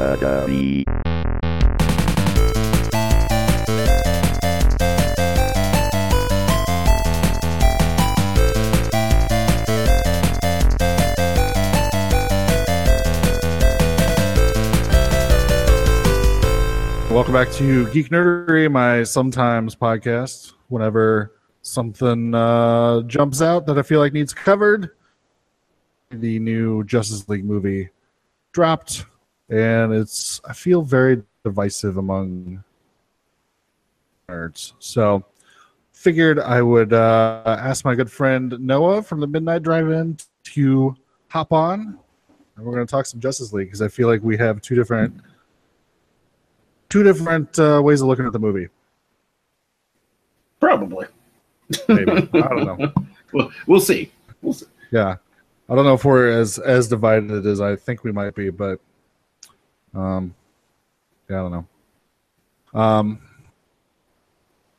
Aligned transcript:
Academy. 0.00 0.84
Welcome 17.10 17.34
back 17.34 17.52
to 17.56 17.86
Geek 17.90 18.08
Nerdery, 18.08 18.70
my 18.72 19.02
sometimes 19.02 19.76
podcast. 19.76 20.54
Whenever 20.68 21.34
something 21.60 22.34
uh, 22.34 23.02
jumps 23.02 23.42
out 23.42 23.66
that 23.66 23.78
I 23.78 23.82
feel 23.82 24.00
like 24.00 24.14
needs 24.14 24.32
covered, 24.32 24.90
the 26.10 26.38
new 26.38 26.82
Justice 26.84 27.28
League 27.28 27.44
movie 27.44 27.90
dropped, 28.52 29.04
and 29.50 29.92
it's 29.92 30.40
I 30.44 30.52
feel 30.52 30.82
very 30.82 31.22
divisive 31.44 31.96
among 31.96 32.62
nerds. 34.28 34.72
So 34.78 35.24
figured 35.92 36.38
I 36.38 36.62
would 36.62 36.92
uh, 36.92 37.42
ask 37.46 37.84
my 37.84 37.94
good 37.94 38.10
friend 38.10 38.56
Noah 38.60 39.02
from 39.02 39.20
the 39.20 39.26
Midnight 39.26 39.62
Drive-In 39.62 40.16
to 40.44 40.96
hop 41.28 41.52
on, 41.52 41.98
and 42.56 42.64
we're 42.64 42.74
going 42.74 42.86
to 42.86 42.90
talk 42.90 43.06
some 43.06 43.20
Justice 43.20 43.52
League 43.52 43.68
because 43.68 43.82
I 43.82 43.88
feel 43.88 44.08
like 44.08 44.22
we 44.22 44.36
have 44.38 44.62
two 44.62 44.74
different 44.74 45.20
two 46.88 47.02
different 47.02 47.58
uh, 47.58 47.80
ways 47.82 48.00
of 48.00 48.08
looking 48.08 48.26
at 48.26 48.32
the 48.32 48.38
movie. 48.38 48.68
Probably. 50.60 51.06
Maybe 51.88 52.12
I 52.12 52.48
don't 52.48 52.64
know. 52.64 52.92
We'll, 53.32 53.52
we'll 53.68 53.80
see. 53.80 54.10
We'll 54.42 54.54
see. 54.54 54.66
Yeah, 54.90 55.14
I 55.68 55.74
don't 55.76 55.84
know 55.84 55.94
if 55.94 56.04
we're 56.04 56.26
as 56.30 56.58
as 56.58 56.88
divided 56.88 57.46
as 57.46 57.60
I 57.60 57.76
think 57.76 58.02
we 58.02 58.10
might 58.10 58.34
be, 58.34 58.50
but 58.50 58.80
um, 59.94 60.34
yeah, 61.28 61.38
I 61.38 61.48
don't 61.48 61.52
know. 61.52 62.80
Um, 62.80 63.20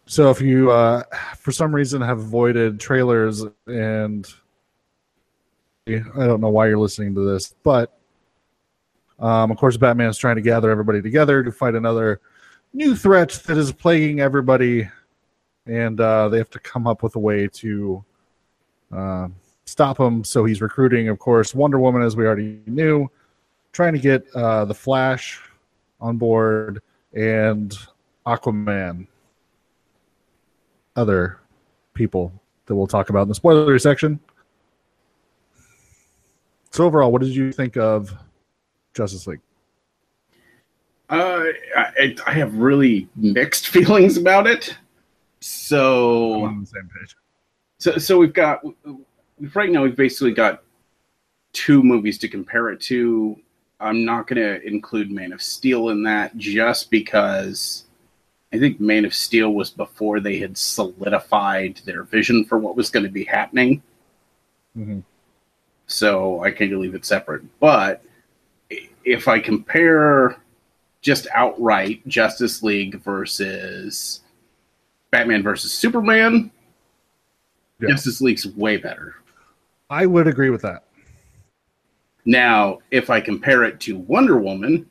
so 0.06 0.30
if 0.30 0.42
you 0.42 0.72
uh, 0.72 1.04
for 1.38 1.52
some 1.52 1.74
reason 1.74 2.02
have 2.02 2.20
avoided 2.20 2.80
trailers 2.80 3.44
and 3.68 4.28
I 5.88 6.02
don't 6.16 6.42
know 6.42 6.50
why 6.50 6.68
you're 6.68 6.78
listening 6.78 7.16
to 7.16 7.22
this, 7.22 7.56
but 7.64 7.98
um, 9.22 9.52
of 9.52 9.58
course, 9.58 9.78
Batman 9.78 10.10
is 10.10 10.18
trying 10.18 10.36
to 10.38 10.42
gather 10.42 10.72
everybody 10.72 11.02
together 11.02 11.44
to 11.44 11.52
fight 11.52 11.76
another 11.76 12.22
new 12.74 12.96
threat 12.96 13.30
that 13.46 13.58
is 13.58 13.72
plaguing 13.72 14.20
everybody, 14.20 14.90
and 15.68 16.00
uh, 16.02 16.28
they 16.30 16.38
have 16.38 16.50
to 16.50 16.60
come 16.60 16.88
up 16.88 17.04
with 17.04 17.16
a 17.16 17.20
way 17.20 17.48
to 17.48 18.04
uh, 18.92 19.28
stop 19.66 20.00
him. 20.00 20.24
So 20.24 20.44
he's 20.46 20.62
recruiting, 20.62 21.08
of 21.08 21.20
course, 21.20 21.54
Wonder 21.54 21.80
Woman, 21.80 22.02
as 22.02 22.16
we 22.16 22.26
already 22.26 22.60
knew, 22.66 23.10
trying 23.72 23.94
to 23.94 24.00
get 24.00 24.26
uh, 24.36 24.66
the 24.66 24.74
Flash 24.74 25.40
on 26.00 26.18
board 26.18 26.82
and 27.14 27.78
Aquaman, 28.26 29.08
other 30.96 31.40
people 31.94 32.32
that 32.66 32.76
we'll 32.76 32.88
talk 32.88 33.10
about 33.10 33.24
in 33.24 33.28
the 33.28 33.36
spoiler 33.36 33.78
section. 33.80 34.20
So 36.72 36.86
overall, 36.86 37.12
what 37.12 37.22
did 37.22 37.36
you 37.36 37.52
think 37.52 37.76
of 37.78 38.14
Justice 38.94 39.28
League? 39.28 39.42
Uh, 41.10 41.44
I, 41.76 42.16
I 42.26 42.32
have 42.34 42.56
really 42.56 43.10
mixed 43.16 43.68
feelings 43.70 44.18
about 44.18 44.48
it. 44.48 44.70
I'm 44.70 44.78
So, 45.42 46.44
on 46.46 46.62
the 46.62 46.66
same 46.68 46.90
page. 46.98 47.16
so, 47.80 47.98
so 47.98 48.18
we've 48.18 48.32
got 48.34 48.62
right 49.56 49.70
now 49.70 49.84
we've 49.84 49.96
basically 49.96 50.32
got 50.32 50.64
two 51.52 51.84
movies 51.84 52.18
to 52.20 52.30
compare 52.30 52.70
it 52.70 52.80
to. 52.82 53.38
I'm 53.82 54.06
not 54.06 54.28
going 54.28 54.42
to 54.42 54.66
include 54.66 55.12
Man 55.12 55.34
of 55.34 55.42
Steel 55.42 55.90
in 55.90 56.04
that 56.04 56.38
just 56.38 56.92
because 56.92 57.86
I 58.54 58.60
think 58.60 58.80
Man 58.80 59.06
of 59.06 59.14
Steel 59.14 59.54
was 59.54 59.70
before 59.72 60.20
they 60.20 60.38
had 60.38 60.58
solidified 60.58 61.78
their 61.86 62.04
vision 62.04 62.46
for 62.46 62.58
what 62.60 62.76
was 62.76 62.90
going 62.90 63.06
to 63.06 63.12
be 63.12 63.24
happening. 63.26 63.82
Mhm. 64.78 65.04
so 65.88 66.42
I 66.42 66.52
kind 66.52 66.72
of 66.72 66.80
leave 66.80 66.96
it 66.96 67.04
separate. 67.04 67.42
But 67.60 68.02
if 69.04 69.28
I 69.28 69.38
compare 69.40 70.38
just 71.02 71.28
outright 71.34 72.08
Justice 72.08 72.64
League 72.64 73.02
versus 73.02 74.22
Batman 75.10 75.44
versus 75.44 75.74
Superman, 75.74 76.50
Yeah. 77.82 77.90
Justice 77.90 78.22
League's 78.22 78.48
way 78.48 78.78
better. 78.78 79.16
I 79.90 80.06
would 80.06 80.28
agree 80.28 80.52
with 80.52 80.62
that. 80.62 80.84
Now, 82.26 82.80
if 82.92 83.10
I 83.10 83.20
compare 83.20 83.64
it 83.64 83.80
to 83.82 83.98
Wonder 83.98 84.38
Woman, 84.38 84.90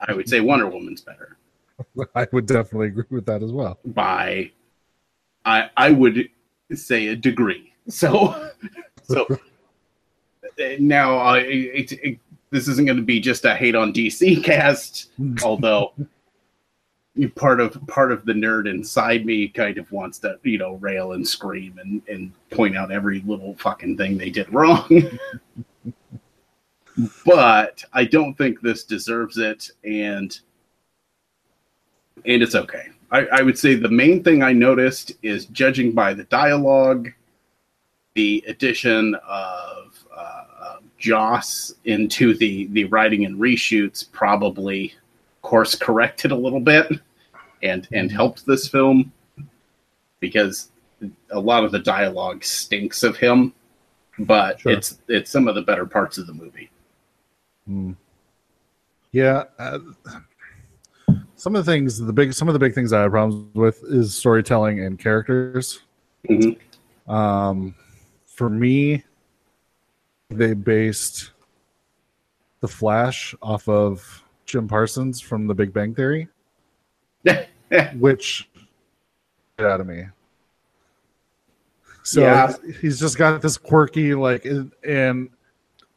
I 0.00 0.12
would 0.12 0.28
say 0.28 0.40
Wonder 0.40 0.68
Woman's 0.68 1.00
better 1.00 1.38
I 2.14 2.26
would 2.32 2.46
definitely 2.46 2.88
agree 2.88 3.04
with 3.10 3.26
that 3.26 3.42
as 3.42 3.52
well. 3.52 3.78
by 3.86 4.50
I 5.44 5.70
I 5.76 5.90
would 5.90 6.28
say 6.74 7.08
a 7.08 7.16
degree. 7.16 7.72
So 7.88 8.50
so 9.04 9.26
now 10.78 11.16
I 11.16 11.38
it, 11.38 11.92
it, 11.92 12.18
this 12.50 12.68
isn't 12.68 12.86
going 12.86 12.96
to 12.96 13.02
be 13.02 13.20
just 13.20 13.44
a 13.44 13.54
hate 13.54 13.74
on 13.74 13.92
DC 13.92 14.42
cast, 14.44 15.10
although 15.42 15.92
part 17.34 17.60
of 17.60 17.84
part 17.88 18.12
of 18.12 18.24
the 18.24 18.32
nerd 18.32 18.68
inside 18.68 19.26
me 19.26 19.48
kind 19.48 19.78
of 19.78 19.90
wants 19.90 20.18
to 20.20 20.38
you 20.42 20.58
know 20.58 20.74
rail 20.74 21.12
and 21.12 21.26
scream 21.26 21.78
and 21.78 22.02
and 22.08 22.32
point 22.50 22.76
out 22.76 22.90
every 22.92 23.20
little 23.20 23.54
fucking 23.56 23.96
thing 23.96 24.18
they 24.18 24.30
did 24.30 24.52
wrong. 24.52 24.88
But 27.24 27.84
I 27.92 28.04
don't 28.04 28.34
think 28.34 28.60
this 28.60 28.84
deserves 28.84 29.38
it, 29.38 29.70
and 29.84 30.38
and 32.24 32.42
it's 32.42 32.54
okay. 32.54 32.88
I, 33.10 33.26
I 33.26 33.42
would 33.42 33.58
say 33.58 33.74
the 33.74 33.88
main 33.88 34.22
thing 34.22 34.42
I 34.42 34.52
noticed 34.52 35.12
is 35.22 35.46
judging 35.46 35.92
by 35.92 36.12
the 36.12 36.24
dialogue, 36.24 37.10
the 38.14 38.44
addition 38.46 39.14
of 39.26 40.04
uh, 40.14 40.76
Joss 40.98 41.72
into 41.84 42.34
the 42.34 42.66
the 42.72 42.84
writing 42.84 43.24
and 43.24 43.38
reshoots 43.38 44.10
probably 44.10 44.94
course 45.42 45.74
corrected 45.74 46.32
a 46.32 46.36
little 46.36 46.60
bit 46.60 46.90
and 47.62 47.88
and 47.92 48.10
helped 48.10 48.44
this 48.44 48.68
film 48.68 49.12
because 50.20 50.70
a 51.30 51.38
lot 51.38 51.64
of 51.64 51.70
the 51.70 51.78
dialogue 51.78 52.42
stinks 52.42 53.04
of 53.04 53.16
him, 53.16 53.54
but 54.18 54.60
Sure. 54.60 54.72
it's 54.72 54.98
it's 55.08 55.30
some 55.30 55.46
of 55.46 55.54
the 55.54 55.62
better 55.62 55.86
parts 55.86 56.18
of 56.18 56.26
the 56.26 56.34
movie. 56.34 56.68
Hmm. 57.68 57.92
Yeah. 59.12 59.44
Uh, 59.58 59.78
some 61.36 61.54
of 61.54 61.64
the 61.64 61.70
things, 61.70 61.98
the 61.98 62.12
big, 62.12 62.32
some 62.32 62.48
of 62.48 62.54
the 62.54 62.58
big 62.58 62.74
things 62.74 62.92
I 62.92 63.02
have 63.02 63.10
problems 63.12 63.54
with 63.54 63.82
is 63.84 64.14
storytelling 64.14 64.80
and 64.80 64.98
characters. 64.98 65.82
Mhm. 66.28 66.58
Um, 67.06 67.74
for 68.26 68.48
me, 68.48 69.04
they 70.30 70.54
based 70.54 71.32
the 72.60 72.68
Flash 72.68 73.34
off 73.42 73.68
of 73.68 74.24
Jim 74.46 74.66
Parsons 74.66 75.20
from 75.20 75.46
The 75.46 75.54
Big 75.54 75.72
Bang 75.72 75.94
Theory, 75.94 76.26
which 77.98 78.48
get 79.58 79.66
out 79.66 79.80
of 79.80 79.86
me. 79.86 80.06
So 82.02 82.22
Yeah. 82.22 82.52
he's 82.80 82.98
just 82.98 83.18
got 83.18 83.42
this 83.42 83.58
quirky 83.58 84.14
like, 84.14 84.46
and 84.46 85.30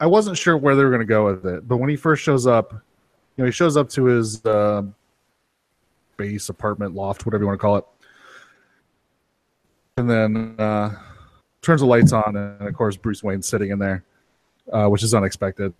I 0.02 0.06
wasn't 0.06 0.36
sure 0.36 0.56
where 0.56 0.74
they 0.74 0.82
were 0.82 0.90
going 0.90 0.98
to 0.98 1.06
go 1.06 1.26
with 1.26 1.46
it. 1.46 1.68
But 1.68 1.76
when 1.76 1.88
he 1.88 1.94
first 1.94 2.24
shows 2.24 2.44
up, 2.44 2.72
you 2.72 2.78
know, 3.38 3.44
he 3.44 3.52
shows 3.52 3.76
up 3.76 3.88
to 3.90 4.06
his 4.06 4.44
uh, 4.44 4.82
base 6.16 6.48
apartment 6.48 6.92
loft, 6.92 7.24
whatever 7.24 7.44
you 7.44 7.46
want 7.46 7.60
to 7.60 7.62
call 7.62 7.76
it, 7.76 7.84
and 9.96 10.10
then 10.10 10.56
uh, 10.58 10.98
turns 11.62 11.82
the 11.82 11.86
lights 11.86 12.12
on, 12.12 12.34
and 12.34 12.66
of 12.66 12.74
course 12.74 12.96
Bruce 12.96 13.22
Wayne's 13.22 13.46
sitting 13.46 13.70
in 13.70 13.78
there, 13.78 14.02
uh, 14.72 14.88
which 14.88 15.04
is 15.04 15.14
unexpected. 15.14 15.72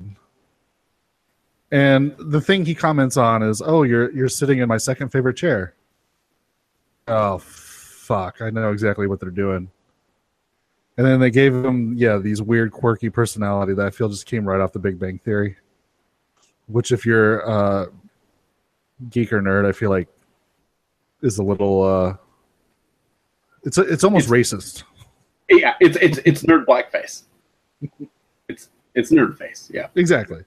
And 1.72 2.14
the 2.16 2.40
thing 2.40 2.64
he 2.64 2.76
comments 2.76 3.16
on 3.16 3.42
is, 3.42 3.60
"Oh, 3.60 3.82
you're 3.82 4.12
you're 4.12 4.28
sitting 4.28 4.60
in 4.60 4.68
my 4.68 4.76
second 4.76 5.08
favorite 5.08 5.36
chair." 5.36 5.74
Oh, 7.08 7.38
fuck! 7.38 8.40
I 8.40 8.50
know 8.50 8.70
exactly 8.70 9.08
what 9.08 9.18
they're 9.18 9.30
doing. 9.30 9.68
And 11.02 11.10
then 11.10 11.18
they 11.18 11.32
gave 11.32 11.52
him, 11.52 11.94
yeah, 11.96 12.18
these 12.18 12.40
weird, 12.40 12.70
quirky 12.70 13.10
personality 13.10 13.74
that 13.74 13.84
I 13.84 13.90
feel 13.90 14.08
just 14.08 14.24
came 14.24 14.48
right 14.48 14.60
off 14.60 14.72
the 14.72 14.78
Big 14.78 15.00
Bang 15.00 15.18
Theory. 15.18 15.56
Which, 16.68 16.92
if 16.92 17.04
you're 17.04 17.44
uh, 17.50 17.86
geek 19.10 19.32
or 19.32 19.42
nerd, 19.42 19.66
I 19.66 19.72
feel 19.72 19.90
like 19.90 20.06
is 21.20 21.38
a 21.38 21.42
little. 21.42 21.82
Uh, 21.82 22.16
it's 23.64 23.78
it's 23.78 24.04
almost 24.04 24.28
racist. 24.28 24.84
Yeah, 25.50 25.74
it's 25.80 25.96
it's 26.00 26.18
it's 26.24 26.44
nerd 26.44 26.66
blackface. 26.66 27.24
It's 28.48 28.70
it's 28.94 29.10
nerd 29.10 29.36
face. 29.36 29.68
Yeah. 29.74 29.88
Exactly. 29.96 30.44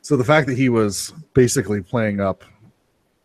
So 0.00 0.16
the 0.16 0.24
fact 0.24 0.46
that 0.46 0.56
he 0.56 0.70
was 0.70 1.12
basically 1.34 1.82
playing 1.82 2.20
up 2.20 2.42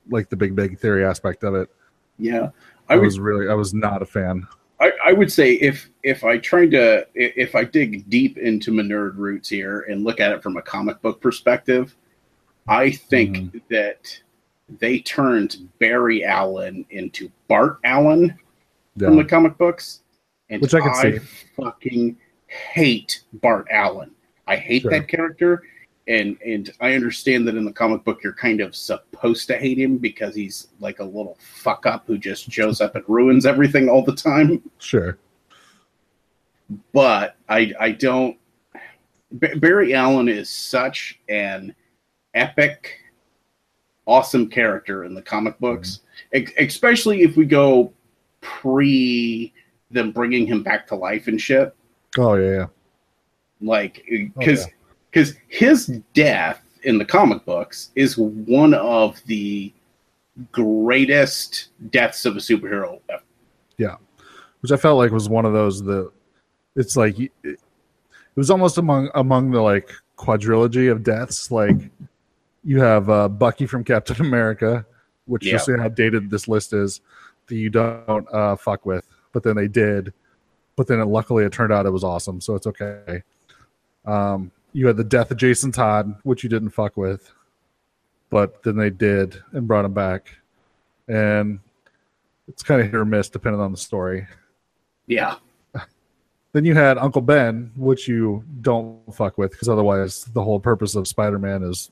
like 0.09 0.27
the 0.27 0.35
Big 0.35 0.57
Bang 0.57 0.75
Theory 0.75 1.05
aspect 1.05 1.45
of 1.45 1.55
it, 1.55 1.69
Yeah. 2.17 2.49
I 2.89 2.95
I 2.95 2.97
would 2.97 3.05
was 3.05 3.17
really 3.19 3.47
I 3.47 3.53
was 3.53 3.73
not 3.73 4.01
a 4.01 4.05
fan. 4.05 4.45
I, 4.81 4.91
I 5.07 5.13
would 5.13 5.31
say 5.31 5.53
if 5.53 5.89
if 6.03 6.23
I 6.23 6.37
try 6.39 6.67
to 6.67 7.07
if 7.15 7.55
I 7.55 7.63
dig 7.63 8.09
deep 8.09 8.37
into 8.37 8.71
my 8.71 8.81
nerd 8.83 9.15
roots 9.17 9.47
here 9.47 9.81
and 9.81 10.03
look 10.03 10.19
at 10.19 10.31
it 10.31 10.41
from 10.43 10.57
a 10.57 10.61
comic 10.61 11.01
book 11.01 11.21
perspective, 11.21 11.95
I 12.67 12.91
think 12.91 13.37
Mm-hmm. 13.37 13.57
that 13.69 14.19
they 14.79 14.99
turned 14.99 15.69
Barry 15.79 16.23
Allen 16.25 16.85
into 16.89 17.29
Bart 17.47 17.77
Allen 17.83 18.37
from 18.97 19.17
the 19.17 19.23
comic 19.25 19.57
books, 19.57 20.01
and 20.49 20.61
Which 20.61 20.73
I 20.73 20.79
can 20.81 20.95
see. 20.95 21.19
fucking 21.55 22.17
hate 22.47 23.23
Bart 23.33 23.67
Allen. 23.71 24.11
I 24.47 24.55
hate 24.55 24.81
Sure. 24.83 24.91
that 24.91 25.07
character, 25.07 25.61
and 26.07 26.37
and 26.45 26.73
I 26.79 26.93
understand 26.93 27.47
that 27.47 27.55
in 27.55 27.65
the 27.65 27.71
comic 27.71 28.03
book 28.03 28.23
you're 28.23 28.33
kind 28.33 28.61
of 28.61 28.75
supposed 28.75 29.47
to 29.47 29.57
hate 29.57 29.77
him 29.77 29.97
because 29.97 30.35
he's 30.35 30.67
like 30.79 30.99
a 30.99 31.03
little 31.03 31.37
fuck 31.39 31.85
up 31.85 32.05
who 32.07 32.17
just 32.17 32.51
shows 32.51 32.81
up 32.81 32.95
and 32.95 33.03
ruins 33.07 33.45
everything 33.45 33.89
all 33.89 34.03
the 34.03 34.15
time. 34.15 34.61
Sure. 34.79 35.17
But 36.93 37.35
I 37.49 37.73
I 37.79 37.91
don't. 37.91 38.37
B- 39.37 39.55
Barry 39.55 39.93
Allen 39.93 40.27
is 40.29 40.49
such 40.49 41.19
an 41.29 41.75
epic, 42.33 42.97
awesome 44.05 44.49
character 44.49 45.03
in 45.03 45.13
the 45.13 45.21
comic 45.21 45.55
mm-hmm. 45.55 45.65
books, 45.65 46.01
ex- 46.33 46.53
especially 46.57 47.21
if 47.21 47.35
we 47.35 47.45
go 47.45 47.93
pre 48.39 49.53
them 49.91 50.11
bringing 50.11 50.47
him 50.47 50.63
back 50.63 50.87
to 50.87 50.95
life 50.95 51.27
and 51.27 51.39
shit. 51.39 51.75
Oh 52.17 52.35
yeah, 52.35 52.51
yeah. 52.51 52.65
like 53.61 54.03
Oh, 54.11 54.39
because 54.39 54.67
because 55.11 55.35
his 55.47 55.87
death 56.13 56.61
in 56.83 56.97
the 56.97 57.05
comic 57.05 57.45
books 57.45 57.91
is 57.95 58.17
one 58.17 58.73
of 58.73 59.21
the 59.25 59.71
greatest 60.51 61.69
deaths 61.91 62.25
of 62.25 62.35
a 62.35 62.39
superhero 62.39 62.99
ever. 63.09 63.21
Yeah, 63.77 63.97
which 64.61 64.71
I 64.71 64.77
felt 64.77 64.97
like 64.97 65.11
was 65.11 65.29
one 65.29 65.45
of 65.45 65.53
those 65.53 65.83
that 65.83 66.11
it's 66.75 66.95
like 66.95 67.19
it, 67.19 67.31
it 67.43 67.59
was 68.35 68.49
almost 68.49 68.77
among 68.77 69.09
among 69.15 69.51
the 69.51 69.61
like 69.61 69.91
quadrilogy 70.17 70.91
of 70.91 71.03
deaths. 71.03 71.51
Like 71.51 71.75
you 72.63 72.79
have 72.79 73.09
uh, 73.09 73.27
Bucky 73.27 73.65
from 73.65 73.83
Captain 73.83 74.21
America, 74.25 74.85
which 75.25 75.45
Yeah. 75.45 75.53
just 75.53 75.65
saying 75.65 75.79
how 75.79 75.89
dated 75.89 76.29
this 76.29 76.47
list 76.47 76.73
is 76.73 77.01
that 77.47 77.55
you 77.55 77.69
don't 77.69 78.27
uh, 78.33 78.55
fuck 78.55 78.85
with, 78.85 79.05
but 79.33 79.43
then 79.43 79.55
they 79.55 79.67
did. 79.67 80.13
But 80.77 80.87
then 80.87 80.99
it, 80.99 81.05
luckily 81.05 81.43
it 81.43 81.51
turned 81.51 81.73
out 81.73 81.85
it 81.85 81.91
was 81.91 82.03
awesome, 82.03 82.39
so 82.39 82.55
it's 82.55 82.67
okay. 82.67 83.23
Um, 84.05 84.51
you 84.73 84.87
had 84.87 84.97
the 84.97 85.03
death 85.03 85.31
of 85.31 85.37
Jason 85.37 85.71
Todd, 85.71 86.15
which 86.23 86.43
you 86.43 86.49
didn't 86.49 86.69
fuck 86.69 86.97
with, 86.97 87.33
but 88.29 88.63
then 88.63 88.77
they 88.77 88.89
did 88.89 89.41
and 89.51 89.67
brought 89.67 89.85
him 89.85 89.93
back, 89.93 90.35
and 91.07 91.59
it's 92.47 92.63
kind 92.63 92.81
of 92.81 92.87
hit 92.87 92.95
or 92.95 93.05
miss 93.05 93.29
depending 93.29 93.61
on 93.61 93.71
the 93.71 93.77
story. 93.77 94.27
Yeah, 95.07 95.35
Then 96.53 96.65
you 96.65 96.75
had 96.75 96.97
Uncle 96.97 97.21
Ben, 97.21 97.71
which 97.77 98.07
you 98.07 98.43
don't 98.61 98.99
fuck 99.13 99.37
with 99.37 99.51
because 99.51 99.69
otherwise 99.69 100.25
the 100.25 100.43
whole 100.43 100.59
purpose 100.59 100.95
of 100.95 101.07
Spider-Man 101.07 101.63
is. 101.63 101.91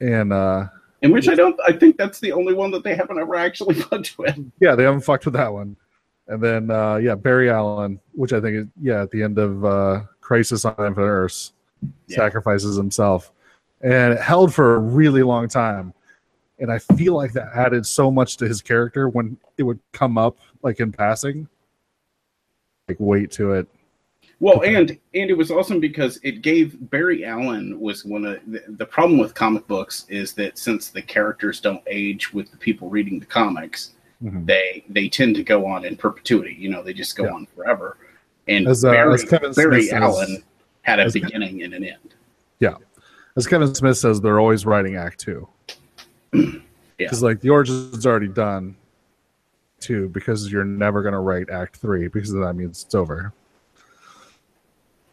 And 0.00 0.32
uh 0.32 0.66
in 1.02 1.12
which 1.12 1.28
I 1.28 1.34
don't. 1.34 1.58
I 1.66 1.72
think 1.72 1.96
that's 1.96 2.20
the 2.20 2.32
only 2.32 2.52
one 2.54 2.70
that 2.72 2.82
they 2.82 2.94
haven't 2.94 3.18
ever 3.18 3.36
actually 3.36 3.74
fucked 3.80 4.18
with. 4.18 4.38
yeah, 4.60 4.74
they 4.74 4.82
haven't 4.82 5.02
fucked 5.02 5.24
with 5.24 5.34
that 5.34 5.52
one. 5.52 5.76
And 6.28 6.42
then 6.42 6.70
uh 6.70 6.96
yeah, 6.96 7.14
Barry 7.14 7.48
Allen, 7.48 8.00
which 8.12 8.34
I 8.34 8.40
think 8.40 8.56
is 8.56 8.66
yeah 8.82 9.02
at 9.02 9.10
the 9.10 9.22
end 9.22 9.38
of 9.38 9.64
uh 9.64 10.02
Crisis 10.26 10.64
on 10.64 10.74
Infinite 10.84 11.06
Earths, 11.06 11.52
Yeah. 12.08 12.16
sacrifices 12.16 12.74
himself, 12.76 13.30
and 13.80 14.14
it 14.14 14.20
held 14.20 14.52
for 14.52 14.74
a 14.74 14.78
really 14.80 15.22
long 15.22 15.46
time. 15.46 15.94
And 16.58 16.72
I 16.72 16.80
feel 16.80 17.14
like 17.14 17.32
that 17.34 17.50
added 17.54 17.86
so 17.86 18.10
much 18.10 18.36
to 18.38 18.48
his 18.48 18.60
character 18.60 19.08
when 19.08 19.36
it 19.56 19.62
would 19.62 19.78
come 19.92 20.18
up 20.18 20.36
like 20.64 20.80
in 20.80 20.90
passing, 20.90 21.46
like 22.88 22.96
weight 22.98 23.30
to 23.32 23.52
it. 23.52 23.68
Well, 24.40 24.62
and 24.62 24.90
and 25.14 25.30
it 25.30 25.36
was 25.36 25.52
awesome 25.52 25.78
because 25.78 26.18
it 26.24 26.42
gave 26.42 26.76
Barry 26.90 27.24
Allen 27.24 27.78
was 27.78 28.04
one 28.04 28.24
of 28.24 28.40
the, 28.48 28.64
the 28.66 28.84
problem 28.86 29.18
with 29.20 29.32
comic 29.32 29.64
books 29.68 30.06
is 30.08 30.32
that 30.34 30.58
since 30.58 30.88
the 30.88 31.02
characters 31.02 31.60
don't 31.60 31.82
age 31.86 32.34
with 32.34 32.50
the 32.50 32.56
people 32.56 32.88
reading 32.90 33.20
the 33.20 33.26
comics, 33.26 33.92
Mhm. 34.24 34.44
they 34.44 34.84
they 34.88 35.08
tend 35.08 35.36
to 35.36 35.44
go 35.44 35.64
on 35.66 35.84
in 35.84 35.94
perpetuity. 35.96 36.56
You 36.58 36.70
know, 36.70 36.82
they 36.82 36.92
just 36.94 37.16
go 37.16 37.26
Yeah. 37.26 37.32
on 37.34 37.46
forever. 37.54 37.96
And 38.48 38.68
As, 38.68 38.84
uh, 38.84 38.92
Barry, 38.92 39.14
as 39.14 39.24
Kevin 39.24 39.52
Barry 39.52 39.82
Smith 39.82 39.90
says- 39.90 40.02
Allen 40.02 40.42
had 40.82 41.00
a 41.00 41.10
beginning 41.10 41.62
and 41.62 41.74
an 41.74 41.84
end. 41.84 42.14
Yeah. 42.60 42.76
As 43.36 43.46
Kevin 43.46 43.74
Smith 43.74 43.98
says, 43.98 44.20
they're 44.20 44.40
always 44.40 44.64
writing 44.64 44.96
Act 44.96 45.20
Two. 45.20 45.48
Yeah. 46.98 47.08
Because 47.08 47.22
like 47.22 47.40
the 47.42 47.50
origin's 47.50 48.06
already 48.06 48.28
done, 48.28 48.74
two 49.80 50.08
because 50.08 50.50
you're 50.50 50.64
never 50.64 51.02
gonna 51.02 51.20
write 51.20 51.50
Act 51.50 51.76
Three 51.76 52.08
because 52.08 52.32
that 52.32 52.54
means 52.54 52.84
it's 52.84 52.94
over. 52.94 53.34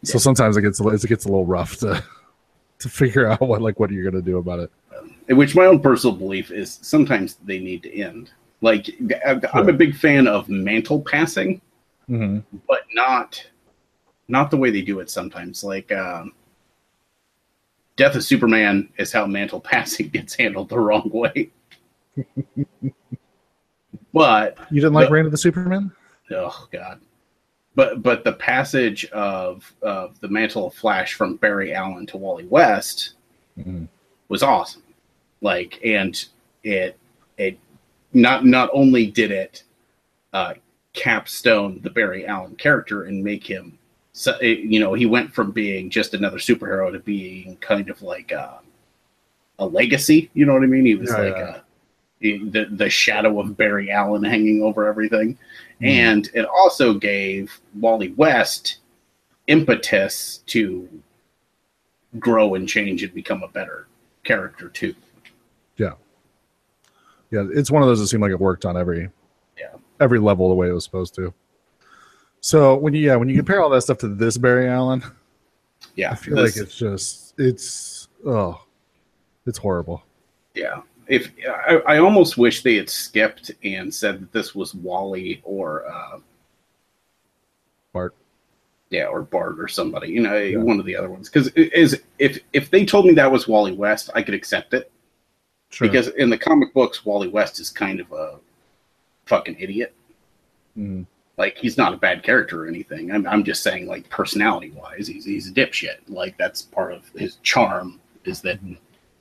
So 0.02 0.16
sometimes 0.18 0.56
it 0.56 0.62
gets 0.62 0.80
it 0.80 1.02
gets 1.06 1.26
a 1.26 1.28
little 1.28 1.44
rough 1.44 1.76
to 1.80 2.02
to 2.78 2.88
figure 2.88 3.26
out 3.26 3.42
what 3.42 3.60
like 3.60 3.78
what 3.78 3.90
you're 3.90 4.10
gonna 4.10 4.22
do 4.22 4.38
about 4.38 4.60
it. 4.60 4.70
Which 5.36 5.54
my 5.54 5.66
own 5.66 5.80
personal 5.80 6.16
belief 6.16 6.50
is 6.50 6.78
sometimes 6.80 7.34
they 7.44 7.58
need 7.58 7.82
to 7.82 7.94
end. 7.94 8.30
Like 8.62 8.88
I'm 9.52 9.68
a 9.68 9.72
big 9.74 9.94
fan 9.94 10.26
of 10.26 10.48
mantle 10.48 11.02
passing, 11.02 11.60
Mm-hmm. 12.10 12.58
but 12.68 12.80
not 12.94 13.44
not 14.28 14.50
the 14.50 14.56
way 14.56 14.70
they 14.70 14.82
do 14.82 15.00
it 15.00 15.08
sometimes. 15.10 15.64
Like 15.64 15.90
um, 15.92 16.32
Death 17.96 18.14
of 18.16 18.24
Superman 18.24 18.88
is 18.98 19.12
how 19.12 19.26
mantle 19.26 19.60
passing 19.72 20.08
gets 20.08 20.34
handled 20.34 20.68
the 20.68 20.78
wrong 20.78 21.08
way. 21.12 21.50
but 24.12 24.56
You 24.70 24.80
didn't 24.80 24.94
like 24.94 25.08
The- 25.08 25.12
Reign 25.14 25.26
of 25.26 25.32
the 25.32 25.38
Superman? 25.38 25.90
oh 26.32 26.68
god. 26.72 27.00
But 27.74 28.02
but 28.02 28.22
the 28.24 28.32
passage 28.34 29.04
of 29.06 29.72
of 29.82 30.18
the 30.20 30.28
mantle 30.28 30.66
of 30.68 30.74
Flash 30.74 31.14
from 31.14 31.36
Barry 31.36 31.74
Allen 31.74 32.06
to 32.06 32.16
Wally 32.16 32.46
West 32.46 33.14
Mhm. 33.58 33.88
was 34.28 34.42
awesome. 34.42 34.82
Like, 35.40 35.80
and 35.84 36.24
it 36.62 36.98
it 37.36 37.58
not 38.12 38.44
not 38.46 38.70
only 38.72 39.06
did 39.06 39.30
it 39.32 39.64
uh, 40.32 40.54
capstone 40.94 41.80
the 41.82 41.90
Barry 41.90 42.26
Allen 42.26 42.56
character 42.56 43.04
and 43.04 43.22
make 43.22 43.44
him, 43.44 43.78
so, 44.12 44.32
eh, 44.38 44.46
you 44.62 44.80
know, 44.80 44.94
he 44.94 45.06
went 45.06 45.34
from 45.34 45.50
being 45.50 45.90
just 45.90 46.14
another 46.14 46.38
superhero 46.38 46.90
to 46.92 47.00
being 47.00 47.56
kind 47.56 47.90
of 47.90 48.00
like 48.00 48.30
a, 48.32 48.60
a 49.58 49.66
legacy. 49.66 50.30
You 50.34 50.46
know 50.46 50.54
what 50.54 50.62
I 50.62 50.66
mean? 50.66 50.86
He 50.86 50.94
was 50.94 51.10
Yeah, 51.10 51.18
like 51.18 51.36
yeah. 51.36 51.42
Uh, 51.42 51.60
a, 52.22 52.38
the 52.48 52.64
the 52.70 52.88
shadow 52.88 53.40
of 53.40 53.56
Barry 53.56 53.90
Allen 53.90 54.22
hanging 54.24 54.62
over 54.62 54.86
everything, 54.86 55.36
Mhm. 55.82 55.86
and 55.86 56.30
it 56.32 56.46
also 56.46 56.94
gave 56.94 57.60
Wally 57.78 58.12
West 58.12 58.78
impetus 59.48 60.38
to 60.46 60.88
grow 62.18 62.54
and 62.54 62.68
change 62.68 63.02
and 63.02 63.12
become 63.12 63.42
a 63.42 63.48
better 63.48 63.88
character 64.22 64.68
too. 64.68 64.94
Yeah 65.76 65.94
yeah, 67.30 67.44
it's 67.52 67.70
one 67.70 67.82
of 67.82 67.88
those 67.88 67.98
that 67.98 68.06
seemed 68.06 68.22
like 68.22 68.30
it 68.30 68.38
worked 68.40 68.64
on 68.64 68.76
every 68.76 69.10
Yeah. 69.58 69.74
Every 70.00 70.18
level 70.18 70.48
the 70.48 70.54
way 70.54 70.68
it 70.68 70.72
was 70.72 70.84
supposed 70.84 71.14
to. 71.16 71.32
So 72.40 72.76
when 72.76 72.92
you 72.94 73.00
yeah 73.06 73.16
when 73.16 73.28
you 73.28 73.36
compare 73.36 73.62
all 73.62 73.70
that 73.70 73.82
stuff 73.82 73.98
to 73.98 74.08
this 74.08 74.36
Barry 74.36 74.68
Allen, 74.68 75.02
Yeah, 75.96 76.10
I 76.10 76.14
feel 76.14 76.36
this- 76.36 76.56
like 76.56 76.66
it's 76.66 76.76
just 76.76 77.34
it's 77.38 78.08
oh 78.26 78.60
it's 79.46 79.58
horrible. 79.58 80.02
yeah. 80.54 80.80
If 81.06 81.32
I, 81.68 81.76
I 81.86 81.98
almost 81.98 82.38
wish 82.38 82.62
they 82.62 82.76
had 82.76 82.88
skipped 82.88 83.50
and 83.62 83.92
said 83.92 84.22
that 84.22 84.32
this 84.32 84.54
was 84.54 84.74
Wally 84.74 85.42
or 85.44 85.86
uh, 85.86 86.18
Bart. 87.92 88.14
yeah, 88.88 89.04
or 89.04 89.20
Bart 89.22 89.60
or 89.60 89.68
somebody, 89.68 90.08
you 90.08 90.20
know, 90.22 90.52
one 90.64 90.80
of 90.80 90.86
the 90.86 90.96
other 90.96 91.10
ones. 91.10 91.28
Because 91.28 91.48
is 91.48 92.00
if 92.18 92.38
if 92.54 92.70
they 92.70 92.86
told 92.86 93.04
me 93.04 93.12
that 93.14 93.30
was 93.30 93.46
Wally 93.46 93.72
West, 93.72 94.08
I 94.14 94.22
could 94.22 94.32
accept 94.32 94.72
it 94.72 94.90
Sure. 95.68 95.86
because 95.88 96.08
in 96.08 96.30
the 96.30 96.38
comic 96.38 96.72
books, 96.72 97.04
Wally 97.04 97.28
West 97.28 97.60
is 97.60 97.68
kind 97.68 98.00
of 98.00 98.10
a 98.12 98.38
fucking 99.26 99.56
idiot. 99.58 99.94
Mhm. 100.78 101.06
Like 101.36 101.56
he's 101.56 101.76
not 101.76 101.92
a 101.92 101.96
bad 101.96 102.22
character 102.22 102.64
or 102.64 102.68
anything. 102.68 103.10
I'm 103.10 103.26
I'm 103.26 103.42
just 103.44 103.62
saying 103.62 103.86
like 103.86 104.08
personality 104.08 104.70
wise, 104.70 105.08
he's 105.08 105.24
he's 105.24 105.48
a 105.50 105.52
dipshit. 105.52 105.96
Like 106.08 106.36
that's 106.38 106.62
part 106.62 106.92
of 106.92 107.08
his 107.16 107.36
charm 107.42 108.00
is 108.24 108.40
that 108.42 108.58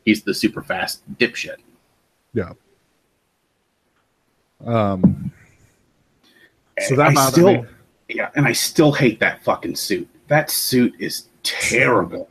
he's 0.06 0.22
the 0.24 0.34
super 0.34 0.62
fast 0.62 1.02
dipshit. 1.18 1.58
Yeah. 2.34 2.54
Um 4.66 5.32
so 6.80 6.96
that 6.96 7.16
I 7.18 7.30
still, 7.30 7.62
me. 7.62 7.66
yeah, 8.10 8.30
and 8.36 8.46
I 8.48 8.52
still 8.52 8.92
hate 8.92 9.20
that 9.20 9.44
fucking 9.44 9.76
suit. 9.76 10.08
That 10.28 10.50
suit 10.50 10.94
is 11.00 11.28
terrible. 11.44 12.28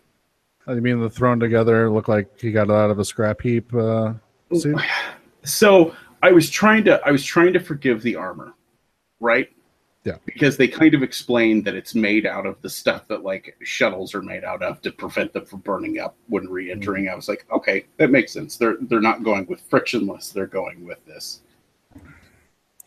I 0.66 0.74
mean 0.74 1.00
the 1.00 1.10
thrown 1.10 1.40
together 1.40 1.90
look 1.90 2.08
like 2.08 2.40
he 2.40 2.52
got 2.52 2.68
it 2.68 2.72
out 2.72 2.90
of 2.90 2.98
a 2.98 3.04
scrap 3.04 3.40
heap 3.40 3.72
uh 3.74 4.14
suit. 4.56 4.78
so 5.44 5.94
I 6.22 6.32
was 6.32 6.48
trying 6.48 6.84
to 6.84 7.00
I 7.06 7.10
was 7.10 7.24
trying 7.24 7.52
to 7.52 7.60
forgive 7.60 8.02
the 8.02 8.16
armor, 8.16 8.54
right? 9.20 9.50
Yeah. 10.04 10.16
Because 10.24 10.56
they 10.56 10.66
kind 10.66 10.94
of 10.94 11.02
explained 11.02 11.64
that 11.64 11.74
it's 11.74 11.94
made 11.94 12.26
out 12.26 12.44
of 12.44 12.60
the 12.60 12.70
stuff 12.70 13.06
that 13.08 13.22
like 13.22 13.56
shuttles 13.62 14.14
are 14.14 14.22
made 14.22 14.42
out 14.42 14.62
of 14.62 14.82
to 14.82 14.90
prevent 14.90 15.32
them 15.32 15.46
from 15.46 15.60
burning 15.60 16.00
up 16.00 16.16
when 16.26 16.48
re-entering. 16.48 17.04
Mm-hmm. 17.04 17.12
I 17.12 17.16
was 17.16 17.28
like, 17.28 17.46
okay, 17.52 17.86
that 17.98 18.10
makes 18.10 18.32
sense. 18.32 18.56
They're 18.56 18.78
they're 18.82 19.00
not 19.00 19.22
going 19.22 19.46
with 19.46 19.60
frictionless. 19.60 20.30
They're 20.30 20.46
going 20.46 20.84
with 20.84 21.04
this. 21.06 21.42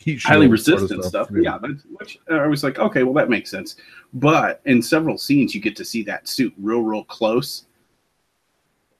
highly 0.05 0.17
shield 0.17 0.21
sort 0.21 0.43
of 0.43 0.51
resistant 0.51 1.03
stuff. 1.05 1.29
Yeah, 1.33 1.57
that's, 1.61 1.83
which 1.97 2.19
I 2.29 2.47
was 2.47 2.63
like, 2.63 2.79
okay, 2.79 3.03
well 3.03 3.13
that 3.13 3.29
makes 3.29 3.49
sense. 3.49 3.77
But 4.13 4.61
in 4.65 4.81
several 4.81 5.17
scenes, 5.17 5.55
you 5.55 5.61
get 5.61 5.75
to 5.77 5.85
see 5.85 6.03
that 6.03 6.27
suit 6.27 6.53
real, 6.57 6.81
real 6.81 7.03
close. 7.05 7.65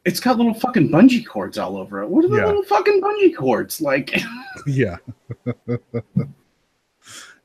It's 0.05 0.19
got 0.19 0.37
little 0.37 0.53
fucking 0.53 0.89
bungee 0.89 1.25
cords 1.25 1.57
all 1.57 1.77
over 1.77 2.01
it. 2.03 2.07
What 2.07 2.23
are 2.25 2.27
the 2.29 2.37
Yeah. 2.37 2.45
little 2.45 2.63
fucking 2.63 3.01
bungee 3.01 3.35
cords 3.35 3.81
like? 3.81 4.15
yeah 4.67 4.97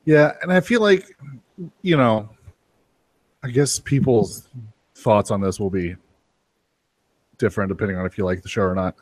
yeah 0.05 0.31
and 0.41 0.51
i 0.51 0.59
feel 0.59 0.81
like 0.81 1.15
you 1.83 1.95
know 1.95 2.27
i 3.43 3.49
guess 3.49 3.77
people's 3.79 4.47
thoughts 4.95 5.29
on 5.29 5.39
this 5.41 5.59
will 5.59 5.69
be 5.69 5.95
different 7.37 7.69
depending 7.69 7.97
on 7.97 8.05
if 8.07 8.17
you 8.17 8.25
like 8.25 8.41
the 8.41 8.49
show 8.49 8.63
or 8.63 8.73
not 8.73 8.95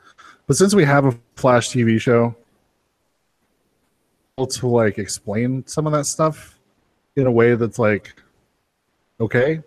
but 0.47 0.57
since 0.57 0.75
we 0.75 0.83
have 0.83 1.05
a 1.05 1.17
flash 1.35 1.69
tv 1.69 2.01
show 2.01 2.35
able 4.37 4.47
to 4.47 4.67
like 4.67 4.97
explain 4.97 5.65
some 5.65 5.85
of 5.87 5.93
that 5.93 6.05
stuff 6.05 6.59
in 7.15 7.25
a 7.27 7.31
way 7.31 7.55
that's 7.55 7.79
like 7.79 8.21
okay 9.21 9.61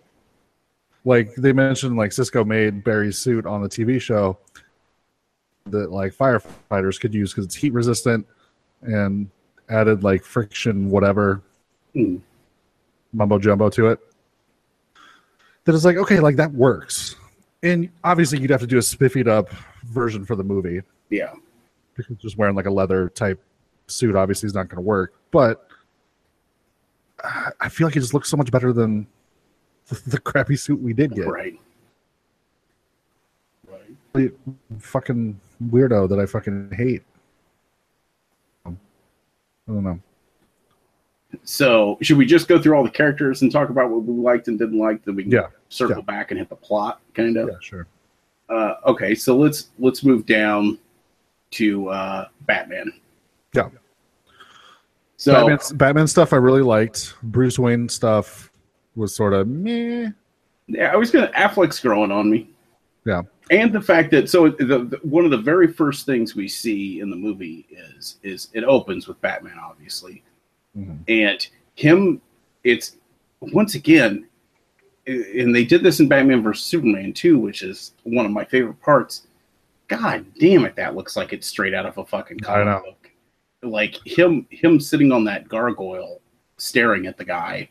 like 1.05 1.33
they 1.35 1.53
mentioned 1.53 1.97
like 1.97 2.11
cisco 2.11 2.43
made 2.43 2.83
barry's 2.83 3.17
suit 3.17 3.45
on 3.45 3.61
the 3.61 3.69
tv 3.69 3.99
show 4.01 4.37
that 5.65 5.91
like 5.91 6.13
firefighters 6.13 6.99
could 6.99 7.13
use 7.13 7.31
because 7.31 7.45
it's 7.45 7.55
heat 7.55 7.73
resistant 7.73 8.25
and 8.81 9.29
added 9.69 10.03
like 10.03 10.23
friction 10.23 10.89
whatever 10.89 11.41
Hmm. 11.93 12.17
mumbo 13.13 13.37
jumbo 13.37 13.69
to 13.69 13.87
it 13.89 13.99
that 15.65 15.75
is 15.75 15.85
like 15.85 15.95
okay 15.97 16.19
like 16.19 16.37
that 16.37 16.51
works 16.51 17.15
and 17.61 17.89
obviously 18.03 18.39
you'd 18.39 18.49
have 18.49 18.61
to 18.61 18.67
do 18.67 18.77
a 18.77 18.81
spiffied 18.81 19.27
up 19.27 19.49
version 19.85 20.25
for 20.25 20.35
the 20.35 20.43
movie 20.43 20.81
yeah. 21.09 21.31
because 21.95 22.17
just 22.17 22.37
wearing 22.37 22.55
like 22.55 22.65
a 22.65 22.71
leather 22.71 23.09
type 23.09 23.39
suit 23.87 24.15
obviously 24.15 24.47
is 24.47 24.55
not 24.55 24.67
going 24.69 24.77
to 24.77 24.81
work 24.81 25.13
but 25.31 25.67
i 27.61 27.69
feel 27.69 27.85
like 27.87 27.95
it 27.95 27.99
just 27.99 28.13
looks 28.13 28.27
so 28.29 28.35
much 28.35 28.49
better 28.51 28.73
than 28.73 29.05
the, 29.87 30.01
the 30.11 30.19
crappy 30.19 30.55
suit 30.55 30.79
we 30.81 30.93
did 30.93 31.13
get 31.15 31.27
Right. 31.27 31.59
Right. 33.67 33.81
The 34.13 34.33
fucking 34.79 35.39
weirdo 35.69 36.09
that 36.09 36.19
i 36.19 36.25
fucking 36.25 36.71
hate 36.75 37.03
i 38.65 38.71
don't 39.67 39.83
know 39.83 39.99
So 41.43 41.97
should 42.01 42.17
we 42.17 42.25
just 42.25 42.47
go 42.47 42.61
through 42.61 42.75
all 42.75 42.83
the 42.83 42.89
characters 42.91 43.41
and 43.41 43.51
talk 43.51 43.69
about 43.69 43.89
what 43.89 44.03
we 44.03 44.13
liked 44.13 44.47
and 44.49 44.59
didn't 44.59 44.77
like? 44.77 45.03
That 45.05 45.13
we 45.13 45.23
can 45.23 45.31
Yeah. 45.31 45.47
circle 45.69 45.97
Yeah. 45.97 46.01
back 46.03 46.29
and 46.31 46.37
hit 46.39 46.47
the 46.49 46.55
plot, 46.55 47.01
kind 47.15 47.37
of. 47.37 47.47
yeah 47.49 47.55
sure 47.61 47.87
Uh, 48.49 48.75
okay, 48.85 49.15
so 49.15 49.35
let's 49.35 49.69
let's 49.79 50.03
move 50.03 50.25
down 50.27 50.77
to 51.51 51.87
uh, 51.89 52.27
Batman. 52.41 52.91
Yeah. 53.55 53.69
So 55.17 55.33
Batman, 55.33 55.77
Batman 55.77 56.07
stuff 56.07 56.33
I 56.33 56.35
really 56.37 56.61
liked. 56.61 57.15
Bruce 57.23 57.57
Wayne 57.57 57.87
stuff 57.89 58.51
was 58.95 59.15
sort 59.15 59.33
of 59.33 59.47
meh. 59.47 60.09
yeah, 60.67 60.91
I 60.91 60.95
was 60.95 61.11
gonna 61.11 61.31
Affleck's 61.31 61.79
growing 61.79 62.11
on 62.11 62.29
me. 62.29 62.49
Yeah. 63.05 63.23
and 63.51 63.73
the 63.73 63.81
fact 63.81 64.11
that 64.11 64.29
so 64.29 64.47
the, 64.49 64.63
the 64.65 64.99
one 65.03 65.25
of 65.25 65.31
the 65.31 65.37
very 65.37 65.67
first 65.71 66.05
things 66.05 66.35
we 66.35 66.47
see 66.47 67.01
in 67.01 67.09
the 67.09 67.15
movie 67.17 67.65
is 67.69 68.17
is 68.23 68.47
it 68.53 68.63
opens 68.63 69.07
with 69.07 69.19
Batman, 69.21 69.57
obviously, 69.61 70.23
Mhm. 70.77 70.99
and 71.07 71.47
him. 71.75 72.21
It's 72.63 72.95
once 73.41 73.75
again, 73.75 74.25
and 75.05 75.53
they 75.53 75.65
did 75.65 75.83
this 75.83 75.99
in 75.99 76.07
Batman 76.07 76.41
vs 76.41 76.63
Superman 76.65 77.11
too, 77.11 77.37
which 77.37 77.61
is 77.61 77.91
one 78.03 78.25
of 78.25 78.31
my 78.31 78.45
favorite 78.45 78.79
parts. 78.81 79.27
God 79.89 80.25
damn 80.39 80.63
it, 80.63 80.75
that 80.77 80.95
looks 80.95 81.17
like 81.17 81.33
it's 81.33 81.45
straight 81.45 81.73
out 81.73 81.85
of 81.85 81.97
a 81.97 82.05
fucking 82.05 82.39
comic 82.39 82.83
book. 82.85 83.11
Like 83.63 83.95
him, 84.07 84.47
him 84.49 84.79
sitting 84.79 85.11
on 85.11 85.25
that 85.25 85.49
gargoyle, 85.49 86.21
staring 86.57 87.05
at 87.05 87.17
the 87.17 87.25
guy, 87.25 87.69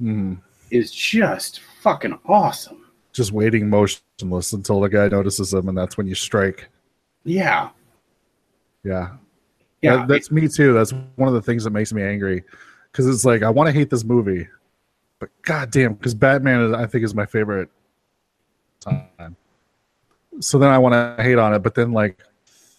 Mhm. 0.00 0.38
is 0.70 0.90
just 0.92 1.60
fucking 1.82 2.18
awesome. 2.26 2.84
Just 3.12 3.32
waiting 3.32 3.68
motionless 3.68 4.52
until 4.52 4.80
the 4.80 4.88
guy 4.88 5.08
notices 5.08 5.52
him, 5.52 5.68
and 5.68 5.76
that's 5.76 5.96
when 5.98 6.06
you 6.06 6.14
strike. 6.14 6.68
Yeah, 7.24 7.70
Yeah, 8.82 9.16
yeah. 9.82 9.96
That- 9.96 10.08
that's 10.08 10.30
me 10.30 10.48
too. 10.48 10.72
That's 10.72 10.92
one 11.16 11.28
of 11.28 11.34
the 11.34 11.42
things 11.42 11.64
that 11.64 11.70
makes 11.70 11.92
me 11.92 12.02
angry 12.02 12.44
because 12.90 13.06
it's 13.06 13.24
like 13.26 13.42
I 13.42 13.50
want 13.50 13.66
to 13.66 13.72
hate 13.72 13.90
this 13.90 14.04
movie, 14.04 14.48
but 15.18 15.28
goddamn, 15.42 15.94
because 15.94 16.14
Batman 16.14 16.62
is, 16.62 16.72
I 16.72 16.86
think 16.86 17.04
is 17.04 17.14
my 17.14 17.26
favorite 17.26 17.68
time. 18.80 19.36
So 20.40 20.58
then 20.58 20.70
I 20.70 20.78
want 20.78 20.94
to 20.94 21.22
hate 21.22 21.38
on 21.38 21.52
it, 21.52 21.58
but 21.58 21.74
then 21.74 21.92
like 21.92 22.18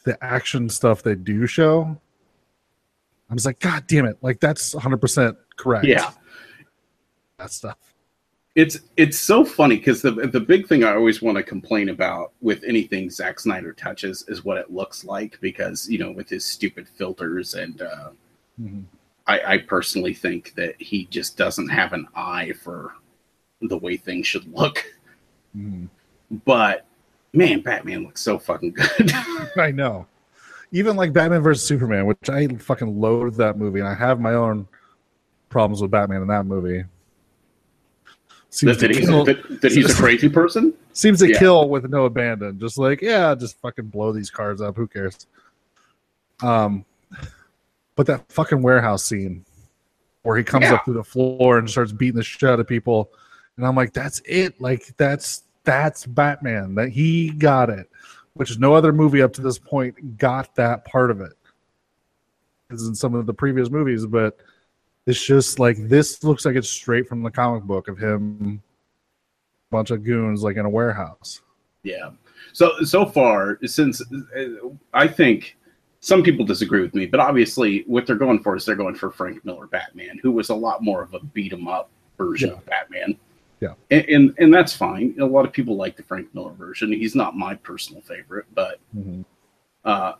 the 0.06 0.18
action 0.24 0.70
stuff 0.70 1.04
they 1.04 1.13
do 1.16 1.46
show, 1.46 1.96
I'm 3.30 3.38
just 3.38 3.46
like, 3.46 3.60
God 3.60 3.86
damn 3.88 4.06
it! 4.06 4.18
Like 4.22 4.40
that's 4.40 4.74
100 4.74 4.98
percent 4.98 5.38
correct. 5.58 5.86
Yeah. 5.86 6.12
That 7.41 7.51
stuff. 7.51 7.77
it's 8.55 8.79
it's 8.98 9.17
so 9.17 9.43
funny 9.45 9.77
because 9.77 10.01
the 10.01 10.12
the 10.12 10.39
big 10.39 10.67
thing 10.67 10.83
I 10.83 10.93
always 10.93 11.21
want 11.21 11.38
to 11.38 11.43
complain 11.43 11.89
about 11.89 12.33
with 12.41 12.63
anything 12.65 13.10
Zack 13.10 13.39
Snyder 13.39 13.74
touches 13.74 14.25
is 14.27 14.43
what 14.43 14.57
it 14.57 14.71
looks 14.71 15.03
like 15.05 15.39
because 15.41 15.89
you 15.89 15.98
know 15.98 16.12
with 16.12 16.29
his 16.29 16.45
stupid 16.45 16.88
filters 16.88 17.53
and 17.55 17.81
uh, 17.81 18.10
Mhm. 18.62 18.83
I, 19.27 19.53
I 19.53 19.57
personally 19.60 20.13
think 20.13 20.53
that 20.55 20.79
he 20.81 21.05
just 21.05 21.38
doesn't 21.38 21.69
have 21.69 21.93
an 21.93 22.07
eye 22.15 22.51
for 22.63 22.93
the 23.62 23.77
way 23.77 23.95
things 23.98 24.27
should 24.27 24.45
look. 24.53 24.83
Mhm. 25.57 25.88
But 26.45 26.86
man, 27.33 27.62
Batman 27.62 28.03
looks 28.03 28.21
so 28.21 28.38
fucking 28.38 28.71
good. 28.74 29.12
I 29.57 29.71
know. 29.71 30.05
Even 30.74 30.95
like 30.95 31.13
Batman 31.13 31.41
versus 31.41 31.65
Superman, 31.65 32.05
which 32.05 32.29
I 32.29 32.48
fucking 32.48 33.00
loathe 33.00 33.36
that 33.38 33.57
movie, 33.57 33.79
and 33.79 33.88
I 33.89 33.95
have 33.95 34.19
my 34.19 34.33
own 34.33 34.67
problems 35.50 35.81
with 35.81 35.91
Batman 35.91 36.21
in 36.21 36.27
that 36.27 36.45
movie. 36.45 36.83
Seems 38.53 38.77
that, 38.79 38.88
to, 38.89 38.93
he's, 38.93 39.08
kill, 39.08 39.24
that, 39.24 39.62
that 39.62 39.72
he's 39.72 39.89
a 39.89 39.93
crazy 40.01 40.27
person. 40.27 40.74
seems 40.91 41.20
to 41.20 41.29
yeah. 41.29 41.39
kill 41.39 41.70
with 41.70 41.89
no 41.89 42.03
abandon. 42.03 42.60
Just 42.60 42.77
like, 42.77 43.01
yeah, 43.01 43.34
just 43.34 43.58
fucking 43.62 43.86
blow 43.86 44.12
these 44.12 44.29
cars 44.29 44.60
up. 44.60 44.75
Who 44.75 44.88
cares? 44.88 45.25
Um, 46.43 46.84
but 47.96 48.08
that 48.08 48.29
fucking 48.29 48.62
warehouse 48.62 49.05
scene 49.05 49.46
where 50.24 50.38
he 50.38 50.43
comes 50.43 50.65
Yeah. 50.65 50.75
up 50.75 50.86
through 50.86 50.96
the 50.96 51.03
floor 51.03 51.60
and 51.60 51.70
starts 51.70 51.93
beating 51.93 52.17
the 52.17 52.24
shit 52.24 52.50
out 52.50 52.60
of 52.60 52.67
people, 52.67 53.12
and 53.55 53.65
I'm 53.65 53.75
like, 53.75 53.93
that's 53.93 54.22
it. 54.25 54.60
Like 54.60 54.96
that's 54.98 55.43
that's 55.63 56.05
Batman. 56.05 56.75
That 56.75 56.89
he 56.89 57.29
got 57.29 57.70
it, 57.70 57.89
which 58.34 58.60
no 58.60 58.74
other 58.74 58.91
movie 58.91 59.22
up 59.22 59.31
to 59.34 59.41
this 59.41 59.60
point 59.60 60.17
got 60.17 60.53
that 60.55 60.84
part 60.84 61.10
of 61.10 61.22
it. 61.22 61.34
As 62.70 62.86
in 62.86 62.96
some 62.96 63.15
of 63.15 63.25
the 63.25 63.34
previous 63.34 63.70
movies, 63.70 64.05
but 64.05 64.38
it's 65.08 65.24
just 65.25 65.60
like 65.60 65.77
this 65.88 66.24
looks 66.24 66.46
like 66.46 66.55
it's 66.55 66.70
straight 66.70 67.08
from 67.08 67.24
the 67.24 67.31
comic 67.31 67.63
book 67.63 67.88
of 67.88 67.98
him, 67.98 68.62
a 69.72 69.75
bunch 69.75 69.91
of 69.91 70.03
goons 70.03 70.43
like 70.43 70.58
in 70.58 70.65
a 70.65 70.70
warehouse. 70.70 71.41
Yeah. 71.84 72.12
So 72.53 72.72
so 72.84 73.05
far, 73.05 73.58
since 73.65 74.01
uh, 74.36 74.43
I 74.93 75.08
think 75.08 75.58
some 76.00 76.24
people 76.24 76.46
disagree 76.46 76.81
with 76.81 76.93
me, 76.96 77.05
but 77.05 77.20
obviously 77.20 77.84
what 77.88 78.05
they're 78.08 78.15
going 78.15 78.41
for 78.41 78.55
is 78.55 78.65
they're 78.65 78.75
going 78.75 78.96
for 78.96 79.12
Frank 79.12 79.43
Miller 79.46 79.67
Batman, 79.67 80.20
who 80.22 80.31
was 80.31 80.50
a 80.50 80.55
lot 80.55 80.84
more 80.84 81.01
of 81.03 81.13
a 81.13 81.20
beat 81.20 81.53
'em 81.53 81.67
up 81.67 81.89
version 82.17 82.50
Yeah. 82.50 82.55
of 82.55 82.65
Batman. 82.65 83.17
Yeah. 83.60 83.74
And, 83.91 84.05
and 84.10 84.34
and 84.39 84.53
that's 84.53 84.74
fine. 84.75 85.15
A 85.20 85.25
lot 85.25 85.46
of 85.46 85.51
people 85.53 85.75
like 85.75 85.96
the 85.96 86.03
Frank 86.03 86.34
Miller 86.34 86.53
version. 86.53 86.91
He's 86.91 87.15
not 87.15 87.36
my 87.38 87.53
personal 87.55 88.01
favorite, 88.01 88.46
but 88.55 88.79
uh, 89.86 90.13
but 90.13 90.20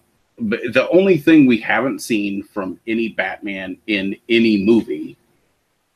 the 0.50 0.88
only 0.92 1.18
thing 1.18 1.46
we 1.46 1.58
haven't 1.60 2.00
seen 2.00 2.44
from 2.44 2.80
any 2.88 3.10
Batman 3.10 3.78
in 3.88 4.16
any 4.30 4.64
movie 4.64 5.18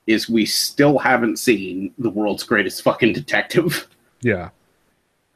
is 0.07 0.29
we 0.29 0.45
still 0.45 0.97
haven't 0.99 1.37
seen 1.37 1.93
the 1.97 2.09
world's 2.09 2.43
greatest 2.43 2.81
fucking 2.83 3.13
detective. 3.13 3.87
Yeah, 4.21 4.49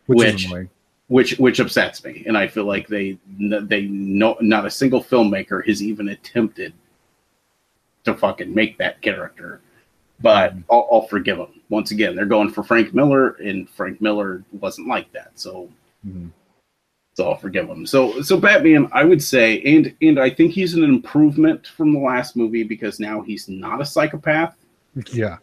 which, 0.07 0.47
Which- 0.49 0.67
which 1.07 1.37
which 1.39 1.59
upsets 1.59 2.03
me 2.03 2.23
and 2.27 2.37
i 2.37 2.47
feel 2.47 2.65
like 2.65 2.87
they 2.87 3.17
they 3.39 3.81
no 3.87 4.37
not 4.41 4.65
a 4.65 4.69
single 4.69 5.03
filmmaker 5.03 5.65
has 5.67 5.81
even 5.81 6.09
attempted 6.09 6.71
to 8.05 8.13
fucking 8.15 8.53
make 8.53 8.77
that 8.77 9.01
character 9.01 9.59
but 10.21 10.53
I'll, 10.69 10.87
I'll 10.91 11.07
forgive 11.07 11.37
them 11.37 11.61
once 11.69 11.89
again 11.89 12.15
they're 12.15 12.25
going 12.25 12.51
for 12.51 12.61
frank 12.63 12.93
miller 12.93 13.31
and 13.43 13.67
frank 13.71 14.01
miller 14.01 14.43
wasn't 14.53 14.87
like 14.87 15.11
that 15.13 15.31
so 15.33 15.67
Mhm. 16.07 16.29
So 17.19 17.29
i'll 17.29 17.35
forgive 17.35 17.67
him. 17.67 17.85
so 17.85 18.21
so 18.21 18.39
batman 18.39 18.87
i 18.93 19.03
would 19.03 19.21
say 19.21 19.61
and 19.63 19.93
and 20.01 20.17
i 20.17 20.29
think 20.29 20.53
he's 20.53 20.73
an 20.73 20.85
improvement 20.85 21.67
from 21.67 21.91
the 21.91 21.99
last 21.99 22.37
movie 22.37 22.63
because 22.63 22.97
now 22.97 23.21
he's 23.21 23.49
not 23.49 23.81
a 23.81 23.85
psychopath 23.85 24.55
Yeah, 25.11 25.37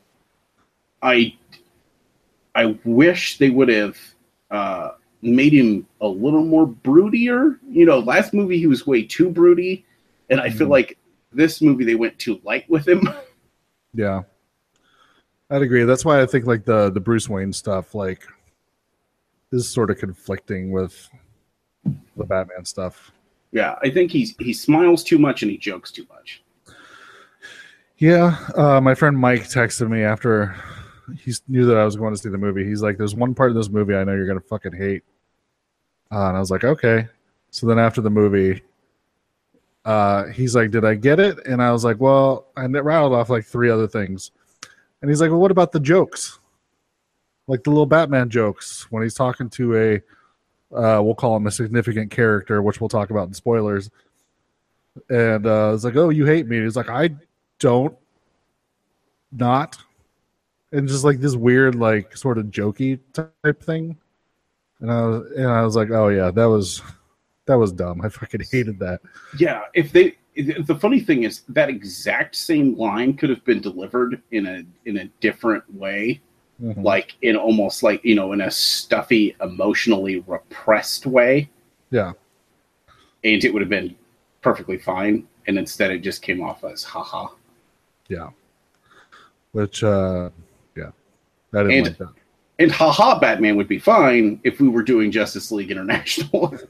I 1.02 1.37
I 2.54 2.78
wish 2.85 3.37
they 3.37 3.50
would 3.50 3.68
have 3.68 3.99
uh, 4.50 4.92
made 5.21 5.52
him 5.52 5.87
a 6.00 6.09
little 6.09 6.42
more 6.45 6.66
broodier. 6.66 7.59
You 7.68 7.85
know, 7.85 7.99
last 7.99 8.33
movie 8.33 8.59
he 8.59 8.66
was 8.66 8.87
way 8.87 9.02
too 9.02 9.28
broody, 9.28 9.85
and 10.30 10.40
I 10.40 10.49
feel 10.49 10.66
Mhm. 10.66 10.71
like 10.78 10.99
this 11.33 11.61
movie 11.61 11.85
they 11.85 11.95
went 11.95 12.18
too 12.18 12.40
light 12.45 12.68
with 12.71 12.88
him. 12.88 13.02
yeah, 13.95 14.23
I'd 15.50 15.61
agree. 15.62 15.85
That's 15.85 16.04
why 16.04 16.23
I 16.23 16.26
think 16.26 16.47
like 16.47 16.64
the 16.64 16.88
the 16.90 17.00
Bruce 17.00 17.28
Wayne 17.28 17.52
stuff 17.52 17.95
like 17.95 18.23
is 19.52 19.68
sort 19.68 19.90
of 19.90 19.99
conflicting 19.99 20.71
with 20.73 21.09
the 22.16 22.24
Batman 22.24 22.64
stuff. 22.64 23.12
yeah, 23.52 23.76
I 23.82 23.90
think 23.90 24.10
he's 24.10 24.34
he 24.38 24.52
smiles 24.52 25.02
too 25.04 25.18
much 25.18 25.42
and 25.42 25.50
he 25.50 25.58
jokes 25.58 25.90
too 25.90 26.06
much. 26.12 26.42
Yeah, 27.98 28.36
uh, 28.54 28.80
my 28.80 28.94
friend 28.94 29.16
Mike 29.16 29.44
texted 29.44 29.88
me 29.88 30.02
after 30.02 30.54
he 31.18 31.32
knew 31.48 31.64
that 31.66 31.78
I 31.78 31.84
was 31.84 31.96
going 31.96 32.12
to 32.12 32.20
see 32.20 32.28
the 32.28 32.36
movie. 32.38 32.64
He's 32.64 32.82
like, 32.82 32.98
"There's 32.98 33.14
one 33.14 33.34
part 33.34 33.50
of 33.50 33.56
this 33.56 33.70
movie 33.70 33.94
I 33.94 34.04
know 34.04 34.14
you're 34.14 34.26
gonna 34.26 34.40
fucking 34.40 34.74
hate," 34.74 35.02
uh, 36.12 36.28
and 36.28 36.36
I 36.36 36.40
was 36.40 36.50
like, 36.50 36.64
"Okay." 36.64 37.08
So 37.50 37.66
then 37.66 37.78
after 37.78 38.00
the 38.02 38.10
movie, 38.10 38.62
uh, 39.84 40.26
he's 40.26 40.54
like, 40.54 40.70
"Did 40.70 40.84
I 40.84 40.94
get 40.94 41.20
it?" 41.20 41.46
And 41.46 41.62
I 41.62 41.72
was 41.72 41.84
like, 41.84 41.98
"Well," 42.00 42.48
and 42.56 42.74
it 42.76 42.80
rattled 42.84 43.14
off 43.14 43.30
like 43.30 43.44
three 43.46 43.70
other 43.70 43.86
things, 43.86 44.32
and 45.00 45.10
he's 45.10 45.20
like, 45.20 45.30
"Well, 45.30 45.40
what 45.40 45.50
about 45.52 45.72
the 45.72 45.80
jokes? 45.80 46.38
Like 47.46 47.62
the 47.62 47.70
little 47.70 47.86
Batman 47.86 48.28
jokes 48.28 48.86
when 48.90 49.02
he's 49.04 49.14
talking 49.14 49.48
to 49.50 49.76
a, 49.76 50.02
uh, 50.75 51.00
we'll 51.02 51.14
call 51.14 51.37
him 51.37 51.46
a 51.46 51.50
significant 51.50 52.11
character, 52.11 52.62
which 52.62 52.80
we'll 52.80 52.88
talk 52.88 53.11
about 53.11 53.28
in 53.28 53.35
spoilers." 53.35 53.90
And 55.08 55.46
uh, 55.46 55.73
it's 55.75 55.85
like, 55.85 55.96
"Oh, 55.96 56.11
you 56.11 56.26
hate 56.26 56.46
me?" 56.46 56.62
He's 56.62 56.76
like, 56.76 56.90
"I 56.90 57.11
don't 57.58 57.96
not," 59.32 59.76
and 60.73 60.88
just 60.88 61.04
like 61.04 61.20
this 61.20 61.37
weird, 61.37 61.75
like 61.75 62.16
sort 62.16 62.38
of 62.38 62.46
jokey 62.46 62.99
type 63.12 63.62
thing. 63.62 63.96
And 64.80 64.90
I 64.90 65.06
was, 65.06 65.32
and 65.37 65.46
I 65.46 65.62
was 65.62 65.76
like, 65.76 65.90
"Oh 65.90 66.08
yeah, 66.08 66.30
that 66.30 66.46
was." 66.46 66.82
That 67.46 67.58
was 67.58 67.70
dumb. 67.70 68.00
I 68.02 68.08
fucking 68.08 68.42
hated 68.50 68.80
that. 68.80 69.00
Yeah, 69.38 69.62
if 69.73 69.92
they 69.92 70.16
the 70.37 70.76
funny 70.78 71.00
thing 71.00 71.23
is 71.23 71.42
that 71.49 71.68
exact 71.68 72.37
same 72.37 72.76
line 72.76 73.16
could 73.16 73.30
have 73.30 73.44
been 73.44 73.61
delivered 73.61 74.20
in 74.32 74.46
a 74.46 74.64
in 74.85 74.99
a 74.99 75.06
different 75.20 75.64
way, 75.75 76.20
Mhm. 76.62 76.82
like 76.82 77.14
in 77.20 77.36
almost 77.36 77.82
like 77.82 78.02
you 78.04 78.14
know 78.14 78.32
in 78.32 78.40
a 78.40 78.50
stuffy, 78.50 79.36
emotionally 79.42 80.20
repressed 80.26 81.04
way, 81.04 81.50
Yeah. 81.90 82.12
and 83.25 83.44
it 83.44 83.52
would 83.52 83.60
have 83.60 83.68
been 83.68 83.94
perfectly 84.40 84.78
fine. 84.78 85.26
And 85.46 85.58
instead, 85.58 85.90
it 85.90 85.98
just 85.98 86.22
came 86.22 86.42
off 86.42 86.64
as 86.64 86.82
haha. 86.82 87.28
Yeah. 88.08 88.30
Which, 89.52 89.84
uh, 89.84 90.30
yeah, 90.76 90.90
I 91.54 91.58
didn't 91.58 91.70
And- 91.72 91.86
like 91.86 91.98
that. 91.98 92.08
And 92.58 92.72
haha, 92.72 93.18
Batman 93.20 93.56
would 93.56 93.68
be 93.68 93.78
fine 93.78 94.40
if 94.42 94.58
we 94.60 94.68
were 94.68 94.82
doing 94.82 95.10
Justice 95.10 95.52
League 95.52 95.70
International. 95.70 96.56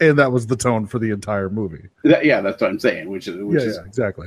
And 0.00 0.18
that 0.18 0.32
was 0.32 0.46
the 0.48 0.56
tone 0.56 0.86
for 0.86 0.98
the 0.98 1.10
entire 1.10 1.48
movie. 1.48 1.88
That- 2.02 2.24
yeah, 2.24 2.40
that's 2.40 2.60
what 2.60 2.68
I'm 2.70 2.80
saying. 2.80 3.08
Which 3.08 3.28
is 3.28 3.36
which 3.42 3.62
yeah, 3.62 3.68
is 3.68 3.76
yeah, 3.76 3.84
exactly. 3.86 4.26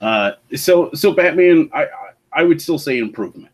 Uh, 0.00 0.32
so 0.56 0.90
so 0.94 1.12
Batman, 1.12 1.68
I 1.74 1.86
I- 2.34 2.42
would 2.44 2.60
still 2.62 2.78
say 2.78 2.98
improvement. 2.98 3.48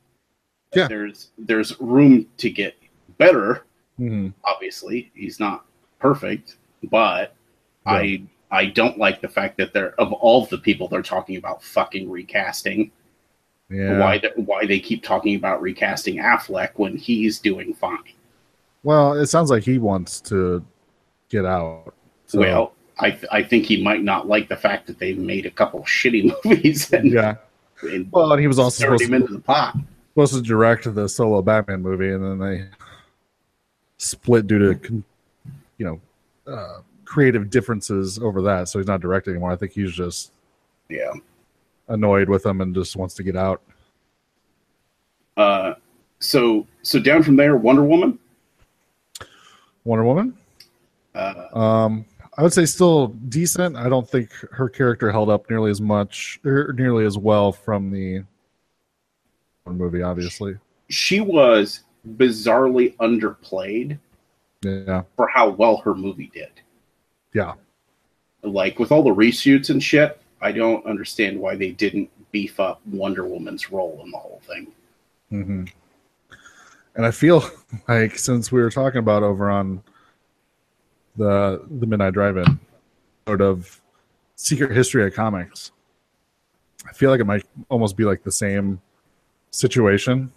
Yeah. 0.75 0.89
There's 0.89 1.29
there's 1.39 1.79
room 1.81 2.27
to 2.39 2.51
get 2.51 2.77
better. 3.19 3.65
hmm 3.97 4.29
Obviously, 4.45 5.11
he's 5.15 5.41
not 5.41 5.65
perfect, 5.99 6.57
but 6.91 7.35
I 7.87 8.23
I 8.51 8.67
don't 8.67 8.99
like 8.99 9.21
the 9.21 9.29
fact 9.29 9.57
that 9.59 9.73
they're 9.73 9.95
of 10.01 10.13
all 10.13 10.47
the 10.47 10.59
people 10.59 10.89
they're 10.89 11.03
talking 11.03 11.37
about 11.37 11.63
fucking 11.63 12.11
recasting. 12.11 12.91
Yeah. 13.71 13.99
Why 13.99 14.19
they, 14.19 14.31
why 14.37 14.65
they 14.67 14.81
keep 14.81 15.03
talking 15.03 15.35
about 15.37 15.61
recasting 15.61 16.17
Affleck 16.17 16.71
when 16.77 16.97
he's 16.97 17.39
doing 17.39 17.75
fine? 17.75 17.99
Well, 18.83 19.13
it 19.15 19.27
sounds 19.27 19.51
like 19.51 19.63
he 19.65 19.77
wants 19.79 20.21
to 20.23 20.65
get 21.29 21.45
out. 21.45 21.93
So, 22.27 22.39
well, 22.41 22.73
I 22.99 23.11
th- 23.11 23.27
I 23.31 23.43
think 23.43 23.67
he 23.67 23.83
might 23.83 24.03
not 24.03 24.27
like 24.29 24.49
the 24.49 24.57
fact 24.57 24.87
that 24.87 24.99
they've 24.99 25.19
made 25.19 25.45
a 25.47 25.51
couple 25.51 25.81
shitty 25.83 26.33
movies 26.45 26.91
and, 26.93 27.11
yeah. 27.11 27.37
And 27.83 28.11
Well, 28.13 28.33
and 28.33 28.41
he 28.41 28.47
was 28.47 28.59
also 28.59 28.85
supposed 28.85 29.05
to, 29.05 29.19
the 29.19 29.73
supposed 30.13 30.35
to 30.35 30.43
direct 30.43 30.93
the 30.95 31.09
solo 31.09 31.43
Batman 31.43 31.83
movie, 31.83 32.11
and 32.13 32.25
then 32.25 32.39
they 32.39 32.65
split 33.99 34.47
due 34.47 34.75
to, 34.75 35.03
you 35.79 35.87
know, 35.87 36.01
uh, 36.53 36.81
creative 37.05 37.51
differences 37.51 38.19
over 38.19 38.43
that. 38.43 38.69
So 38.69 38.79
he's 38.79 38.87
not 38.87 39.01
directing 39.01 39.33
anymore. 39.33 39.53
I 39.53 39.57
think 39.57 39.73
he's 39.73 39.93
just 39.93 40.33
Yeah. 40.89 41.13
annoyed 41.89 42.29
with 42.29 42.43
them 42.43 42.61
and 42.61 42.75
just 42.75 42.97
wants 42.97 43.15
to 43.15 43.23
get 43.23 43.37
out. 43.37 43.63
Uh, 45.37 45.75
so 46.19 46.67
so 46.83 46.99
down 46.99 47.23
from 47.23 47.37
there, 47.37 47.57
Wonder 47.57 47.85
Woman. 47.85 48.19
Wonder 49.85 50.05
Woman. 50.05 50.37
Uh, 51.15 51.57
Um, 51.57 52.05
I 52.39 52.43
would 52.43 52.53
say 52.53 52.67
still 52.67 53.09
decent. 53.09 53.77
I 53.77 53.89
don't 53.89 54.09
think 54.09 54.31
her 54.53 54.69
character 54.69 55.11
held 55.11 55.29
up 55.29 55.51
nearly 55.51 55.73
as 55.73 55.81
much 55.81 56.39
or 56.45 56.73
nearly 56.73 57.05
as 57.05 57.19
well 57.19 57.51
from 57.51 57.91
the 57.91 58.23
movie. 59.67 60.03
Obviously, 60.03 60.57
she 60.89 61.21
was 61.21 61.81
bizarrely 62.17 62.97
underplayed 62.99 63.99
yeah, 64.63 65.03
for 65.17 65.27
how 65.27 65.51
well 65.51 65.79
her 65.79 65.97
movie 65.97 66.31
did. 66.33 66.51
yeah, 67.35 67.55
Like 68.43 68.79
with 68.79 68.93
all 68.93 69.03
the 69.03 69.11
reshoots 69.11 69.71
and 69.71 69.83
shit, 69.83 70.21
I 70.41 70.53
don't 70.53 70.87
understand 70.87 71.41
why 71.41 71.57
they 71.57 71.73
didn't 71.73 72.09
beef 72.31 72.61
up 72.61 72.81
Wonder 72.87 73.27
Woman's 73.27 73.73
role 73.73 74.01
in 74.05 74.13
the 74.13 74.17
whole 74.17 74.41
thing. 74.47 74.69
hmm 75.31 75.65
And 76.95 77.05
I 77.05 77.11
feel 77.11 77.51
like 77.89 78.17
since 78.17 78.53
we 78.53 78.61
were 78.61 78.71
talking 78.71 78.99
about 79.01 79.25
over 79.25 79.51
on 79.51 79.83
the 81.19 81.63
the 81.79 81.87
Midnight 81.87 82.15
Drive-In, 82.15 82.59
sort 83.27 83.43
of 83.43 83.81
secret 84.37 84.75
history 84.75 85.05
of 85.05 85.15
comics, 85.15 85.73
I 86.89 86.93
feel 86.93 87.11
like 87.11 87.21
it 87.21 87.27
might 87.27 87.45
almost 87.69 87.97
be 87.97 88.05
like 88.05 88.23
the 88.23 88.33
same 88.33 88.81
situation. 89.51 90.33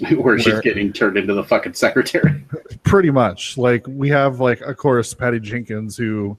Where 0.16 0.38
she's 0.38 0.60
getting 0.60 0.92
turned 0.92 1.16
into 1.16 1.34
the 1.34 1.42
fucking 1.42 1.74
secretary. 1.74 2.44
pretty 2.84 3.10
much. 3.10 3.58
Like 3.58 3.84
we 3.88 4.08
have 4.10 4.40
like 4.40 4.60
of 4.60 4.76
course 4.76 5.12
patty 5.12 5.40
jenkins 5.40 5.96
who 5.96 6.38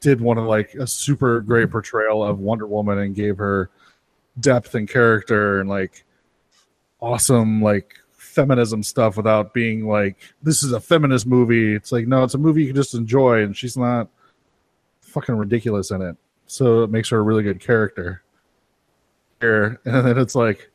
did 0.00 0.20
one 0.20 0.38
of 0.38 0.44
like 0.44 0.74
a 0.74 0.86
super 0.86 1.40
great 1.40 1.70
portrayal 1.70 2.24
of 2.24 2.40
wonder 2.40 2.66
woman 2.66 2.98
and 2.98 3.14
gave 3.14 3.36
her 3.36 3.70
depth 4.40 4.74
and 4.74 4.88
character 4.88 5.60
and 5.60 5.68
like 5.68 6.04
awesome 7.00 7.60
like 7.60 7.98
feminism 8.32 8.82
stuff 8.82 9.16
without 9.16 9.52
being 9.52 9.86
like 9.86 10.16
this 10.42 10.62
is 10.62 10.72
a 10.72 10.80
feminist 10.80 11.26
movie. 11.26 11.74
It's 11.74 11.92
like 11.92 12.06
no 12.06 12.24
it's 12.24 12.34
a 12.34 12.38
movie 12.38 12.62
you 12.62 12.68
can 12.68 12.76
just 12.76 12.94
enjoy 12.94 13.42
and 13.42 13.56
she's 13.56 13.76
not 13.76 14.08
fucking 15.00 15.34
ridiculous 15.34 15.90
in 15.90 16.00
it. 16.00 16.16
So 16.46 16.82
it 16.82 16.90
makes 16.90 17.10
her 17.10 17.18
a 17.18 17.22
really 17.22 17.42
good 17.42 17.60
character. 17.60 18.22
Here 19.40 19.80
and 19.84 20.06
then 20.06 20.18
it's 20.18 20.34
like 20.34 20.70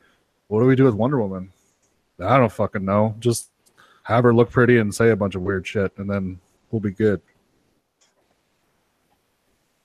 what 0.48 0.62
do 0.62 0.66
we 0.66 0.76
do 0.76 0.86
with 0.86 0.94
wonder 0.94 1.20
woman? 1.20 1.52
I 2.20 2.38
don't 2.38 2.52
fucking 2.52 2.86
know. 2.86 3.16
Just 3.20 3.50
have 4.04 4.24
her 4.24 4.34
look 4.34 4.50
pretty 4.50 4.78
and 4.78 4.94
say 4.94 5.10
a 5.10 5.16
bunch 5.16 5.36
of 5.36 5.42
weird 5.42 5.68
shit, 5.68 5.92
and 5.98 6.10
then 6.10 6.40
we'll 6.72 6.80
be 6.80 6.92
good. 6.92 7.22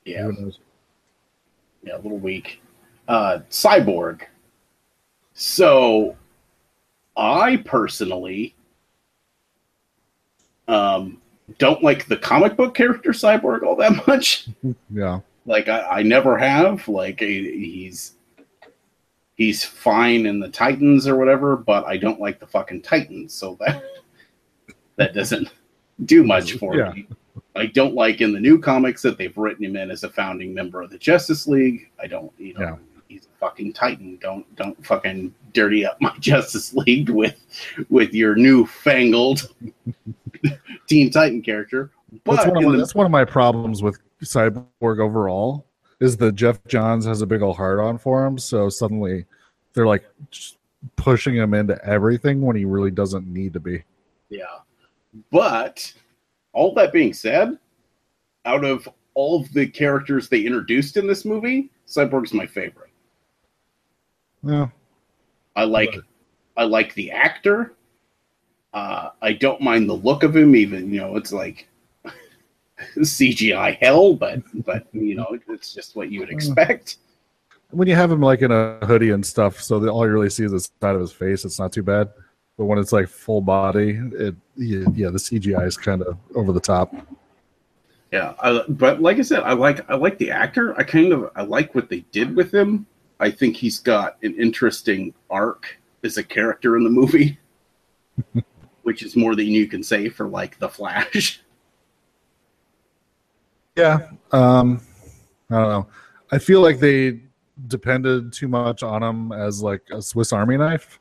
Yeah, 0.05 0.31
yeah, 1.83 1.97
a 1.97 2.01
little 2.01 2.19
weak. 2.19 2.63
Uh, 3.09 3.41
Cyborg. 3.51 4.23
So, 5.35 6.17
I 7.17 7.59
personally 7.65 8.55
um, 10.69 11.21
don't 11.59 11.83
like 11.83 12.07
the 12.07 12.17
comic 12.17 12.57
book 12.57 12.75
character 12.75 13.11
Cyborg 13.11 13.63
all 13.63 13.77
that 13.77 14.07
much. 14.07 14.49
Yeah, 14.91 15.21
like 15.47 15.69
I, 15.69 15.81
I 15.99 16.03
never 16.03 16.39
have 16.39 16.87
like 16.89 17.21
he's 17.21 18.15
he's 19.35 19.65
fine 19.65 20.27
in 20.27 20.39
the 20.41 20.49
titans 20.49 21.09
or 21.09 21.17
whatever 21.17 21.57
but 21.57 21.85
i 21.87 21.97
don't 21.97 22.21
like 22.21 22.39
the 22.39 22.47
fucking 22.47 22.83
titans 22.83 23.33
so 23.33 23.57
that 23.61 23.83
that 24.97 25.15
doesn't 25.15 25.49
do 26.05 26.23
much 26.23 26.53
for 26.59 26.77
Yeah. 26.77 26.93
me 26.93 27.09
i 27.57 27.65
don't 27.67 27.95
like 27.95 28.21
in 28.21 28.33
the 28.33 28.39
new 28.39 28.59
comics 28.59 29.01
that 29.03 29.17
they've 29.17 29.37
written 29.37 29.65
him 29.65 29.75
in 29.75 29.91
as 29.91 30.05
a 30.05 30.11
founding 30.11 30.53
member 30.53 30.83
of 30.83 30.91
the 30.91 30.99
justice 30.99 31.47
league 31.49 31.91
i 31.99 32.07
don't 32.07 32.31
you 32.39 32.53
know 32.55 32.61
Yeah. 32.61 32.77
He's 33.13 33.27
a 33.27 33.39
fucking 33.39 33.73
titan 33.73 34.19
don't 34.21 34.45
don't 34.57 34.85
fucking 34.87 35.35
dirty 35.53 35.85
up 35.85 36.01
my 36.01 36.15
justice 36.21 36.75
league 36.75 37.11
with 37.11 37.39
with 37.89 38.15
your 38.15 38.35
new 38.35 38.67
fangled 38.67 39.53
teen 40.87 41.11
titan 41.11 41.43
character 41.43 41.91
but 42.25 42.37
that's 42.37 42.47
one, 42.49 42.57
of 42.59 42.65
my, 42.65 42.73
the- 42.73 42.79
that's 42.79 42.95
one 42.95 43.07
of 43.07 43.13
my 43.13 43.25
problems 43.25 43.83
with 43.83 43.99
Cyborg 44.23 45.01
overall. 45.01 45.67
Is 46.01 46.17
that 46.19 46.35
Geoff 46.35 46.59
Johns 46.67 47.07
has 47.07 47.23
a 47.23 47.27
big 47.27 47.43
old 47.43 47.57
heart 47.57 47.79
on 47.79 47.97
for 47.97 48.27
him, 48.27 48.37
so 48.37 48.69
suddenly 48.69 49.25
they're 49.73 49.87
like 49.87 50.05
pushing 50.97 51.37
him 51.37 51.55
into 51.55 51.83
everything 51.85 52.43
when 52.43 52.57
he 52.57 52.65
really 52.65 52.91
doesn't 52.91 53.27
need 53.27 53.53
to 53.53 53.61
be. 53.61 53.85
Yeah. 54.29 54.59
But 55.31 55.93
all 56.53 56.75
that 56.75 56.93
being 56.93 57.13
said, 57.13 57.57
out 58.45 58.65
of 58.65 58.89
all 59.15 59.41
of 59.41 59.53
the 59.53 59.67
characters 59.67 60.29
they 60.29 60.41
introduced 60.43 60.97
in 60.97 61.07
this 61.07 61.25
movie, 61.25 61.71
Cyborg's 61.87 62.35
my 62.35 62.47
favorite. 62.47 62.91
Yeah, 64.43 64.69
I 65.57 65.65
like 65.65 65.91
Right. 65.91 66.01
I 66.57 66.65
like 66.65 66.95
the 66.95 67.11
actor. 67.11 67.75
Uh, 68.75 69.11
I 69.21 69.33
don't 69.35 69.61
mind 69.61 69.89
the 69.89 69.95
look 69.95 70.23
of 70.23 70.35
him, 70.35 70.57
even 70.57 70.93
you 70.93 71.01
know, 71.01 71.17
it's 71.17 71.33
like 71.33 71.69
CGI 72.97 73.77
hell, 73.79 74.15
but 74.15 74.41
but 74.65 74.87
you 74.93 75.15
know, 75.15 75.37
it's 75.49 75.75
just 75.75 75.97
what 75.97 76.11
you 76.11 76.21
would 76.21 76.31
expect. 76.31 76.97
when 77.71 77.89
you 77.89 77.95
have 77.95 78.11
him 78.11 78.21
like 78.21 78.43
in 78.43 78.51
a 78.51 78.79
hoodie 78.87 79.11
and 79.11 79.25
stuff, 79.25 79.61
so 79.61 79.79
that 79.79 79.91
all 79.91 80.07
you 80.07 80.13
really 80.13 80.31
see 80.31 80.45
is 80.45 80.53
the 80.53 80.61
side 80.61 80.95
of 80.95 81.01
his 81.01 81.13
face, 81.13 81.45
it's 81.45 81.59
not 81.59 81.73
too 81.73 81.83
bad. 81.83 82.11
But 82.59 82.67
when 82.67 82.79
it's 82.79 82.93
like 82.93 83.09
full 83.09 83.41
body, 83.41 83.99
it 84.13 84.35
yeah, 84.57 84.85
yeah 84.95 85.11
the 85.11 85.19
CGI 85.19 85.67
is 85.67 85.77
kind 85.77 86.03
of 86.03 86.19
over 86.35 86.53
the 86.53 86.61
top. 86.61 86.95
Yeah, 88.11 88.35
I, 88.41 88.63
but 88.69 89.01
like 89.01 89.19
I 89.19 89.23
said, 89.23 89.43
I 89.43 89.55
like 89.55 89.89
I 89.91 89.95
like 89.95 90.19
the 90.19 90.31
actor. 90.31 90.79
I 90.79 90.83
kind 90.83 91.13
of 91.13 91.31
I 91.35 91.43
like 91.43 91.75
what 91.75 91.89
they 91.89 92.01
did 92.13 92.37
with 92.37 92.53
him. 92.53 92.87
I 93.21 93.31
think 93.31 93.57
he's 93.57 93.79
got 93.79 94.17
an 94.23 94.35
interesting 94.41 95.15
arc 95.31 95.79
as 96.05 96.17
a 96.17 96.23
character 96.23 96.77
in 96.77 96.85
the 96.85 96.91
movie, 96.91 97.39
which 98.83 99.03
is 99.03 99.17
more 99.17 99.37
than 99.37 99.47
you 99.47 99.67
can 99.67 99.83
say 99.83 100.09
for 100.09 100.29
like 100.29 100.59
the 100.59 100.69
Flash. 100.69 101.41
Yeah, 103.75 104.11
um, 104.33 104.83
I 105.51 105.55
don't 105.55 105.69
know. 105.69 105.87
I 106.31 106.37
feel 106.39 106.61
like 106.61 106.79
they 106.79 107.21
depended 107.69 108.33
too 108.33 108.49
much 108.49 108.83
on 108.83 109.03
him 109.03 109.33
as 109.33 109.63
like 109.63 109.81
a 109.91 110.03
Swiss 110.03 110.33
Army 110.33 110.59
knife, 110.59 110.99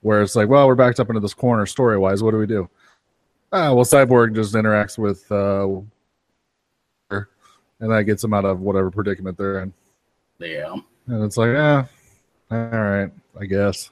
where 0.00 0.22
it's 0.22 0.34
like, 0.34 0.48
well, 0.48 0.66
we're 0.66 0.74
backed 0.74 0.98
up 0.98 1.08
into 1.08 1.20
this 1.20 1.34
corner 1.34 1.66
story 1.66 1.98
wise. 1.98 2.22
What 2.22 2.32
do 2.32 2.38
we 2.38 2.46
do? 2.46 2.68
Ah, 3.52 3.72
well, 3.72 3.84
Cyborg 3.84 4.34
just 4.34 4.54
interacts 4.54 4.98
with, 4.98 5.30
uh, 5.30 5.68
and 7.10 7.90
that 7.92 8.04
gets 8.04 8.24
him 8.24 8.34
out 8.34 8.44
of 8.44 8.60
whatever 8.60 8.90
predicament 8.90 9.38
they're 9.38 9.60
in. 9.60 9.72
Yeah, 10.38 10.74
And 11.06 11.22
it's 11.24 11.36
like, 11.36 11.52
yeah, 11.52 11.84
all 12.50 12.58
right, 12.58 13.10
I 13.38 13.44
guess. 13.46 13.90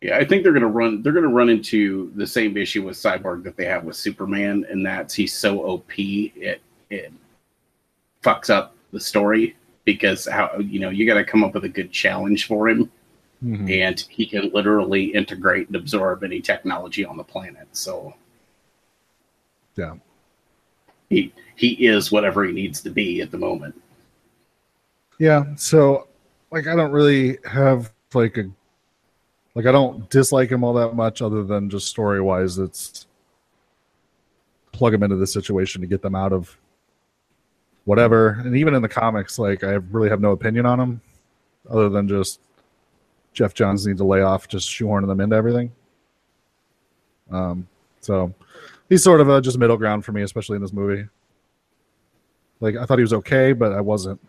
yeah. 0.00 0.16
I 0.16 0.24
think 0.24 0.42
they're 0.42 0.52
gonna 0.52 0.66
run. 0.66 1.02
They're 1.02 1.12
gonna 1.12 1.28
run 1.28 1.48
into 1.48 2.10
the 2.16 2.26
same 2.26 2.56
issue 2.56 2.82
with 2.84 2.96
Cyborg 2.96 3.42
that 3.44 3.56
they 3.56 3.64
have 3.66 3.84
with 3.84 3.96
Superman, 3.96 4.66
and 4.68 4.84
that's 4.84 5.14
he's 5.14 5.32
so 5.34 5.60
OP 5.64 5.92
it 5.98 6.60
it 6.90 7.12
fucks 8.22 8.50
up 8.50 8.74
the 8.92 9.00
story 9.00 9.56
because 9.84 10.26
how 10.26 10.56
you 10.58 10.78
know 10.80 10.90
you 10.90 11.06
got 11.06 11.14
to 11.14 11.24
come 11.24 11.42
up 11.44 11.54
with 11.54 11.64
a 11.64 11.68
good 11.68 11.90
challenge 11.92 12.46
for 12.46 12.68
him. 12.68 12.90
Mhm. 13.44 13.68
and 13.82 13.98
he 14.08 14.24
can 14.24 14.50
literally 14.54 15.06
integrate 15.06 15.66
and 15.66 15.74
absorb 15.74 16.22
any 16.22 16.40
technology 16.40 17.04
on 17.04 17.16
the 17.16 17.24
planet. 17.24 17.66
So 17.72 18.14
Yeah. 19.76 19.94
he 21.10 21.32
he 21.56 21.70
is 21.88 22.12
whatever 22.12 22.44
he 22.44 22.52
needs 22.52 22.80
to 22.82 22.90
be 22.90 23.20
at 23.20 23.32
the 23.32 23.38
moment. 23.38 23.74
Yeah. 25.18 25.56
So, 25.56 26.06
like, 26.52 26.66
I 26.66 26.76
don't 26.76 26.92
really 26.92 27.38
have 27.44 27.92
like 28.14 28.36
a 28.36 28.50
like 29.54 29.66
I 29.66 29.72
don't 29.72 30.08
dislike 30.10 30.50
him 30.50 30.64
all 30.64 30.74
that 30.74 30.94
much, 30.94 31.20
other 31.20 31.42
than 31.42 31.68
just 31.68 31.88
story 31.88 32.20
wise. 32.20 32.58
It's 32.58 33.06
plug 34.72 34.94
him 34.94 35.02
into 35.02 35.16
the 35.16 35.26
situation 35.26 35.80
to 35.80 35.86
get 35.86 36.00
them 36.00 36.14
out 36.14 36.32
of 36.32 36.56
whatever. 37.84 38.40
And 38.44 38.56
even 38.56 38.74
in 38.74 38.82
the 38.82 38.88
comics, 38.88 39.38
like 39.38 39.64
I 39.64 39.72
really 39.72 40.08
have 40.08 40.20
no 40.20 40.32
opinion 40.32 40.64
on 40.64 40.80
him, 40.80 41.00
other 41.68 41.88
than 41.88 42.08
just 42.08 42.40
Geoff 43.32 43.54
Johns 43.54 43.86
needs 43.86 44.00
to 44.00 44.04
lay 44.04 44.22
off 44.22 44.48
just 44.48 44.68
shoehorning 44.68 45.08
them 45.08 45.20
into 45.20 45.36
everything. 45.36 45.72
Um. 47.30 47.66
So 48.00 48.34
he's 48.88 49.04
sort 49.04 49.20
of 49.20 49.28
a 49.28 49.40
just 49.40 49.58
middle 49.58 49.76
ground 49.76 50.04
for 50.04 50.12
me, 50.12 50.22
especially 50.22 50.56
in 50.56 50.62
this 50.62 50.72
movie. 50.72 51.08
Like 52.60 52.76
I 52.76 52.84
thought 52.84 52.98
he 52.98 53.02
was 53.02 53.12
okay, 53.12 53.52
but 53.52 53.72
I 53.72 53.80
wasn't 53.80 54.20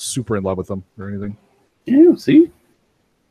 super 0.00 0.36
in 0.36 0.42
love 0.44 0.58
with 0.58 0.68
them 0.68 0.82
or 0.98 1.08
anything. 1.08 1.36
Yeah, 1.86 2.14
see, 2.16 2.50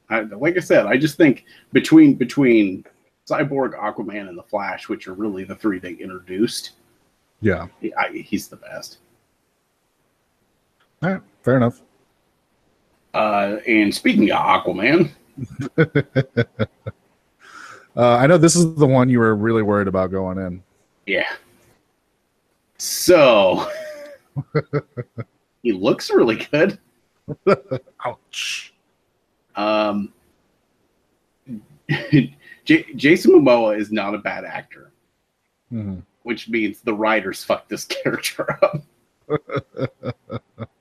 I, 0.10 0.22
like 0.22 0.58
I 0.58 0.62
said, 0.62 0.86
I 0.86 0.98
just 0.98 1.18
think 1.18 1.46
between 1.74 2.16
between 2.16 2.84
Cyborg, 3.30 3.74
Aquaman, 3.80 4.30
and 4.30 4.38
the 4.38 4.44
Flash, 4.44 4.88
which 4.90 5.08
are 5.08 5.14
really 5.14 5.44
the 5.44 5.56
three 5.56 5.80
they 5.80 5.94
introduced, 5.94 6.72
Yeah. 7.42 7.68
he, 7.82 7.94
I, 7.94 8.10
he's 8.12 8.48
the 8.48 8.56
best. 8.56 8.98
All 11.04 11.12
right. 11.12 11.22
Fair 11.44 11.58
enough. 11.58 11.82
Uh, 13.14 13.58
and 13.68 13.94
speaking 13.94 14.32
of 14.32 14.38
Aquaman, 14.38 15.12
Uh, 17.96 18.16
I 18.16 18.28
know 18.28 18.38
this 18.38 18.56
is 18.56 18.76
the 18.76 18.86
one 18.86 19.10
you 19.10 19.18
were 19.18 19.36
really 19.36 19.64
worried 19.64 19.88
about 19.88 20.12
going 20.12 20.38
in. 20.38 20.62
yeah. 21.08 21.34
So 22.78 23.68
he 25.68 25.74
looks 25.74 26.10
really 26.10 26.38
good. 26.50 26.80
Ouch. 28.06 28.74
Um, 29.58 30.14
J- 31.90 32.86
Jason 32.96 33.34
Momoa 33.34 33.78
is 33.78 33.92
not 33.92 34.16
a 34.16 34.18
bad 34.18 34.46
actor, 34.46 34.92
Mhm. 35.74 36.04
which 36.24 36.48
means 36.48 36.80
the 36.80 36.94
writers 36.94 37.44
fucked 37.44 37.68
this 37.68 37.84
character 37.98 38.58
up. 38.64 38.82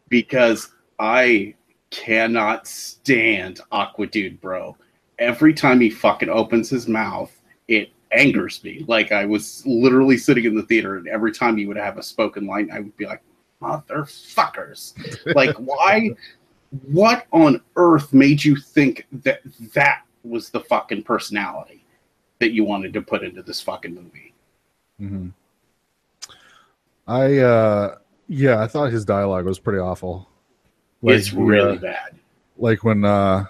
because 0.08 0.70
I 1.00 1.54
cannot 1.90 2.68
stand 2.68 3.58
Aqua 3.72 4.06
Dude, 4.06 4.40
bro. 4.40 4.76
Every 5.18 5.52
time 5.52 5.80
he 5.80 5.90
fucking 5.90 6.28
opens 6.28 6.70
his 6.70 6.86
mouth, 6.86 7.32
it 7.66 7.90
angers 8.12 8.62
me. 8.62 8.84
Like 8.86 9.10
I 9.10 9.24
was 9.24 9.64
literally 9.66 10.16
sitting 10.16 10.44
in 10.44 10.54
the 10.54 10.62
theater, 10.62 10.96
and 10.98 11.08
every 11.08 11.32
time 11.32 11.56
he 11.56 11.66
would 11.66 11.76
have 11.76 11.98
a 11.98 12.04
spoken 12.04 12.46
line, 12.46 12.70
I 12.72 12.78
would 12.78 12.96
be 12.96 13.06
like, 13.06 13.22
"Motherfuckers!" 13.62 14.94
like 15.34 15.54
why? 15.56 16.10
What 16.88 17.26
on 17.32 17.60
earth 17.76 18.12
made 18.12 18.44
you 18.44 18.56
think 18.56 19.06
that 19.24 19.40
that 19.74 20.02
was 20.24 20.50
the 20.50 20.60
fucking 20.60 21.04
personality 21.04 21.84
that 22.40 22.52
you 22.52 22.64
wanted 22.64 22.92
to 22.94 23.02
put 23.02 23.22
into 23.22 23.42
this 23.42 23.60
fucking 23.60 23.94
movie? 23.94 24.34
Mhm. 25.00 25.32
I 27.06 27.38
uh 27.38 27.96
yeah, 28.28 28.60
I 28.60 28.66
thought 28.66 28.90
his 28.90 29.04
dialogue 29.04 29.44
was 29.44 29.58
pretty 29.58 29.78
awful. 29.78 30.28
it's 31.02 31.32
really 31.32 31.76
uh, 31.78 31.80
bad. 31.80 32.16
like 32.58 32.82
when 32.82 33.04
uh 33.04 33.44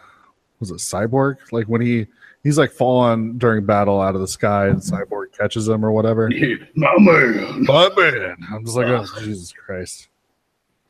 was 0.61 0.71
it 0.71 0.75
Cyborg? 0.77 1.37
Like 1.53 1.66
when 1.66 1.81
he 1.81 2.07
he's 2.42 2.59
like 2.59 2.71
falling 2.73 3.38
during 3.38 3.64
battle 3.64 4.01
out 4.01 4.14
of 4.14 4.21
the 4.21 4.29
sky 4.29 4.69
and 4.69 4.79
Cyborg 4.81 5.26
catches 5.37 5.68
him 5.68 5.85
or 5.85 5.92
whatever. 5.92 6.31
My 6.75 6.94
man. 6.99 7.64
My 7.64 7.90
man. 7.96 8.37
I'm 8.53 8.64
just 8.64 8.77
like, 8.77 8.87
oh, 8.87 9.07
Jesus 9.20 9.53
Christ. 9.53 10.09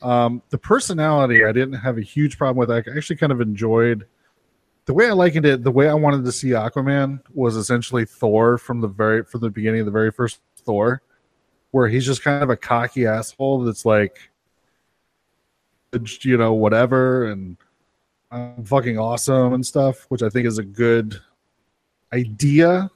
Um, 0.01 0.41
the 0.49 0.57
personality 0.57 1.43
I 1.43 1.51
didn't 1.51 1.73
have 1.73 1.97
a 1.97 2.01
huge 2.01 2.37
problem 2.37 2.57
with. 2.57 2.71
I 2.71 2.77
actually 2.95 3.15
kind 3.15 3.31
of 3.31 3.41
enjoyed 3.41 4.05
the 4.85 4.93
way 4.93 5.09
I 5.09 5.13
likened 5.13 5.45
it. 5.45 5.63
The 5.63 5.71
way 5.71 5.89
I 5.89 5.93
wanted 5.93 6.23
to 6.25 6.31
see 6.31 6.49
Aquaman 6.49 7.21
was 7.33 7.55
essentially 7.55 8.05
Thor 8.05 8.57
from 8.57 8.79
the 8.79 8.87
very 8.87 9.23
from 9.23 9.41
the 9.41 9.49
beginning 9.49 9.81
of 9.81 9.85
the 9.85 9.91
very 9.91 10.11
first 10.11 10.39
Thor, 10.57 11.01
where 11.71 11.87
he's 11.87 12.05
just 12.05 12.23
kind 12.23 12.43
of 12.43 12.49
a 12.49 12.57
cocky 12.57 13.05
asshole 13.05 13.63
that's 13.63 13.85
like, 13.85 14.17
you 16.21 16.37
know, 16.37 16.53
whatever, 16.53 17.25
and 17.31 17.57
I'm 18.31 18.63
fucking 18.65 18.97
awesome 18.97 19.53
and 19.53 19.65
stuff, 19.65 20.05
which 20.09 20.21
I 20.21 20.29
think 20.29 20.45
is 20.47 20.57
a 20.57 20.63
good 20.63 21.19
idea. 22.13 22.89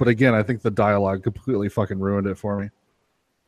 But 0.00 0.08
again, 0.08 0.34
I 0.34 0.42
think 0.42 0.62
the 0.62 0.70
dialogue 0.70 1.22
completely 1.22 1.68
fucking 1.68 2.00
ruined 2.00 2.26
it 2.26 2.38
for 2.38 2.58
me. 2.58 2.70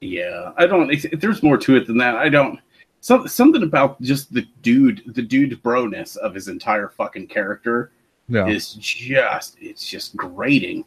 Yeah, 0.02 0.52
I 0.58 0.66
don't. 0.66 0.90
If 0.90 1.18
there's 1.18 1.42
more 1.42 1.56
to 1.56 1.76
it 1.76 1.86
than 1.86 1.96
that, 1.96 2.16
I 2.16 2.28
don't. 2.28 2.60
Some, 3.00 3.26
something 3.26 3.62
about 3.62 3.98
just 4.02 4.34
the 4.34 4.46
dude, 4.60 5.02
the 5.06 5.22
dude 5.22 5.62
broness 5.62 6.18
of 6.18 6.34
his 6.34 6.48
entire 6.48 6.90
fucking 6.90 7.28
character 7.28 7.90
Yeah. 8.28 8.46
is 8.48 8.74
just, 8.74 9.56
it's 9.62 9.88
just 9.88 10.14
grating. 10.14 10.84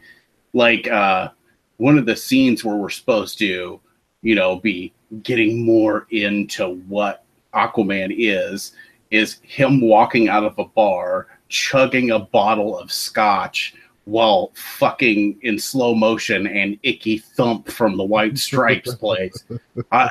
Like 0.53 0.87
uh, 0.87 1.29
one 1.77 1.97
of 1.97 2.05
the 2.05 2.15
scenes 2.15 2.63
where 2.63 2.75
we're 2.75 2.89
supposed 2.91 3.39
to, 3.39 3.81
you 4.21 4.35
know, 4.35 4.57
be 4.57 4.93
getting 5.23 5.65
more 5.65 6.05
into 6.11 6.75
what 6.87 7.25
Aquaman 7.55 8.13
is, 8.15 8.73
is 9.09 9.39
him 9.41 9.81
walking 9.81 10.29
out 10.29 10.43
of 10.43 10.59
a 10.59 10.65
bar, 10.65 11.25
chugging 11.49 12.11
a 12.11 12.19
bottle 12.19 12.77
of 12.77 12.91
scotch 12.91 13.73
while 14.05 14.51
fucking 14.55 15.37
in 15.41 15.57
slow 15.59 15.93
motion 15.95 16.47
and 16.47 16.77
icky 16.83 17.17
thump 17.17 17.67
from 17.69 17.97
the 17.97 18.03
white 18.03 18.37
stripes 18.37 18.93
plays. 19.03 19.43
I, 19.91 20.09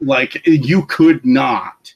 like 0.00 0.44
you 0.46 0.86
could 0.86 1.24
not 1.24 1.94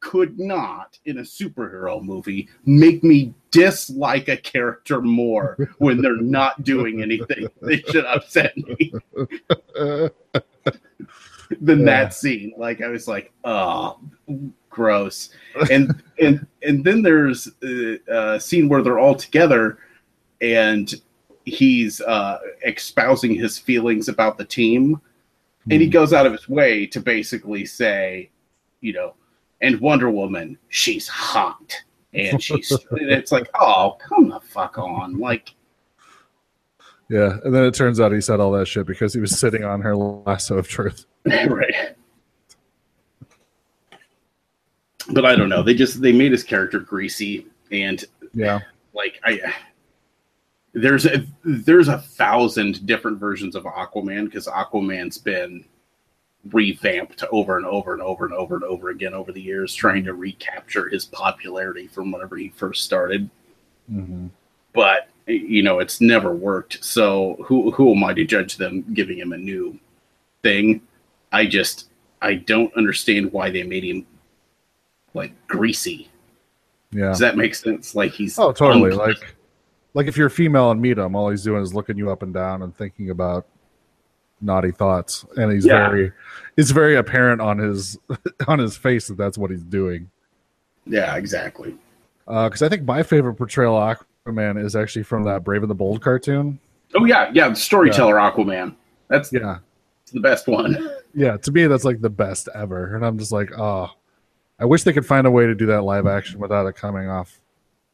could 0.00 0.38
not 0.38 0.96
in 1.06 1.18
a 1.18 1.22
superhero 1.22 2.00
movie 2.00 2.48
make 2.64 3.02
me 3.02 3.34
dislike 3.50 4.28
a 4.28 4.36
character 4.36 5.00
more 5.00 5.56
when 5.78 6.00
they're 6.00 6.20
not 6.20 6.62
doing 6.62 7.02
anything 7.02 7.48
they 7.62 7.78
should 7.82 8.04
upset 8.04 8.56
me 8.56 8.92
Uh, 9.76 10.08
than 11.60 11.80
Yeah. 11.80 11.84
that 11.86 12.14
scene 12.14 12.52
like 12.56 12.82
i 12.82 12.88
was 12.88 13.08
like 13.08 13.32
oh 13.44 13.98
gross 14.70 15.30
and 15.70 16.02
and 16.20 16.46
and 16.62 16.84
then 16.84 17.02
there's 17.02 17.48
a, 17.64 17.98
a 18.08 18.40
scene 18.40 18.68
where 18.68 18.82
they're 18.82 18.98
all 19.00 19.14
together 19.14 19.78
and 20.40 20.94
he's 21.44 22.00
uh 22.00 22.38
espousing 22.64 23.34
his 23.34 23.58
feelings 23.58 24.08
about 24.08 24.36
the 24.36 24.44
team 24.44 25.00
and 25.70 25.82
he 25.82 25.88
goes 25.88 26.12
out 26.12 26.26
of 26.26 26.32
his 26.32 26.48
way 26.48 26.86
to 26.86 27.00
basically 27.00 27.64
say, 27.64 28.30
you 28.80 28.92
know, 28.92 29.14
and 29.60 29.80
Wonder 29.80 30.10
Woman, 30.10 30.58
she's 30.68 31.08
hot, 31.08 31.74
and 32.14 32.40
she's. 32.42 32.70
and 32.90 33.10
it's 33.10 33.32
like, 33.32 33.48
oh, 33.58 33.96
come 33.98 34.28
the 34.28 34.40
fuck 34.40 34.78
on, 34.78 35.18
like, 35.18 35.54
yeah, 37.08 37.38
and 37.44 37.54
then 37.54 37.64
it 37.64 37.74
turns 37.74 38.00
out 38.00 38.12
he 38.12 38.20
said 38.20 38.40
all 38.40 38.52
that 38.52 38.66
shit 38.66 38.86
because 38.86 39.14
he 39.14 39.20
was 39.20 39.38
sitting 39.38 39.64
on 39.64 39.80
her 39.80 39.96
lasso 39.96 40.58
of 40.58 40.68
truth. 40.68 41.06
right. 41.24 41.96
But 45.12 45.24
I 45.24 45.36
don't 45.36 45.48
know. 45.48 45.62
They 45.62 45.74
just 45.74 46.00
they 46.00 46.12
made 46.12 46.32
his 46.32 46.42
character 46.42 46.80
greasy, 46.80 47.46
and 47.70 48.04
Yeah, 48.34 48.60
like 48.92 49.20
I. 49.24 49.52
There's 50.76 51.06
a, 51.06 51.24
there's 51.42 51.88
a 51.88 51.98
thousand 51.98 52.84
different 52.86 53.18
versions 53.18 53.56
of 53.56 53.64
Aquaman 53.64 54.26
because 54.26 54.46
Aquaman's 54.46 55.16
been 55.16 55.64
revamped 56.52 57.24
over 57.32 57.56
and 57.56 57.64
over 57.64 57.94
and 57.94 58.02
over 58.02 58.26
and 58.26 58.34
over 58.34 58.56
and 58.56 58.64
over 58.64 58.90
again 58.90 59.14
over 59.14 59.32
the 59.32 59.40
years, 59.40 59.74
trying 59.74 60.04
to 60.04 60.12
recapture 60.12 60.88
his 60.90 61.06
popularity 61.06 61.86
from 61.86 62.12
whenever 62.12 62.36
he 62.36 62.50
first 62.50 62.84
started. 62.84 63.28
Mm-hmm. 63.90 64.26
But 64.74 65.08
you 65.26 65.62
know, 65.62 65.78
it's 65.78 66.02
never 66.02 66.34
worked. 66.34 66.84
So 66.84 67.36
who 67.46 67.70
who 67.70 67.94
am 67.94 68.04
I 68.04 68.12
to 68.12 68.24
judge 68.24 68.58
them 68.58 68.84
giving 68.92 69.18
him 69.18 69.32
a 69.32 69.38
new 69.38 69.78
thing? 70.42 70.82
I 71.32 71.46
just 71.46 71.88
I 72.20 72.34
don't 72.34 72.74
understand 72.76 73.32
why 73.32 73.50
they 73.50 73.62
made 73.62 73.84
him 73.84 74.06
like 75.14 75.32
greasy. 75.48 76.10
Yeah. 76.92 77.06
Does 77.06 77.18
that 77.20 77.36
make 77.36 77.54
sense? 77.54 77.94
Like 77.94 78.12
he's 78.12 78.38
Oh, 78.38 78.52
totally. 78.52 78.90
unpleasant. 78.90 79.20
Like, 79.22 79.35
like 79.96 80.06
if 80.08 80.16
you're 80.18 80.26
a 80.26 80.30
female 80.30 80.70
and 80.70 80.80
meet 80.80 80.98
him, 80.98 81.16
all 81.16 81.30
he's 81.30 81.42
doing 81.42 81.62
is 81.62 81.72
looking 81.74 81.96
you 81.96 82.10
up 82.10 82.22
and 82.22 82.34
down 82.34 82.60
and 82.62 82.76
thinking 82.76 83.08
about 83.08 83.46
naughty 84.42 84.70
thoughts, 84.70 85.24
and 85.36 85.50
he's 85.50 85.64
Yeah. 85.64 85.88
very, 85.88 86.12
it's 86.58 86.70
very 86.70 86.96
apparent 86.96 87.40
on 87.40 87.56
his 87.56 87.98
on 88.46 88.58
his 88.58 88.76
face 88.76 89.08
that 89.08 89.16
that's 89.16 89.38
what 89.38 89.50
he's 89.50 89.62
doing. 89.64 90.10
yeah, 90.86 91.16
exactly. 91.16 91.74
Uh, 92.28 92.48
because 92.48 92.60
I 92.62 92.68
think 92.68 92.82
my 92.84 93.02
favorite 93.02 93.34
portrayal 93.34 93.76
of 93.76 93.98
Aquaman 94.26 94.62
is 94.62 94.76
actually 94.76 95.04
from 95.04 95.24
that 95.24 95.44
Brave 95.44 95.62
and 95.62 95.70
the 95.70 95.74
Bold 95.74 96.02
cartoon. 96.02 96.58
Oh 96.94 97.04
yeah, 97.06 97.30
yeah. 97.32 97.48
The 97.48 97.54
storyteller 97.56 98.16
Aquaman. 98.16 98.74
That's 99.08 99.32
Yeah, 99.32 99.58
the 100.12 100.20
best 100.20 100.46
one. 100.46 100.76
yeah. 101.14 101.36
To 101.38 101.50
me, 101.52 101.66
that's 101.66 101.84
like 101.84 102.00
the 102.02 102.10
best 102.10 102.48
ever, 102.54 102.94
and 102.94 103.06
I'm 103.06 103.16
just 103.18 103.32
like, 103.32 103.50
oh, 103.58 103.88
I 104.58 104.64
wish 104.66 104.82
they 104.82 104.92
could 104.92 105.06
find 105.06 105.26
a 105.26 105.30
way 105.30 105.46
to 105.46 105.54
do 105.54 105.66
that 105.66 105.82
live 105.82 106.06
action 106.06 106.38
without 106.40 106.66
it 106.66 106.74
coming 106.74 107.08
off 107.08 107.40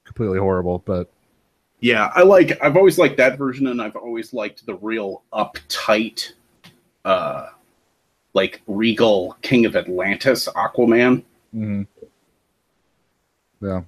completely 0.04 0.38
horrible. 0.38 0.78
But 0.84 1.08
Yeah, 1.82 2.12
I 2.14 2.22
like. 2.22 2.56
I've 2.62 2.76
always 2.76 2.96
liked 2.96 3.16
that 3.16 3.36
version, 3.36 3.66
and 3.66 3.82
I've 3.82 3.96
always 3.96 4.32
liked 4.32 4.64
the 4.64 4.76
real 4.76 5.24
uptight, 5.32 6.30
uh, 7.04 7.48
like 8.34 8.62
regal 8.68 9.36
King 9.42 9.66
of 9.66 9.74
Atlantis 9.74 10.48
Aquaman. 10.54 11.24
mhm. 11.52 11.84
yeah, 13.60 13.82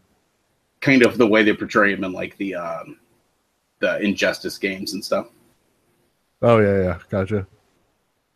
Kind 0.81 1.05
of 1.05 1.17
the 1.19 1.27
way 1.27 1.45
they 1.45 1.53
portray 1.53 1.93
him 1.93 2.03
in 2.03 2.13
like 2.13 2.37
the 2.37 2.57
um, 2.57 2.99
the 3.79 4.01
Injustice 4.03 4.59
games 4.59 4.95
and 4.95 5.05
stuff. 5.05 5.29
oh 6.43 6.59
yeah, 6.59 6.83
yeah, 6.83 6.99
gotcha. 7.09 7.47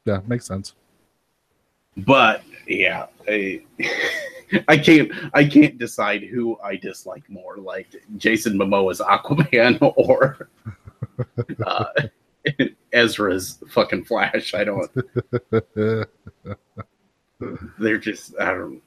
Yeah, 0.04 0.20
makes 0.28 0.46
sense. 0.46 0.74
But 1.96 2.44
yeah, 2.68 3.06
I, 3.26 3.62
I 4.68 4.78
can't. 4.78 5.10
I 5.34 5.44
can't 5.44 5.78
decide 5.78 6.22
who 6.22 6.58
I 6.62 6.76
dislike 6.76 7.28
more, 7.28 7.56
like 7.56 7.88
Jason 8.16 8.58
Momoa's 8.58 9.00
Aquaman 9.00 9.78
or 9.96 10.48
uh, 11.66 11.84
Ezra's 12.92 13.62
fucking 13.68 14.04
Flash. 14.04 14.54
I 14.54 14.64
don't. 14.64 14.90
they're 17.78 17.98
just 17.98 18.34
I 18.40 18.52
don't 18.52 18.82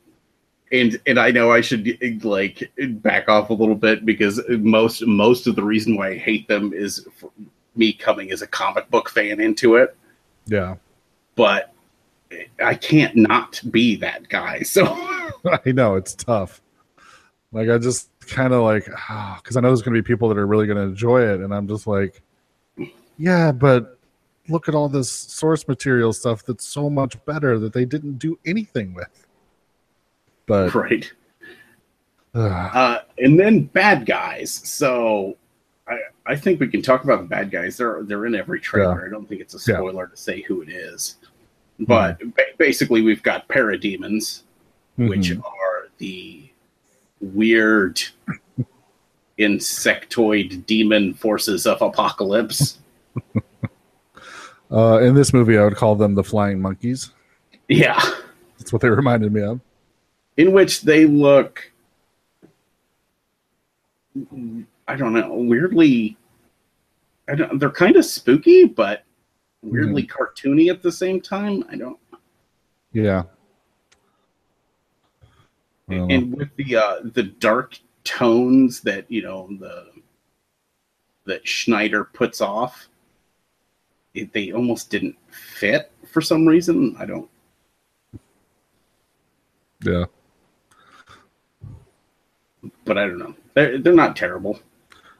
and 0.71 0.99
and 1.05 1.19
I 1.19 1.31
know 1.31 1.51
I 1.51 1.61
should 1.61 2.23
like 2.23 2.71
back 3.01 3.29
off 3.29 3.49
a 3.49 3.53
little 3.53 3.75
bit 3.75 4.05
because 4.05 4.41
most 4.49 5.05
most 5.05 5.47
of 5.47 5.55
the 5.55 5.63
reason 5.63 5.95
why 5.95 6.09
I 6.09 6.17
hate 6.17 6.47
them 6.47 6.73
is 6.73 7.07
for 7.17 7.31
me 7.75 7.93
coming 7.93 8.31
as 8.31 8.41
a 8.41 8.47
comic 8.47 8.89
book 8.89 9.09
fan 9.09 9.39
into 9.39 9.75
it, 9.75 9.95
yeah, 10.45 10.75
but 11.35 11.73
I 12.63 12.75
can't 12.75 13.15
not 13.15 13.61
be 13.71 13.95
that 13.97 14.29
guy. 14.29 14.61
So 14.61 14.85
I 15.65 15.71
know 15.71 15.95
it's 15.95 16.15
tough. 16.15 16.61
Like 17.51 17.69
I 17.69 17.77
just 17.77 18.09
kind 18.21 18.53
of 18.53 18.63
like 18.63 18.85
because 18.85 19.57
I 19.57 19.59
know 19.61 19.67
there's 19.69 19.81
going 19.81 19.95
to 19.95 20.01
be 20.01 20.05
people 20.05 20.29
that 20.29 20.37
are 20.37 20.47
really 20.47 20.67
going 20.67 20.77
to 20.77 20.83
enjoy 20.83 21.21
it, 21.21 21.41
and 21.41 21.53
I'm 21.53 21.67
just 21.67 21.85
like, 21.87 22.21
yeah, 23.17 23.51
but 23.51 23.97
look 24.47 24.67
at 24.69 24.75
all 24.75 24.89
this 24.89 25.11
source 25.11 25.67
material 25.67 26.13
stuff 26.13 26.43
that's 26.43 26.65
so 26.65 26.89
much 26.89 27.23
better 27.25 27.59
that 27.59 27.73
they 27.73 27.85
didn't 27.85 28.17
do 28.19 28.39
anything 28.45 28.93
with. 28.93 29.27
But 30.45 30.73
right. 30.73 31.11
uh, 32.33 32.39
Uh, 32.39 33.01
and 33.19 33.39
then 33.39 33.63
bad 33.65 34.05
guys. 34.05 34.51
So 34.51 35.37
I 35.87 35.97
I 36.25 36.35
think 36.35 36.59
we 36.59 36.67
can 36.67 36.81
talk 36.81 37.03
about 37.03 37.21
the 37.21 37.27
bad 37.27 37.51
guys. 37.51 37.77
They're 37.77 38.03
they're 38.03 38.25
in 38.25 38.35
every 38.35 38.59
trailer. 38.61 39.05
I 39.05 39.09
don't 39.09 39.27
think 39.27 39.41
it's 39.41 39.53
a 39.55 39.71
Yeah. 39.71 39.77
spoiler 39.77 40.07
to 40.07 40.17
say 40.17 40.41
who 40.41 40.61
it 40.61 40.69
is. 40.69 41.17
But 41.81 42.19
ba- 42.35 42.43
basically, 42.57 43.01
we've 43.01 43.23
got 43.23 43.47
parademons, 43.47 44.43
which 44.97 45.31
mhm. 45.31 45.43
are 45.43 45.89
the 45.97 46.49
weird 47.19 48.01
insectoid 49.39 50.65
demon 50.65 51.13
forces 51.13 51.65
of 51.65 51.79
Apokolips. 51.79 52.77
uh, 54.71 54.99
in 55.01 55.15
this 55.15 55.33
movie, 55.33 55.57
I 55.57 55.63
would 55.63 55.75
call 55.75 55.95
them 55.95 56.15
the 56.15 56.23
flying 56.23 56.61
monkeys. 56.61 57.11
Yeah, 57.67 57.99
That's 58.57 58.71
what 58.71 58.81
they 58.81 58.89
reminded 58.89 59.33
me 59.33 59.41
of. 59.41 59.59
in 60.37 60.51
which 60.51 60.81
they 60.81 61.05
look, 61.05 61.71
I 64.87 64.95
don't 64.95 65.13
know, 65.13 65.33
weirdly. 65.33 66.17
I 67.29 67.35
don't. 67.35 67.59
They're 67.59 67.69
kind 67.69 67.95
of 67.95 68.03
spooky, 68.03 68.65
but 68.65 69.05
weirdly 69.61 70.05
cartoony 70.05 70.69
at 70.69 70.81
the 70.81 70.91
same 70.91 71.21
time. 71.21 71.63
I 71.69 71.75
don't. 71.75 71.99
Yeah. 72.93 73.23
I 75.89 75.93
and 75.93 76.35
with 76.35 76.55
the 76.55 76.75
uh, 76.75 76.95
the 77.03 77.23
dark 77.23 77.77
tones 78.03 78.81
that 78.81 79.09
you 79.11 79.21
know 79.21 79.47
the 79.59 79.87
that 81.25 81.47
Snyder 81.47 82.05
puts 82.05 82.41
off, 82.41 82.87
it, 84.13 84.33
they 84.33 84.51
almost 84.51 84.89
didn't 84.89 85.15
fit 85.29 85.91
for 86.11 86.21
some 86.21 86.47
reason. 86.47 86.95
I 86.97 87.05
don't. 87.05 87.29
yeah. 89.83 90.05
But 92.85 92.97
I 92.97 93.07
don't 93.07 93.19
know. 93.19 93.35
They're 93.53 93.77
they're 93.77 93.93
not 93.93 94.15
terrible. 94.15 94.59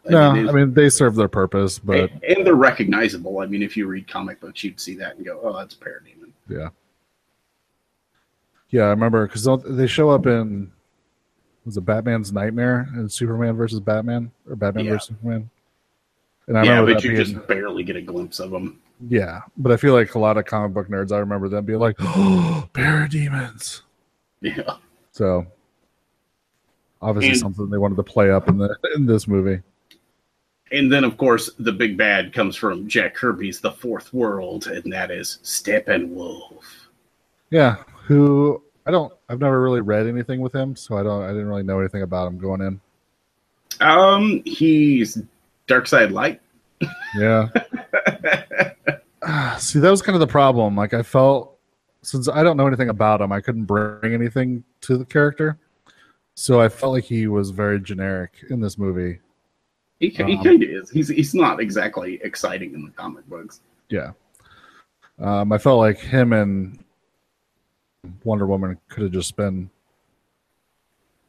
No, 0.10 0.34
it 0.36 0.44
is- 0.44 0.50
I 0.50 0.52
mean 0.52 0.74
they 0.74 0.90
serve 0.90 1.16
their 1.16 1.28
purpose, 1.28 1.78
but 1.80 2.10
and, 2.28 2.46
they're 2.46 2.56
recognizable. 2.56 3.40
I 3.40 3.46
mean, 3.46 3.62
if 3.62 3.78
you 3.78 3.88
read 3.88 4.08
comic 4.08 4.40
books, 4.40 4.64
you'd 4.64 4.80
see 4.80 4.96
that 4.96 5.16
and 5.18 5.26
go, 5.26 5.40
"Oh, 5.44 5.56
that's 5.56 5.76
a 5.76 5.78
Parademon." 5.78 6.32
Yeah. 6.50 6.70
Yeah, 8.72 8.84
I 8.84 8.90
remember 8.90 9.28
because 9.28 9.48
they 9.66 9.86
show 9.88 10.10
up 10.10 10.26
in 10.26 10.72
was 11.66 11.78
it 11.78 11.82
Batman's 11.82 12.32
Nightmare 12.34 12.88
and 12.94 13.12
Superman 13.12 13.56
versus 13.56 13.80
Batman 13.80 14.32
or 14.50 14.56
Batman 14.56 14.86
Yeah. 14.86 14.92
versus 14.94 15.08
Superman. 15.10 15.50
And 16.48 16.58
I 16.58 16.64
yeah, 16.64 16.82
but 16.82 16.94
that 16.96 17.04
you 17.04 17.12
being, 17.12 17.24
just 17.24 17.48
barely 17.48 17.84
get 17.84 17.96
a 17.96 18.02
glimpse 18.02 18.40
of 18.40 18.50
them. 18.52 18.80
yeah, 19.08 19.42
but 19.58 19.72
I 19.72 19.78
feel 19.78 19.94
like 19.94 20.16
a 20.16 20.20
lot 20.20 20.38
of 20.38 20.46
comic 20.46 20.74
book 20.74 20.88
nerds, 20.88 21.12
I 21.12 21.20
remember 21.20 21.48
them 21.50 21.66
being 21.66 21.80
like, 21.80 21.98
"Oh, 22.00 22.68
parademons." 22.74 23.82
Yeah. 24.42 24.78
So 25.12 25.46
obviously 27.02 27.30
And- 27.32 27.40
something 27.40 27.70
they 27.70 27.78
wanted 27.78 27.98
to 27.98 28.04
play 28.04 28.32
up 28.32 28.50
in 28.50 28.58
the 28.58 28.76
in 28.96 29.06
this 29.06 29.28
movie. 29.28 29.62
And 30.72 30.92
then, 30.92 31.04
of 31.04 31.18
course, 31.18 31.50
the 31.60 31.72
big 31.72 31.98
bad 31.98 32.34
comes 32.34 32.56
from 32.56 32.88
Jack 32.88 33.16
Kirby's 33.16 33.60
The 33.60 33.72
Fourth 33.72 34.14
World, 34.14 34.68
and 34.68 34.92
that 34.94 35.12
is 35.12 35.40
Steppenwolf. 35.44 36.64
Yeah, 37.50 37.78
who 38.06 38.64
I 38.86 38.92
don't, 38.92 39.14
I've 39.28 39.40
never 39.40 39.62
really 39.62 39.82
read 39.82 40.08
anything 40.08 40.40
with 40.40 40.54
him, 40.54 40.76
so 40.76 40.98
I 40.98 41.04
don't, 41.04 41.24
I 41.24 41.28
didn't 41.28 41.48
really 41.48 41.64
know 41.64 41.80
anything 41.80 42.04
about 42.04 42.28
him 42.28 42.38
going 42.38 42.62
in. 42.62 42.80
Um, 43.82 44.42
he's 44.46 45.22
Darkseid 45.68 46.12
Light. 46.12 46.42
Yeah. 47.18 47.50
Ah, 49.24 49.56
See, 49.60 49.80
that 49.80 49.92
was 49.92 50.02
kind 50.02 50.16
of 50.16 50.22
the 50.22 50.28
problem. 50.28 50.76
Like, 50.76 50.94
I 50.94 51.04
felt 51.04 51.58
since 52.02 52.28
I 52.28 52.44
don't 52.44 52.58
know 52.58 52.68
anything 52.68 52.90
about 52.90 53.22
him, 53.22 53.32
I 53.32 53.42
couldn't 53.42 53.66
bring 53.66 54.14
anything 54.14 54.64
to 54.82 54.98
the 54.98 55.06
character. 55.06 55.58
So 56.34 56.60
I 56.62 56.70
felt 56.70 56.94
like 56.94 57.04
he 57.04 57.28
was 57.28 57.52
very 57.52 57.80
generic 57.80 58.32
in 58.50 58.62
this 58.62 58.78
movie. 58.78 59.20
He, 60.02 60.10
he 60.10 60.24
Um, 60.36 60.44
kind 60.44 60.64
of 60.64 60.70
is. 60.70 60.90
He's 60.90 61.08
he's 61.08 61.34
not 61.34 61.62
exactly 61.62 62.20
exciting 62.24 62.74
in 62.74 62.84
the 62.84 62.92
comic 62.92 63.26
books. 63.30 63.62
Yeah. 63.90 64.12
Um, 65.20 65.52
I 65.52 65.58
felt 65.58 65.80
like 65.80 66.00
him 66.00 66.34
and 66.34 66.84
Wonder 68.24 68.48
Woman 68.48 68.78
could 68.90 69.04
have 69.04 69.12
just 69.12 69.36
been 69.36 69.70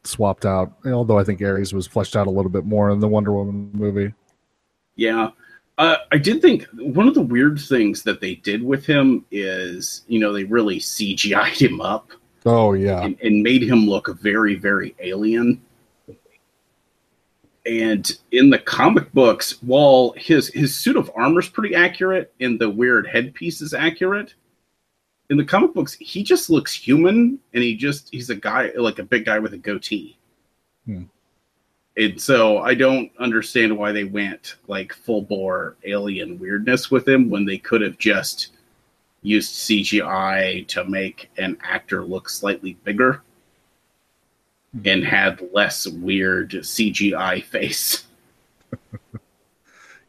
swapped 0.05 0.47
out. 0.47 0.73
Although 0.87 1.19
I 1.19 1.25
think 1.25 1.41
Ares 1.43 1.73
was 1.73 1.87
fleshed 1.87 2.17
out 2.17 2.27
a 2.27 2.31
little 2.31 2.51
bit 2.51 2.65
more 2.65 2.91
in 2.91 2.99
the 2.99 3.09
Wonder 3.09 3.33
Woman 3.33 3.71
movie. 3.75 4.15
Yeah. 4.97 5.31
Uh, 5.79 5.97
I 6.11 6.19
did 6.19 6.43
think 6.43 6.67
one 6.75 7.09
of 7.09 7.15
the 7.15 7.23
weird 7.23 7.61
things 7.61 8.03
that 8.03 8.21
they 8.21 8.37
did 8.37 8.63
with 8.63 8.85
him 8.85 9.25
is, 9.31 10.03
you 10.07 10.19
know, 10.19 10.33
they 10.33 10.45
really 10.45 10.79
CGI'd 10.79 11.61
him 11.61 11.81
up 11.81 12.13
Oh 12.45 12.73
yeah, 12.73 13.03
and, 13.03 13.17
and 13.23 13.43
made 13.43 13.63
him 13.63 13.87
look 13.87 14.09
very, 14.21 14.55
very 14.55 14.95
alien. 15.01 15.61
And 17.65 18.11
in 18.33 18.51
the 18.51 18.59
comic 18.59 19.13
books, 19.13 19.63
while 19.63 20.15
his 20.17 20.49
his 20.49 20.75
suit 20.75 20.97
of 20.97 21.11
armor 21.15 21.41
is 21.41 21.49
pretty 21.49 21.75
accurate 21.75 22.33
and 22.41 22.59
the 22.59 22.69
weird 22.69 23.07
headpiece 23.07 23.61
is 23.61 23.73
accurate, 23.73 24.35
in 25.31 25.37
the 25.37 25.45
comic 25.45 25.73
books 25.73 25.95
he 25.95 26.23
just 26.23 26.51
looks 26.51 26.75
human 26.75 27.39
and 27.55 27.63
he 27.63 27.77
just 27.77 28.09
he's 28.11 28.31
a 28.31 28.35
guy 28.35 28.71
like 28.77 28.99
a 28.99 29.05
big 29.05 29.25
guy 29.25 29.39
with 29.39 29.55
a 29.55 29.59
goatee. 29.59 30.19
Hmm. 30.87 31.05
And 31.97 32.21
so 32.21 32.59
I 32.59 32.75
don't 32.75 33.13
understand 33.19 33.77
why 33.77 33.93
they 33.93 34.05
went 34.05 34.57
like 34.67 34.93
full 34.93 35.23
bore 35.23 35.77
alien 35.85 36.39
weirdness 36.39 36.91
with 36.91 37.07
him 37.07 37.31
when 37.31 37.45
they 37.45 37.59
could 37.59 37.83
have 37.83 37.99
just 37.99 38.49
used 39.21 39.55
CGI 39.55 40.67
to 40.69 40.85
make 40.85 41.31
an 41.39 41.57
actor 41.63 42.05
look 42.05 42.29
slightly 42.29 42.75
bigger 42.83 43.23
Mm-hmm. 44.77 44.89
and 44.89 45.05
had 45.05 45.49
less 45.53 45.87
weird 45.87 46.51
CGI 46.51 47.45
face. 47.45 48.05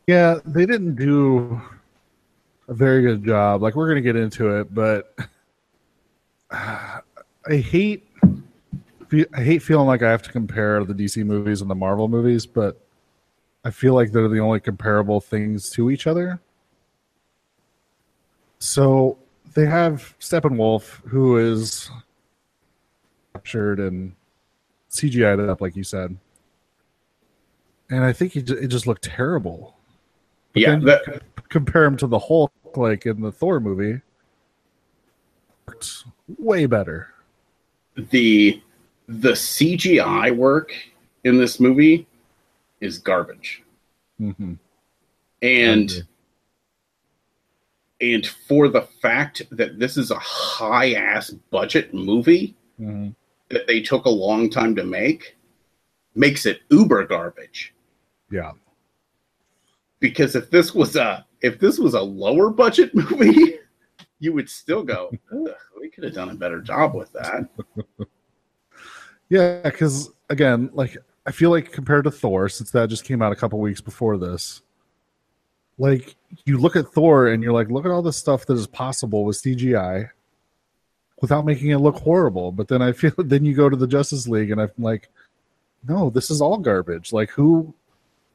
Yeah, 0.06 0.40
they 0.46 0.66
didn't 0.66 0.96
do 0.96 1.62
a 2.68 2.74
very 2.74 3.02
good 3.02 3.24
job. 3.24 3.62
Like 3.62 3.76
we're 3.76 3.88
gonna 3.88 4.02
get 4.02 4.18
into 4.18 4.60
it, 4.60 4.74
but 4.74 5.16
I 6.52 7.02
hate 7.50 8.06
I 9.34 9.44
hate 9.44 9.62
feeling 9.62 9.88
like 9.88 10.02
I 10.02 10.10
have 10.10 10.24
to 10.24 10.32
compare 10.32 10.84
the 10.84 10.94
DC 10.94 11.24
movies 11.26 11.62
and 11.62 11.70
the 11.70 11.76
Marvel 11.76 12.08
movies, 12.08 12.46
but 12.46 12.82
I 13.64 13.72
feel 13.72 13.94
like 13.94 14.12
they're 14.12 14.28
the 14.28 14.40
only 14.40 14.60
comparable 14.60 15.22
things 15.22 15.70
to 15.72 15.90
each 15.90 16.06
other. 16.06 16.42
So 18.60 19.18
they 19.54 19.66
have 19.68 20.16
Steppenwolf, 20.20 21.08
who 21.08 21.38
is 21.38 21.90
captured 23.34 23.80
and 23.80 24.14
CGI'd 24.94 25.50
up, 25.50 25.60
like 25.60 25.76
you 25.76 25.84
said, 25.84 26.16
and 27.90 28.04
I 28.04 28.14
think 28.14 28.36
it 28.36 28.68
just 28.68 28.88
looked 28.88 29.04
terrible. 29.04 29.76
But 30.54 30.62
yeah, 30.62 30.76
that, 30.78 31.24
compare 31.50 31.84
him 31.84 31.98
to 31.98 32.08
the 32.08 32.20
Hulk, 32.20 32.54
like 32.76 33.06
in 33.06 33.22
the 33.22 33.32
Thor 33.32 33.60
movie, 33.60 34.02
way 36.38 36.68
better. 36.68 37.10
The 37.96 38.62
the 39.08 39.32
CGI 39.32 40.36
work 40.36 40.74
in 41.24 41.38
this 41.38 41.60
movie 41.60 42.08
is 42.80 43.00
garbage, 43.00 43.64
mm-hmm. 44.22 44.54
and 45.42 46.04
and 48.00 48.28
for 48.48 48.68
the 48.68 48.82
fact 49.02 49.42
that 49.52 49.80
this 49.80 49.98
is 49.98 50.12
a 50.12 50.20
high 50.20 50.94
ass 50.94 51.32
budget 51.52 51.94
movie 51.94 52.54
mm-hmm. 52.80 53.10
That 53.54 53.68
they 53.68 53.82
took 53.82 54.06
a 54.06 54.10
long 54.10 54.50
time 54.50 54.76
to 54.76 54.84
make, 54.84 55.38
makes 56.16 56.46
it 56.46 56.62
uber 56.70 57.06
garbage. 57.06 57.74
Yeah 58.30 58.52
because 60.04 60.36
if 60.36 60.52
this 60.52 60.76
was 60.76 60.98
a 60.98 61.26
if 61.42 61.60
this 61.60 61.80
was 61.80 61.94
a 61.94 62.02
lower 62.02 62.50
budget 62.50 62.94
movie, 62.96 63.58
you 64.20 64.34
would 64.34 64.50
still 64.50 64.84
go, 64.84 65.10
we 65.80 65.90
could 65.90 66.04
have 66.04 66.14
done 66.14 66.30
a 66.30 66.36
better 66.36 66.60
job 66.60 66.94
with 66.94 67.12
that. 67.14 67.48
yeah, 69.30 69.62
because 69.64 70.12
again, 70.30 70.70
like 70.74 70.98
I 71.26 71.32
feel 71.32 71.52
like 71.52 71.72
compared 71.72 72.04
to 72.04 72.12
Thor, 72.12 72.50
since 72.50 72.70
that 72.72 72.90
just 72.90 73.06
came 73.06 73.22
out 73.22 73.32
a 73.32 73.36
couple 73.38 73.60
weeks 73.60 73.80
before 73.80 74.18
this, 74.18 74.62
like 75.78 76.18
you 76.46 76.58
look 76.58 76.76
at 76.76 76.90
Thor 76.90 77.28
and 77.28 77.42
you're 77.42 77.54
like, 77.54 77.70
look 77.70 77.86
at 77.86 77.92
all 77.92 78.02
the 78.02 78.12
stuff 78.12 78.46
that 78.48 78.56
is 78.56 78.68
possible 78.68 79.24
with 79.24 79.42
CGI 79.42 80.10
without 81.24 81.46
making 81.46 81.70
it 81.70 81.78
look 81.78 81.96
horrible. 81.96 82.52
But 82.52 82.68
then 82.68 82.82
I 82.82 82.92
feel 82.92 83.14
then 83.18 83.46
you 83.46 83.56
go 83.56 83.70
to 83.70 83.78
the 83.78 83.88
Justice 83.88 84.28
League 84.28 84.52
and 84.52 84.62
I'm 84.62 84.72
like, 84.78 85.10
no, 85.88 86.10
this 86.10 86.30
is 86.30 86.42
all 86.42 86.58
garbage. 86.58 87.14
Like 87.14 87.32
who 87.32 87.74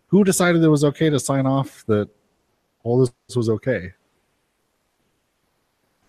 who 0.09 0.25
decided 0.25 0.65
it 0.65 0.69
was 0.69 0.85
okay 0.85 1.11
to 1.11 1.21
sign 1.21 1.47
off 1.47 1.85
that 1.87 2.09
all 2.83 2.99
this 3.01 3.37
was 3.37 3.51
okay? 3.51 3.93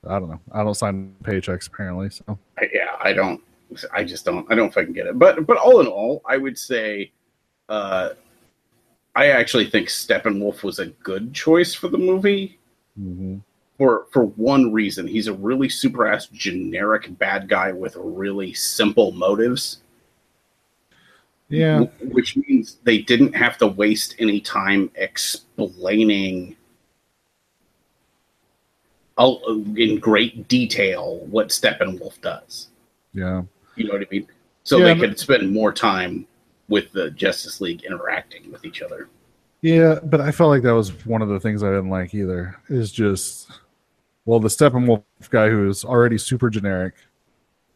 I 0.07 0.19
don't 0.19 0.29
know. 0.29 0.39
I 0.53 0.63
don't 0.63 0.73
sign 0.73 1.13
paychecks 1.21 1.67
apparently. 1.67 2.09
So 2.09 2.39
yeah, 2.73 2.95
I 3.01 3.11
don't. 3.11 3.41
I 3.91 4.05
just 4.05 4.23
don't. 4.23 4.49
I 4.49 4.55
don't 4.55 4.73
fucking 4.73 4.93
get 4.93 5.05
it. 5.05 5.19
But 5.19 5.45
but 5.45 5.57
all 5.57 5.81
in 5.81 5.87
all, 5.87 6.21
I 6.25 6.37
would 6.37 6.57
say, 6.57 7.11
uh, 7.67 8.11
I 9.15 9.27
actually 9.27 9.69
think 9.69 9.89
Steppenwolf 9.89 10.63
was 10.63 10.79
a 10.79 10.87
good 10.87 11.33
choice 11.33 11.73
for 11.73 11.89
the 11.89 11.97
movie. 11.97 12.57
Mm-hmm. 12.97 13.39
For 13.79 14.05
for 14.11 14.25
one 14.25 14.71
reason, 14.71 15.07
he's 15.07 15.27
a 15.27 15.33
really 15.33 15.69
super 15.69 16.05
ass 16.05 16.27
generic 16.27 17.17
bad 17.17 17.49
guy 17.49 17.71
with 17.71 17.95
really 17.95 18.53
simple 18.53 19.11
motives. 19.13 19.81
Yeah. 21.47 21.85
Which 22.11 22.37
means 22.37 22.77
they 22.83 22.99
didn't 22.99 23.35
have 23.35 23.57
to 23.57 23.67
waste 23.67 24.15
any 24.19 24.39
time 24.41 24.91
explaining 24.95 26.55
in 29.17 29.99
great 29.99 30.47
detail 30.47 31.25
what 31.31 31.49
Steppenwolf 31.49 32.21
does. 32.21 32.67
Yeah. 33.13 33.43
You 33.75 33.85
know 33.85 33.93
what 33.93 34.01
I 34.01 34.07
mean? 34.11 34.27
So 34.63 34.77
yeah, 34.77 34.93
they 34.93 34.99
could 34.99 35.17
spend 35.17 35.51
more 35.51 35.73
time 35.73 36.27
with 36.67 36.91
the 36.91 37.11
Justice 37.11 37.59
League 37.59 37.83
interacting 37.83 38.51
with 38.51 38.63
each 38.63 38.81
other. 38.81 39.09
Yeah, 39.61 39.99
but 40.03 40.21
I 40.21 40.31
felt 40.31 40.49
like 40.51 40.61
that 40.63 40.75
was 40.75 41.05
one 41.05 41.21
of 41.21 41.29
the 41.29 41.39
things 41.39 41.63
I 41.63 41.69
didn't 41.69 41.89
like 41.89 42.13
either. 42.13 42.57
Is 42.69 42.91
just 42.91 43.49
well, 44.29 44.39
the 44.39 44.47
Steppenwolf 44.47 45.01
guy 45.31 45.49
who's 45.49 45.83
already 45.83 46.19
super 46.19 46.51
generic 46.51 46.93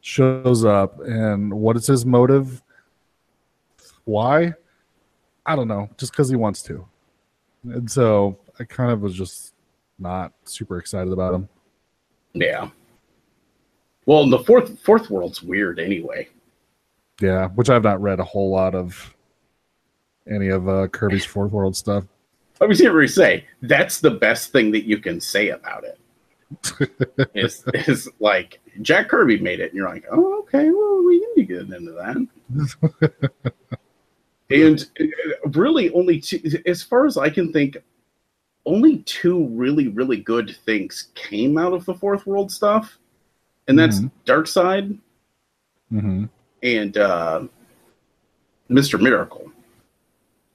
shows 0.02 0.64
up, 0.64 1.00
and 1.00 1.52
what 1.52 1.76
is 1.76 1.88
his 1.88 2.06
motive? 2.06 2.62
Why? 4.04 4.54
I 5.48 5.56
don't 5.56 5.68
know. 5.68 5.90
Just 5.98 6.12
because 6.12 6.30
he 6.30 6.36
wants 6.36 6.62
to. 6.64 6.88
And 7.64 7.90
so 7.90 8.38
I 8.60 8.66
kind 8.66 8.92
of 8.92 9.02
was 9.02 9.16
just 9.16 9.56
not 9.98 10.32
super 10.44 10.78
excited 10.78 11.12
about 11.12 11.34
him. 11.34 11.50
Yeah. 12.34 12.70
Well, 14.06 14.30
the 14.30 14.38
fourth 14.38 14.80
fourth 14.82 15.10
world's 15.10 15.42
weird 15.42 15.80
anyway. 15.80 16.30
Yeah, 17.20 17.48
which 17.48 17.72
I've 17.72 17.84
not 17.84 18.00
read 18.00 18.20
a 18.20 18.24
whole 18.24 18.52
lot 18.52 18.76
of 18.76 19.16
any 20.30 20.50
of 20.50 20.70
uh, 20.70 20.88
Kirby's 20.90 21.26
fourth 21.26 21.52
world 21.52 21.76
stuff. 21.76 22.04
I 22.62 22.66
was 22.66 22.78
here 22.78 22.94
to 22.94 23.08
say 23.08 23.48
that's 23.64 24.02
the 24.02 24.12
best 24.12 24.52
thing 24.52 24.70
that 24.74 24.84
you 24.84 25.00
can 25.00 25.20
say 25.20 25.50
about 25.50 25.84
it. 25.84 25.98
Is 27.34 27.64
is 27.74 28.10
like 28.20 28.60
Jack 28.82 29.10
Kirby 29.10 29.40
made 29.40 29.60
it, 29.60 29.72
and 29.72 29.74
you're 29.76 29.90
like, 29.90 30.06
oh, 30.12 30.40
okay, 30.42 30.70
well, 30.70 31.04
we 31.06 31.20
can 31.20 31.30
be 31.36 31.44
getting 31.44 31.74
into 31.74 31.92
that. 31.92 33.54
and 34.54 34.90
uh, 35.00 35.50
really 35.50 35.90
only 35.92 36.20
two 36.20 36.40
as 36.66 36.84
far 36.84 37.06
as 37.06 37.18
i 37.18 37.30
can 37.30 37.52
think 37.52 37.78
only 38.66 39.00
two 39.00 39.48
really 39.48 39.88
really 39.90 40.18
good 40.18 40.56
things 40.66 41.10
came 41.16 41.58
out 41.58 41.74
of 41.74 41.86
the 41.86 41.94
fourth 41.94 42.26
world 42.26 42.52
stuff 42.52 42.98
and 43.68 43.80
that's 43.80 44.00
mm-hmm. 44.00 44.32
Darkseid 44.32 44.98
mm-hmm. 45.92 46.26
and 46.62 46.98
uh, 46.98 47.44
mr 48.70 49.00
miracle 49.00 49.52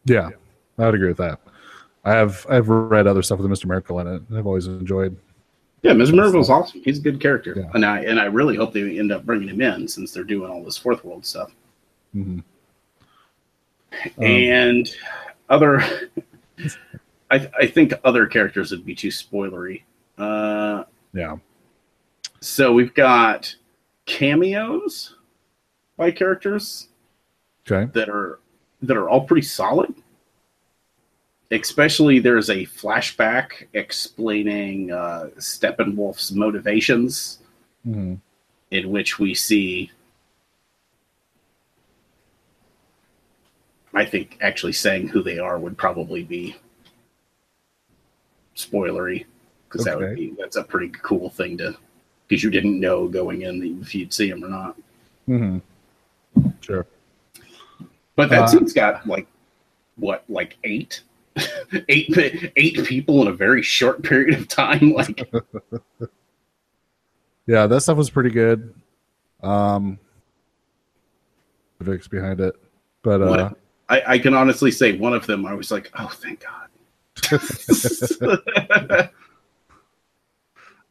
yeah 0.05 0.31
i 0.79 0.87
would 0.87 0.95
agree 0.95 1.09
with 1.09 1.19
that 1.19 1.41
i 2.05 2.13
have 2.13 2.47
i've 2.49 2.69
read 2.69 3.07
other 3.07 3.23
stuff 3.23 3.39
with 3.39 3.51
mr 3.51 3.67
miracle 3.67 3.99
in 4.01 4.07
it 4.07 4.23
and 4.29 4.39
i've 4.39 4.47
always 4.47 4.67
enjoyed 4.67 5.17
yeah 5.83 5.93
mr 5.93 6.15
miracle's 6.15 6.51
awesome 6.51 6.81
he's 6.85 6.99
a 6.99 7.03
good 7.03 7.21
character 7.21 7.55
yeah. 7.57 7.71
and 7.75 7.85
i 7.85 8.01
and 8.01 8.19
i 8.19 8.25
really 8.25 8.57
hope 8.57 8.73
they 8.73 8.99
end 8.99 9.13
up 9.13 9.25
bringing 9.25 9.49
him 9.49 9.61
in 9.61 9.87
since 9.87 10.13
they're 10.13 10.25
doing 10.25 10.51
all 10.51 10.63
this 10.63 10.77
fourth 10.77 11.05
world 11.05 11.25
stuff 11.25 11.51
mm-hmm. 12.15 12.41
Um, 13.93 14.25
and 14.25 14.95
other, 15.49 15.83
I, 17.31 17.51
I 17.59 17.67
think 17.67 17.93
other 18.05 18.27
characters 18.27 18.71
would 18.71 18.85
be 18.85 18.95
too 18.95 19.09
spoilery. 19.09 19.83
Uh, 20.17 20.85
yeah. 21.13 21.37
So 22.41 22.73
we've 22.73 22.95
got 22.95 23.55
cameos 24.07 25.17
by 25.97 26.11
characters. 26.11 26.89
Okay. 27.71 27.91
That 27.93 28.09
are 28.09 28.41
that 28.83 28.97
are 28.97 29.09
all 29.09 29.23
pretty 29.23 29.47
solid. 29.47 29.95
Especially 31.51 32.19
there's 32.19 32.51
a 32.51 32.67
flashback 32.67 33.67
explaining 33.73 34.93
uh, 34.93 35.31
Steppenwolf's 35.39 36.33
motivations, 36.33 37.39
mm-hmm. 37.87 38.15
in 38.71 38.91
which 38.91 39.19
we 39.19 39.35
see 39.35 39.91
I 43.95 44.05
think 44.05 44.39
actually 44.41 44.75
saying 44.75 45.09
who 45.09 45.23
they 45.23 45.39
are 45.39 45.59
would 45.59 45.77
probably 45.77 46.23
be 46.23 46.57
spoilery 48.57 49.25
because 49.65 49.87
okay. 49.87 49.91
that 49.91 49.99
would 49.99 50.17
be 50.17 50.35
that's 50.39 50.57
a 50.57 50.63
pretty 50.63 50.91
cool 51.03 51.31
thing 51.31 51.59
to 51.59 51.77
because 52.27 52.45
you 52.45 52.51
didn't 52.51 52.79
know 52.79 53.09
going 53.09 53.43
in 53.43 53.81
if 53.81 53.95
you'd 53.95 54.13
see 54.13 54.29
him 54.29 54.45
or 54.45 54.49
not. 54.49 54.77
Mm-hmm. 55.29 55.59
Sure. 56.61 56.87
But 58.17 58.31
that 58.31 58.43
uh, 58.43 58.47
scene's 58.47 58.73
got 58.73 59.07
like 59.07 59.27
what, 59.97 60.25
like 60.29 60.57
eight, 60.65 61.03
eight, 61.89 62.53
eight 62.57 62.85
people 62.85 63.23
in 63.23 63.29
a 63.29 63.33
very 63.33 63.63
short 63.63 64.03
period 64.03 64.39
of 64.39 64.49
time. 64.49 64.93
Like, 64.93 65.31
yeah, 67.47 67.67
that 67.67 67.81
stuff 67.81 67.97
was 67.97 68.11
pretty 68.11 68.31
good. 68.31 68.75
Um, 69.43 69.99
Vic's 71.81 72.09
behind 72.09 72.41
it, 72.41 72.57
but 73.03 73.23
uh, 73.23 73.51
I, 73.89 74.03
I 74.07 74.19
can 74.19 74.35
honestly 74.35 74.71
say 74.71 74.99
one 74.99 75.15
of 75.15 75.27
them 75.27 75.47
I 75.47 75.55
was 75.55 75.71
like, 75.71 75.91
oh, 75.99 76.09
thank 76.09 76.45
God. 76.45 76.69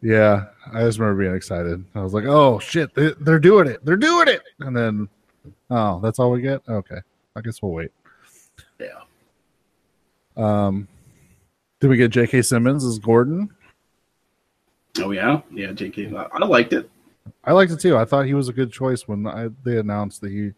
yeah, 0.02 0.46
I 0.74 0.82
just 0.82 1.00
remember 1.00 1.24
being 1.24 1.36
excited. 1.36 1.84
I 1.96 2.02
was 2.02 2.14
like, 2.14 2.26
"Oh 2.26 2.60
shit, 2.60 2.94
they, 2.96 3.14
are 3.32 3.40
doing 3.40 3.68
it! 3.68 3.84
They're 3.86 3.96
doing 3.96 4.28
it!" 4.28 4.42
And 4.60 4.76
then, 4.76 5.08
oh, 5.70 6.02
that's 6.02 6.20
all 6.20 6.32
we 6.32 6.42
get. 6.42 6.62
Okay, 6.68 7.00
I 7.36 7.42
guess 7.42 7.62
we'll 7.62 7.72
wait. 7.72 7.92
Yeah. 8.80 9.04
Um, 10.38 10.88
did 11.80 11.90
we 11.90 11.98
get 11.98 12.12
J.K. 12.12 12.42
Simmons 12.44 12.86
as 12.86 13.00
Gordon? 13.00 13.50
Oh 15.00 15.12
yeah, 15.12 15.42
yeah, 15.52 15.72
J.K. 15.74 16.12
I 16.16 16.46
liked 16.46 16.74
it. 16.74 16.90
I 17.44 17.52
liked 17.52 17.72
it 17.72 17.80
too. 17.80 17.98
I 17.98 18.06
thought 18.06 18.26
he 18.26 18.34
was 18.34 18.48
a 18.50 18.54
good 18.54 18.72
choice 18.72 19.08
when 19.08 19.28
I, 19.28 19.50
they 19.64 19.78
announced 19.78 20.22
that 20.22 20.32
he 20.32 20.54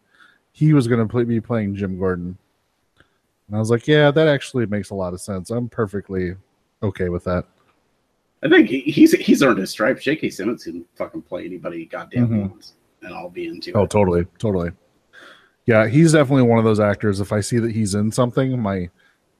he 0.51 0.73
was 0.73 0.87
going 0.87 0.99
to 0.99 1.07
play, 1.11 1.23
be 1.23 1.41
playing 1.41 1.75
Jim 1.75 1.97
Gordon. 1.97 2.37
And 3.47 3.55
I 3.55 3.59
was 3.59 3.69
like, 3.69 3.87
yeah, 3.87 4.11
that 4.11 4.27
actually 4.27 4.65
makes 4.65 4.89
a 4.91 4.95
lot 4.95 5.13
of 5.13 5.21
sense. 5.21 5.49
I'm 5.49 5.67
perfectly 5.69 6.35
okay 6.83 7.09
with 7.09 7.23
that. 7.23 7.45
I 8.43 8.49
think 8.49 8.69
he, 8.69 8.79
he's 8.81 9.11
he's 9.13 9.41
earned 9.43 9.59
his 9.59 9.71
stripes. 9.71 10.03
J.K. 10.03 10.29
Simmons 10.29 10.63
can 10.63 10.85
fucking 10.95 11.23
play 11.23 11.45
anybody 11.45 11.85
goddamn 11.85 12.27
Mhm. 12.29 12.49
wants, 12.51 12.73
and 13.01 13.13
I'll 13.13 13.29
be 13.29 13.47
into 13.47 13.73
Oh, 13.73 13.83
it. 13.83 13.89
totally, 13.89 14.25
totally. 14.37 14.71
Yeah, 15.65 15.87
he's 15.87 16.13
definitely 16.13 16.43
one 16.43 16.57
of 16.59 16.65
those 16.65 16.79
actors. 16.79 17.19
If 17.19 17.31
I 17.33 17.41
see 17.41 17.59
that 17.59 17.71
he's 17.71 17.93
in 17.95 18.11
something, 18.11 18.59
my 18.59 18.89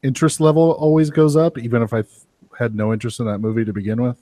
interest 0.04 0.40
level 0.40 0.72
always 0.72 1.10
goes 1.10 1.36
up, 1.36 1.58
even 1.58 1.82
if 1.82 1.94
I 1.94 2.02
th- 2.02 2.14
had 2.58 2.76
no 2.76 2.94
interest 2.94 3.20
in 3.20 3.26
that 3.28 3.40
movie 3.40 3.66
to 3.66 3.74
begin 3.74 4.02
with. 4.02 4.18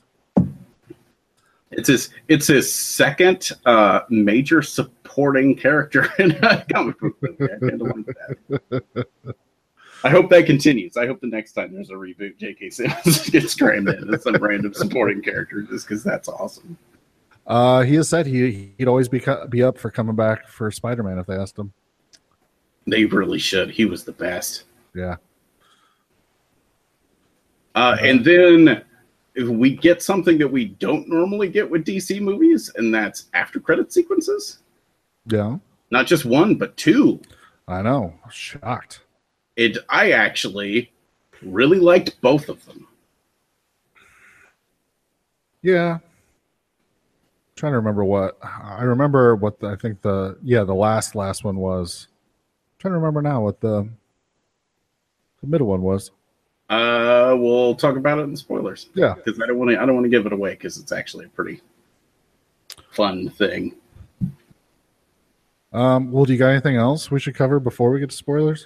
It's 1.72 1.90
his 1.90 2.10
it's 2.28 2.48
his 2.48 2.74
second 2.74 3.52
uh, 3.66 4.02
major 4.10 4.62
supporting 4.62 5.56
character 5.56 6.10
in 6.20 6.32
a 6.32 6.66
comic 6.72 7.00
book 7.00 7.16
movie. 7.22 7.44
I 7.54 7.60
kinda 7.70 7.84
like 7.84 8.06
that. 8.06 9.08
I 10.04 10.10
hope 10.10 10.30
that 10.30 10.46
continues. 10.46 10.96
I 10.96 11.08
hope 11.08 11.20
the 11.22 11.28
next 11.28 11.54
time 11.54 11.74
there's 11.74 11.90
a 11.90 11.94
reboot, 11.94 12.38
J.K. 12.38 12.70
Simmons 12.70 13.30
gets 13.32 13.56
crammed 13.56 13.90
in 13.90 14.14
as 14.14 14.24
some 14.24 14.36
random 14.36 14.74
supporting 14.74 15.22
character, 15.22 15.64
just 15.64 15.88
because 15.88 16.04
that's 16.04 16.30
awesome. 16.30 16.78
Uh, 17.48 17.82
he 17.82 17.96
has 17.96 18.08
said 18.08 18.26
he 18.28 18.74
he'd 18.78 18.88
always 18.88 19.08
be 19.10 19.20
co- 19.20 19.48
be 19.48 19.64
up 19.64 19.78
for 19.78 19.90
coming 19.90 20.16
back 20.16 20.48
for 20.48 20.70
Spider 20.72 21.04
Man 21.04 21.18
if 21.18 21.26
they 21.26 21.36
asked 21.36 21.58
him. 21.58 21.74
They 22.86 23.06
really 23.06 23.40
should. 23.40 23.72
He 23.72 23.86
was 23.86 24.04
the 24.06 24.12
best. 24.14 24.64
Yeah, 24.94 25.16
Uh, 27.78 27.96
and 28.02 28.26
then 28.26 28.82
if 29.36 29.48
we 29.48 29.70
get 29.76 30.02
something 30.02 30.40
that 30.40 30.48
we 30.48 30.66
don't 30.66 31.08
normally 31.08 31.48
get 31.48 31.70
with 31.70 31.86
DC 31.86 32.20
movies, 32.20 32.72
and 32.76 32.92
that's 32.92 33.28
after 33.36 33.60
credit 33.60 33.94
sequences. 33.94 34.64
yeah, 35.28 35.58
Not 35.92 36.08
just 36.08 36.26
one, 36.26 36.56
but 36.56 36.76
two. 36.76 37.22
I 37.68 37.84
know. 37.84 38.16
Shocked. 38.32 39.02
It 39.58 39.78
I 39.90 40.14
actually 40.14 40.92
really 41.44 41.78
liked 41.78 42.20
both 42.22 42.50
of 42.50 42.66
them. 42.66 42.88
Yeah. 45.62 46.00
trying 47.56 47.74
to 47.74 47.78
remember 47.78 48.04
what 48.04 48.40
I 48.42 48.82
remember 48.82 49.36
what 49.36 49.60
the, 49.60 49.68
I 49.68 49.76
think 49.76 50.02
the 50.02 50.40
yeah 50.42 50.64
the 50.64 50.74
last 50.74 51.14
last 51.14 51.44
one 51.44 51.58
was. 51.58 52.08
trying 52.80 52.94
to 52.94 52.98
remember 52.98 53.22
now 53.22 53.42
what 53.42 53.62
the 53.62 53.88
the 55.42 55.48
middle 55.48 55.68
one 55.68 55.84
was. 55.84 56.10
Uh, 56.70 57.36
we'll 57.38 57.76
talk 57.76 57.96
about 57.96 58.20
it 58.20 58.24
in 58.24 58.36
spoilers. 58.36 58.90
Yeah. 58.94 59.14
because 59.14 59.40
I 59.42 59.46
don't 59.48 59.58
want 59.58 59.72
to. 59.72 59.82
I 59.82 59.86
don't 59.86 59.96
want 59.96 60.06
to 60.06 60.10
give 60.10 60.26
it 60.26 60.34
away 60.34 60.52
because 60.52 60.78
it's 60.78 60.92
actually 60.92 61.26
a 61.26 61.30
pretty 61.30 61.62
fun 62.92 63.30
thing. 63.30 63.76
Um, 65.74 66.12
well, 66.12 66.26
do 66.26 66.34
you 66.34 66.40
got 66.40 66.50
anything 66.50 66.76
else 66.76 67.10
we 67.12 67.20
should 67.20 67.36
cover 67.36 67.60
before 67.60 67.92
we 67.92 68.00
get 68.00 68.10
to 68.10 68.16
spoilers? 68.16 68.66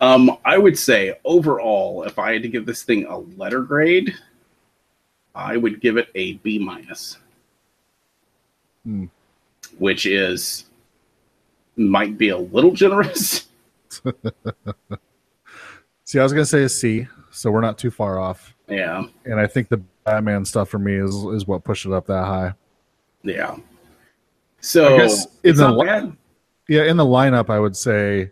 Um, 0.00 0.36
I 0.44 0.58
would 0.58 0.78
say 0.78 1.18
overall, 1.24 2.02
if 2.04 2.18
I 2.18 2.32
had 2.34 2.42
to 2.42 2.48
give 2.48 2.66
this 2.66 2.82
thing 2.82 3.06
a 3.06 3.18
letter 3.18 3.62
grade, 3.62 4.12
I 5.34 5.56
would 5.56 5.80
give 5.80 5.96
it 5.96 6.08
a 6.14 6.34
B 6.34 6.58
minus, 6.58 7.16
Hmm. 8.84 9.06
which 9.78 10.04
is 10.06 10.64
might 11.76 12.18
be 12.18 12.28
a 12.28 12.38
little 12.38 12.72
generous. 12.72 13.46
See, 16.14 16.20
I 16.20 16.22
was 16.22 16.32
gonna 16.32 16.46
say 16.46 16.62
a 16.62 16.68
C, 16.68 17.08
so 17.32 17.50
we're 17.50 17.60
not 17.60 17.76
too 17.76 17.90
far 17.90 18.20
off. 18.20 18.54
yeah, 18.68 19.02
And 19.24 19.40
I 19.40 19.48
think 19.48 19.68
the 19.68 19.78
Batman 20.04 20.44
stuff 20.44 20.68
for 20.68 20.78
me 20.78 20.94
is 20.94 21.12
is 21.12 21.44
what 21.44 21.64
pushed 21.64 21.86
it 21.86 21.92
up 21.92 22.06
that 22.06 22.24
high. 22.24 22.52
yeah. 23.24 23.56
So 24.60 24.94
I 24.94 24.98
guess 24.98 25.26
it's 25.42 25.58
in 25.58 25.64
the 25.64 25.70
not 25.70 25.76
li- 25.78 25.86
bad. 25.86 26.16
Yeah, 26.68 26.84
in 26.84 26.96
the 26.96 27.04
lineup, 27.04 27.50
I 27.50 27.58
would 27.58 27.76
say 27.76 28.30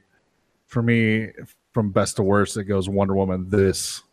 for 0.68 0.80
me, 0.80 1.30
from 1.72 1.91
best 1.91 2.14
to 2.18 2.22
worst, 2.22 2.57
it 2.57 2.66
goes 2.66 2.89
Wonder 2.89 3.16
Woman, 3.16 3.51
this, 3.51 4.05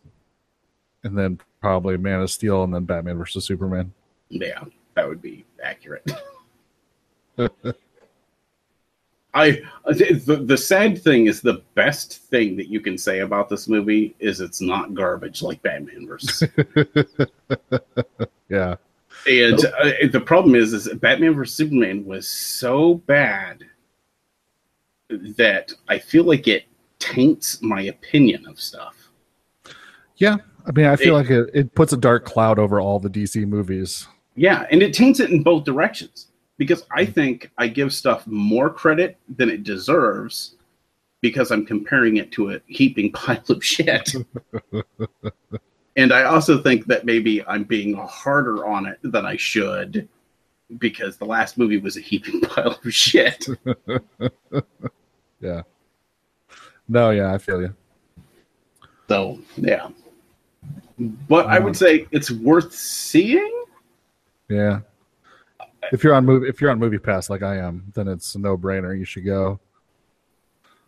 and 1.04 1.16
then 1.16 1.38
probably 1.60 1.96
Man 1.96 2.22
of 2.22 2.30
Steel, 2.32 2.64
and 2.64 2.74
then 2.74 2.86
Batman 2.86 3.18
versus 3.18 3.44
Superman. 3.44 3.92
Yeah, 4.30 4.64
that 4.96 5.06
would 5.08 5.22
be 5.22 5.44
accurate. 5.62 6.10
I 9.32 9.62
the, 9.86 10.42
the 10.44 10.56
sad 10.56 11.00
thing 11.00 11.26
is 11.26 11.40
the 11.40 11.62
best 11.74 12.18
thing 12.18 12.56
that 12.56 12.66
you 12.68 12.80
can 12.80 12.98
say 12.98 13.20
about 13.20 13.48
this 13.48 13.68
movie 13.68 14.14
is 14.18 14.40
it's 14.40 14.60
not 14.60 14.94
garbage 14.94 15.40
like 15.42 15.62
Batman 15.62 16.06
versus. 16.06 16.42
Yeah, 18.48 18.74
and 19.28 19.64
uh, 19.64 19.92
the 20.10 20.20
problem 20.24 20.56
is, 20.56 20.72
is 20.72 20.88
Batman 20.94 21.34
versus 21.34 21.54
Superman 21.54 22.04
was 22.04 22.26
so 22.26 22.94
bad 22.94 23.62
that 25.08 25.72
I 25.88 26.00
feel 26.00 26.24
like 26.24 26.48
it 26.48 26.64
taints 26.98 27.62
my 27.62 27.82
opinion 27.82 28.46
of 28.48 28.60
stuff. 28.60 28.96
yeah. 30.16 30.36
I 30.66 30.72
mean, 30.72 30.86
I 30.86 30.96
feel 30.96 31.14
It- 31.16 31.18
like 31.22 31.30
it, 31.30 31.50
it 31.54 31.74
puts 31.76 31.92
a 31.92 31.96
dark 31.96 32.24
cloud 32.24 32.58
over 32.58 32.80
all 32.80 32.98
the 32.98 33.08
DC 33.08 33.46
movies. 33.46 34.06
Yeah, 34.34 34.66
and 34.72 34.82
it 34.82 34.92
taints 34.94 35.20
it 35.20 35.30
in 35.30 35.42
both 35.44 35.64
directions 35.64 36.26
because 36.60 36.84
I 36.90 37.04
mm-hmm. 37.04 37.12
think 37.12 37.50
I 37.56 37.68
give 37.68 37.90
stuff 37.90 38.26
more 38.26 38.68
credit 38.68 39.16
than 39.34 39.48
it 39.48 39.64
deserves 39.64 40.56
because 41.22 41.50
I'm 41.50 41.64
comparing 41.64 42.18
it 42.18 42.30
to 42.32 42.50
a 42.52 42.60
heaping 42.66 43.10
pile 43.14 43.42
of 43.48 43.64
shit. 43.64 44.14
and 45.96 46.12
I 46.12 46.24
also 46.24 46.62
think 46.62 46.84
that 46.84 47.06
maybe 47.06 47.42
I'm 47.46 47.64
being 47.64 47.94
harder 47.94 48.66
on 48.66 48.84
it 48.84 48.98
than 49.02 49.24
I 49.24 49.36
should 49.36 50.06
because 50.76 51.16
the 51.16 51.24
last 51.24 51.56
movie 51.56 51.78
was 51.78 51.96
a 51.96 52.00
heaping 52.00 52.40
pile 52.42 52.78
of 52.84 52.94
shit. 52.94 53.48
Yeah. 55.40 55.62
No, 56.90 57.08
yeah, 57.08 57.32
I 57.32 57.38
feel 57.38 57.62
you. 57.62 57.74
So, 59.08 59.38
yeah. 59.56 59.88
But 61.26 61.46
I 61.46 61.58
would 61.58 61.70
um, 61.70 61.74
say 61.74 62.06
it's 62.10 62.30
worth 62.30 62.74
seeing. 62.74 63.64
Yeah. 64.50 64.80
If 65.92 66.04
you're 66.04 66.14
on 66.14 66.24
movie, 66.24 66.48
if 66.48 66.60
you're 66.60 66.70
on 66.70 66.78
Movie 66.78 66.98
Pass 66.98 67.30
like 67.30 67.42
I 67.42 67.56
am, 67.56 67.90
then 67.94 68.08
it's 68.08 68.34
a 68.34 68.38
no 68.38 68.56
brainer. 68.56 68.96
You 68.96 69.04
should 69.04 69.24
go. 69.24 69.58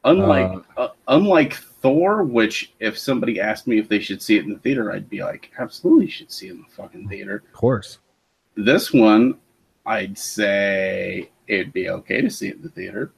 Unlike 0.05 0.65
uh, 0.77 0.89
unlike 1.09 1.55
Thor, 1.55 2.23
which 2.23 2.73
if 2.81 2.99
somebody 2.99 3.41
asked 3.41 3.67
me 3.67 3.79
if 3.79 3.89
they 3.89 4.01
should 4.01 4.23
see 4.23 4.37
it 4.37 4.45
in 4.45 4.53
the 4.53 4.59
theater, 4.59 4.93
I'd 4.93 5.09
be 5.09 5.23
like, 5.23 5.51
absolutely, 5.59 6.09
should 6.09 6.33
see 6.33 6.49
it 6.49 6.53
in 6.53 6.63
the 6.63 6.75
fucking 6.75 7.09
theater. 7.09 7.43
Of 7.47 7.53
course. 7.53 7.99
This 8.57 8.93
one, 8.93 9.39
I'd 9.87 10.19
say 10.19 11.31
it'd 11.47 11.73
be 11.73 11.89
okay 11.89 12.21
to 12.21 12.31
see 12.31 12.49
it 12.49 12.57
in 12.57 12.63
the 12.63 12.69
theater, 12.69 13.13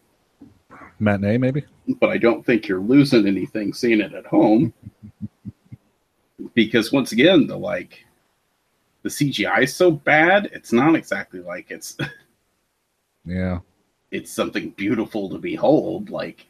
Matinee, 0.98 1.38
maybe. 1.38 1.64
but 2.00 2.10
I 2.10 2.18
don't 2.18 2.44
think 2.44 2.68
you're 2.68 2.80
losing 2.80 3.26
anything 3.26 3.72
seeing 3.72 4.00
it 4.00 4.14
at 4.14 4.26
home. 4.26 4.72
because 6.54 6.92
once 6.92 7.12
again, 7.12 7.46
the 7.46 7.56
like 7.56 8.03
the 9.04 9.08
CGI 9.10 9.62
is 9.62 9.74
so 9.76 9.90
bad, 9.92 10.50
it's 10.52 10.72
not 10.72 10.96
exactly 10.96 11.38
like 11.40 11.70
it's 11.70 11.96
Yeah. 13.24 13.60
it's 14.10 14.32
something 14.32 14.70
beautiful 14.70 15.28
to 15.30 15.38
behold, 15.38 16.10
like 16.10 16.46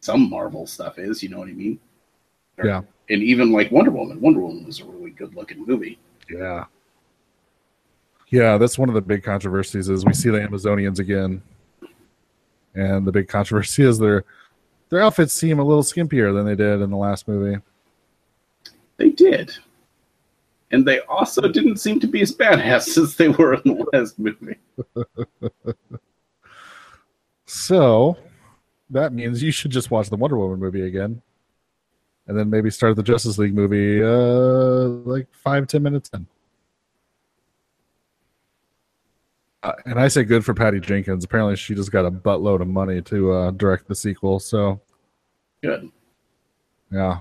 some 0.00 0.28
Marvel 0.28 0.66
stuff 0.66 0.98
is, 0.98 1.22
you 1.22 1.28
know 1.28 1.38
what 1.38 1.48
I 1.48 1.52
mean? 1.52 1.78
Or- 2.58 2.66
Yeah. 2.66 2.80
And 3.10 3.22
even 3.22 3.52
like 3.52 3.70
Wonder 3.70 3.90
Woman. 3.90 4.20
Wonder 4.20 4.40
Woman 4.40 4.64
was 4.64 4.80
a 4.80 4.84
really 4.84 5.10
good 5.10 5.34
looking 5.36 5.64
movie. 5.66 5.98
Yeah. 6.30 6.64
Yeah, 8.30 8.56
that's 8.56 8.78
one 8.78 8.88
of 8.88 8.94
the 8.94 9.02
big 9.02 9.22
controversies 9.22 9.88
is 9.90 10.04
we 10.06 10.14
see 10.14 10.30
the 10.30 10.38
Amazonians 10.38 10.98
again. 10.98 11.42
And 12.74 13.06
the 13.06 13.12
big 13.12 13.28
controversy 13.28 13.82
is 13.82 13.98
their 13.98 14.24
their 14.88 15.02
outfits 15.02 15.34
seem 15.34 15.58
a 15.58 15.64
little 15.64 15.82
skimpier 15.82 16.32
than 16.34 16.46
they 16.46 16.54
did 16.54 16.80
in 16.80 16.88
the 16.90 16.96
last 16.96 17.28
movie. 17.28 17.60
They 18.96 19.10
did. 19.10 19.52
And 20.72 20.86
they 20.86 21.00
also 21.00 21.42
didn't 21.42 21.76
seem 21.76 22.00
to 22.00 22.06
be 22.06 22.22
as 22.22 22.34
badass 22.34 22.96
as 22.96 23.14
they 23.16 23.28
were 23.28 23.54
in 23.54 23.62
the 23.64 23.86
last 23.92 24.18
movie. 24.18 24.56
So 27.44 28.16
that 28.88 29.12
means 29.12 29.42
you 29.42 29.50
should 29.50 29.70
just 29.70 29.90
watch 29.90 30.08
the 30.08 30.16
Wonder 30.16 30.38
Woman 30.38 30.58
movie 30.58 30.86
again. 30.86 31.20
And 32.26 32.38
then 32.38 32.48
maybe 32.48 32.70
start 32.70 32.96
the 32.96 33.02
Justice 33.02 33.36
League 33.36 33.54
movie 33.54 34.02
uh 34.02 34.88
like 35.08 35.26
five, 35.32 35.66
ten 35.66 35.82
minutes 35.82 36.08
in. 36.14 36.26
Uh, 39.62 39.74
and 39.84 40.00
I 40.00 40.08
say 40.08 40.24
good 40.24 40.44
for 40.44 40.54
Patty 40.54 40.80
Jenkins. 40.80 41.24
Apparently 41.24 41.56
she 41.56 41.74
just 41.74 41.92
got 41.92 42.06
a 42.06 42.10
buttload 42.10 42.62
of 42.62 42.68
money 42.68 43.02
to 43.02 43.32
uh, 43.32 43.50
direct 43.50 43.86
the 43.86 43.94
sequel. 43.94 44.40
So 44.40 44.80
Good. 45.62 45.90
Yeah. 46.90 47.18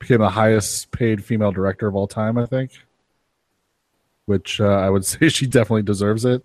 Became 0.00 0.18
the 0.18 0.28
highest 0.28 0.90
paid 0.90 1.24
female 1.24 1.52
director 1.52 1.86
of 1.86 1.94
all 1.94 2.08
time, 2.08 2.36
I 2.36 2.46
think. 2.46 2.72
Which 4.26 4.60
uh, 4.60 4.66
I 4.66 4.90
would 4.90 5.04
say 5.06 5.28
she 5.28 5.46
definitely 5.46 5.82
deserves 5.82 6.24
it. 6.24 6.42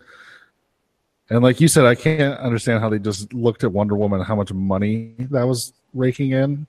And 1.32 1.42
like 1.42 1.60
you 1.60 1.68
said, 1.68 1.86
I 1.86 1.96
can't 1.96 2.40
understand 2.40 2.82
how 2.82 2.90
they 2.90 3.00
just 3.00 3.34
looked 3.34 3.64
at 3.64 3.72
Wonder 3.72 3.96
Woman, 3.96 4.22
how 4.22 4.36
much 4.36 4.54
money 4.54 5.16
that 5.32 5.44
was 5.48 5.74
raking 5.96 6.32
in, 6.32 6.68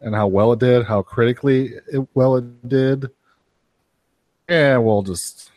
and 0.00 0.12
how 0.12 0.26
well 0.26 0.52
it 0.52 0.58
did, 0.58 0.86
how 0.86 1.02
critically 1.02 1.74
it, 1.92 2.04
well 2.14 2.34
it 2.34 2.68
did, 2.68 3.10
yeah, 4.50 4.76
we'll 4.78 5.02
just 5.02 5.52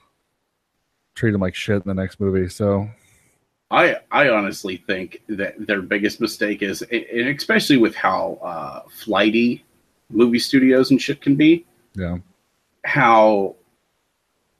treat 1.15 1.33
him 1.33 1.41
like 1.41 1.55
shit 1.55 1.77
in 1.77 1.87
the 1.87 1.93
next 1.95 2.19
movie. 2.19 2.47
So 2.47 2.87
I 3.71 3.97
I 4.11 4.29
honestly 4.29 4.77
think 4.77 5.23
that 5.27 5.55
their 5.65 5.81
biggest 5.81 6.21
mistake 6.21 6.61
is, 6.61 6.83
and 6.83 7.27
especially 7.29 7.77
with 7.77 7.95
how 7.95 8.37
uh, 8.43 8.81
flighty 8.89 9.65
movie 10.13 10.39
studios 10.39 10.91
and 10.91 11.01
shit 11.01 11.21
can 11.21 11.35
be, 11.35 11.65
yeah, 11.95 12.17
how 12.85 13.55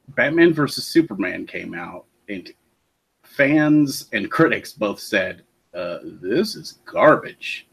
Batman 0.08 0.52
versus 0.52 0.84
Superman 0.84 1.46
came 1.46 1.74
out, 1.74 2.04
and 2.28 2.52
fans 3.22 4.08
and 4.12 4.30
critics 4.30 4.72
both 4.72 5.00
said, 5.00 5.42
uh, 5.74 5.98
"This 6.02 6.56
is 6.56 6.78
garbage," 6.84 7.66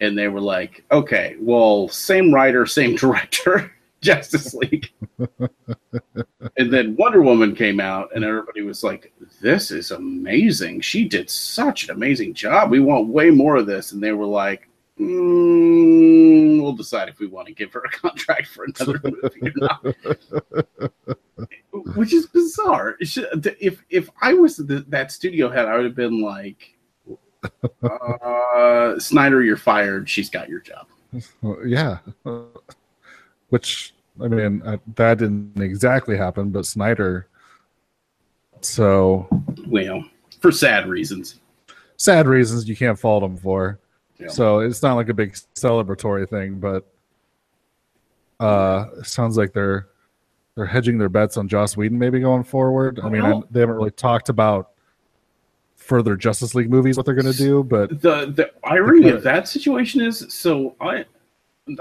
and 0.00 0.16
they 0.16 0.28
were 0.28 0.40
like, 0.40 0.84
"Okay, 0.90 1.36
well, 1.40 1.88
same 1.88 2.32
writer, 2.32 2.66
same 2.66 2.96
director." 2.96 3.72
Justice 4.02 4.52
League. 4.52 4.90
and 6.58 6.72
then 6.72 6.96
Wonder 6.96 7.22
Woman 7.22 7.54
came 7.54 7.80
out, 7.80 8.10
and 8.14 8.24
everybody 8.24 8.62
was 8.62 8.82
like, 8.82 9.12
This 9.40 9.70
is 9.70 9.92
amazing. 9.92 10.80
She 10.80 11.08
did 11.08 11.30
such 11.30 11.84
an 11.84 11.90
amazing 11.94 12.34
job. 12.34 12.70
We 12.70 12.80
want 12.80 13.08
way 13.08 13.30
more 13.30 13.56
of 13.56 13.66
this. 13.66 13.92
And 13.92 14.02
they 14.02 14.12
were 14.12 14.26
like, 14.26 14.68
mm, 14.98 16.21
We'll 16.62 16.72
decide 16.72 17.08
if 17.08 17.18
we 17.18 17.26
want 17.26 17.48
to 17.48 17.54
give 17.54 17.72
her 17.72 17.80
a 17.80 17.90
contract 17.90 18.48
for 18.48 18.64
another 18.64 19.00
movie 19.04 19.48
or 19.48 19.52
not. 19.56 19.84
Which 21.96 22.12
is 22.12 22.26
bizarre. 22.26 22.96
If 23.00 23.82
if 23.90 24.10
I 24.20 24.34
was 24.34 24.56
the, 24.56 24.84
that 24.88 25.10
studio 25.12 25.50
head, 25.50 25.66
I 25.66 25.76
would 25.76 25.84
have 25.84 25.96
been 25.96 26.20
like, 26.20 26.76
uh, 27.82 28.98
Snyder, 28.98 29.42
you're 29.42 29.56
fired. 29.56 30.08
She's 30.08 30.30
got 30.30 30.48
your 30.48 30.60
job. 30.60 30.86
yeah 31.64 31.98
which 33.52 33.92
I 34.18 34.28
mean 34.28 34.62
that 34.94 35.18
didn't 35.18 35.60
exactly 35.60 36.16
happen, 36.16 36.48
but 36.48 36.64
Snyder. 36.64 37.26
So, 38.62 39.28
well, 39.66 40.02
for 40.40 40.50
sad 40.50 40.88
reasons. 40.88 41.40
Sad 41.98 42.26
reasons 42.26 42.66
you 42.66 42.74
can't 42.74 42.98
fault 42.98 43.22
him 43.22 43.36
for. 43.36 43.78
Yeah. 44.22 44.28
So 44.28 44.60
it's 44.60 44.82
not 44.82 44.94
like 44.94 45.08
a 45.08 45.14
big 45.14 45.32
celebratory 45.54 46.28
thing, 46.28 46.60
but 46.60 46.86
uh, 48.40 48.86
it 48.98 49.06
sounds 49.06 49.36
like 49.36 49.52
they're 49.52 49.88
they're 50.54 50.66
hedging 50.66 50.98
their 50.98 51.08
bets 51.08 51.36
on 51.36 51.48
Joss 51.48 51.76
Whedon 51.76 51.98
maybe 51.98 52.20
going 52.20 52.44
forward. 52.44 53.00
I 53.02 53.08
mean, 53.08 53.22
I, 53.22 53.40
they 53.50 53.60
haven't 53.60 53.76
really 53.76 53.90
talked 53.90 54.28
about 54.28 54.70
further 55.76 56.16
Justice 56.16 56.54
League 56.54 56.70
movies 56.70 56.96
what 56.96 57.06
they're 57.06 57.14
going 57.14 57.32
to 57.32 57.38
do, 57.38 57.64
but 57.64 58.02
the 58.02 58.26
the 58.26 58.50
irony 58.64 59.08
of 59.08 59.22
that 59.22 59.48
situation 59.48 60.00
is 60.02 60.26
so 60.28 60.76
I 60.80 61.04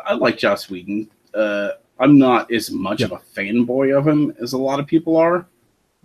I 0.06 0.14
like 0.14 0.38
Joss 0.38 0.70
Whedon 0.70 1.10
uh, 1.34 1.72
I'm 2.00 2.18
not 2.18 2.52
as 2.52 2.72
much 2.72 3.02
yeah. 3.02 3.08
of 3.08 3.12
a 3.14 3.18
fanboy 3.18 3.98
of 3.98 4.08
him 4.08 4.36
as 4.42 4.54
a 4.54 4.58
lot 4.58 4.80
of 4.80 4.88
people 4.88 5.18
are, 5.18 5.46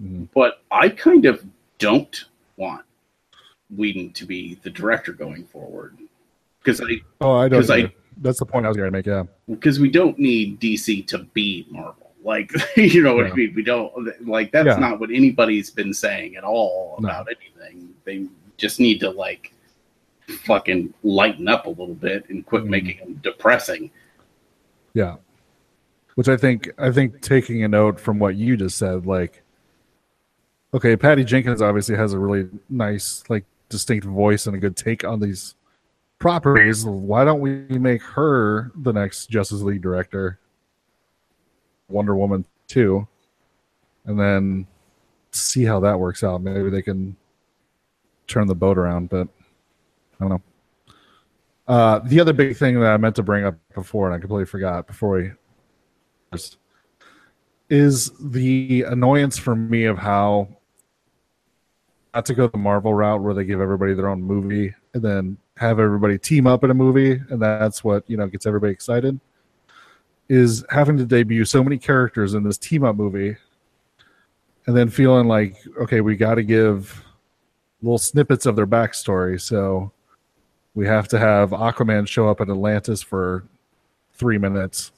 mm-hmm. 0.03 0.25
but 0.35 0.63
I 0.71 0.89
kind 0.89 1.25
of 1.25 1.45
don't 1.79 2.25
want 2.57 2.85
Whedon 3.75 4.13
to 4.13 4.27
be 4.27 4.59
the 4.63 4.71
director 4.71 5.13
going 5.13 5.45
forward 5.45 5.97
because 6.67 6.81
I 6.81 7.01
oh 7.21 7.37
I 7.37 7.49
don't 7.49 7.71
I, 7.71 7.93
that's 8.19 8.39
the 8.39 8.47
point 8.47 8.67
I 8.67 8.69
was 8.69 8.77
going 8.77 8.89
to 8.89 8.91
make 8.91 9.07
yeah 9.07 9.25
because 9.49 9.79
we 9.79 9.91
don't 9.91 10.19
need 10.19 10.61
DC 10.61 11.07
to 11.09 11.19
be 11.19 11.67
Marvel 11.71 12.13
like 12.25 12.53
you 12.77 13.03
know 13.03 13.15
what 13.15 13.27
yeah. 13.27 13.33
I 13.33 13.37
mean 13.37 13.53
we 13.55 13.63
don't 13.63 14.27
like 14.27 14.51
that's 14.53 14.67
yeah. 14.67 14.77
not 14.77 14.99
what 14.99 15.11
anybody's 15.11 15.71
been 15.71 15.95
saying 15.95 16.37
at 16.37 16.45
all 16.45 16.97
about 16.99 17.27
no. 17.27 17.33
anything 17.33 17.95
they 18.05 18.27
just 18.57 18.81
need 18.81 18.99
to 19.01 19.11
like 19.11 19.53
fucking 20.45 20.93
lighten 21.05 21.47
up 21.47 21.67
a 21.67 21.69
little 21.69 21.95
bit 21.95 22.29
and 22.31 22.45
quit 22.45 22.63
mm-hmm. 22.63 22.71
making 22.73 22.99
them 22.99 23.21
depressing 23.23 23.91
yeah. 24.97 25.17
Which 26.15 26.29
I 26.29 26.39
think 26.39 26.71
I 26.79 26.91
think 26.91 27.21
taking 27.21 27.63
a 27.63 27.69
note 27.69 28.01
from 28.01 28.19
what 28.19 28.35
you 28.35 28.57
just 28.57 28.79
said, 28.79 29.05
like 29.05 29.43
okay, 30.73 30.97
Patty 30.97 31.23
Jenkins 31.23 31.61
obviously 31.61 31.97
has 31.97 32.15
a 32.15 32.19
really 32.19 32.49
nice, 32.71 33.23
like 33.29 33.45
distinct 33.69 34.07
voice 34.07 34.47
and 34.47 34.57
a 34.57 34.59
good 34.59 34.75
take 34.75 35.05
on 35.05 35.21
these 35.21 35.55
properties. 36.19 36.85
Why 36.85 37.25
don't 37.25 37.41
we 37.41 37.67
make 37.79 38.03
her 38.03 38.73
the 38.77 38.93
next 38.93 39.27
Justice 39.27 39.61
League 39.63 39.83
director? 39.83 40.39
Wonder 41.89 42.17
Woman 42.17 42.45
2. 42.69 43.07
And 44.07 44.19
then 44.19 44.67
see 45.33 45.65
how 45.65 45.81
that 45.81 45.99
works 45.99 46.23
out. 46.25 46.43
Maybe 46.43 46.71
they 46.71 46.83
can 46.83 47.17
turn 48.27 48.47
the 48.47 48.55
boat 48.55 48.79
around, 48.79 49.09
but 49.09 49.29
I 50.21 50.25
don't 50.25 50.29
know. 50.31 50.43
Uh, 51.69 51.99
the 52.01 52.21
other 52.21 52.33
big 52.33 52.57
thing 52.57 52.81
that 52.81 52.93
I 52.93 52.97
meant 52.97 53.17
to 53.17 53.23
bring 53.23 53.45
up 53.45 53.57
before, 53.75 54.07
and 54.07 54.15
I 54.15 54.19
completely 54.19 54.47
forgot 54.47 54.87
before 54.87 55.11
we 55.11 55.31
is 57.69 58.13
the 58.21 58.83
annoyance 58.83 59.37
for 59.37 59.57
me 59.57 59.85
of 59.85 59.99
how 59.99 60.49
not 62.15 62.25
to 62.27 62.35
go 62.35 62.47
the 62.47 62.59
Marvel 62.59 62.95
route 62.95 63.21
where 63.23 63.35
they 63.35 63.45
give 63.45 63.61
everybody 63.61 63.93
their 63.95 64.09
own 64.09 64.23
movie 64.23 64.75
and 64.95 65.03
then 65.03 65.37
have 65.57 65.81
everybody 65.81 66.19
team 66.19 66.47
up 66.47 66.65
in 66.65 66.71
a 66.71 66.75
movie 66.75 67.21
and 67.31 67.41
that's 67.41 67.83
what 67.83 68.09
you 68.09 68.17
know 68.17 68.27
gets 68.27 68.47
everybody 68.47 68.73
excited 68.73 69.19
is 70.29 70.65
having 70.71 70.97
to 70.97 71.07
debut 71.07 71.45
so 71.45 71.63
many 71.63 71.79
characters 71.79 72.35
in 72.35 72.43
this 72.43 72.59
team 72.59 72.85
up 72.85 72.97
movie 72.97 73.37
and 74.67 74.77
then 74.77 74.89
feeling 74.89 75.27
like 75.27 75.57
okay 75.81 76.01
we 76.01 76.17
got 76.17 76.35
to 76.35 76.43
give 76.43 77.03
little 77.83 77.99
snippets 77.99 78.47
of 78.47 78.57
their 78.57 78.67
backstory. 78.67 79.41
So 79.41 79.93
we 80.75 80.87
have 80.87 81.09
to 81.09 81.19
have 81.19 81.51
Aquaman 81.51 82.07
show 82.07 82.29
up 82.29 82.41
at 82.41 82.51
Atlantis 82.51 83.03
for 83.03 83.45
three 84.15 84.39
minutes 84.39 84.93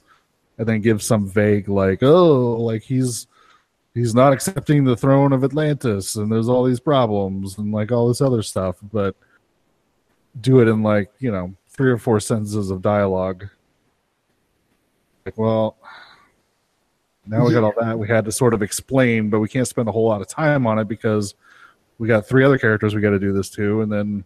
and 0.57 0.67
then 0.67 0.81
give 0.81 1.01
some 1.01 1.27
vague 1.27 1.69
like, 1.69 2.03
oh, 2.03 2.57
like 2.57 2.83
he's 2.83 3.27
he's 3.93 4.13
not 4.13 4.33
accepting 4.33 4.83
the 4.83 4.95
throne 4.95 5.33
of 5.33 5.43
Atlantis 5.43 6.15
and 6.15 6.31
there's 6.31 6.49
all 6.49 6.63
these 6.63 6.79
problems 6.79 7.57
and 7.57 7.71
like 7.71 7.91
all 7.91 8.07
this 8.07 8.21
other 8.21 8.41
stuff, 8.41 8.77
but 8.91 9.15
do 10.41 10.59
it 10.61 10.67
in 10.67 10.83
like, 10.83 11.11
you 11.19 11.31
know, 11.31 11.53
three 11.69 11.91
or 11.91 11.97
four 11.97 12.19
sentences 12.19 12.71
of 12.71 12.81
dialogue. 12.81 13.47
Like, 15.25 15.37
well, 15.37 15.77
now 17.25 17.45
we 17.45 17.53
got 17.53 17.63
all 17.63 17.73
that 17.79 17.97
we 17.97 18.07
had 18.07 18.25
to 18.25 18.31
sort 18.31 18.53
of 18.53 18.61
explain, 18.61 19.29
but 19.29 19.39
we 19.39 19.47
can't 19.47 19.67
spend 19.67 19.87
a 19.87 19.91
whole 19.91 20.07
lot 20.07 20.21
of 20.21 20.27
time 20.27 20.65
on 20.65 20.79
it 20.79 20.87
because 20.87 21.35
we 21.97 22.07
got 22.07 22.27
three 22.27 22.43
other 22.43 22.57
characters 22.57 22.95
we 22.95 23.01
got 23.01 23.11
to 23.11 23.19
do 23.19 23.33
this 23.33 23.49
to, 23.51 23.81
and 23.81 23.91
then 23.91 24.25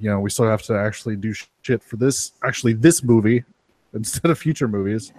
you 0.00 0.08
know, 0.10 0.18
we 0.18 0.30
still 0.30 0.46
have 0.46 0.62
to 0.62 0.76
actually 0.76 1.14
do 1.14 1.34
shit 1.62 1.82
for 1.82 1.96
this, 1.96 2.32
actually 2.42 2.72
this 2.72 3.04
movie 3.04 3.44
instead 3.94 4.30
of 4.30 4.38
future 4.38 4.66
movies. 4.66 5.12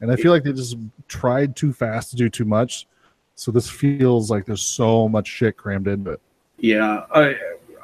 And 0.00 0.12
I 0.12 0.16
feel 0.16 0.30
like 0.30 0.44
they 0.44 0.52
just 0.52 0.76
tried 1.08 1.56
too 1.56 1.72
fast 1.72 2.10
to 2.10 2.16
do 2.16 2.28
too 2.28 2.44
much. 2.44 2.86
So 3.34 3.50
this 3.50 3.68
feels 3.68 4.30
like 4.30 4.44
there's 4.44 4.62
so 4.62 5.08
much 5.08 5.26
shit 5.26 5.56
crammed 5.56 5.88
into 5.88 6.12
it. 6.12 6.20
Yeah, 6.58 7.04
I 7.14 7.36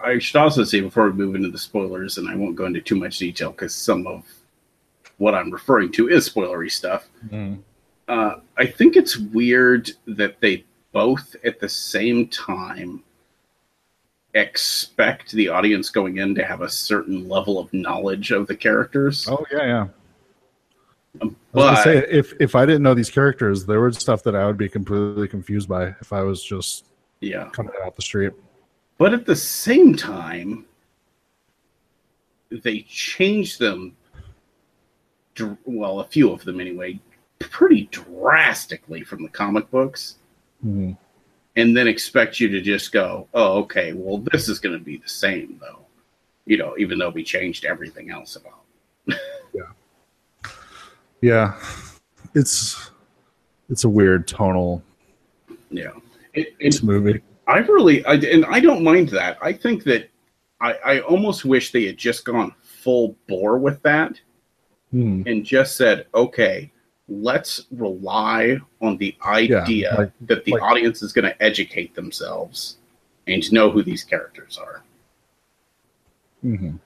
I 0.03 0.19
should 0.19 0.37
also 0.37 0.65
say 0.65 0.81
before 0.81 1.11
we 1.11 1.13
move 1.13 1.35
into 1.35 1.51
the 1.51 1.59
spoilers, 1.59 2.19
and 2.19 2.29
I 2.29 2.35
won't 2.35 2.57
go 2.57 2.67
into 2.67 2.81
too 2.81 2.97
much 2.97 3.19
detail 3.19 3.51
because 3.51 3.75
some 3.75 4.07
of 4.07 4.25
what 5.19 5.35
I'm 5.35 5.51
referring 5.51 5.93
to 5.93 6.09
is 6.09 6.29
spoilery 6.29 6.71
stuff. 6.71 7.09
Mm. 7.29 7.61
Uh, 8.09 8.37
I 8.57 8.67
think 8.67 8.97
it's 8.97 9.17
weird 9.17 9.91
that 10.07 10.41
they 10.41 10.65
both 10.93 11.37
at 11.45 11.61
the 11.61 11.69
same 11.69 12.29
time 12.29 13.03
expect 14.35 15.33
the 15.33 15.49
audience 15.49 15.91
going 15.91 16.19
in 16.19 16.35
to 16.35 16.45
have 16.45 16.63
a 16.63 16.69
certain 16.69 17.29
level 17.29 17.59
of 17.59 17.73
knowledge 17.73 18.31
of 18.31 18.47
the 18.47 18.57
characters. 18.57 19.29
Oh 19.29 19.45
yeah, 19.53 19.65
yeah. 19.65 21.31
But 21.53 21.83
say, 21.85 21.99
if 22.11 22.33
if 22.41 22.55
I 22.55 22.65
didn't 22.65 22.83
know 22.83 22.95
these 22.95 23.11
characters, 23.11 23.67
there 23.67 23.81
was 23.81 23.99
stuff 23.99 24.23
that 24.23 24.35
I 24.35 24.47
would 24.47 24.57
be 24.57 24.69
completely 24.69 25.29
confused 25.29 25.69
by 25.69 25.89
if 26.01 26.13
I 26.13 26.23
was 26.23 26.43
just 26.43 26.87
yeah 27.21 27.51
coming 27.51 27.73
out 27.85 27.95
the 27.95 28.03
street. 28.03 28.33
But 29.03 29.13
at 29.13 29.27
the 29.27 29.35
same 29.35 29.97
time, 29.97 30.65
they 32.51 32.83
changed 32.83 33.59
them. 33.59 33.97
Well, 35.65 35.99
a 35.99 36.05
few 36.05 36.31
of 36.31 36.45
them 36.45 36.61
anyway, 36.61 37.01
pretty 37.41 37.89
drastically 37.91 39.03
from 39.03 39.25
the 39.25 39.29
comic 39.29 39.69
books. 39.73 40.19
Mm-hmm 40.65 40.93
and 41.57 41.77
then 41.77 41.87
expect 41.87 42.41
you 42.41 42.49
to 42.49 42.61
just 42.61 42.93
go, 42.93 43.29
oh, 43.35 43.59
okay, 43.59 43.93
well, 43.93 44.19
this 44.33 44.49
is 44.49 44.59
going 44.59 44.79
to 44.79 44.83
be 44.83 44.97
the 44.97 45.09
same, 45.09 45.59
though, 45.61 45.81
you 46.47 46.57
know, 46.57 46.75
even 46.79 46.99
though 46.99 47.11
we 47.11 47.23
changed 47.23 47.65
everything 47.65 48.11
else 48.11 48.37
about. 48.37 48.63
yeah, 49.53 50.51
yeah, 51.21 51.61
it's 52.35 52.91
it's 53.69 53.85
a 53.85 53.89
weird 53.89 54.27
tonal. 54.27 54.83
Yeah, 55.71 55.91
it, 56.33 56.55
it's 56.59 56.83
movie. 56.83 57.21
I 57.47 57.59
really, 57.59 58.05
I, 58.05 58.15
and 58.15 58.45
I 58.47 58.61
don't 58.61 58.85
mind 58.85 59.09
that. 59.11 59.39
I 59.41 59.53
think 59.53 59.85
that 59.85 60.09
I, 60.61 60.75
I 60.85 61.01
almost 61.01 61.45
wish 61.45 61.73
they 61.73 61.87
had 61.87 61.97
just 61.97 62.25
gone 62.25 62.55
full 62.63 63.17
bore 63.29 63.59
with 63.59 63.83
that 63.83 64.21
hmm. 64.91 65.23
and 65.27 65.45
just 65.45 65.77
said, 65.77 66.07
okay, 66.15 66.71
let's 67.09 67.67
rely 67.73 68.59
on 68.81 68.97
the 68.97 69.17
idea 69.27 69.65
yeah, 69.69 69.95
like, 69.95 70.13
that 70.23 70.45
the 70.45 70.53
like, 70.53 70.63
audience 70.63 71.03
is 71.03 71.13
going 71.13 71.25
to 71.25 71.43
educate 71.43 71.95
themselves 71.95 72.79
and 73.27 73.53
know 73.53 73.71
who 73.71 73.83
these 73.83 74.05
characters 74.05 74.59
are. 74.59 74.83
Mm-hmm. 76.45 76.77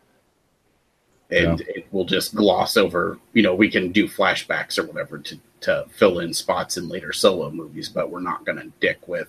And 1.30 1.60
yeah. 1.60 1.66
it 1.68 1.86
will 1.90 2.04
just 2.04 2.34
gloss 2.34 2.76
over, 2.76 3.18
you 3.32 3.42
know, 3.42 3.54
we 3.54 3.70
can 3.70 3.90
do 3.90 4.08
flashbacks 4.08 4.78
or 4.78 4.86
whatever 4.86 5.18
to, 5.18 5.38
to 5.60 5.86
fill 5.90 6.20
in 6.20 6.32
spots 6.32 6.76
in 6.76 6.88
later 6.88 7.12
solo 7.12 7.50
movies, 7.50 7.88
but 7.88 8.10
we're 8.10 8.20
not 8.20 8.44
going 8.44 8.58
to 8.58 8.72
dick 8.80 9.06
with 9.08 9.28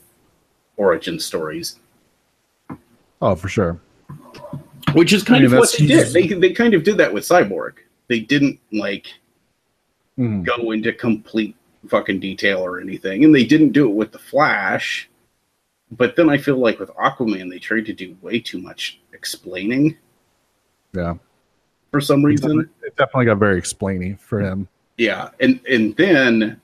origin 0.78 1.20
stories. 1.20 1.80
Oh, 3.22 3.36
for 3.36 3.50
sure. 3.50 3.80
Which 4.94 5.12
is 5.12 5.24
kind 5.24 5.38
I 5.44 5.48
mean, 5.48 5.54
of 5.54 5.60
what 5.60 5.76
they 5.78 5.86
did. 5.88 6.14
They 6.14 6.28
they 6.28 6.54
kind 6.54 6.74
of 6.74 6.84
did 6.84 6.98
that 6.98 7.14
with 7.14 7.24
Cyborg. 7.24 7.74
They 8.08 8.20
didn't 8.20 8.60
like 8.72 9.08
Mhm. 10.18 10.46
go 10.46 10.72
into 10.72 10.94
complete 10.94 11.56
fucking 11.88 12.20
detail 12.20 12.60
or 12.60 12.80
anything, 12.80 13.24
and 13.26 13.36
they 13.36 13.44
didn't 13.46 13.72
do 13.74 13.90
it 13.90 13.94
with 13.94 14.12
the 14.12 14.20
Flash. 14.20 15.10
But 15.92 16.16
then 16.16 16.30
I 16.30 16.38
feel 16.38 16.58
like 16.58 16.80
with 16.80 16.90
Aquaman, 16.92 17.50
they 17.50 17.60
tried 17.60 17.86
to 17.86 17.94
do 17.94 18.16
way 18.22 18.40
too 18.40 18.60
much 18.60 19.00
explaining 19.14 19.96
Yeah. 20.94 21.16
for 21.92 22.02
some 22.02 22.24
reason. 22.26 22.70
It 22.84 22.96
definitely 22.98 23.26
got 23.26 23.38
very 23.38 23.62
explainy 23.62 24.20
for 24.20 24.40
him. 24.40 24.68
Yeah, 24.98 25.30
and 25.40 25.60
and 25.70 25.96
then 25.96 26.60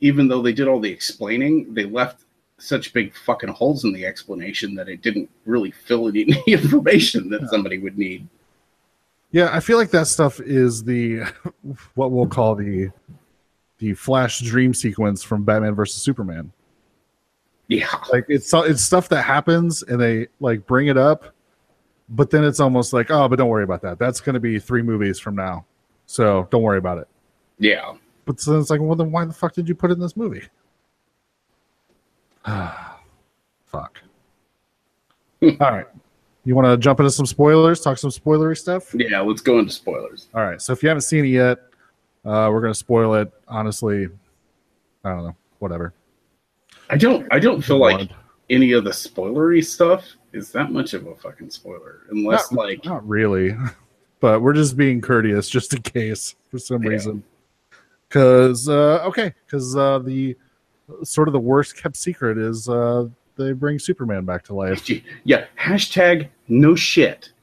even 0.00 0.28
though 0.28 0.42
they 0.42 0.52
did 0.52 0.68
all 0.68 0.80
the 0.80 0.90
explaining, 0.90 1.72
they 1.74 1.84
left 1.84 2.24
such 2.58 2.92
big 2.92 3.14
fucking 3.14 3.48
holes 3.50 3.84
in 3.84 3.92
the 3.92 4.04
explanation 4.04 4.74
that 4.74 4.88
it 4.88 5.00
didn't 5.00 5.30
really 5.46 5.70
fill 5.70 6.08
any 6.08 6.32
information 6.46 7.30
that 7.30 7.48
somebody 7.50 7.78
would 7.78 7.96
need. 7.96 8.26
Yeah, 9.30 9.50
I 9.52 9.60
feel 9.60 9.78
like 9.78 9.90
that 9.90 10.06
stuff 10.06 10.40
is 10.40 10.84
the 10.84 11.22
what 11.94 12.10
we'll 12.10 12.26
call 12.26 12.54
the 12.54 12.90
the 13.78 13.94
Flash 13.94 14.40
dream 14.40 14.74
sequence 14.74 15.22
from 15.22 15.44
Batman 15.44 15.74
versus 15.74 16.02
Superman. 16.02 16.52
Yeah, 17.68 17.88
Like 18.10 18.24
it's 18.28 18.52
it's 18.54 18.82
stuff 18.82 19.10
that 19.10 19.22
happens 19.22 19.82
and 19.82 20.00
they 20.00 20.28
like 20.40 20.66
bring 20.66 20.86
it 20.88 20.96
up, 20.96 21.34
but 22.08 22.30
then 22.30 22.42
it's 22.42 22.60
almost 22.60 22.94
like, 22.94 23.10
oh, 23.10 23.28
but 23.28 23.36
don't 23.36 23.50
worry 23.50 23.64
about 23.64 23.82
that. 23.82 23.98
That's 23.98 24.20
going 24.20 24.34
to 24.34 24.40
be 24.40 24.58
three 24.58 24.82
movies 24.82 25.18
from 25.18 25.36
now, 25.36 25.66
so 26.06 26.48
don't 26.50 26.62
worry 26.62 26.78
about 26.78 26.98
it. 26.98 27.08
yeah. 27.58 27.94
But 28.24 28.40
so 28.40 28.58
it's 28.58 28.68
like, 28.68 28.80
well, 28.80 28.94
then 28.94 29.10
why 29.10 29.24
the 29.24 29.32
fuck 29.32 29.54
did 29.54 29.68
you 29.68 29.74
put 29.74 29.90
it 29.90 29.94
in 29.94 30.00
this 30.00 30.14
movie? 30.14 30.42
fuck. 33.66 33.98
All 35.42 35.50
right, 35.60 35.86
you 36.44 36.54
want 36.54 36.66
to 36.66 36.76
jump 36.76 37.00
into 37.00 37.10
some 37.10 37.26
spoilers? 37.26 37.80
Talk 37.80 37.98
some 37.98 38.10
spoilery 38.10 38.56
stuff. 38.56 38.94
Yeah, 38.94 39.20
let's 39.20 39.40
go 39.40 39.58
into 39.58 39.72
spoilers. 39.72 40.28
All 40.34 40.42
right. 40.44 40.60
So 40.60 40.72
if 40.72 40.82
you 40.82 40.88
haven't 40.88 41.02
seen 41.02 41.24
it 41.24 41.28
yet, 41.28 41.58
uh, 42.24 42.48
we're 42.52 42.60
gonna 42.60 42.74
spoil 42.74 43.14
it. 43.14 43.32
Honestly, 43.46 44.08
I 45.04 45.10
don't 45.10 45.24
know. 45.24 45.36
Whatever. 45.60 45.92
I 46.90 46.96
don't 46.96 47.26
I 47.32 47.38
don't 47.38 47.62
feel 47.62 47.78
like 47.78 48.10
any 48.50 48.72
of 48.72 48.84
the 48.84 48.90
spoilery 48.90 49.64
stuff 49.64 50.04
is 50.32 50.50
that 50.52 50.72
much 50.72 50.94
of 50.94 51.06
a 51.06 51.14
fucking 51.16 51.50
spoiler. 51.50 52.00
Unless 52.10 52.50
Not- 52.52 52.58
like 52.58 52.84
Not 52.84 53.06
really, 53.06 53.54
but 54.20 54.40
we're 54.42 54.52
just 54.54 54.76
being 54.76 55.00
courteous, 55.00 55.48
just 55.48 55.74
in 55.74 55.82
case 55.82 56.34
for 56.50 56.58
some 56.58 56.82
Yeah. 56.82 56.90
reason. 56.90 57.22
Because 58.08 58.68
uh, 58.68 59.02
okay, 59.04 59.34
because 59.46 59.76
uh, 59.76 59.98
the 60.00 60.36
sort 61.02 61.28
of 61.28 61.32
the 61.32 61.40
worst 61.40 61.76
kept 61.76 61.96
secret 61.96 62.38
is 62.38 62.68
uh, 62.68 63.06
they 63.36 63.52
bring 63.52 63.78
Superman 63.78 64.24
back 64.24 64.44
to 64.44 64.54
life. 64.54 64.88
yeah, 65.24 65.46
hashtag 65.58 66.28
no 66.48 66.74
shit. 66.74 67.30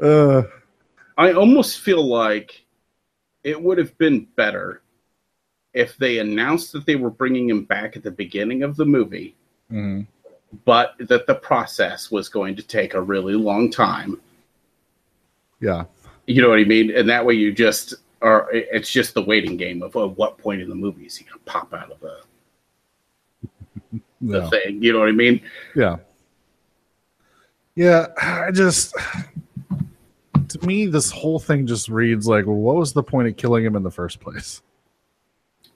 Uh, 0.00 0.42
I 1.16 1.32
almost 1.32 1.80
feel 1.80 2.06
like 2.06 2.64
it 3.44 3.60
would 3.60 3.78
have 3.78 3.96
been 3.96 4.26
better 4.36 4.82
if 5.72 5.96
they 5.96 6.18
announced 6.18 6.72
that 6.72 6.84
they 6.84 6.96
were 6.96 7.10
bringing 7.10 7.48
him 7.48 7.64
back 7.64 7.96
at 7.96 8.02
the 8.02 8.10
beginning 8.10 8.62
of 8.62 8.76
the 8.76 8.84
movie, 8.84 9.34
mhm. 9.72 10.06
but 10.64 10.94
that 10.98 11.26
the 11.26 11.34
process 11.34 12.10
was 12.10 12.28
going 12.28 12.56
to 12.56 12.62
take 12.62 12.94
a 12.94 13.00
really 13.00 13.34
long 13.34 13.70
time. 13.70 14.20
Yeah, 15.60 15.84
You 16.26 16.42
know 16.42 16.50
what 16.50 16.58
I 16.58 16.64
mean? 16.64 16.94
And 16.94 17.08
that 17.08 17.24
way 17.24 17.34
you 17.34 17.52
just 17.52 17.94
are, 18.22 18.48
it's 18.52 18.90
just 18.90 19.14
the 19.14 19.22
waiting 19.22 19.56
game 19.56 19.82
of 19.82 19.94
at 19.96 20.16
what 20.16 20.38
point 20.38 20.62
in 20.62 20.68
the 20.68 20.74
movie 20.74 21.06
is 21.06 21.16
he 21.16 21.24
going 21.24 21.38
to 21.38 21.44
pop 21.44 21.72
out 21.74 21.90
of 21.90 22.00
the, 23.90 24.00
the 24.20 24.40
yeah, 24.40 24.50
thing? 24.50 24.82
You 24.82 24.92
know 24.92 25.00
what 25.00 25.08
I 25.08 25.12
mean? 25.12 25.40
yeah, 25.74 25.96
yeah. 27.74 28.06
I 28.20 28.50
just, 28.50 28.94
to 30.48 30.66
me, 30.66 30.86
this 30.86 31.10
whole 31.10 31.38
thing 31.38 31.66
just 31.66 31.88
reads 31.88 32.26
like, 32.26 32.46
well, 32.46 32.56
what 32.56 32.76
was 32.76 32.92
the 32.92 33.02
point 33.02 33.28
of 33.28 33.36
killing 33.36 33.64
him 33.64 33.76
in 33.76 33.82
the 33.82 33.90
first 33.90 34.20
place? 34.20 34.62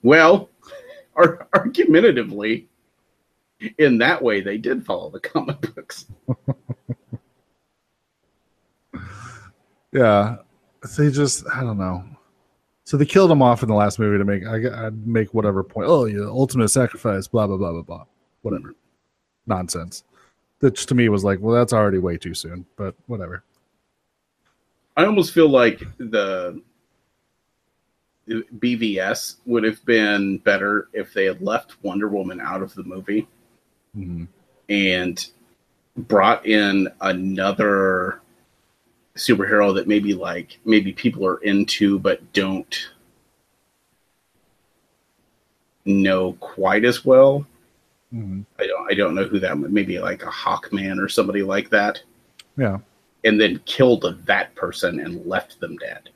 Well, 0.03 0.49
ar- 1.15 1.47
argumentatively, 1.53 2.67
in 3.77 3.99
that 3.99 4.21
way, 4.21 4.41
they 4.41 4.57
did 4.57 4.85
follow 4.85 5.09
the 5.09 5.19
comic 5.19 5.75
books. 5.75 6.05
Yeah, 9.91 10.37
they 10.97 11.11
just 11.11 11.45
I 11.53 11.61
don't 11.61 11.77
know. 11.77 12.03
So 12.91 12.97
they 12.97 13.05
killed 13.05 13.31
him 13.31 13.41
off 13.41 13.63
in 13.63 13.69
the 13.69 13.75
last 13.75 13.99
movie 13.99 14.17
to 14.17 14.25
make 14.25 14.45
I 14.45 14.87
I'd 14.87 15.07
make 15.07 15.33
whatever 15.33 15.63
point. 15.63 15.87
Oh, 15.87 16.03
yeah, 16.03 16.25
ultimate 16.25 16.67
sacrifice, 16.67 17.25
blah 17.25 17.47
blah 17.47 17.55
blah 17.55 17.71
blah 17.71 17.83
blah, 17.83 18.03
whatever 18.41 18.75
nonsense. 19.47 20.03
Which 20.59 20.87
to 20.87 20.93
me 20.93 21.07
was 21.07 21.23
like, 21.23 21.39
well, 21.39 21.55
that's 21.55 21.71
already 21.71 21.99
way 21.99 22.17
too 22.17 22.33
soon. 22.33 22.65
But 22.75 22.93
whatever. 23.07 23.45
I 24.97 25.05
almost 25.05 25.31
feel 25.33 25.47
like 25.47 25.81
the 25.99 26.61
BVS 28.27 29.37
would 29.45 29.63
have 29.63 29.85
been 29.85 30.39
better 30.39 30.89
if 30.91 31.13
they 31.13 31.23
had 31.23 31.41
left 31.41 31.81
Wonder 31.83 32.09
Woman 32.09 32.41
out 32.41 32.61
of 32.61 32.73
the 32.73 32.83
movie 32.83 33.25
Mhm. 33.97 34.27
and 34.67 35.31
brought 35.95 36.45
in 36.45 36.89
another 36.99 38.20
superhero 39.15 39.73
that 39.75 39.87
maybe 39.87 40.13
like 40.13 40.57
maybe 40.65 40.93
people 40.93 41.25
are 41.25 41.37
into 41.37 41.99
but 41.99 42.31
don't 42.33 42.89
know 45.85 46.33
quite 46.33 46.85
as 46.85 47.03
well. 47.03 47.45
Mhm. 48.13 48.45
I 48.59 48.67
don't 48.67 48.91
I 48.91 48.93
don't 48.93 49.15
know 49.15 49.23
who 49.25 49.39
that 49.39 49.57
maybe 49.57 49.99
like 49.99 50.23
a 50.23 50.27
Hawkman 50.27 50.99
or 51.01 51.09
somebody 51.09 51.43
like 51.43 51.69
that. 51.69 52.01
Yeah, 52.57 52.79
And 53.23 53.39
then 53.39 53.59
killed 53.65 54.05
that 54.25 54.53
person 54.55 54.99
and 54.99 55.25
left 55.25 55.59
them 55.59 55.77
dead. 55.77 56.09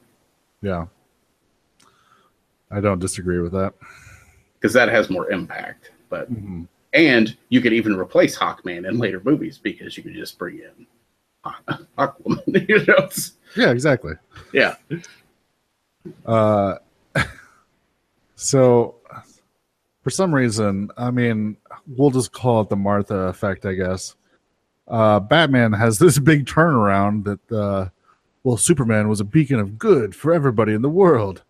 yeah. 0.61 0.87
I 2.71 2.81
don't 2.81 2.99
disagree 2.99 3.39
with 3.39 3.51
that. 3.53 3.73
Because 4.55 4.73
that 4.73 4.89
has 4.89 5.09
more 5.09 5.29
impact. 5.31 5.91
But 6.09 6.31
Mhm. 6.31 6.67
and 6.93 7.35
you 7.49 7.61
could 7.61 7.73
even 7.73 7.95
replace 7.95 8.37
Hawkman 8.37 8.87
in 8.87 8.97
later 8.97 9.21
movies 9.23 9.57
because 9.57 9.95
you 9.97 10.03
could 10.03 10.13
just 10.15 10.37
bring 10.37 10.59
in 10.59 10.87
Aquaman. 11.97 12.41
you 12.69 12.85
know? 12.85 13.09
Yeah, 13.55 13.71
exactly. 13.71 14.13
Yeah. 14.53 14.75
Uh, 16.25 16.75
so 18.35 18.95
for 20.01 20.09
some 20.09 20.33
reason, 20.33 20.89
I 20.97 21.11
mean, 21.11 21.57
we'll 21.87 22.11
just 22.11 22.31
call 22.31 22.61
it 22.61 22.69
the 22.69 22.75
Martha 22.75 23.15
effect, 23.15 23.65
I 23.65 23.73
guess. 23.73 24.15
Uh, 24.87 25.19
Batman 25.19 25.73
has 25.73 25.97
this 25.97 26.19
big 26.19 26.45
turnaround 26.45 27.23
that, 27.23 27.51
uh, 27.51 27.89
well, 28.43 28.57
Superman 28.57 29.09
was 29.09 29.19
a 29.19 29.25
beacon 29.25 29.59
of 29.59 29.79
good 29.79 30.15
for 30.15 30.31
everybody 30.33 30.73
in 30.73 30.81
the 30.83 30.89
world. 30.89 31.43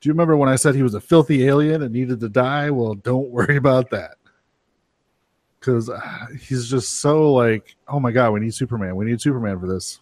Do 0.00 0.08
you 0.08 0.12
remember 0.12 0.36
when 0.36 0.48
I 0.48 0.56
said 0.56 0.74
he 0.74 0.82
was 0.82 0.94
a 0.94 1.00
filthy 1.00 1.46
alien 1.46 1.82
and 1.82 1.92
needed 1.92 2.20
to 2.20 2.28
die? 2.28 2.70
Well, 2.70 2.94
don't 2.94 3.30
worry 3.30 3.56
about 3.56 3.90
that. 3.90 4.17
Because 5.58 5.90
uh, 5.90 6.26
he's 6.40 6.68
just 6.68 7.00
so 7.00 7.32
like, 7.32 7.76
oh 7.88 7.98
my 7.98 8.12
God, 8.12 8.30
we 8.30 8.40
need 8.40 8.54
Superman. 8.54 8.94
We 8.96 9.06
need 9.06 9.20
Superman 9.20 9.58
for 9.58 9.66
this. 9.66 10.00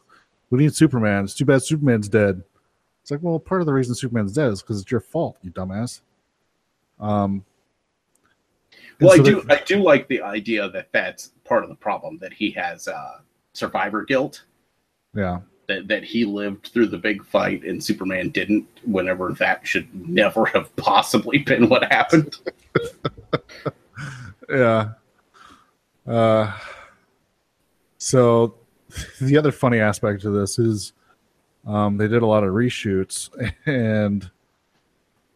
We 0.51 0.59
need 0.59 0.75
Superman. 0.75 1.25
It's 1.25 1.35
too 1.35 1.45
bad 1.45 1.63
Superman's 1.63 2.09
dead. 2.09 2.43
It's 3.03 3.11
like, 3.11 3.21
well, 3.23 3.39
part 3.39 3.61
of 3.61 3.67
the 3.67 3.73
reason 3.73 3.95
Superman's 3.95 4.33
dead 4.33 4.51
is 4.51 4.63
because 4.63 4.81
it's 4.81 4.91
your 4.91 5.01
fault, 5.01 5.39
you 5.43 5.51
dumbass. 5.51 6.01
Um. 7.01 7.45
Well, 9.01 9.13
I 9.13 9.23
do 9.23 9.45
I 9.51 9.57
do 9.57 9.83
like 9.83 10.09
the 10.09 10.23
idea 10.23 10.69
that 10.71 10.89
that's 10.91 11.33
part 11.45 11.63
of 11.63 11.69
the 11.69 11.77
problem 11.77 12.19
that 12.19 12.33
he 12.33 12.51
has 12.53 12.89
uh, 12.89 13.19
survivor 13.53 14.05
guilt. 14.05 14.45
yeah, 15.15 15.41
That, 15.67 15.89
that 15.89 16.05
he 16.05 16.25
lived 16.25 16.69
through 16.69 16.87
the 16.87 16.99
big 16.99 17.25
fight 17.25 17.65
and 17.65 17.83
Superman 17.83 18.31
didn't, 18.31 18.67
whenever 18.85 19.33
that 19.35 19.67
should 19.67 19.93
never 20.09 20.45
have 20.55 20.75
possibly 20.77 21.39
been 21.39 21.69
what 21.69 21.91
happened. 21.93 22.37
yeah. 24.49 24.93
Uh. 26.07 26.57
So, 27.99 28.55
the 29.21 29.37
other 29.37 29.53
funny 29.53 29.81
aspect 29.81 30.25
of 30.25 30.35
this 30.35 30.59
is, 30.59 30.93
um, 31.67 31.97
they 31.97 32.09
did 32.09 32.23
a 32.23 32.27
lot 32.27 32.45
of 32.45 32.53
reshoots, 32.53 33.31
and 33.67 34.31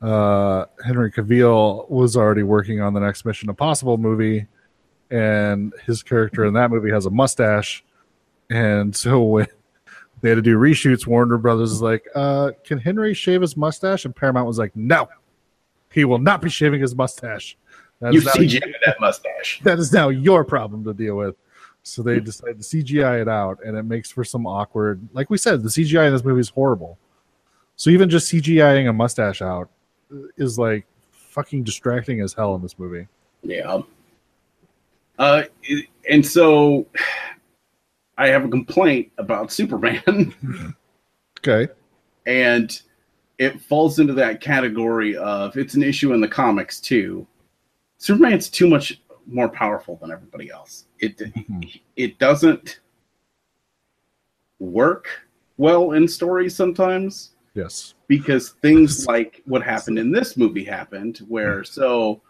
uh, 0.00 0.66
Henry 0.84 1.10
Cavill 1.10 1.88
was 1.90 2.16
already 2.16 2.42
working 2.42 2.80
on 2.80 2.94
the 2.94 3.00
next 3.00 3.24
Mission 3.24 3.48
Impossible 3.48 3.98
movie, 3.98 4.46
and 5.10 5.72
his 5.84 6.02
character 6.02 6.44
in 6.44 6.54
that 6.54 6.70
movie 6.70 6.90
has 6.90 7.06
a 7.06 7.10
mustache, 7.10 7.84
and 8.50 8.94
so 8.94 9.22
when 9.24 9.46
they 10.20 10.28
had 10.28 10.36
to 10.36 10.42
do 10.42 10.56
reshoots, 10.56 11.06
Warner 11.06 11.38
Brothers 11.38 11.72
is 11.72 11.82
like, 11.82 12.06
uh, 12.14 12.52
"Can 12.64 12.78
Henry 12.78 13.14
shave 13.14 13.40
his 13.40 13.56
mustache?" 13.56 14.04
And 14.04 14.14
Paramount 14.14 14.46
was 14.46 14.58
like, 14.58 14.76
"No, 14.76 15.08
he 15.90 16.04
will 16.04 16.18
not 16.18 16.42
be 16.42 16.50
shaving 16.50 16.80
his 16.80 16.94
mustache." 16.94 17.56
That 18.00 18.12
You 18.14 18.22
CGI 18.22 18.72
that 18.86 19.00
mustache. 19.00 19.60
that 19.64 19.78
is 19.78 19.92
now 19.92 20.08
your 20.08 20.44
problem 20.44 20.84
to 20.84 20.94
deal 20.94 21.16
with. 21.16 21.36
So 21.82 22.02
they 22.02 22.20
decide 22.20 22.58
to 22.58 22.64
CGI 22.64 23.22
it 23.22 23.28
out, 23.28 23.58
and 23.64 23.76
it 23.76 23.84
makes 23.84 24.10
for 24.10 24.22
some 24.22 24.46
awkward. 24.46 25.06
Like 25.12 25.30
we 25.30 25.38
said, 25.38 25.62
the 25.62 25.68
CGI 25.68 26.06
in 26.06 26.12
this 26.12 26.24
movie 26.24 26.40
is 26.40 26.50
horrible. 26.50 26.98
So 27.76 27.88
even 27.90 28.10
just 28.10 28.30
CGIing 28.30 28.88
a 28.88 28.92
mustache 28.92 29.40
out 29.40 29.70
is 30.36 30.58
like 30.58 30.86
fucking 31.12 31.64
distracting 31.64 32.20
as 32.20 32.34
hell 32.34 32.54
in 32.54 32.62
this 32.62 32.78
movie. 32.78 33.06
Yeah. 33.42 33.80
Uh, 35.18 35.44
and 36.08 36.26
so 36.26 36.86
I 38.18 38.28
have 38.28 38.44
a 38.44 38.48
complaint 38.48 39.10
about 39.18 39.52
Superman. 39.52 40.34
Okay. 41.42 41.72
and 42.26 42.82
it 43.38 43.58
falls 43.62 43.98
into 43.98 44.12
that 44.12 44.42
category 44.42 45.16
of 45.16 45.56
it's 45.56 45.72
an 45.72 45.82
issue 45.82 46.12
in 46.12 46.20
the 46.20 46.28
comics 46.28 46.78
too. 46.78 47.26
Superman's 48.04 48.48
too 48.48 48.66
much 48.66 48.98
more 49.26 49.48
powerful 49.50 49.96
than 49.96 50.10
everybody 50.10 50.50
else. 50.50 50.86
It 51.00 51.18
Mhm. 51.18 51.80
it 51.96 52.18
doesn't 52.18 52.80
work 54.58 55.06
well 55.58 55.92
in 55.92 56.08
stories 56.08 56.56
sometimes 56.56 57.32
Yes. 57.54 57.94
because 58.08 58.50
things 58.62 59.06
like 59.06 59.42
what 59.44 59.62
happened 59.62 59.98
in 59.98 60.10
this 60.10 60.36
movie 60.38 60.64
happened 60.64 61.18
where 61.28 61.62
so 61.62 62.22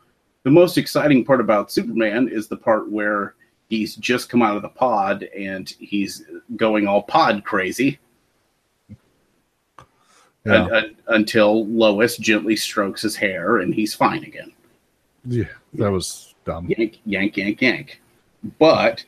the 0.42 0.50
most 0.50 0.76
exciting 0.76 1.24
part 1.24 1.40
about 1.40 1.70
Superman 1.70 2.28
is 2.28 2.48
the 2.48 2.56
part 2.56 2.90
where 2.90 3.34
he's 3.68 3.94
just 3.94 4.28
come 4.28 4.42
out 4.42 4.56
of 4.56 4.62
the 4.62 4.68
pod 4.68 5.22
and 5.36 5.68
he's 5.78 6.24
going 6.56 6.88
all 6.88 7.02
pod 7.04 7.44
crazy 7.44 7.98
Yeah. 10.44 10.64
un- 10.64 10.72
un- 10.74 10.96
until 11.08 11.64
Lois 11.66 12.16
gently 12.16 12.56
strokes 12.56 13.02
his 13.02 13.14
hair 13.14 13.58
and 13.58 13.72
he's 13.74 13.94
fine 13.94 14.24
again. 14.24 14.52
Yeah. 15.24 15.44
That 15.74 15.90
was 15.90 16.34
dumb. 16.44 16.68
Yank, 16.76 17.00
yank, 17.04 17.36
yank, 17.36 17.60
yank. 17.62 18.00
But 18.58 19.04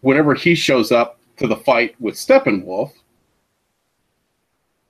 whenever 0.00 0.34
he 0.34 0.54
shows 0.54 0.92
up 0.92 1.18
to 1.38 1.46
the 1.46 1.56
fight 1.56 1.94
with 2.00 2.14
Steppenwolf, 2.14 2.92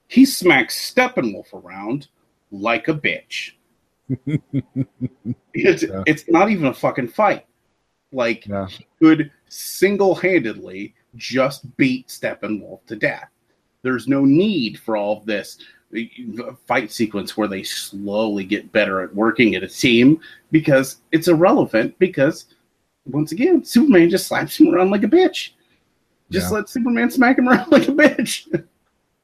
he 0.07 0.25
smacks 0.25 0.93
Steppenwolf 0.93 1.53
around 1.53 2.07
like 2.51 2.87
a 2.87 2.93
bitch. 2.93 3.51
it's, 5.53 5.83
Yeah. 5.83 6.03
it's 6.05 6.29
not 6.29 6.49
even 6.49 6.67
a 6.67 6.73
fucking 6.73 7.09
fight. 7.09 7.45
Like 8.11 8.45
Yeah. 8.45 8.67
he 8.67 8.87
could 9.01 9.31
single-handedly 9.49 10.93
just 11.15 11.75
beat 11.77 12.07
Steppenwolf 12.07 12.85
to 12.87 12.95
death. 12.95 13.29
There's 13.81 14.07
no 14.07 14.23
need 14.23 14.79
for 14.79 14.95
all 14.97 15.17
of 15.17 15.25
this 15.25 15.57
fight 16.67 16.91
sequence 16.91 17.37
where 17.37 17.47
they 17.47 17.63
slowly 17.63 18.43
get 18.43 18.71
better 18.71 19.01
at 19.01 19.13
working 19.15 19.55
at 19.55 19.63
a 19.63 19.67
team 19.67 20.19
because 20.51 20.97
it's 21.11 21.27
irrelevant 21.27 21.97
because 21.99 22.45
once 23.05 23.31
again 23.31 23.63
Superman 23.63 24.09
just 24.09 24.27
slaps 24.27 24.59
him 24.59 24.73
around 24.73 24.91
like 24.91 25.03
a 25.03 25.07
bitch. 25.07 25.51
Just 26.29 26.47
Yeah. 26.51 26.57
let 26.57 26.69
Superman 26.69 27.09
smack 27.09 27.37
him 27.37 27.47
around 27.49 27.71
like 27.71 27.87
a 27.87 27.91
bitch. 27.91 28.65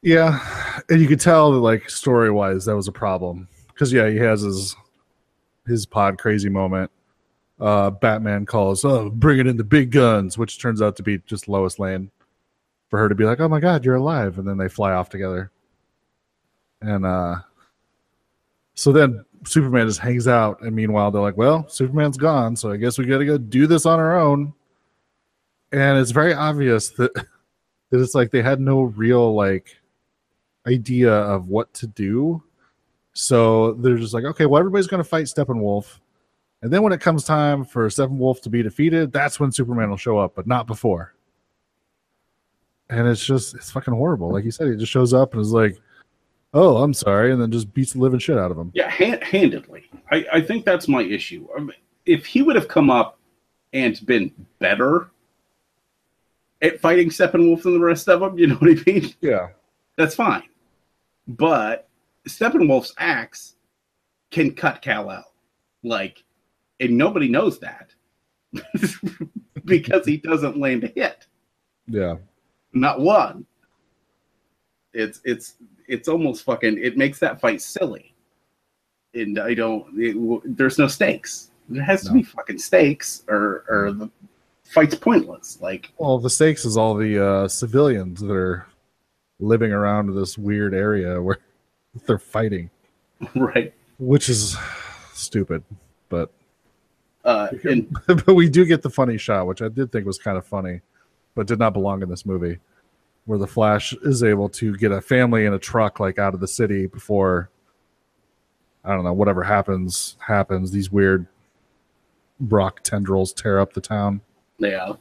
Yeah, 0.02 0.38
and 0.90 1.00
you 1.00 1.06
could 1.08 1.20
tell 1.20 1.52
that 1.52 1.58
like 1.60 1.88
story 1.90 2.30
wise 2.30 2.64
that 2.66 2.76
was 2.76 2.88
a 2.88 2.92
problem 2.92 3.48
because 3.68 3.92
yeah, 3.92 4.08
he 4.08 4.16
has 4.16 4.40
his 4.42 4.76
his 5.66 5.86
pod 5.86 6.18
crazy 6.18 6.48
moment. 6.50 6.90
Uh, 7.60 7.88
Batman 7.90 8.44
calls, 8.46 8.84
"Oh, 8.84 9.08
bring 9.10 9.38
it 9.38 9.46
in 9.46 9.56
the 9.56 9.64
big 9.64 9.90
guns," 9.92 10.36
which 10.36 10.60
turns 10.60 10.82
out 10.82 10.96
to 10.96 11.02
be 11.02 11.18
just 11.26 11.48
Lois 11.48 11.78
Lane 11.78 12.10
for 12.90 12.98
her 12.98 13.08
to 13.08 13.14
be 13.14 13.24
like, 13.24 13.40
"Oh 13.40 13.48
my 13.48 13.60
God, 13.60 13.84
you're 13.84 13.94
alive," 13.94 14.38
and 14.38 14.46
then 14.46 14.58
they 14.58 14.68
fly 14.68 14.92
off 14.92 15.08
together. 15.08 15.50
And 16.84 17.06
uh, 17.06 17.36
so 18.74 18.92
then 18.92 19.24
Superman 19.46 19.86
just 19.86 20.00
hangs 20.00 20.28
out, 20.28 20.60
and 20.62 20.74
meanwhile 20.74 21.10
they're 21.10 21.22
like, 21.22 21.36
"Well, 21.36 21.66
Superman's 21.68 22.16
gone, 22.16 22.56
so 22.56 22.70
I 22.70 22.76
guess 22.76 22.98
we 22.98 23.06
got 23.06 23.18
to 23.18 23.24
go 23.24 23.38
do 23.38 23.66
this 23.66 23.86
on 23.86 23.98
our 23.98 24.18
own." 24.18 24.52
And 25.72 25.98
it's 25.98 26.10
very 26.10 26.34
obvious 26.34 26.90
that 26.90 27.12
that 27.90 28.00
it's 28.00 28.14
like 28.14 28.30
they 28.30 28.42
had 28.42 28.60
no 28.60 28.82
real 28.82 29.34
like 29.34 29.76
idea 30.66 31.12
of 31.12 31.48
what 31.48 31.72
to 31.74 31.86
do. 31.86 32.42
So 33.12 33.74
they're 33.74 33.96
just 33.96 34.14
like, 34.14 34.24
okay, 34.24 34.46
well, 34.46 34.58
everybody's 34.58 34.86
going 34.86 35.02
to 35.02 35.08
fight 35.08 35.26
Steppenwolf. 35.26 35.98
And 36.62 36.72
then 36.72 36.82
when 36.82 36.92
it 36.92 37.00
comes 37.00 37.24
time 37.24 37.64
for 37.64 37.88
Steppenwolf 37.88 38.40
to 38.42 38.50
be 38.50 38.62
defeated, 38.62 39.12
that's 39.12 39.38
when 39.38 39.52
Superman 39.52 39.90
will 39.90 39.96
show 39.96 40.18
up, 40.18 40.34
but 40.34 40.46
not 40.46 40.66
before. 40.66 41.14
And 42.90 43.06
it's 43.06 43.24
just, 43.24 43.54
it's 43.54 43.70
fucking 43.70 43.94
horrible. 43.94 44.32
Like 44.32 44.44
you 44.44 44.50
said, 44.50 44.68
he 44.68 44.76
just 44.76 44.90
shows 44.90 45.14
up 45.14 45.32
and 45.32 45.42
is 45.42 45.52
like, 45.52 45.78
oh, 46.54 46.78
I'm 46.78 46.94
sorry. 46.94 47.32
And 47.32 47.40
then 47.40 47.50
just 47.50 47.74
beats 47.74 47.92
the 47.92 47.98
living 47.98 48.20
shit 48.20 48.38
out 48.38 48.50
of 48.50 48.58
him. 48.58 48.70
Yeah, 48.74 48.88
hand, 48.88 49.22
handedly. 49.22 49.84
I, 50.10 50.24
I 50.32 50.40
think 50.40 50.64
that's 50.64 50.88
my 50.88 51.02
issue. 51.02 51.46
I 51.54 51.60
mean, 51.60 51.76
if 52.06 52.24
he 52.24 52.42
would 52.42 52.56
have 52.56 52.68
come 52.68 52.90
up 52.90 53.18
and 53.72 54.04
been 54.06 54.32
better 54.58 55.10
at 56.62 56.80
fighting 56.80 57.10
Steppenwolf 57.10 57.62
than 57.62 57.74
the 57.74 57.84
rest 57.84 58.08
of 58.08 58.20
them, 58.20 58.38
you 58.38 58.46
know 58.46 58.54
what 58.56 58.70
I 58.70 58.82
mean? 58.86 59.14
Yeah. 59.20 59.48
That's 59.96 60.14
fine. 60.14 60.44
But 61.26 61.88
Steppenwolf's 62.28 62.94
axe 62.98 63.56
can 64.30 64.54
cut 64.54 64.82
Kal 64.82 65.10
El. 65.10 65.24
Like, 65.82 66.24
and 66.80 66.96
nobody 66.96 67.28
knows 67.28 67.60
that 67.60 67.94
because 69.64 70.06
he 70.06 70.16
doesn't 70.16 70.58
land 70.58 70.84
a 70.84 70.88
hit. 70.88 71.26
Yeah. 71.86 72.16
Not 72.72 73.00
one. 73.00 73.46
It's 74.94 75.20
it's 75.24 75.54
it's 75.88 76.08
almost 76.08 76.44
fucking. 76.44 76.78
It 76.78 76.96
makes 76.96 77.18
that 77.18 77.40
fight 77.40 77.60
silly, 77.60 78.14
and 79.12 79.38
I 79.38 79.54
don't. 79.54 79.86
It, 79.96 80.56
there's 80.56 80.78
no 80.78 80.86
stakes. 80.86 81.50
There 81.68 81.82
has 81.82 82.04
to 82.04 82.12
be 82.12 82.22
fucking 82.22 82.58
stakes, 82.58 83.24
or 83.28 83.64
or 83.68 83.92
the 83.92 84.10
fight's 84.64 84.94
pointless. 84.94 85.58
Like 85.60 85.92
Well, 85.98 86.18
the 86.18 86.30
stakes 86.30 86.64
is 86.64 86.76
all 86.76 86.94
the 86.94 87.24
uh, 87.24 87.48
civilians 87.48 88.20
that 88.20 88.32
are 88.32 88.66
living 89.40 89.72
around 89.72 90.14
this 90.14 90.38
weird 90.38 90.74
area 90.74 91.20
where 91.20 91.38
they're 92.06 92.18
fighting, 92.18 92.70
right. 93.34 93.74
which 93.98 94.28
is 94.28 94.56
stupid. 95.12 95.64
But 96.08 96.30
Uh, 97.24 97.48
and 97.64 97.94
but 98.06 98.34
we 98.34 98.48
do 98.48 98.64
get 98.64 98.82
the 98.82 98.90
funny 98.90 99.18
shot, 99.18 99.46
which 99.46 99.62
I 99.62 99.68
did 99.68 99.90
think 99.90 100.06
was 100.06 100.18
kind 100.18 100.36
of 100.36 100.46
funny, 100.46 100.80
but 101.34 101.46
did 101.46 101.58
not 101.58 101.72
belong 101.72 102.02
in 102.02 102.08
this 102.08 102.26
movie, 102.26 102.58
where 103.26 103.38
the 103.38 103.46
Flash 103.46 103.92
is 104.02 104.22
able 104.22 104.48
to 104.50 104.76
get 104.76 104.92
a 104.92 105.00
family 105.00 105.46
in 105.46 105.54
a 105.54 105.58
truck 105.58 106.00
like 106.00 106.18
out 106.18 106.34
of 106.34 106.40
the 106.40 106.48
city 106.48 106.86
before 106.86 107.50
I 108.84 108.90
don't 108.90 109.04
know 109.04 109.12
whatever 109.12 109.42
happens 109.42 110.16
happens. 110.18 110.70
These 110.70 110.92
weird 110.92 111.26
rock 112.40 112.82
tendrils 112.82 113.32
tear 113.32 113.58
up 113.58 113.72
the 113.72 113.80
town, 113.80 114.20
yeah, 114.58 114.92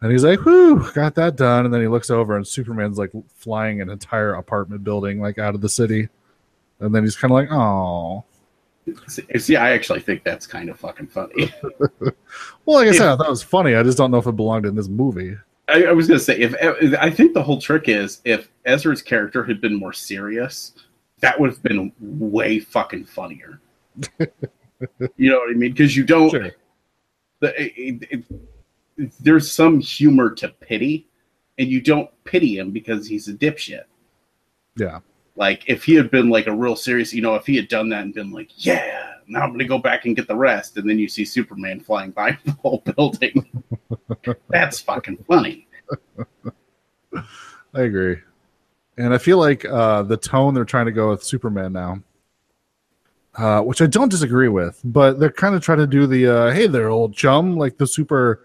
and 0.00 0.10
he's 0.10 0.24
like, 0.24 0.40
"Whew, 0.40 0.90
got 0.94 1.14
that 1.16 1.36
done." 1.36 1.66
And 1.66 1.74
then 1.74 1.82
he 1.82 1.88
looks 1.88 2.10
over, 2.10 2.36
and 2.36 2.46
Superman's 2.46 2.98
like 2.98 3.10
flying 3.34 3.80
an 3.82 3.90
entire 3.90 4.34
apartment 4.34 4.82
building 4.82 5.20
like 5.20 5.38
out 5.38 5.54
of 5.54 5.60
the 5.60 5.68
city, 5.68 6.08
and 6.80 6.94
then 6.94 7.02
he's 7.02 7.16
kind 7.16 7.30
of 7.30 7.34
like, 7.34 7.52
"Oh." 7.52 8.24
see, 9.06 9.22
see, 9.38 9.56
I 9.56 9.72
actually 9.72 10.00
think 10.00 10.24
that's 10.24 10.46
kind 10.46 10.70
of 10.70 10.78
fucking 10.78 11.08
funny. 11.08 11.52
Well, 12.64 12.76
like 12.80 12.88
I 12.88 12.92
said, 12.92 13.08
I 13.08 13.16
thought 13.16 13.28
it 13.28 13.30
was 13.30 13.42
funny. 13.42 13.74
I 13.74 13.82
just 13.82 13.96
don't 13.96 14.10
know 14.10 14.18
if 14.18 14.26
it 14.26 14.36
belonged 14.36 14.66
in 14.66 14.74
this 14.74 14.88
movie. 14.88 15.36
I, 15.68 15.84
I 15.84 15.92
was 15.92 16.08
gonna 16.08 16.20
say 16.20 16.38
if 16.38 16.54
I 16.98 17.10
think 17.10 17.34
the 17.34 17.42
whole 17.42 17.60
trick 17.60 17.88
is 17.88 18.20
if 18.24 18.48
Ezra's 18.64 19.02
character 19.02 19.44
had 19.44 19.60
been 19.60 19.74
more 19.74 19.92
serious, 19.92 20.72
that 21.20 21.38
would 21.38 21.50
have 21.50 21.62
been 21.62 21.92
way 22.00 22.58
fucking 22.60 23.04
funnier. 23.04 23.60
you 25.16 25.30
know 25.30 25.38
what 25.38 25.50
I 25.50 25.54
mean? 25.54 25.72
Because 25.72 25.96
you 25.96 26.04
don't. 26.04 26.30
Sure. 26.30 26.50
The, 27.40 27.62
it, 27.62 27.72
it, 27.76 28.08
it- 28.10 28.24
there's 29.20 29.48
some 29.48 29.78
humor 29.78 30.30
to 30.34 30.48
pity, 30.48 31.06
and 31.56 31.68
you 31.68 31.80
don't 31.80 32.10
pity 32.24 32.58
him 32.58 32.72
because 32.72 33.06
he's 33.06 33.28
a 33.28 33.32
dipshit. 33.32 33.84
Yeah. 34.76 34.98
Like 35.36 35.62
if 35.68 35.84
he 35.84 35.94
had 35.94 36.10
been 36.10 36.30
like 36.30 36.48
a 36.48 36.52
real 36.52 36.74
serious, 36.74 37.12
you 37.14 37.22
know, 37.22 37.36
if 37.36 37.46
he 37.46 37.54
had 37.54 37.68
done 37.68 37.90
that 37.90 38.02
and 38.02 38.12
been 38.12 38.32
like, 38.32 38.50
"Yeah, 38.56 39.14
now 39.28 39.42
I'm 39.42 39.52
gonna 39.52 39.64
go 39.64 39.78
back 39.78 40.06
and 40.06 40.16
get 40.16 40.26
the 40.26 40.36
rest," 40.36 40.76
and 40.76 40.88
then 40.88 40.98
you 40.98 41.08
see 41.08 41.24
Superman 41.24 41.80
flying 41.80 42.10
by 42.10 42.36
the 42.44 42.52
whole 42.52 42.82
building, 42.96 43.64
that's 44.48 44.80
fucking 44.80 45.24
funny. 45.28 45.68
I 47.14 47.82
agree. 47.82 48.18
And 48.96 49.14
I 49.14 49.18
feel 49.18 49.38
like 49.38 49.64
uh, 49.64 50.02
the 50.02 50.16
tone 50.16 50.54
they're 50.54 50.64
trying 50.64 50.86
to 50.86 50.92
go 50.92 51.10
with 51.10 51.22
Superman 51.22 51.72
now, 51.72 52.02
uh, 53.36 53.60
which 53.62 53.80
I 53.80 53.86
don't 53.86 54.10
disagree 54.10 54.48
with, 54.48 54.80
but 54.84 55.20
they're 55.20 55.30
kind 55.30 55.54
of 55.54 55.62
trying 55.62 55.78
to 55.78 55.86
do 55.86 56.06
the 56.06 56.26
uh, 56.26 56.50
hey 56.52 56.66
there, 56.66 56.88
old 56.88 57.14
chum, 57.14 57.56
like 57.56 57.78
the 57.78 57.86
super 57.86 58.42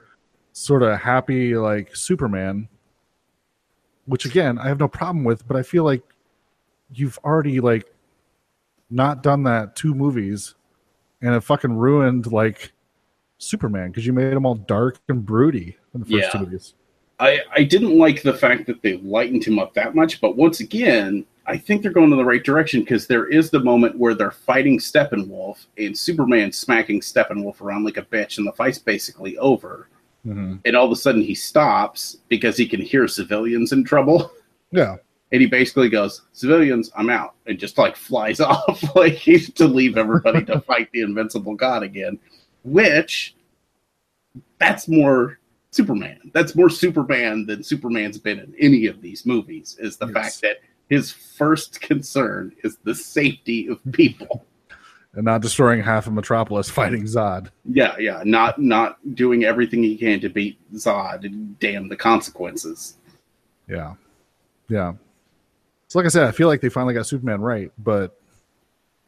sort 0.52 0.84
of 0.84 1.00
happy, 1.00 1.56
like 1.56 1.96
Superman, 1.96 2.68
which 4.06 4.26
again, 4.26 4.60
I 4.60 4.68
have 4.68 4.80
no 4.80 4.88
problem 4.88 5.24
with, 5.24 5.48
but 5.48 5.58
I 5.58 5.64
feel 5.64 5.84
like 5.84 6.04
you've 6.94 7.18
already 7.24 7.60
like 7.60 7.92
not 8.90 9.24
done 9.24 9.44
that 9.44 9.76
two 9.76 9.96
movies 9.96 10.54
and 11.24 11.34
it 11.34 11.42
fucking 11.42 11.74
ruined 11.74 12.32
like 12.32 12.72
Superman 13.40 13.90
because 13.90 14.06
you 14.06 14.14
made 14.14 14.32
him 14.34 14.46
all 14.46 14.56
dark 14.56 15.00
and 15.10 15.26
broody 15.26 15.76
in 15.96 16.02
the 16.02 16.06
first 16.06 16.16
Yeah. 16.16 16.30
two 16.30 16.40
movies. 16.40 16.76
I, 17.20 17.40
I 17.56 17.64
didn't 17.64 17.98
like 17.98 18.22
the 18.22 18.34
fact 18.34 18.68
that 18.68 18.82
they 18.82 18.98
lightened 18.98 19.44
him 19.44 19.58
up 19.58 19.74
that 19.76 19.96
much, 19.96 20.20
but 20.22 20.36
once 20.36 20.60
again, 20.60 21.26
I 21.46 21.58
think 21.58 21.82
they're 21.82 21.92
going 21.92 22.12
in 22.12 22.18
the 22.18 22.26
right 22.26 22.44
direction 22.44 22.82
because 22.82 23.08
there 23.08 23.26
is 23.28 23.50
the 23.50 23.60
moment 23.60 23.98
where 23.98 24.14
they're 24.16 24.32
fighting 24.32 24.80
Steppenwolf 24.80 25.66
and 25.78 25.98
Superman 25.98 26.52
smacking 26.52 27.02
Steppenwolf 27.02 27.62
around 27.62 27.84
like 27.84 27.98
a 27.98 28.02
bitch, 28.02 28.38
and 28.38 28.48
the 28.48 28.52
fight's 28.54 28.80
basically 28.80 29.38
over. 29.38 29.88
Mm-hmm. 30.26 30.56
And 30.66 30.76
all 30.76 30.86
of 30.86 30.92
a 30.92 30.96
sudden, 30.96 31.22
he 31.22 31.36
stops 31.36 32.18
because 32.30 32.56
he 32.58 32.66
can 32.68 32.82
hear 32.82 33.08
civilians 33.08 33.72
in 33.74 33.84
trouble, 33.84 34.32
Yeah. 34.72 34.96
And 35.34 35.42
he 35.42 35.48
basically 35.48 35.90
goes, 35.90 36.22
"Civilians, 36.32 36.92
I'm 36.96 37.10
out," 37.10 37.34
and 37.48 37.60
just 37.60 37.78
like 37.78 37.98
flies 37.98 38.40
off, 38.40 38.96
like 38.96 39.14
he's 39.14 39.52
to 39.56 39.68
leave 39.68 39.98
everybody 39.98 40.46
to 40.46 40.62
fight 40.68 40.90
the 40.94 41.02
invincible 41.02 41.56
god 41.56 41.84
again. 41.84 42.18
Which, 42.64 43.36
that's 44.60 44.88
more 44.88 45.40
Superman. 45.72 46.32
That's 46.34 46.56
more 46.56 46.70
Superman 46.70 47.46
than 47.48 47.64
Superman's 47.64 48.20
been 48.20 48.40
in 48.40 48.54
any 48.60 48.86
of 48.86 49.02
these 49.02 49.26
movies. 49.26 49.76
Is 49.80 49.98
the 49.98 50.06
Yes. 50.06 50.14
fact 50.14 50.42
that 50.44 50.58
his 50.90 51.12
first 51.12 51.82
concern 51.82 52.54
is 52.64 52.78
the 52.84 52.94
safety 52.94 53.68
of 53.68 53.80
people. 53.92 54.46
and 55.16 55.26
not 55.26 55.42
destroying 55.42 55.82
half 55.82 56.06
of 56.06 56.14
Metropolis 56.14 56.70
fighting 56.70 57.04
Zod. 57.04 57.50
Yeah, 57.66 57.96
yeah, 57.98 58.22
not 58.24 58.62
not 58.62 59.00
doing 59.16 59.46
everything 59.46 59.82
he 59.82 59.98
can 59.98 60.20
to 60.22 60.30
beat 60.30 60.60
Zod 60.76 61.26
and 61.26 61.58
damn 61.60 61.90
the 61.90 61.96
consequences. 61.96 62.98
Yeah, 63.68 63.96
yeah. 64.70 64.94
So, 65.94 66.00
like 66.00 66.08
I 66.08 66.10
said, 66.10 66.24
I 66.24 66.32
feel 66.32 66.48
like 66.48 66.60
they 66.60 66.70
finally 66.70 66.96
got 66.96 67.06
Superman 67.06 67.40
right, 67.40 67.72
but 67.78 68.20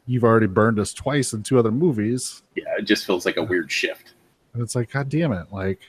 you've 0.06 0.22
already 0.22 0.46
burned 0.46 0.78
us 0.78 0.94
twice 0.94 1.32
in 1.32 1.42
two 1.42 1.58
other 1.58 1.72
movies, 1.72 2.44
Yeah, 2.54 2.62
it 2.78 2.82
just 2.82 3.04
feels 3.04 3.26
like 3.26 3.36
a 3.38 3.42
weird 3.42 3.72
shift. 3.72 4.14
and 4.54 4.62
it's 4.62 4.76
like, 4.76 4.92
God 4.92 5.08
damn 5.08 5.32
it! 5.32 5.48
Like, 5.50 5.80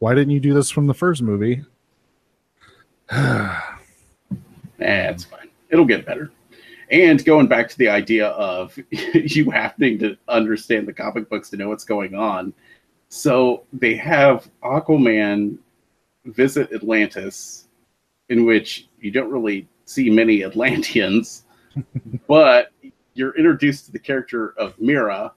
why 0.00 0.16
didn't 0.16 0.32
you 0.32 0.40
do 0.40 0.52
this 0.52 0.68
from 0.68 0.88
the 0.88 0.94
first 0.94 1.22
movie? 1.22 1.64
It's 4.80 5.24
fine. 5.24 5.48
It'll 5.70 5.84
get 5.84 6.04
better. 6.04 6.32
And 6.90 7.24
going 7.24 7.46
back 7.46 7.68
to 7.68 7.78
the 7.78 7.88
idea 7.88 8.26
of 8.30 8.76
you 8.90 9.48
having 9.52 9.96
to 10.00 10.16
understand 10.26 10.88
the 10.88 10.92
comic 10.92 11.30
books 11.30 11.50
to 11.50 11.56
know 11.56 11.68
what's 11.68 11.84
going 11.84 12.16
on. 12.16 12.52
So 13.10 13.62
they 13.72 13.94
have 13.94 14.50
Aquaman 14.64 15.58
visit 16.24 16.72
Atlantis, 16.72 17.68
in 18.28 18.44
which 18.44 18.88
you 19.00 19.12
don't 19.12 19.30
really 19.30 19.68
see 19.86 20.10
many 20.10 20.42
Atlanteans, 20.44 21.44
but 22.28 22.72
you're 23.14 23.36
introduced 23.36 23.86
to 23.86 23.92
the 23.92 23.98
character 23.98 24.52
of 24.58 24.78
Mera 24.80 25.32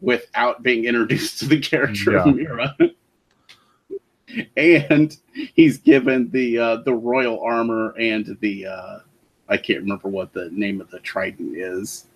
without 0.00 0.62
being 0.62 0.84
introduced 0.84 1.38
to 1.38 1.46
the 1.46 1.58
character 1.60 2.12
Yeah. 2.12 2.24
of 2.28 2.36
Mera. 2.36 2.76
and 4.56 5.16
he's 5.54 5.78
given 5.78 6.30
the 6.30 6.58
uh, 6.58 6.76
the 6.78 6.92
royal 6.94 7.40
armor 7.42 7.94
and 7.98 8.36
the 8.40 8.66
uh, 8.66 8.98
I 9.48 9.56
can't 9.56 9.80
remember 9.80 10.08
what 10.08 10.32
the 10.32 10.50
name 10.50 10.80
of 10.80 10.90
the 10.90 10.98
trident 11.00 11.56
is. 11.56 12.06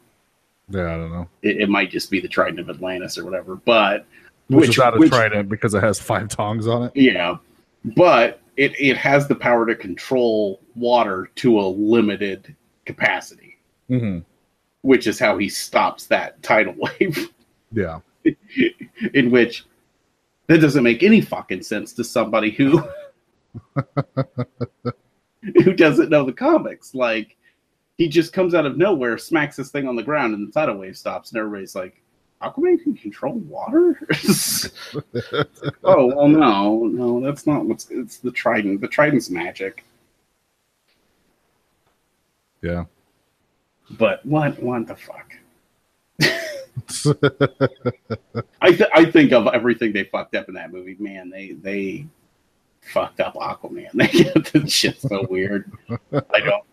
Yeah, 0.71 0.93
I 0.95 0.97
don't 0.97 1.11
know. 1.13 1.29
It, 1.43 1.63
it 1.63 1.69
might 1.71 1.91
just 1.91 2.11
be 2.11 2.21
the 2.21 2.29
trident 2.29 2.59
of 2.61 2.69
Atlantis 2.69 3.17
or 3.17 3.25
whatever. 3.25 3.57
But 3.57 4.05
Which, 4.49 4.61
which, 4.61 4.69
is 4.71 4.79
not 4.79 4.97
a 4.97 4.99
which- 4.99 5.11
trident 5.11 5.49
because 5.49 5.73
it 5.75 5.83
has 5.83 5.99
five 6.01 6.29
tongs 6.29 6.67
on 6.67 6.83
it. 6.85 6.93
yeah, 6.95 7.37
but 7.97 8.41
it 8.57 8.73
it 8.79 8.97
has 8.97 9.29
the 9.29 9.35
power 9.35 9.65
to 9.67 9.75
control 9.75 10.61
water 10.79 11.31
to 11.37 11.61
a 11.61 11.67
limited 11.69 12.55
capacity, 12.85 13.59
hmm 13.89 14.19
which 14.83 15.09
is 15.09 15.19
how 15.19 15.37
he 15.37 15.49
stops 15.49 16.07
that 16.07 16.41
tidal 16.43 16.75
wave. 17.01 17.31
Yeah, 17.73 18.01
in 19.15 19.31
which 19.31 19.65
that 20.47 20.61
doesn't 20.61 20.83
make 20.83 21.03
any 21.03 21.21
fucking 21.21 21.63
sense 21.63 21.93
to 21.95 22.05
somebody 22.05 22.51
who 22.51 22.83
who 25.43 25.73
doesn't 25.75 26.11
know 26.11 26.25
the 26.25 26.33
comics. 26.33 26.95
Like 26.95 27.37
he 27.97 28.09
just 28.09 28.33
comes 28.33 28.55
out 28.55 28.67
of 28.67 28.77
nowhere, 28.77 29.19
smacks 29.19 29.57
this 29.57 29.71
thing 29.71 29.87
on 29.87 29.97
the 29.97 30.03
ground, 30.03 30.35
and 30.35 30.49
the 30.49 30.53
tidal 30.53 30.79
wave 30.79 30.97
stops, 30.97 31.31
and 31.31 31.39
everybody's 31.39 31.75
like, 31.75 32.01
"Aquaman 32.43 32.83
can 32.83 32.95
control 32.95 33.35
water." 33.35 34.01
oh 35.85 36.07
well, 36.07 36.29
no, 36.29 36.85
no, 36.85 37.21
that's 37.21 37.47
not 37.47 37.67
what's. 37.67 37.91
It's 37.91 38.19
the 38.19 38.33
trident. 38.33 38.81
The 38.81 38.89
trident's 38.89 39.31
magic. 39.31 39.85
Yeah. 42.63 42.85
But 43.93 44.25
what? 44.27 44.63
What 44.63 44.87
the 44.87 44.97
fuck? 44.97 45.33
I 48.61 48.71
th- 48.73 48.91
I 48.95 49.05
think 49.11 49.33
of 49.33 49.47
everything 49.49 49.93
they 49.93 50.05
fucked 50.05 50.35
up 50.35 50.49
in 50.49 50.55
that 50.55 50.73
movie. 50.73 50.97
Man, 50.99 51.31
they 51.31 51.53
they 51.53 52.07
fucked 52.81 53.21
up 53.21 53.35
Aquaman. 53.35 53.89
They 53.95 54.07
get 54.09 54.45
this 54.53 54.73
shit 54.73 55.01
so 55.01 55.27
weird. 55.29 55.71
I 56.13 56.41
don't 56.41 56.65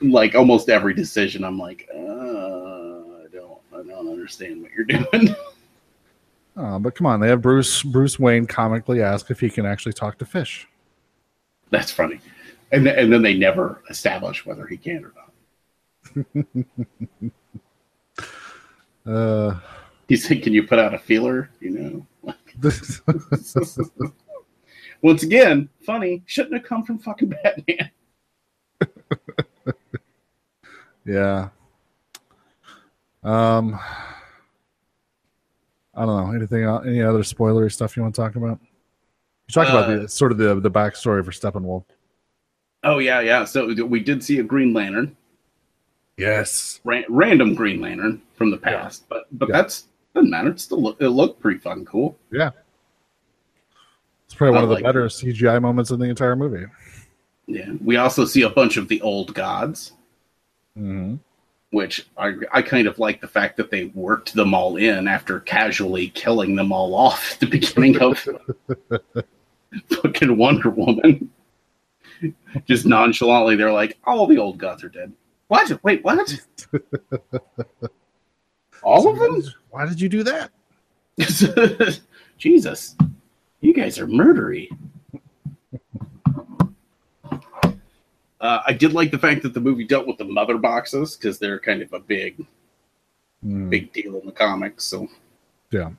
like 0.00 0.34
almost 0.34 0.68
every 0.68 0.94
decision. 0.94 1.44
I'm 1.44 1.58
like, 1.58 1.88
uh, 1.94 1.98
I 1.98 3.26
don't 3.32 3.58
I 3.72 3.82
don't 3.86 4.08
understand 4.08 4.62
what 4.62 4.72
you're 4.72 4.84
doing. 5.20 5.34
Oh, 6.56 6.78
but 6.78 6.94
come 6.94 7.06
on, 7.06 7.20
they 7.20 7.28
have 7.28 7.42
Bruce 7.42 7.82
Bruce 7.82 8.18
Wayne 8.18 8.46
comically 8.46 9.02
ask 9.02 9.30
if 9.30 9.40
he 9.40 9.50
can 9.50 9.66
actually 9.66 9.92
talk 9.92 10.18
to 10.18 10.24
fish. 10.24 10.68
That's 11.70 11.90
funny. 11.90 12.20
And 12.72 12.84
th- 12.84 12.96
and 12.96 13.12
then 13.12 13.22
they 13.22 13.34
never 13.34 13.82
establish 13.90 14.46
whether 14.46 14.66
he 14.66 14.76
can 14.76 15.04
or 15.04 15.12
not. 15.16 16.36
Uh, 19.06 19.58
He 20.08 20.16
said, 20.16 20.42
"Can 20.42 20.52
you 20.52 20.66
put 20.66 20.78
out 20.78 20.92
a 20.94 20.98
feeler?" 20.98 21.50
You 21.60 21.70
know. 21.70 22.06
Once 25.02 25.22
again, 25.22 25.68
funny. 25.84 26.22
Shouldn't 26.26 26.54
have 26.54 26.64
come 26.64 26.84
from 26.84 26.98
fucking 26.98 27.30
Batman. 27.30 27.90
yeah. 31.06 31.48
Um, 33.22 33.78
I 35.94 36.04
don't 36.06 36.26
know 36.26 36.32
anything. 36.34 36.64
el- 36.64 36.82
Any 36.84 37.02
other 37.02 37.20
spoilery 37.20 37.72
stuff 37.72 37.96
you 37.96 38.02
want 38.02 38.14
to 38.14 38.20
talk 38.20 38.36
about? 38.36 38.58
You 39.48 39.52
talk 39.52 39.68
about 39.68 39.90
Uh, 39.90 40.00
the 40.02 40.08
sort 40.08 40.32
of 40.32 40.38
the 40.38 40.60
the 40.60 40.70
backstory 40.70 41.24
for 41.24 41.30
Steppenwolf. 41.32 41.84
Oh 42.84 42.98
yeah, 42.98 43.20
yeah. 43.20 43.44
So 43.44 43.72
we 43.84 44.00
did 44.00 44.22
see 44.24 44.38
a 44.38 44.42
Green 44.42 44.72
Lantern, 44.72 45.16
Yes. 46.16 46.80
ran- 46.84 47.04
random 47.08 47.54
Green 47.54 47.80
Lantern 47.80 48.22
from 48.36 48.50
the 48.50 48.56
past, 48.58 49.04
but 49.08 49.26
but 49.32 49.48
Yeah. 49.48 49.56
that's 49.56 49.86
doesn't 50.14 50.30
matter. 50.30 50.48
It 50.50 50.60
still 50.60 50.82
look, 50.82 50.96
it 51.00 51.08
looked 51.10 51.40
pretty 51.40 51.58
fucking 51.60 51.84
cool. 51.84 52.16
Yeah. 52.32 52.50
It's 54.24 54.34
probably 54.34 54.52
one 54.54 54.60
I 54.60 54.64
of 54.64 54.68
the 54.70 54.74
like 54.76 54.84
better 54.84 55.06
it. 55.06 55.10
CGI 55.12 55.60
moments 55.60 55.90
in 55.90 55.98
the 56.00 56.06
entire 56.08 56.36
movie. 56.36 56.66
Yeah. 57.46 57.72
We 57.84 57.96
also 57.96 58.24
see 58.24 58.42
a 58.42 58.50
bunch 58.50 58.76
of 58.76 58.88
the 58.88 59.00
old 59.02 59.34
gods, 59.34 59.92
Mm-hmm. 60.78 61.16
which 61.70 62.06
I 62.16 62.34
I 62.52 62.62
kind 62.62 62.86
of 62.86 62.98
like 62.98 63.20
the 63.20 63.28
fact 63.28 63.56
that 63.58 63.70
they 63.70 63.86
worked 63.86 64.34
them 64.34 64.54
all 64.54 64.76
in 64.76 65.06
after 65.08 65.40
casually 65.40 66.08
killing 66.08 66.56
them 66.56 66.72
all 66.72 66.94
off 66.94 67.32
at 67.34 67.40
the 67.40 67.46
beginning 67.46 68.00
of 68.00 68.18
fucking 69.90 70.36
Wonder 70.36 70.70
Woman. 70.70 71.30
Just 72.66 72.86
nonchalantly, 72.86 73.56
they're 73.56 73.72
like, 73.72 73.98
"All 74.04 74.26
the 74.26 74.38
old 74.38 74.58
gods 74.58 74.82
are 74.84 74.88
dead." 74.88 75.12
What? 75.48 75.82
Wait, 75.82 76.04
what? 76.04 76.18
all 78.82 79.08
of 79.08 79.18
them? 79.18 79.42
Why 79.70 79.86
did 79.86 80.00
you 80.00 80.08
do 80.08 80.22
that? 80.24 80.50
Jesus, 82.38 82.96
you 83.60 83.74
guys 83.74 83.98
are 83.98 84.06
murdery. 84.06 84.68
Uh, 88.40 88.60
I 88.66 88.72
did 88.72 88.94
like 88.94 89.10
the 89.10 89.18
fact 89.18 89.42
that 89.42 89.52
the 89.52 89.60
movie 89.60 89.84
dealt 89.86 90.06
with 90.06 90.16
the 90.16 90.24
mother 90.24 90.56
boxes 90.56 91.16
because 91.16 91.38
they're 91.38 91.60
kind 91.60 91.82
of 91.82 91.92
a 91.92 92.00
big, 92.00 92.46
Mm, 93.44 93.70
big 93.70 93.90
deal 93.94 94.16
in 94.18 94.26
the 94.26 94.32
comics. 94.32 94.84
So, 94.84 95.08
Yeah. 95.70 95.90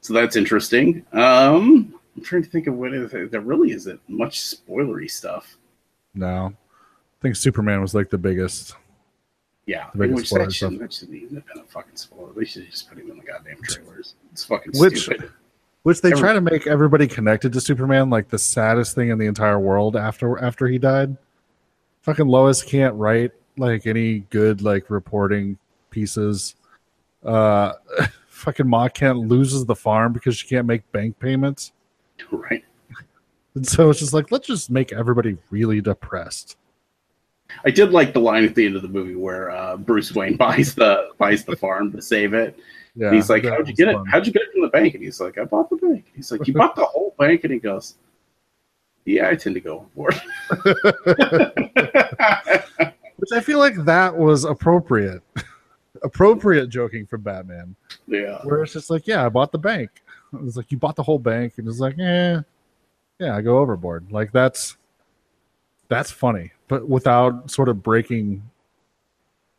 so 0.00 0.14
that's 0.14 0.34
interesting. 0.36 1.04
Um, 1.12 1.95
I'm 2.16 2.22
trying 2.22 2.42
to 2.42 2.48
think 2.48 2.66
of 2.66 2.74
what 2.74 2.94
is 2.94 3.10
there 3.30 3.40
really 3.40 3.72
isn't 3.72 4.00
much 4.08 4.40
spoilery 4.40 5.10
stuff. 5.10 5.56
No. 6.14 6.52
I 6.54 7.22
think 7.22 7.36
Superman 7.36 7.80
was 7.80 7.94
like 7.94 8.10
the 8.10 8.18
biggest. 8.18 8.74
Yeah, 9.66 9.88
The 9.92 9.98
biggest 9.98 10.16
which 10.16 10.26
spoiler 10.28 10.44
that 10.46 10.52
stuff. 10.52 10.72
that 10.78 10.92
shouldn't 10.92 11.16
even 11.22 11.36
have 11.36 11.46
been 11.46 11.58
a 11.58 11.64
fucking 11.64 11.96
spoiler. 11.96 12.32
They 12.34 12.44
should 12.44 12.70
just 12.70 12.88
put 12.88 12.98
him 12.98 13.10
in 13.10 13.18
the 13.18 13.24
goddamn 13.24 13.60
trailers. 13.62 14.14
It's 14.32 14.44
fucking 14.44 14.72
Which- 14.76 15.02
stupid. 15.02 15.30
Which 15.82 16.00
they 16.00 16.10
Every- 16.10 16.20
try 16.20 16.32
to 16.32 16.40
make 16.40 16.66
everybody 16.66 17.06
connected 17.06 17.52
to 17.52 17.60
Superman 17.60 18.10
like 18.10 18.28
the 18.28 18.38
saddest 18.38 18.94
thing 18.96 19.10
in 19.10 19.18
the 19.18 19.26
entire 19.26 19.58
world 19.60 19.94
after 19.96 20.36
after 20.42 20.66
he 20.66 20.78
died. 20.78 21.16
Fucking 22.02 22.26
Lois 22.26 22.62
can't 22.62 22.94
write 22.96 23.30
like 23.56 23.86
any 23.86 24.20
good 24.30 24.62
like 24.62 24.90
reporting 24.90 25.58
pieces. 25.90 26.56
Uh 27.24 27.74
fucking 28.28 28.66
Ma 28.68 28.88
Kent 28.88 29.18
loses 29.18 29.64
the 29.64 29.76
farm 29.76 30.12
because 30.12 30.36
she 30.36 30.48
can't 30.48 30.66
make 30.66 30.90
bank 30.90 31.18
payments. 31.20 31.72
Right. 32.32 32.64
And 33.54 33.66
so 33.66 33.88
it's 33.88 34.00
just 34.00 34.12
like 34.12 34.30
let's 34.30 34.46
just 34.46 34.70
make 34.70 34.92
everybody 34.92 35.38
really 35.50 35.80
depressed. 35.80 36.56
I 37.64 37.70
did 37.70 37.92
like 37.92 38.12
the 38.12 38.20
line 38.20 38.44
at 38.44 38.54
the 38.54 38.66
end 38.66 38.76
of 38.76 38.82
the 38.82 38.88
movie 38.88 39.14
where 39.14 39.50
uh, 39.50 39.76
Bruce 39.76 40.14
Wayne 40.14 40.36
buys 40.38 40.74
the 40.74 41.10
buys 41.18 41.44
the 41.44 41.56
farm 41.56 41.92
to 41.92 42.02
save 42.02 42.34
it. 42.34 42.58
Yeah. 42.94 43.08
And 43.08 43.16
he's 43.16 43.30
like, 43.30 43.44
"How'd 43.44 43.68
you 43.68 43.74
get 43.74 43.88
it? 43.88 43.96
How'd 44.10 44.26
you 44.26 44.32
get 44.32 44.42
it 44.42 44.52
from 44.52 44.62
the 44.62 44.68
bank?" 44.68 44.94
And 44.94 45.02
he's 45.02 45.20
like, 45.20 45.38
"I 45.38 45.44
bought 45.44 45.70
the 45.70 45.76
bank." 45.76 46.06
He's 46.14 46.30
like, 46.32 46.46
"You 46.46 46.54
bought 46.54 46.76
the 46.76 46.84
whole 46.84 47.14
bank?" 47.18 47.44
And 47.44 47.52
he 47.52 47.58
goes, 47.58 47.94
"Yeah, 49.04 49.28
I 49.28 49.36
tend 49.36 49.54
to 49.54 49.60
go 49.60 49.86
overboard." 49.96 50.20
Which 53.16 53.32
I 53.32 53.40
feel 53.40 53.58
like 53.58 53.76
that 53.84 54.16
was 54.16 54.44
appropriate. 54.44 55.22
appropriate 56.02 56.68
joking 56.68 57.06
from 57.06 57.22
Batman. 57.22 57.74
yeah, 58.06 58.40
where 58.44 58.62
it's 58.62 58.72
just 58.74 58.90
like, 58.90 59.06
yeah, 59.06 59.24
I 59.24 59.28
bought 59.28 59.52
the 59.52 59.58
bank. 59.58 59.90
It's 60.42 60.56
like 60.56 60.70
you 60.70 60.78
bought 60.78 60.96
the 60.96 61.02
whole 61.02 61.18
bank, 61.18 61.54
and 61.56 61.68
it's 61.68 61.80
like, 61.80 61.98
eh, 61.98 62.40
yeah, 63.18 63.36
I 63.36 63.40
go 63.42 63.58
overboard. 63.58 64.10
Like 64.10 64.32
that's 64.32 64.76
that's 65.88 66.10
funny, 66.10 66.52
but 66.68 66.88
without 66.88 67.50
sort 67.50 67.68
of 67.68 67.82
breaking 67.82 68.42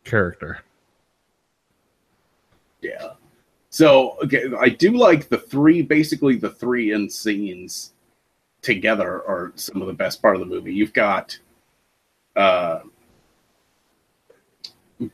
character. 0.04 0.60
Yeah. 2.82 3.14
So 3.70 4.18
okay, 4.24 4.46
I 4.60 4.70
do 4.70 4.92
like 4.92 5.30
the 5.30 5.38
three, 5.38 5.82
basically 5.82 6.36
the 6.36 6.50
three 6.50 6.94
end 6.94 7.12
scenes 7.12 7.94
together 8.62 9.24
are 9.28 9.54
some 9.56 9.82
of 9.82 9.88
the 9.88 9.94
best 9.94 10.22
part 10.22 10.36
of 10.36 10.40
the 10.40 10.46
movie. 10.46 10.74
You've 10.74 10.94
got 10.94 11.38
uh, 12.36 12.82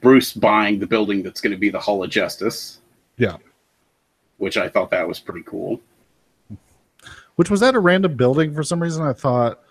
Bruce 0.02 0.34
buying 0.34 0.80
the 0.80 0.88
building 0.88 1.24
that's 1.24 1.42
going 1.42 1.52
to 1.52 1.58
be 1.58 1.70
the 1.70 1.80
Hall 1.80 2.04
of 2.04 2.10
Justice. 2.10 2.80
Yeah. 3.18 3.38
Which 4.44 4.58
I 4.58 4.68
thought 4.68 4.92
that 4.92 5.08
was 5.08 5.22
pretty 5.22 5.44
cool. 5.46 5.80
Which 7.38 7.50
was 7.50 7.62
that 7.62 7.76
a 7.76 7.80
random 7.80 8.18
building 8.18 8.54
for 8.54 8.62
some 8.62 8.84
reason? 8.84 9.02
I 9.02 9.14
thought 9.14 9.62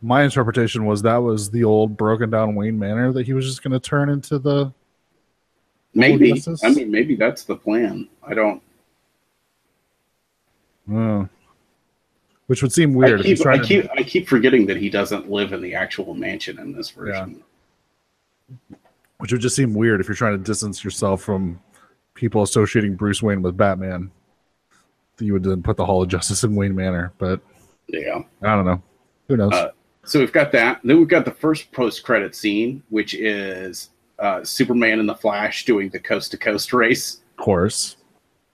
my 0.00 0.22
interpretation 0.22 0.86
was 0.86 1.02
that 1.02 1.18
was 1.18 1.50
the 1.50 1.64
old 1.64 1.98
broken 1.98 2.30
down 2.30 2.54
Wayne 2.54 2.78
Manor 2.78 3.12
that 3.12 3.26
he 3.26 3.34
was 3.34 3.44
just 3.44 3.62
going 3.62 3.72
to 3.72 3.78
turn 3.78 4.08
into 4.08 4.38
the. 4.38 4.72
Maybe. 5.92 6.42
I 6.64 6.70
mean, 6.70 6.90
maybe 6.90 7.14
that's 7.14 7.44
the 7.44 7.54
plan. 7.54 8.08
I 8.26 8.32
don't. 8.32 8.62
Oh. 10.90 11.28
Which 12.46 12.62
would 12.62 12.72
seem 12.72 12.94
weird. 12.94 13.20
I 13.20 13.24
keep, 13.24 13.46
I, 13.46 13.58
keep, 13.58 13.82
to... 13.82 13.92
I 13.92 14.02
keep 14.02 14.28
forgetting 14.28 14.64
that 14.64 14.78
he 14.78 14.88
doesn't 14.88 15.30
live 15.30 15.52
in 15.52 15.60
the 15.60 15.74
actual 15.74 16.14
mansion 16.14 16.58
in 16.58 16.72
this 16.72 16.88
version. 16.88 17.42
Yeah. 18.48 18.76
Which 19.18 19.30
would 19.30 19.42
just 19.42 19.56
seem 19.56 19.74
weird 19.74 20.00
if 20.00 20.08
you're 20.08 20.14
trying 20.14 20.38
to 20.38 20.42
distance 20.42 20.82
yourself 20.82 21.20
from 21.20 21.60
people 22.14 22.42
associating 22.42 22.94
Bruce 22.94 23.22
Wayne 23.22 23.42
with 23.42 23.56
Batman. 23.56 24.10
You 25.22 25.34
would 25.34 25.42
then 25.42 25.62
put 25.62 25.76
the 25.76 25.86
Hall 25.86 26.02
of 26.02 26.08
Justice 26.08 26.44
in 26.44 26.54
Wayne 26.54 26.74
Manor, 26.74 27.12
but 27.18 27.40
yeah, 27.86 28.20
I 28.42 28.56
don't 28.56 28.64
know. 28.64 28.82
Who 29.28 29.36
knows? 29.36 29.52
Uh, 29.52 29.70
so 30.04 30.18
we've 30.18 30.32
got 30.32 30.52
that. 30.52 30.80
Then 30.82 30.98
we've 30.98 31.08
got 31.08 31.24
the 31.24 31.30
first 31.30 31.70
post-credit 31.72 32.34
scene, 32.34 32.82
which 32.88 33.14
is 33.14 33.90
uh, 34.18 34.42
Superman 34.42 34.98
and 34.98 35.08
the 35.08 35.14
Flash 35.14 35.64
doing 35.64 35.88
the 35.90 36.00
coast 36.00 36.30
to 36.32 36.38
coast 36.38 36.72
race. 36.72 37.20
Of 37.38 37.44
course, 37.44 37.96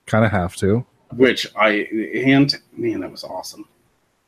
kind 0.06 0.24
of 0.24 0.30
have 0.30 0.56
to. 0.56 0.84
Which 1.16 1.46
I 1.56 1.88
and 2.26 2.54
man, 2.76 3.00
that 3.00 3.10
was 3.10 3.24
awesome. 3.24 3.66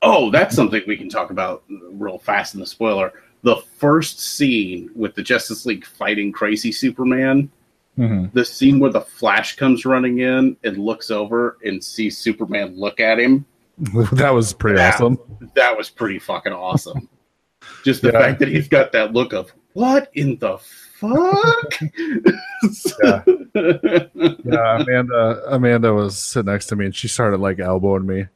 Oh, 0.02 0.30
that's 0.30 0.56
something 0.56 0.82
we 0.86 0.96
can 0.96 1.10
talk 1.10 1.30
about 1.30 1.62
real 1.68 2.18
fast 2.18 2.54
in 2.54 2.60
the 2.60 2.66
spoiler. 2.66 3.12
The 3.42 3.56
first 3.76 4.20
scene 4.20 4.90
with 4.94 5.14
the 5.14 5.22
Justice 5.22 5.66
League 5.66 5.84
fighting 5.84 6.32
crazy 6.32 6.72
Superman 6.72 7.50
Mm-hmm. 8.00 8.26
The 8.32 8.44
scene 8.46 8.80
where 8.80 8.90
the 8.90 9.02
Flash 9.02 9.56
comes 9.56 9.84
running 9.84 10.20
in 10.20 10.56
and 10.64 10.78
looks 10.78 11.10
over 11.10 11.58
and 11.64 11.84
sees 11.84 12.16
Superman 12.16 12.74
look 12.74 12.98
at 12.98 13.18
him. 13.18 13.44
that 14.12 14.30
was 14.30 14.54
pretty 14.54 14.78
that, 14.78 14.94
awesome. 14.94 15.18
That 15.54 15.76
was 15.76 15.90
pretty 15.90 16.18
fucking 16.18 16.52
awesome. 16.52 17.08
Just 17.84 18.00
the 18.00 18.10
yeah. 18.10 18.20
fact 18.20 18.38
that 18.38 18.48
he's 18.48 18.68
got 18.68 18.92
that 18.92 19.12
look 19.12 19.34
of 19.34 19.52
what 19.74 20.10
in 20.14 20.38
the 20.38 20.56
fuck? 20.58 21.74
yeah. 23.02 23.22
yeah, 24.44 24.82
Amanda. 24.82 25.42
Amanda 25.48 25.92
was 25.92 26.16
sitting 26.16 26.50
next 26.50 26.66
to 26.68 26.76
me 26.76 26.86
and 26.86 26.96
she 26.96 27.06
started 27.06 27.38
like 27.38 27.60
elbowing 27.60 28.06
me 28.06 28.26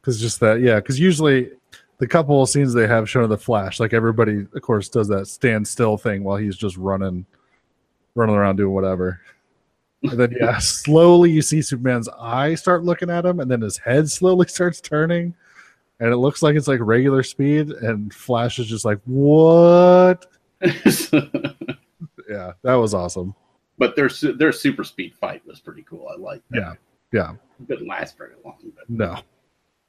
because 0.00 0.20
just 0.20 0.40
that. 0.40 0.60
Yeah, 0.60 0.76
because 0.76 1.00
usually 1.00 1.50
the 1.98 2.06
couple 2.06 2.42
of 2.42 2.48
scenes 2.50 2.74
they 2.74 2.86
have 2.86 3.08
showing 3.08 3.30
the 3.30 3.38
Flash, 3.38 3.80
like 3.80 3.94
everybody, 3.94 4.46
of 4.54 4.62
course, 4.62 4.90
does 4.90 5.08
that 5.08 5.26
stand 5.26 5.66
still 5.66 5.96
thing 5.96 6.24
while 6.24 6.36
he's 6.36 6.56
just 6.56 6.76
running 6.76 7.24
running 8.14 8.36
around 8.36 8.56
doing 8.56 8.72
whatever. 8.72 9.20
And 10.02 10.18
then 10.18 10.36
yeah, 10.38 10.58
slowly 10.58 11.30
you 11.30 11.42
see 11.42 11.62
Superman's 11.62 12.08
eye 12.08 12.54
start 12.56 12.84
looking 12.84 13.10
at 13.10 13.24
him, 13.24 13.40
and 13.40 13.50
then 13.50 13.62
his 13.62 13.78
head 13.78 14.10
slowly 14.10 14.46
starts 14.48 14.80
turning, 14.80 15.34
and 15.98 16.12
it 16.12 16.18
looks 16.18 16.42
like 16.42 16.56
it's 16.56 16.68
like 16.68 16.80
regular 16.82 17.22
speed, 17.22 17.70
and 17.70 18.12
Flash 18.12 18.58
is 18.58 18.66
just 18.66 18.84
like, 18.84 19.00
"What?" 19.06 20.26
yeah, 20.60 22.52
that 22.62 22.74
was 22.74 22.92
awesome. 22.92 23.34
But 23.78 23.96
their 23.96 24.10
their 24.34 24.52
super 24.52 24.84
speed 24.84 25.14
fight 25.14 25.44
was 25.46 25.60
pretty 25.60 25.82
cool. 25.82 26.06
I 26.12 26.20
like 26.20 26.42
that. 26.50 26.58
Yeah, 26.58 26.74
yeah. 27.12 27.32
It 27.60 27.68
didn't 27.68 27.88
last 27.88 28.18
very 28.18 28.34
long, 28.44 28.58
but 28.76 28.88
no, 28.88 29.14
it 29.14 29.22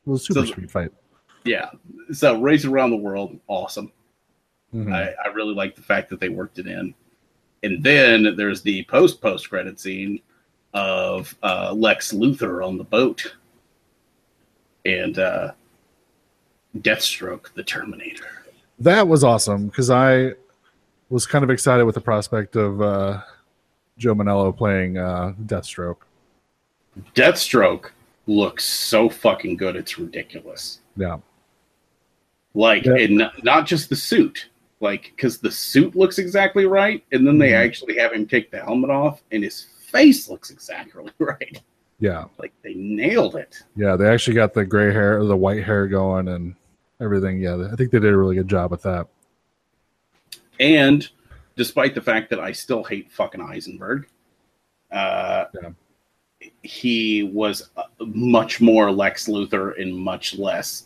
was 0.09 0.25
super 0.25 0.45
so, 0.45 0.53
speed 0.53 0.71
fight. 0.71 0.91
Yeah, 1.43 1.69
so 2.11 2.39
Race 2.39 2.63
Around 2.63 2.91
the 2.91 2.97
World, 2.97 3.37
awesome. 3.47 3.91
Mm-hmm. 4.73 4.93
I, 4.93 5.13
I 5.23 5.27
really 5.33 5.53
like 5.53 5.75
the 5.75 5.81
fact 5.81 6.09
that 6.09 6.19
they 6.19 6.29
worked 6.29 6.57
it 6.57 6.67
in. 6.67 6.95
And 7.65 7.83
then 7.83 8.35
there's 8.37 8.61
the 8.61 8.83
post 8.83 9.21
post 9.21 9.49
credit 9.49 9.79
scene 9.79 10.21
of 10.75 11.35
uh, 11.41 11.73
Lex 11.73 12.13
Luthor 12.13 12.63
on 12.63 12.77
the 12.77 12.83
boat 12.83 13.35
and 14.85 15.17
uh, 15.17 15.51
Deathstroke, 16.77 17.51
the 17.55 17.63
Terminator. 17.63 18.43
That 18.77 19.07
was 19.07 19.23
awesome 19.23 19.65
because 19.65 19.89
I 19.89 20.33
was 21.09 21.25
kind 21.25 21.43
of 21.43 21.49
excited 21.49 21.85
with 21.85 21.95
the 21.95 22.01
prospect 22.01 22.55
of 22.55 22.83
uh, 22.83 23.21
Joe 23.97 24.13
Manganiello 24.13 24.55
playing 24.55 24.99
uh, 24.99 25.33
Deathstroke. 25.47 25.97
Deathstroke 27.15 27.89
looks 28.27 28.63
so 28.63 29.09
fucking 29.09 29.57
good; 29.57 29.75
it's 29.75 29.97
ridiculous. 29.97 30.81
Yeah, 30.97 31.17
like, 32.53 32.85
yeah. 32.85 32.95
and 32.97 33.31
not 33.41 33.65
just 33.65 33.89
the 33.89 33.95
suit 33.95 34.49
like 34.79 35.13
because 35.15 35.39
the 35.39 35.51
suit 35.51 35.95
looks 35.95 36.17
exactly 36.17 36.65
right, 36.65 37.03
and 37.11 37.25
then 37.25 37.37
they 37.37 37.51
mm-hmm. 37.51 37.65
actually 37.65 37.97
have 37.97 38.13
him 38.13 38.27
take 38.27 38.51
the 38.51 38.59
helmet 38.59 38.89
off, 38.89 39.21
and 39.31 39.43
his 39.43 39.67
face 39.79 40.29
looks 40.29 40.49
exactly 40.49 41.09
right. 41.19 41.61
Yeah, 41.99 42.25
like 42.37 42.53
they 42.61 42.73
nailed 42.73 43.35
it. 43.35 43.63
Yeah, 43.75 43.95
they 43.95 44.09
actually 44.09 44.35
got 44.35 44.53
the 44.53 44.65
gray 44.65 44.91
hair, 44.91 45.19
or 45.19 45.25
the 45.25 45.37
white 45.37 45.63
hair 45.63 45.87
going, 45.87 46.27
and 46.27 46.55
everything. 46.99 47.39
Yeah, 47.39 47.69
I 47.71 47.75
think 47.75 47.91
they 47.91 47.99
did 47.99 48.13
a 48.13 48.17
really 48.17 48.35
good 48.35 48.49
job 48.49 48.71
with 48.71 48.81
that. 48.83 49.07
And 50.59 51.07
despite 51.55 51.95
the 51.95 52.01
fact 52.01 52.29
that 52.29 52.39
I 52.39 52.51
still 52.51 52.83
hate 52.83 53.11
fucking 53.11 53.41
Eisenberg, 53.41 54.07
uh, 54.91 55.45
yeah. 55.61 55.69
he 56.63 57.23
was 57.23 57.69
much 57.99 58.61
more 58.61 58.91
Lex 58.91 59.27
Luthor 59.27 59.79
and 59.81 59.95
much 59.95 60.37
less 60.37 60.85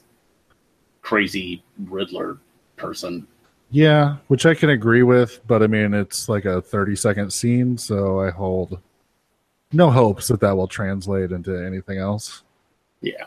crazy 1.01 1.63
Riddler 1.85 2.37
person 2.75 3.27
yeah, 3.71 4.17
which 4.27 4.45
I 4.45 4.53
can 4.53 4.69
agree 4.69 5.03
with, 5.03 5.41
but 5.47 5.61
I 5.61 5.67
mean, 5.67 5.93
it's 5.93 6.27
like 6.27 6.45
a 6.45 6.61
30 6.61 6.95
second 6.95 7.31
scene, 7.31 7.77
so 7.77 8.21
I 8.21 8.31
hold 8.31 8.79
no 9.71 9.91
hopes 9.91 10.27
that 10.29 10.39
that 10.39 10.57
will 10.57 10.67
translate 10.67 11.31
into 11.31 11.55
anything 11.55 11.99
else. 11.99 12.43
Yeah. 13.01 13.25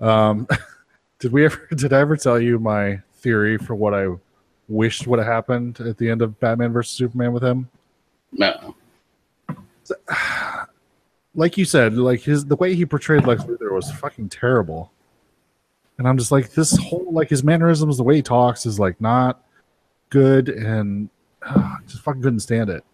Um, 0.00 0.48
did 1.20 1.32
we 1.32 1.44
ever, 1.44 1.68
did 1.76 1.92
I 1.92 2.00
ever 2.00 2.16
tell 2.16 2.40
you 2.40 2.58
my 2.58 3.00
theory 3.14 3.58
for 3.58 3.74
what 3.74 3.94
I 3.94 4.08
wished 4.68 5.06
would 5.06 5.18
have 5.18 5.28
happened 5.28 5.80
at 5.80 5.96
the 5.96 6.10
end 6.10 6.22
of 6.22 6.38
Batman 6.40 6.72
versus 6.72 6.96
Superman 6.96 7.32
with 7.32 7.44
him? 7.44 7.68
No. 8.32 8.74
Like 11.34 11.56
you 11.56 11.66
said, 11.66 11.94
like 11.94 12.22
his, 12.22 12.46
the 12.46 12.56
way 12.56 12.74
he 12.74 12.84
portrayed 12.84 13.24
Lex 13.24 13.44
Luthor 13.44 13.70
was 13.72 13.92
fucking 13.92 14.28
terrible. 14.28 14.90
And 15.96 16.08
I'm 16.08 16.18
just 16.18 16.32
like, 16.32 16.50
this 16.50 16.76
whole, 16.76 17.06
like 17.12 17.28
his 17.28 17.44
mannerisms, 17.44 17.96
the 17.96 18.02
way 18.02 18.16
he 18.16 18.22
talks 18.22 18.66
is 18.66 18.80
like 18.80 19.00
not, 19.00 19.40
good, 20.10 20.48
and 20.48 21.10
uh, 21.42 21.76
just 21.86 22.02
fucking 22.02 22.22
couldn't 22.22 22.40
stand 22.40 22.70
it. 22.70 22.84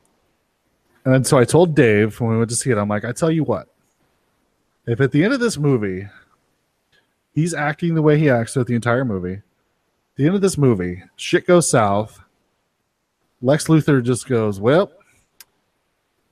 And 1.05 1.27
so 1.27 1.39
I 1.39 1.45
told 1.45 1.75
Dave 1.75 2.19
when 2.21 2.31
we 2.31 2.39
went 2.39 2.51
to 2.51 2.57
see 2.57 2.71
it, 2.71 2.79
I'm 2.79 2.89
like, 2.89 3.05
I 3.05 3.13
tell 3.13 3.31
you 3.31 3.45
what, 3.45 3.69
if 4.87 5.01
at 5.01 5.13
the 5.13 5.23
end 5.23 5.35
of 5.35 5.41
this 5.41 5.59
movie, 5.59 6.09
he's 7.33 7.53
acting 7.53 7.95
the 7.95 8.03
way 8.03 8.19
he 8.19 8.31
acts 8.31 8.55
throughout 8.55 8.69
the 8.69 8.75
entire 8.75 9.05
movie, 9.05 9.43
the 10.17 10.27
end 10.27 10.35
of 10.35 10.41
this 10.41 10.57
movie, 10.57 11.03
shit 11.17 11.47
goes 11.47 11.69
south. 11.69 12.21
Lex 13.43 13.67
Luthor 13.67 14.03
just 14.03 14.27
goes, 14.29 14.61
well, 14.61 14.91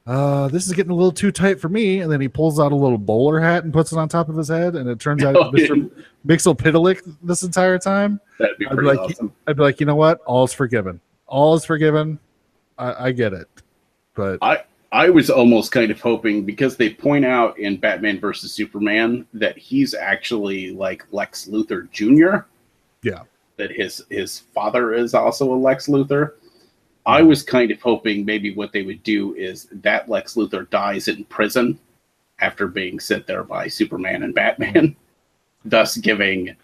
uh, 0.06 0.48
this 0.48 0.66
is 0.66 0.72
getting 0.72 0.90
a 0.90 0.94
little 0.94 1.12
too 1.12 1.30
tight 1.30 1.60
for 1.60 1.68
me. 1.68 2.00
And 2.00 2.10
then 2.10 2.20
he 2.20 2.28
pulls 2.28 2.58
out 2.58 2.72
a 2.72 2.76
little 2.76 2.98
bowler 2.98 3.40
hat 3.40 3.64
and 3.64 3.72
puts 3.72 3.92
it 3.92 3.98
on 3.98 4.08
top 4.08 4.28
of 4.28 4.36
his 4.36 4.48
head. 4.48 4.74
And 4.74 4.88
it 4.88 4.98
turns 4.98 5.22
out 5.22 5.36
oh, 5.36 5.50
Mr. 5.52 5.90
Mxyzptlk 6.26 7.16
this 7.22 7.42
entire 7.42 7.78
time. 7.78 8.20
That'd 8.38 8.58
be 8.58 8.66
I'd 8.66 8.76
be 8.76 8.82
like, 8.82 8.98
awesome. 8.98 9.32
I'd 9.46 9.56
be 9.56 9.62
like, 9.62 9.80
you 9.80 9.86
know 9.86 9.96
what? 9.96 10.20
All 10.22 10.44
is 10.44 10.52
forgiven. 10.52 11.00
All 11.26 11.54
is 11.54 11.64
forgiven. 11.64 12.18
I, 12.78 13.06
I 13.06 13.12
get 13.12 13.32
it. 13.32 13.48
But 14.14 14.38
I, 14.42 14.64
I 14.90 15.08
was 15.08 15.30
almost 15.30 15.72
kind 15.72 15.90
of 15.90 16.00
hoping 16.00 16.44
because 16.44 16.76
they 16.76 16.90
point 16.90 17.24
out 17.24 17.58
in 17.58 17.78
Batman 17.78 18.20
versus 18.20 18.52
Superman 18.52 19.26
that 19.32 19.56
he's 19.56 19.94
actually 19.94 20.72
like 20.72 21.04
Lex 21.12 21.46
Luthor 21.46 21.90
Jr. 21.92 22.46
Yeah. 23.02 23.22
That 23.56 23.70
his 23.70 24.04
his 24.10 24.40
father 24.40 24.94
is 24.94 25.14
also 25.14 25.52
a 25.52 25.56
Lex 25.56 25.86
Luthor. 25.86 26.32
I 27.04 27.22
was 27.22 27.42
kind 27.42 27.70
of 27.70 27.80
hoping 27.80 28.24
maybe 28.24 28.54
what 28.54 28.72
they 28.72 28.82
would 28.82 29.02
do 29.02 29.34
is 29.34 29.68
that 29.72 30.08
Lex 30.08 30.34
Luthor 30.34 30.68
dies 30.70 31.08
in 31.08 31.24
prison 31.24 31.78
after 32.40 32.66
being 32.68 33.00
sent 33.00 33.26
there 33.26 33.44
by 33.44 33.68
Superman 33.68 34.22
and 34.22 34.34
Batman, 34.34 34.94
thus 35.64 35.96
giving 35.96 36.54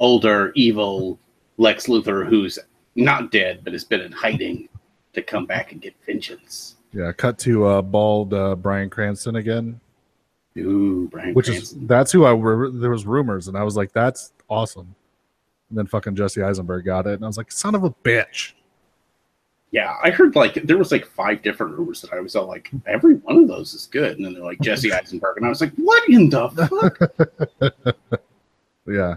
older, 0.00 0.52
evil 0.54 1.18
Lex 1.58 1.86
Luthor, 1.86 2.26
who's 2.26 2.58
not 2.94 3.30
dead 3.30 3.60
but 3.64 3.72
has 3.72 3.84
been 3.84 4.00
in 4.00 4.12
hiding, 4.12 4.68
to 5.16 5.22
come 5.22 5.46
back 5.46 5.72
and 5.72 5.80
get 5.80 5.94
vengeance. 6.04 6.76
Yeah, 6.92 7.10
cut 7.12 7.38
to 7.40 7.66
uh, 7.66 7.82
bald 7.82 8.32
uh, 8.32 8.54
Bryan 8.54 8.88
Cranston 8.88 9.36
again. 9.36 9.80
Ooh, 10.56 11.08
Bryan 11.08 11.34
Which 11.34 11.46
Cranston. 11.46 11.82
is 11.82 11.86
that's 11.86 12.12
who 12.12 12.24
I 12.24 12.30
there 12.30 12.90
was 12.90 13.04
rumors, 13.04 13.48
and 13.48 13.56
I 13.56 13.62
was 13.62 13.76
like, 13.76 13.92
that's 13.92 14.32
awesome. 14.48 14.94
And 15.68 15.76
then 15.76 15.86
fucking 15.86 16.14
Jesse 16.14 16.42
Eisenberg 16.42 16.84
got 16.84 17.06
it, 17.06 17.14
and 17.14 17.24
I 17.24 17.26
was 17.26 17.36
like, 17.36 17.50
son 17.50 17.74
of 17.74 17.84
a 17.84 17.90
bitch. 17.90 18.52
Yeah, 19.76 19.94
I 20.02 20.08
heard 20.10 20.34
like 20.34 20.54
there 20.54 20.78
was 20.78 20.90
like 20.90 21.04
five 21.04 21.42
different 21.42 21.76
rumors 21.76 22.00
that 22.00 22.14
I 22.14 22.20
was 22.20 22.34
all 22.34 22.46
like, 22.46 22.70
every 22.86 23.16
one 23.16 23.36
of 23.36 23.46
those 23.46 23.74
is 23.74 23.84
good, 23.84 24.16
and 24.16 24.24
then 24.24 24.32
they're 24.32 24.42
like 24.42 24.58
Jesse 24.62 24.90
Eisenberg, 24.90 25.36
and 25.36 25.44
I 25.44 25.50
was 25.50 25.60
like, 25.60 25.74
what 25.74 26.08
in 26.08 26.30
the 26.30 26.48
fuck? 27.60 27.98
Yeah. 28.88 29.16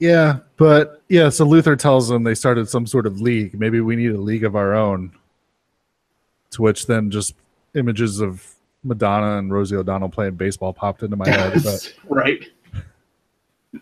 Yeah, 0.00 0.38
but 0.56 1.02
yeah, 1.08 1.28
so 1.28 1.46
Luthor 1.46 1.78
tells 1.78 2.08
them 2.08 2.24
they 2.24 2.34
started 2.34 2.68
some 2.68 2.84
sort 2.84 3.06
of 3.06 3.20
league. 3.20 3.56
Maybe 3.56 3.80
we 3.80 3.94
need 3.94 4.10
a 4.10 4.20
league 4.20 4.42
of 4.42 4.56
our 4.56 4.74
own. 4.74 5.12
To 6.52 6.62
which 6.62 6.86
then 6.86 7.08
just 7.10 7.34
images 7.76 8.18
of 8.18 8.44
Madonna 8.82 9.38
and 9.38 9.52
Rosie 9.52 9.76
O'Donnell 9.76 10.08
playing 10.08 10.34
baseball 10.34 10.72
popped 10.72 11.04
into 11.04 11.16
my 11.16 11.28
head. 11.28 11.62
But 11.62 11.94
right. 12.08 12.44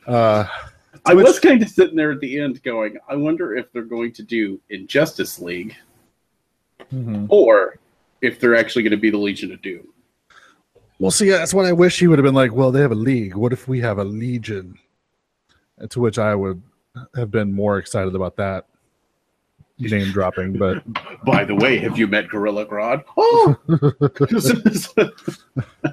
uh 0.06 0.44
I 1.04 1.14
was 1.14 1.38
kind 1.38 1.62
of 1.62 1.68
sitting 1.68 1.96
there 1.96 2.12
at 2.12 2.20
the 2.20 2.40
end 2.40 2.62
going, 2.62 2.96
I 3.08 3.16
wonder 3.16 3.56
if 3.56 3.70
they're 3.72 3.82
going 3.82 4.12
to 4.12 4.22
do 4.22 4.60
Injustice 4.70 5.38
League 5.38 5.76
mhm. 6.92 7.26
or 7.28 7.78
if 8.20 8.40
they're 8.40 8.56
actually 8.56 8.82
going 8.82 8.92
to 8.92 8.96
be 8.96 9.10
the 9.10 9.18
Legion 9.18 9.52
of 9.52 9.60
Doom. 9.62 9.88
Well, 10.98 11.10
see, 11.10 11.28
that's 11.28 11.52
what 11.52 11.66
I 11.66 11.72
wish 11.72 11.98
he 11.98 12.06
would 12.06 12.18
have 12.18 12.24
been 12.24 12.34
like. 12.34 12.52
Well, 12.52 12.70
they 12.70 12.80
have 12.80 12.92
a 12.92 12.96
league. 12.96 13.34
What 13.34 13.52
if 13.52 13.66
we 13.66 13.80
have 13.80 13.98
a 13.98 14.04
legion? 14.04 14.78
And 15.78 15.90
to 15.90 16.00
which 16.00 16.18
I 16.18 16.34
would 16.34 16.62
have 17.16 17.30
been 17.30 17.52
more 17.52 17.78
excited 17.78 18.14
about 18.14 18.36
that 18.36 18.66
name 19.78 20.12
dropping. 20.12 20.56
But 20.56 20.84
By 21.24 21.44
the 21.44 21.54
way, 21.54 21.78
have 21.78 21.98
you 21.98 22.06
met 22.06 22.28
Gorilla 22.28 22.64
Grodd? 22.64 23.02
Oh, 23.16 23.56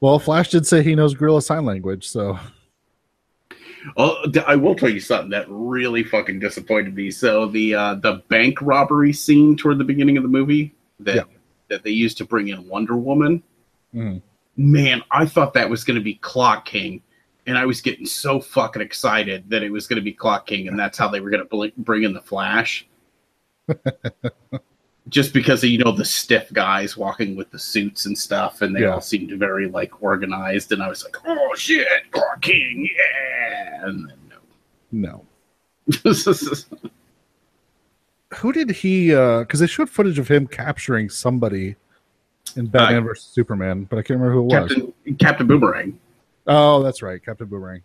well, 0.00 0.18
Flash 0.18 0.50
did 0.50 0.66
say 0.66 0.82
he 0.82 0.94
knows 0.94 1.14
Gorilla 1.14 1.42
Sign 1.42 1.64
Language, 1.64 2.06
so 2.06 2.38
Oh, 3.96 4.24
I 4.46 4.56
will 4.56 4.74
tell 4.74 4.88
you 4.88 5.00
something 5.00 5.30
that 5.30 5.46
really 5.48 6.02
fucking 6.02 6.40
disappointed 6.40 6.94
me. 6.94 7.10
So 7.10 7.46
the 7.46 7.74
uh, 7.74 7.94
the 7.96 8.22
bank 8.28 8.60
robbery 8.60 9.12
scene 9.12 9.56
toward 9.56 9.78
the 9.78 9.84
beginning 9.84 10.16
of 10.16 10.22
the 10.22 10.28
movie 10.28 10.74
that 11.00 11.16
Yeah. 11.16 11.22
that 11.68 11.82
they 11.84 11.90
used 11.90 12.16
to 12.18 12.24
bring 12.24 12.48
in 12.48 12.66
Wonder 12.68 12.96
Woman, 12.96 13.42
mhm. 13.94 14.22
man, 14.56 15.02
I 15.10 15.26
thought 15.26 15.54
that 15.54 15.68
was 15.70 15.84
going 15.84 15.98
to 15.98 16.04
be 16.04 16.14
Clock 16.14 16.64
King, 16.64 17.02
and 17.46 17.56
I 17.58 17.66
was 17.66 17.80
getting 17.80 18.06
so 18.06 18.40
fucking 18.40 18.82
excited 18.82 19.48
that 19.50 19.62
it 19.62 19.70
was 19.70 19.86
going 19.86 19.98
to 19.98 20.02
be 20.04 20.12
Clock 20.12 20.46
King, 20.46 20.68
and 20.68 20.78
that's 20.78 20.98
how 20.98 21.08
they 21.08 21.20
were 21.20 21.30
going 21.30 21.42
to 21.42 21.48
bl- 21.48 21.66
bring 21.82 22.02
in 22.04 22.12
the 22.12 22.22
Flash. 22.22 22.86
Just 25.08 25.32
because 25.32 25.62
of, 25.62 25.70
you 25.70 25.78
know 25.78 25.92
the 25.92 26.04
stiff 26.04 26.52
guys 26.52 26.96
walking 26.96 27.36
with 27.36 27.50
the 27.52 27.58
suits 27.60 28.06
and 28.06 28.18
stuff, 28.18 28.60
and 28.62 28.74
they 28.74 28.80
Yeah. 28.80 28.88
all 28.94 29.00
seemed 29.00 29.30
very 29.38 29.68
like 29.68 30.02
organized, 30.02 30.72
and 30.72 30.82
I 30.82 30.88
was 30.88 31.04
like, 31.04 31.16
"Oh 31.24 31.54
shit, 31.54 31.86
Clock 32.10 32.42
King, 32.42 32.88
yeah!" 32.96 33.84
And 33.86 34.10
then 34.10 34.18
no. 34.90 35.24
no. 35.92 36.00
Who 38.38 38.52
did 38.52 38.70
he? 38.70 39.10
Because 39.10 39.60
they 39.60 39.66
showed 39.68 39.88
footage 39.88 40.18
of 40.18 40.28
him 40.28 40.46
capturing 40.48 41.08
somebody 41.08 41.76
in 42.56 42.66
Batman 42.66 43.04
versus 43.04 43.24
Superman, 43.26 43.84
but 43.84 43.98
I 43.98 44.02
can't 44.02 44.18
remember 44.20 44.32
who 44.34 44.40
it 44.40 44.60
was. 44.60 44.72
Captain 44.72 45.16
Captain 45.18 45.46
Boomerang. 45.46 45.98
Oh, 46.48 46.82
that's 46.82 47.02
right, 47.02 47.24
Captain 47.24 47.46
Boomerang. 47.46 47.82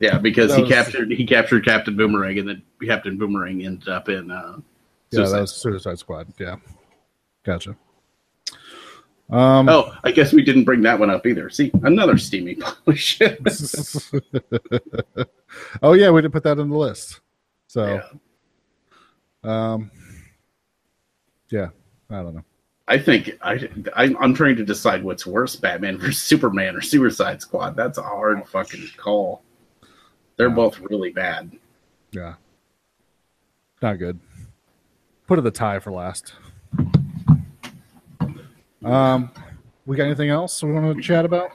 Yeah, 0.00 0.18
because 0.18 0.50
That 0.50 0.56
he 0.56 0.62
was- 0.62 0.72
captured 0.72 1.10
he 1.12 1.24
captured 1.24 1.64
Captain 1.64 1.96
Boomerang, 1.96 2.38
and 2.38 2.48
then 2.48 2.62
Captain 2.84 3.16
Boomerang 3.16 3.64
ended 3.64 3.88
up 3.88 4.08
in. 4.08 4.30
Uh, 4.30 4.58
Yeah, 5.16 5.28
that 5.28 5.40
was 5.40 5.52
Suicide 5.54 5.98
Squad. 5.98 6.28
Yeah, 6.38 6.56
gotcha. 7.44 7.76
Um, 9.28 9.68
Oh, 9.68 9.92
I 10.04 10.12
guess 10.12 10.32
we 10.32 10.42
didn't 10.44 10.64
bring 10.64 10.82
that 10.82 10.98
one 10.98 11.10
up 11.10 11.26
either. 11.26 11.50
See, 11.50 11.70
another 11.82 12.16
steamy 12.16 12.54
polish. 12.60 13.18
oh 15.82 15.92
yeah, 15.94 16.10
we 16.10 16.20
didn't 16.22 16.32
put 16.32 16.44
that 16.44 16.58
in 16.58 16.70
the 16.70 16.76
list. 16.76 17.20
So, 17.66 18.00
Yeah. 19.44 19.72
um, 19.72 19.90
yeah, 21.50 21.68
I 22.10 22.16
don't 22.22 22.34
know. 22.36 22.44
I 22.88 22.98
think 22.98 23.32
I, 23.42 23.68
I 23.96 24.14
I'm 24.20 24.32
trying 24.32 24.54
to 24.56 24.64
decide 24.64 25.02
what's 25.02 25.26
worse, 25.26 25.56
Batman 25.56 25.98
versus 25.98 26.18
Superman 26.22 26.76
or 26.76 26.80
Suicide 26.80 27.42
Squad. 27.42 27.74
That's 27.76 27.98
a 27.98 28.02
hard 28.02 28.46
fucking 28.46 28.86
call. 28.96 29.42
They're 30.36 30.48
Yeah. 30.48 30.54
both 30.54 30.78
really 30.80 31.10
bad. 31.10 31.50
Yeah, 32.12 32.34
not 33.82 33.98
good. 33.98 34.20
Put 35.26 35.38
it 35.38 35.42
the 35.42 35.50
tie 35.50 35.78
for 35.80 35.90
last. 35.90 36.34
Um, 38.84 39.30
we 39.84 39.96
got 39.96 40.04
anything 40.04 40.30
else 40.30 40.62
we 40.62 40.72
want 40.72 40.96
to 40.96 41.02
chat 41.02 41.24
about? 41.24 41.50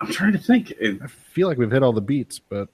I'm 0.00 0.12
trying 0.12 0.32
to 0.32 0.38
think. 0.38 0.74
I 0.80 1.06
feel 1.08 1.48
like 1.48 1.58
we've 1.58 1.70
hit 1.70 1.82
all 1.82 1.92
the 1.92 2.00
beats, 2.00 2.38
but 2.38 2.68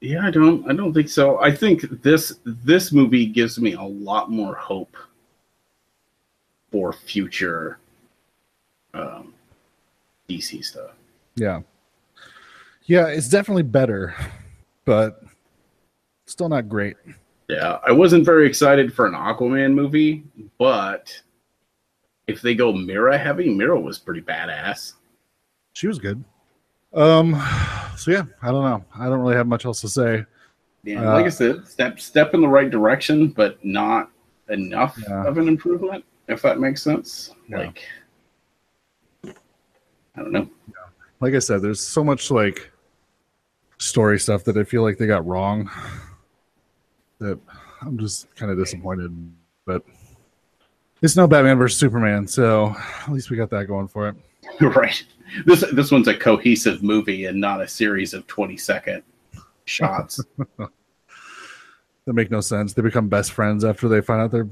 yeah, 0.00 0.24
I 0.24 0.30
don't 0.30 0.68
I 0.70 0.74
don't 0.74 0.94
think 0.94 1.08
so. 1.08 1.40
I 1.40 1.52
think 1.52 2.02
this 2.02 2.38
this 2.44 2.92
movie 2.92 3.26
gives 3.26 3.58
me 3.58 3.72
a 3.72 3.82
lot 3.82 4.30
more 4.30 4.54
hope 4.54 4.96
for 6.70 6.92
future 6.92 7.78
um, 8.94 9.34
DC 10.28 10.64
stuff. 10.64 10.90
yeah, 11.34 11.62
yeah, 12.84 13.06
it's 13.08 13.28
definitely 13.28 13.64
better, 13.64 14.14
but 14.84 15.24
still 16.26 16.48
not 16.48 16.68
great. 16.68 16.96
Yeah, 17.48 17.78
I 17.86 17.92
wasn't 17.92 18.24
very 18.26 18.46
excited 18.46 18.92
for 18.92 19.06
an 19.06 19.14
Aquaman 19.14 19.72
movie, 19.72 20.22
but 20.58 21.10
if 22.26 22.42
they 22.42 22.54
go 22.54 22.72
Mera 22.72 23.16
heavy, 23.16 23.48
Mera 23.48 23.78
was 23.80 23.98
pretty 23.98 24.20
badass. 24.20 24.94
She 25.72 25.86
was 25.86 25.98
good. 25.98 26.22
Um, 26.92 27.40
so 27.96 28.10
yeah, 28.10 28.24
I 28.42 28.50
don't 28.50 28.64
know. 28.64 28.84
I 28.98 29.06
don't 29.06 29.20
really 29.20 29.36
have 29.36 29.46
much 29.46 29.64
else 29.64 29.80
to 29.80 29.88
say. 29.88 30.24
Yeah, 30.84 31.08
Uh, 31.10 31.14
like 31.14 31.26
I 31.26 31.30
said, 31.30 31.66
step 31.66 32.00
step 32.00 32.34
in 32.34 32.40
the 32.42 32.48
right 32.48 32.70
direction, 32.70 33.28
but 33.28 33.62
not 33.64 34.10
enough 34.50 34.98
Yeah. 35.08 35.24
of 35.26 35.38
an 35.38 35.48
improvement, 35.48 36.04
if 36.28 36.42
that 36.42 36.60
makes 36.60 36.82
sense. 36.82 37.34
Yeah. 37.48 37.58
Like, 37.58 37.82
I 39.24 39.32
don't 40.16 40.32
know. 40.32 40.48
Like 41.20 41.34
I 41.34 41.38
said, 41.38 41.62
there's 41.62 41.80
so 41.80 42.04
much 42.04 42.30
like 42.30 42.70
story 43.78 44.18
stuff 44.18 44.44
that 44.44 44.56
I 44.56 44.64
feel 44.64 44.82
like 44.82 44.98
they 44.98 45.06
got 45.06 45.26
wrong. 45.26 45.70
That 47.20 47.38
I'm 47.82 47.98
just 47.98 48.34
kind 48.36 48.50
of 48.50 48.58
disappointed. 48.58 49.12
But 49.66 49.82
it's 51.02 51.16
no 51.16 51.26
Batman 51.26 51.58
versus 51.58 51.78
Superman, 51.78 52.26
so 52.26 52.74
at 53.02 53.12
least 53.12 53.30
we 53.30 53.36
got 53.36 53.50
that 53.50 53.66
going 53.66 53.88
for 53.88 54.08
it. 54.08 54.16
right. 54.60 55.02
This 55.44 55.64
this 55.72 55.90
one's 55.90 56.08
a 56.08 56.14
cohesive 56.16 56.82
movie 56.82 57.26
and 57.26 57.40
not 57.40 57.60
a 57.60 57.68
series 57.68 58.14
of 58.14 58.26
twenty 58.26 58.56
second 58.56 59.02
shots. 59.64 60.20
That 62.08 62.14
make 62.14 62.30
no 62.30 62.40
sense. 62.40 62.72
They 62.72 62.80
become 62.80 63.08
best 63.08 63.32
friends 63.32 63.66
after 63.66 63.86
they 63.86 64.00
find 64.00 64.22
out 64.22 64.30
their 64.30 64.48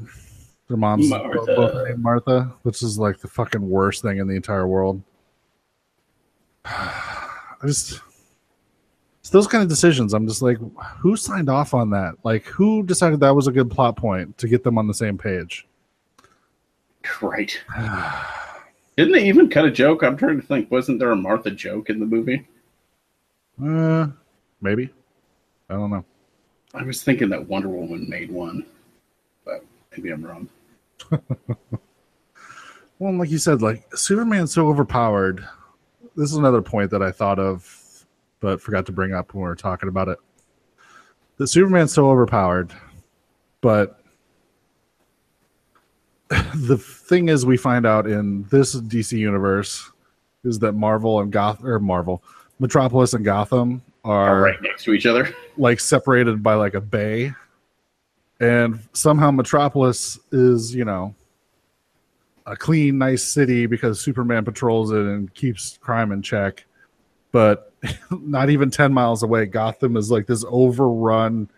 their 0.68 0.76
mom's 0.76 1.08
Martha. 1.08 1.54
both 1.56 1.88
named 1.88 2.02
Martha, 2.02 2.52
which 2.64 2.82
is 2.82 2.98
like 2.98 3.18
the 3.18 3.28
fucking 3.28 3.66
worst 3.66 4.02
thing 4.02 4.18
in 4.18 4.26
the 4.26 4.36
entire 4.36 4.66
world. 4.66 5.02
I 6.66 7.56
just 7.64 8.02
it's 9.26 9.32
those 9.32 9.48
kind 9.48 9.60
of 9.60 9.68
decisions. 9.68 10.14
I'm 10.14 10.28
just 10.28 10.40
like, 10.40 10.56
who 11.00 11.16
signed 11.16 11.50
off 11.50 11.74
on 11.74 11.90
that? 11.90 12.14
Like, 12.22 12.44
who 12.44 12.84
decided 12.84 13.18
that 13.18 13.34
was 13.34 13.48
a 13.48 13.52
good 13.52 13.68
plot 13.68 13.96
point 13.96 14.38
to 14.38 14.46
get 14.46 14.62
them 14.62 14.78
on 14.78 14.86
the 14.86 14.94
same 14.94 15.18
page? 15.18 15.66
right. 17.20 17.60
Didn't 18.96 19.14
they 19.14 19.26
even 19.26 19.50
cut 19.50 19.64
a 19.64 19.70
joke? 19.72 20.04
I'm 20.04 20.16
trying 20.16 20.40
to 20.40 20.46
think. 20.46 20.70
Wasn't 20.70 21.00
there 21.00 21.10
a 21.10 21.16
Martha 21.16 21.50
joke 21.50 21.90
in 21.90 21.98
the 21.98 22.06
movie? 22.06 22.46
Uh, 23.60 24.06
maybe. 24.60 24.90
I 25.68 25.74
don't 25.74 25.90
know. 25.90 26.04
I 26.72 26.84
was 26.84 27.02
thinking 27.02 27.28
that 27.30 27.48
Wonder 27.48 27.68
Woman 27.68 28.08
made 28.08 28.30
one, 28.30 28.64
but 29.44 29.64
maybe 29.90 30.10
I'm 30.10 30.24
wrong. 30.24 30.48
Well, 32.98 33.12
like 33.12 33.30
you 33.30 33.36
said, 33.36 33.60
like 33.60 33.94
Superman's 33.94 34.54
so 34.54 34.68
overpowered. 34.68 35.46
This 36.16 36.30
is 36.30 36.38
another 36.38 36.62
point 36.62 36.90
that 36.92 37.02
I 37.02 37.12
thought 37.12 37.38
of, 37.38 37.85
but 38.40 38.60
forgot 38.60 38.86
to 38.86 38.92
bring 38.92 39.12
up 39.12 39.34
when 39.34 39.42
we 39.42 39.48
were 39.48 39.56
talking 39.56 39.88
about 39.88 40.08
it. 40.08 40.18
The 41.38 41.46
Superman's 41.46 41.92
so 41.92 42.10
overpowered, 42.10 42.72
but 43.60 44.00
the 46.54 46.78
thing 46.78 47.28
is, 47.28 47.44
we 47.44 47.56
find 47.56 47.86
out 47.86 48.06
in 48.06 48.44
this 48.50 48.74
DC 48.74 49.16
universe 49.18 49.90
is 50.44 50.58
that 50.60 50.72
Marvel 50.72 51.20
and 51.20 51.32
Goth 51.32 51.64
or 51.64 51.78
Marvel, 51.78 52.22
Metropolis 52.58 53.14
and 53.14 53.24
Gotham 53.24 53.82
Are 54.04 54.38
are 54.38 54.42
right 54.42 54.62
next 54.62 54.84
to 54.84 54.92
each 54.92 55.06
other. 55.06 55.34
like 55.56 55.80
separated 55.80 56.42
by 56.42 56.54
like 56.54 56.74
a 56.74 56.80
bay 56.80 57.34
and 58.40 58.80
somehow 58.92 59.30
metropolis 59.30 60.18
is 60.32 60.74
you 60.74 60.84
know 60.84 61.14
a 62.46 62.56
clean 62.56 62.98
nice 62.98 63.22
city 63.22 63.66
because 63.66 64.00
superman 64.00 64.44
patrols 64.44 64.92
it 64.92 65.00
and 65.00 65.32
keeps 65.34 65.78
crime 65.78 66.12
in 66.12 66.22
check 66.22 66.64
but 67.36 67.70
not 68.22 68.48
even 68.48 68.70
10 68.70 68.94
miles 68.94 69.22
away 69.22 69.44
gotham 69.44 69.94
is 69.98 70.10
like 70.10 70.26
this 70.26 70.42
overrun 70.48 71.50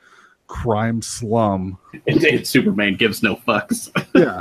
crime 0.49 1.01
slum 1.01 1.79
And, 2.09 2.25
and 2.25 2.45
Superman 2.45 2.97
gives 2.97 3.23
no 3.23 3.37
fucks. 3.37 3.91
yeah 4.15 4.39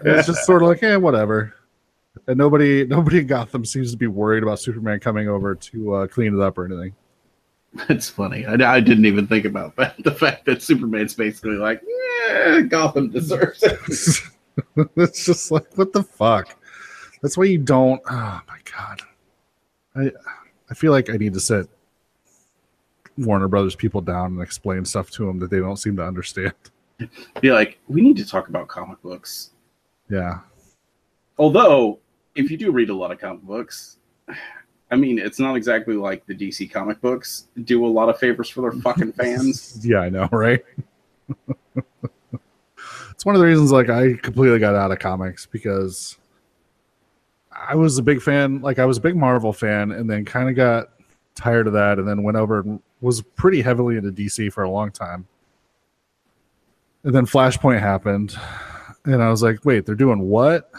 it's 0.04 0.26
just 0.28 0.46
sort 0.46 0.62
of 0.62 0.68
like 0.68 0.80
yeah 0.80 0.96
whatever 0.96 1.54
and 2.26 2.38
nobody 2.38 2.86
nobody 2.86 3.18
in 3.18 3.26
gotham 3.26 3.66
seems 3.66 3.90
to 3.90 3.98
be 3.98 4.06
worried 4.06 4.42
about 4.42 4.58
superman 4.60 4.98
coming 4.98 5.28
over 5.28 5.54
to 5.54 5.94
uh, 5.94 6.06
clean 6.06 6.34
it 6.34 6.40
up 6.40 6.56
or 6.56 6.64
anything 6.64 6.94
That's 7.86 8.08
funny. 8.08 8.46
I, 8.46 8.54
I 8.76 8.80
didn't 8.80 9.04
even 9.04 9.26
think 9.28 9.44
about 9.44 9.76
that. 9.76 9.94
The 10.02 10.10
fact 10.10 10.44
that 10.46 10.60
Superman's 10.60 11.14
basically 11.14 11.54
like, 11.56 11.80
yeah, 12.26 12.62
Gotham 12.62 13.10
deserves 13.10 13.62
it. 13.62 13.78
it's 14.96 15.24
just 15.24 15.52
like 15.52 15.66
what 15.78 15.92
the 15.92 16.02
fuck. 16.02 16.56
That's 17.22 17.36
why 17.38 17.44
you 17.44 17.58
don't. 17.58 18.00
Oh 18.10 18.40
my 18.48 18.58
god. 18.76 19.02
I 19.96 20.10
I 20.70 20.74
feel 20.74 20.92
like 20.92 21.10
I 21.10 21.16
need 21.16 21.34
to 21.34 21.40
sit 21.40 21.68
Warner 23.18 23.48
Brothers 23.48 23.74
people 23.74 24.00
down 24.00 24.32
and 24.32 24.42
explain 24.42 24.84
stuff 24.84 25.10
to 25.12 25.26
them 25.26 25.38
that 25.40 25.50
they 25.50 25.58
don't 25.58 25.76
seem 25.76 25.96
to 25.96 26.04
understand. 26.04 26.54
Be 27.40 27.50
like, 27.50 27.78
we 27.88 28.00
need 28.00 28.16
to 28.18 28.26
talk 28.26 28.48
about 28.48 28.68
comic 28.68 29.00
books. 29.02 29.50
Yeah. 30.08 30.40
Although, 31.38 31.98
if 32.34 32.50
you 32.50 32.56
do 32.56 32.70
read 32.70 32.90
a 32.90 32.94
lot 32.94 33.10
of 33.10 33.18
comic 33.18 33.42
books, 33.42 33.96
I 34.90 34.96
mean, 34.96 35.18
it's 35.18 35.38
not 35.38 35.56
exactly 35.56 35.94
like 35.94 36.26
the 36.26 36.34
DC 36.34 36.70
comic 36.70 37.00
books 37.00 37.46
do 37.64 37.86
a 37.86 37.88
lot 37.88 38.08
of 38.08 38.18
favors 38.18 38.48
for 38.50 38.60
their 38.60 38.72
fucking 38.72 39.12
fans. 39.12 39.80
yeah, 39.86 39.98
I 39.98 40.08
know, 40.08 40.28
right? 40.32 40.62
it's 43.10 43.24
one 43.24 43.34
of 43.34 43.40
the 43.40 43.46
reasons 43.46 43.72
like 43.72 43.88
I 43.88 44.14
completely 44.14 44.58
got 44.58 44.74
out 44.74 44.90
of 44.90 44.98
comics 44.98 45.46
because 45.46 46.18
I 47.68 47.74
was 47.74 47.98
a 47.98 48.02
big 48.02 48.20
fan, 48.22 48.60
like 48.62 48.78
I 48.78 48.84
was 48.86 48.98
a 48.98 49.00
big 49.00 49.16
Marvel 49.16 49.52
fan, 49.52 49.90
and 49.92 50.08
then 50.08 50.24
kind 50.24 50.48
of 50.48 50.56
got 50.56 50.88
tired 51.34 51.66
of 51.66 51.72
that, 51.74 51.98
and 51.98 52.08
then 52.08 52.22
went 52.22 52.36
over 52.36 52.60
and 52.60 52.80
was 53.00 53.22
pretty 53.22 53.60
heavily 53.62 53.96
into 53.96 54.10
DC 54.10 54.52
for 54.52 54.62
a 54.64 54.70
long 54.70 54.90
time. 54.90 55.26
And 57.04 57.14
then 57.14 57.24
Flashpoint 57.26 57.80
happened, 57.80 58.36
and 59.04 59.22
I 59.22 59.30
was 59.30 59.42
like, 59.42 59.64
wait, 59.64 59.86
they're 59.86 59.94
doing 59.94 60.20
what? 60.20 60.70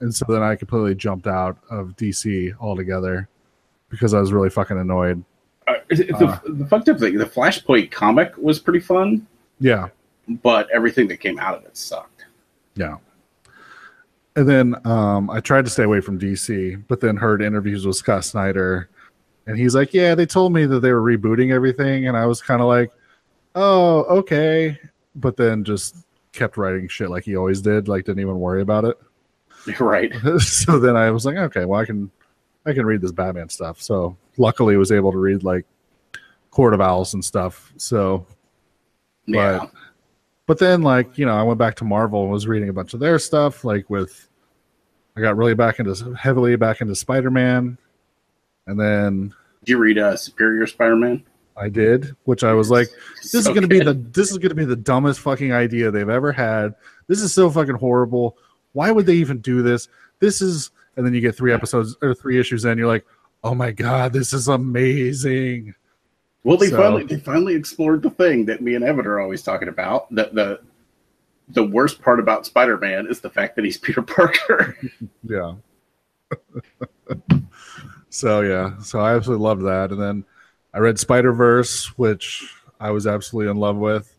And 0.00 0.14
so 0.14 0.24
then 0.28 0.42
I 0.42 0.54
completely 0.54 0.94
jumped 0.94 1.26
out 1.26 1.58
of 1.70 1.96
DC 1.96 2.54
altogether 2.60 3.28
because 3.90 4.14
I 4.14 4.20
was 4.20 4.32
really 4.32 4.50
fucking 4.50 4.78
annoyed. 4.78 5.24
Uh, 5.66 5.74
the, 5.88 6.14
Uh. 6.14 6.38
the 6.46 6.66
fucked 6.66 6.88
up 6.88 6.98
thing, 7.00 7.16
the 7.18 7.26
Flashpoint 7.26 7.90
comic 7.90 8.32
was 8.38 8.58
pretty 8.58 8.80
fun, 8.80 9.26
Yeah, 9.60 9.88
but 10.42 10.68
everything 10.70 11.08
that 11.08 11.18
came 11.18 11.38
out 11.38 11.56
of 11.58 11.64
it 11.64 11.76
sucked. 11.76 12.26
yeah. 12.76 12.96
And 14.38 14.48
then 14.48 14.86
um, 14.86 15.30
I 15.30 15.40
tried 15.40 15.64
to 15.64 15.70
stay 15.70 15.82
away 15.82 16.00
from 16.00 16.16
DC, 16.16 16.84
but 16.86 17.00
then 17.00 17.16
heard 17.16 17.42
interviews 17.42 17.84
with 17.84 17.96
Scott 17.96 18.24
Snyder, 18.24 18.88
and 19.48 19.58
he's 19.58 19.74
like, 19.74 19.92
"Yeah, 19.92 20.14
they 20.14 20.26
told 20.26 20.52
me 20.52 20.64
that 20.64 20.78
they 20.78 20.92
were 20.92 21.02
rebooting 21.02 21.52
everything," 21.52 22.06
and 22.06 22.16
I 22.16 22.24
was 22.24 22.40
kind 22.40 22.60
of 22.60 22.68
like, 22.68 22.92
"Oh, 23.56 24.04
okay," 24.18 24.78
but 25.16 25.36
then 25.36 25.64
just 25.64 25.96
kept 26.30 26.56
writing 26.56 26.86
shit 26.86 27.10
like 27.10 27.24
he 27.24 27.34
always 27.34 27.60
did, 27.60 27.88
like 27.88 28.04
didn't 28.04 28.20
even 28.20 28.38
worry 28.38 28.62
about 28.62 28.84
it. 28.84 28.96
Right. 29.80 30.12
so 30.38 30.78
then 30.78 30.94
I 30.96 31.10
was 31.10 31.26
like, 31.26 31.36
okay, 31.36 31.64
well 31.64 31.80
I 31.80 31.84
can 31.84 32.08
I 32.64 32.72
can 32.72 32.86
read 32.86 33.00
this 33.00 33.10
Batman 33.10 33.48
stuff. 33.48 33.82
So 33.82 34.16
luckily 34.36 34.76
was 34.76 34.92
able 34.92 35.10
to 35.10 35.18
read 35.18 35.42
like 35.42 35.66
Court 36.52 36.74
of 36.74 36.80
Owls 36.80 37.12
and 37.12 37.24
stuff. 37.24 37.72
So 37.76 38.24
Yeah. 39.26 39.58
But- 39.58 39.70
but 40.46 40.58
then 40.58 40.80
like, 40.80 41.18
you 41.18 41.26
know, 41.26 41.34
I 41.34 41.42
went 41.42 41.58
back 41.58 41.74
to 41.76 41.84
Marvel 41.84 42.22
and 42.22 42.32
was 42.32 42.46
reading 42.46 42.70
a 42.70 42.72
bunch 42.72 42.94
of 42.94 43.00
their 43.00 43.18
stuff, 43.18 43.64
like 43.64 43.90
with 43.90 44.27
I 45.18 45.20
got 45.20 45.36
really 45.36 45.54
back 45.54 45.80
into 45.80 46.14
heavily 46.14 46.54
back 46.56 46.80
into 46.80 46.94
Spider 46.94 47.30
Man. 47.30 47.76
And 48.66 48.78
then 48.78 49.34
Did 49.64 49.72
you 49.72 49.78
read 49.78 49.98
uh, 49.98 50.16
Superior 50.16 50.66
Spider-Man? 50.66 51.24
I 51.56 51.68
did, 51.68 52.14
which 52.24 52.44
I 52.44 52.52
was 52.52 52.70
like, 52.70 52.88
this 53.16 53.34
is 53.34 53.48
gonna 53.48 53.66
be 53.66 53.80
the 53.80 53.94
this 53.94 54.30
is 54.30 54.38
gonna 54.38 54.54
be 54.54 54.64
the 54.64 54.76
dumbest 54.76 55.18
fucking 55.20 55.52
idea 55.52 55.90
they've 55.90 56.08
ever 56.08 56.30
had. 56.30 56.74
This 57.08 57.20
is 57.20 57.32
so 57.32 57.50
fucking 57.50 57.74
horrible. 57.74 58.36
Why 58.74 58.92
would 58.92 59.06
they 59.06 59.14
even 59.16 59.38
do 59.38 59.62
this? 59.62 59.88
This 60.20 60.40
is 60.40 60.70
and 60.96 61.04
then 61.04 61.14
you 61.14 61.20
get 61.20 61.34
three 61.34 61.52
episodes 61.52 61.96
or 62.00 62.14
three 62.14 62.38
issues 62.38 62.64
in, 62.64 62.78
you're 62.78 62.86
like, 62.86 63.04
oh 63.42 63.54
my 63.56 63.72
god, 63.72 64.12
this 64.12 64.32
is 64.32 64.46
amazing. 64.46 65.74
Well, 66.44 66.56
they 66.58 66.68
So- 66.68 66.76
finally 66.76 67.04
they 67.04 67.18
finally 67.18 67.56
explored 67.56 68.02
the 68.02 68.10
thing 68.10 68.44
that 68.46 68.62
me 68.62 68.76
and 68.76 68.84
Evan 68.84 69.06
are 69.06 69.18
always 69.18 69.42
talking 69.42 69.68
about. 69.68 70.14
The 70.14 70.30
the 70.32 70.60
the 71.50 71.64
worst 71.64 72.00
part 72.02 72.20
about 72.20 72.46
Spider-Man 72.46 73.06
is 73.08 73.20
the 73.20 73.30
fact 73.30 73.56
that 73.56 73.64
he's 73.64 73.78
Peter 73.86 74.02
Parker. 74.02 74.76
Yeah. 75.24 75.54
so 78.10 78.40
yeah, 78.40 78.78
so 78.78 79.00
I 79.00 79.14
absolutely 79.14 79.44
loved 79.44 79.62
that. 79.62 79.90
And 79.90 80.00
then 80.00 80.24
I 80.74 80.78
read 80.78 80.98
Spider 80.98 81.32
Verse, 81.32 81.86
which 81.98 82.54
I 82.80 82.90
was 82.90 83.06
absolutely 83.06 83.50
in 83.50 83.56
love 83.58 83.76
with, 83.76 84.14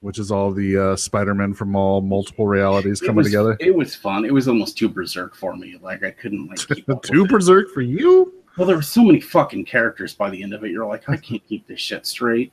which 0.00 0.18
is 0.18 0.30
all 0.30 0.50
the 0.52 0.76
uh, 0.76 0.96
Spider 0.96 1.34
Men 1.34 1.54
from 1.54 1.76
all 1.76 2.00
multiple 2.00 2.46
realities 2.46 3.02
It 3.02 3.06
coming 3.06 3.18
was, 3.18 3.26
together. 3.26 3.56
It 3.60 3.74
was 3.74 3.94
fun. 3.94 4.24
It 4.24 4.32
was 4.32 4.48
almost 4.48 4.78
too 4.78 4.88
berserk 4.88 5.34
for 5.36 5.56
me. 5.56 5.76
Like 5.80 6.02
I 6.02 6.10
couldn't 6.10 6.48
like 6.48 6.58
keep 6.68 6.88
up 6.88 7.02
Two 7.02 7.24
it. 7.24 7.30
Berserk 7.30 7.70
for 7.70 7.82
you? 7.82 8.32
Well, 8.56 8.66
there 8.66 8.76
were 8.76 8.82
so 8.82 9.02
many 9.02 9.20
fucking 9.20 9.64
characters 9.64 10.14
by 10.14 10.30
the 10.30 10.42
end 10.42 10.54
of 10.54 10.64
it. 10.64 10.70
You're 10.70 10.86
like, 10.86 11.08
I 11.08 11.16
can't 11.16 11.44
keep 11.46 11.66
this 11.66 11.80
shit 11.80 12.06
straight. 12.06 12.52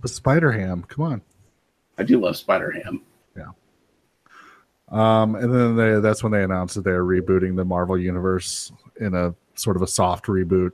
But 0.00 0.10
Spider 0.10 0.50
Ham, 0.52 0.84
come 0.88 1.04
on. 1.04 1.22
I 2.00 2.02
do 2.02 2.18
love 2.18 2.36
Spider 2.36 2.70
Ham. 2.70 3.02
Yeah. 3.36 3.50
Um, 4.88 5.34
and 5.34 5.54
then 5.54 5.76
they, 5.76 6.00
that's 6.00 6.22
when 6.22 6.32
they 6.32 6.42
announced 6.42 6.74
that 6.76 6.82
they're 6.84 7.04
rebooting 7.04 7.54
the 7.56 7.64
Marvel 7.64 7.98
universe 7.98 8.72
in 9.00 9.14
a 9.14 9.34
sort 9.54 9.76
of 9.76 9.82
a 9.82 9.86
soft 9.86 10.24
reboot. 10.26 10.72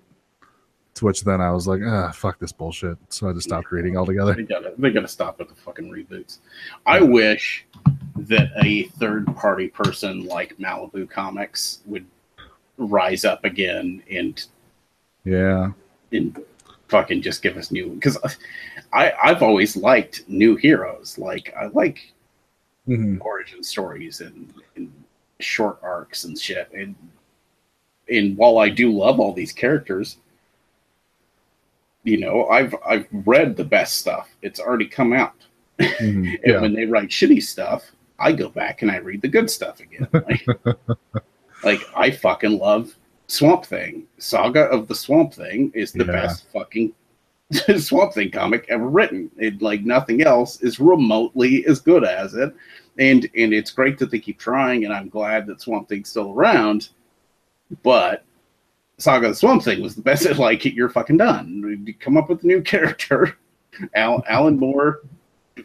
To 0.95 1.05
which 1.05 1.25
then 1.25 1.43
I 1.43 1.51
was 1.51 1.67
like, 1.69 1.83
ah, 1.85 2.11
fuck 2.13 2.39
this 2.39 2.53
bullshit. 2.53 2.97
So 3.11 3.29
I 3.29 3.33
just 3.35 3.49
stopped 3.49 3.71
reading 3.71 3.99
altogether. 3.99 4.33
They 4.35 4.45
gotta 4.45 4.73
they 4.79 4.91
gotta 4.91 5.09
stop 5.09 5.39
with 5.39 5.49
the 5.51 5.55
fucking 5.55 5.91
reboots. 5.91 6.39
I 6.87 7.01
wish 7.03 7.67
that 8.17 8.49
a 8.63 8.85
third 8.85 9.27
party 9.37 9.69
person 9.69 10.25
like 10.25 10.57
Malibu 10.57 11.11
Comics 11.11 11.81
would 11.85 12.07
rise 12.79 13.27
up 13.27 13.45
again 13.45 14.03
and 14.11 14.43
Yeah. 15.25 15.73
and 16.13 16.41
fucking 16.89 17.21
just 17.21 17.43
give 17.43 17.59
us 17.59 17.71
new 17.71 17.91
because 17.91 18.17
I 18.97 19.13
I've 19.23 19.43
always 19.43 19.77
liked 19.77 20.25
new 20.29 20.57
heroes. 20.57 21.19
Like 21.19 21.55
I 21.61 21.67
like 21.67 22.13
Mhm. 22.89 23.21
origin 23.21 23.63
stories 23.65 24.21
and, 24.21 24.53
and 24.77 24.93
short 25.41 25.79
arcs 25.83 26.25
and 26.25 26.39
shit. 26.39 26.71
And 26.73 26.95
and 28.09 28.37
while 28.37 28.59
I 28.59 28.69
do 28.69 28.91
love 28.93 29.19
all 29.21 29.33
these 29.33 29.53
characters, 29.53 30.17
you 32.05 32.19
know, 32.19 32.47
I've 32.49 32.75
I've 32.89 33.07
read 33.13 33.57
the 33.57 33.65
best 33.65 33.97
stuff. 33.99 34.31
It's 34.43 34.61
already 34.61 34.87
come 34.87 35.13
out. 35.13 35.35
Mhm. 35.79 35.99
And 36.01 36.39
Yeah. 36.47 36.61
when 36.61 36.75
they 36.75 36.87
write 36.87 37.11
shitty 37.11 37.43
stuff, 37.43 37.91
I 38.19 38.33
go 38.33 38.49
back 38.49 38.83
and 38.83 38.91
I 38.91 38.97
read 38.97 39.21
the 39.23 39.29
good 39.29 39.51
stuff 39.51 39.81
again. 39.81 40.09
Like, 40.13 40.47
like, 41.65 41.81
I 41.97 42.11
fucking 42.11 42.59
love 42.59 42.95
Swamp 43.29 43.65
Thing. 43.65 44.05
Saga 44.19 44.65
of 44.77 44.89
the 44.89 44.95
Swamp 44.95 45.35
Thing 45.35 45.73
is 45.75 45.91
the 45.93 46.05
Yeah. 46.05 46.13
best 46.13 46.47
fucking 46.53 46.93
Swamp 47.79 48.13
Thing 48.13 48.31
comic 48.31 48.67
ever 48.69 48.89
written. 48.89 49.31
It 49.37 49.63
like 49.63 49.83
nothing 49.83 50.23
else 50.23 50.61
is 50.63 50.81
remotely 50.81 51.65
as 51.67 51.81
good 51.81 52.05
as 52.05 52.35
it. 52.35 52.55
And 52.99 53.29
and 53.37 53.53
it's 53.53 53.71
great 53.71 53.99
that 53.99 54.11
they 54.11 54.19
keep 54.19 54.39
trying, 54.39 54.85
and 54.85 54.93
I'm 54.93 55.09
glad 55.09 55.47
that 55.47 55.61
Swamp 55.61 55.89
Thing's 55.89 56.09
still 56.09 56.33
around. 56.33 56.91
But 57.83 58.25
Saga 58.99 59.27
of 59.27 59.33
the 59.33 59.37
Swamp 59.37 59.63
Thing 59.63 59.83
was 59.83 59.95
the 59.95 60.03
best. 60.03 60.27
Like 60.39 60.65
you're 60.65 60.89
fucking 60.89 61.19
done. 61.19 61.85
You 61.87 61.95
come 61.95 62.17
up 62.17 62.29
with 62.29 62.43
a 62.43 62.47
new 62.47 62.63
character. 62.63 63.39
Al, 63.95 64.25
Alan 64.29 64.59
Moore 64.59 65.03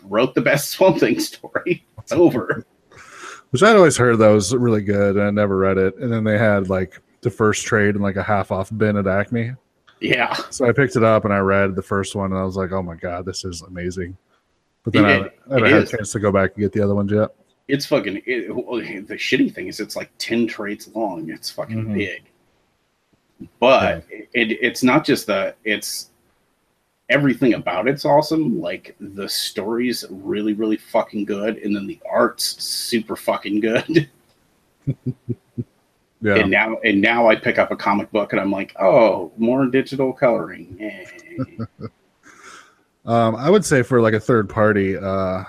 wrote 0.03 0.35
the 0.35 0.41
best 0.41 0.71
Swamp 0.71 0.99
Thing 0.99 1.19
story. 1.19 1.85
It's 1.99 2.11
over. 2.11 2.65
Which 3.51 3.63
I'd 3.63 3.75
always 3.75 3.97
heard 3.97 4.17
that 4.17 4.29
was 4.29 4.55
really 4.55 4.81
good, 4.81 5.17
and 5.17 5.25
I 5.25 5.29
never 5.29 5.57
read 5.57 5.77
it. 5.77 5.97
And 5.97 6.11
then 6.11 6.23
they 6.23 6.37
had 6.37 6.69
like 6.69 7.01
the 7.21 7.29
first 7.29 7.65
trade 7.65 7.95
and 7.95 8.03
like 8.03 8.15
a 8.15 8.23
half 8.23 8.51
off 8.51 8.69
bin 8.75 8.97
at 8.97 9.07
Acme. 9.07 9.53
Yeah, 10.01 10.33
So 10.49 10.67
I 10.67 10.71
picked 10.71 10.95
it 10.95 11.03
up 11.03 11.25
and 11.25 11.33
I 11.33 11.37
read 11.37 11.75
the 11.75 11.81
first 11.83 12.15
one, 12.15 12.31
and 12.31 12.39
I 12.39 12.43
was 12.43 12.55
like, 12.57 12.71
"Oh 12.71 12.81
my 12.81 12.95
god, 12.95 13.23
this 13.25 13.45
is 13.45 13.61
amazing!" 13.61 14.17
But 14.83 14.93
then 14.93 15.05
It- 15.05 15.39
I, 15.49 15.51
I 15.51 15.53
haven't 15.53 15.71
had 15.71 15.83
a 15.83 15.85
chance 15.85 16.11
to 16.13 16.19
go 16.19 16.31
back 16.31 16.51
and 16.55 16.61
get 16.61 16.71
the 16.73 16.81
other 16.83 16.95
ones 16.95 17.11
yet. 17.11 17.29
it's 17.67 17.85
fucking. 17.85 18.21
It, 18.25 18.53
well, 18.53 18.77
the 18.81 19.15
shitty 19.15 19.53
thing 19.53 19.67
is, 19.67 19.79
it's 19.79 19.95
like 19.95 20.09
ten 20.17 20.47
trades 20.47 20.89
long. 20.95 21.29
It's 21.29 21.49
fucking 21.51 21.85
Mhm. 21.85 21.93
big. 21.93 22.23
But 23.59 24.05
it, 24.11 24.57
it's 24.61 24.83
not 24.83 25.05
just 25.05 25.27
the. 25.27 25.53
It's 25.63 26.09
everything 27.09 27.53
about 27.53 27.87
it's 27.87 28.03
awesome. 28.05 28.59
Like 28.59 28.95
the 28.99 29.29
story's 29.29 30.03
really, 30.09 30.53
really 30.53 30.77
fucking 30.77 31.25
good, 31.25 31.57
and 31.57 31.75
then 31.75 31.85
the 31.85 31.99
art's 32.11 32.63
super 32.63 33.15
fucking 33.15 33.59
good. 33.59 34.09
Yeah, 36.23 36.35
And 36.35 36.51
now, 36.51 36.77
and 36.83 37.01
now 37.01 37.27
I 37.27 37.35
pick 37.35 37.57
up 37.57 37.71
a 37.71 37.75
comic 37.75 38.11
book, 38.11 38.31
and 38.31 38.39
I'm 38.39 38.51
like, 38.51 38.75
oh, 38.79 39.31
more 39.37 39.65
digital 39.65 40.13
coloring. 40.13 40.77
Um, 43.03 43.35
I 43.35 43.49
would 43.49 43.65
say 43.65 43.81
for 43.81 43.99
like 43.99 44.13
a 44.13 44.19
third 44.19 44.47
party, 44.47 44.95
uh, 44.95 45.43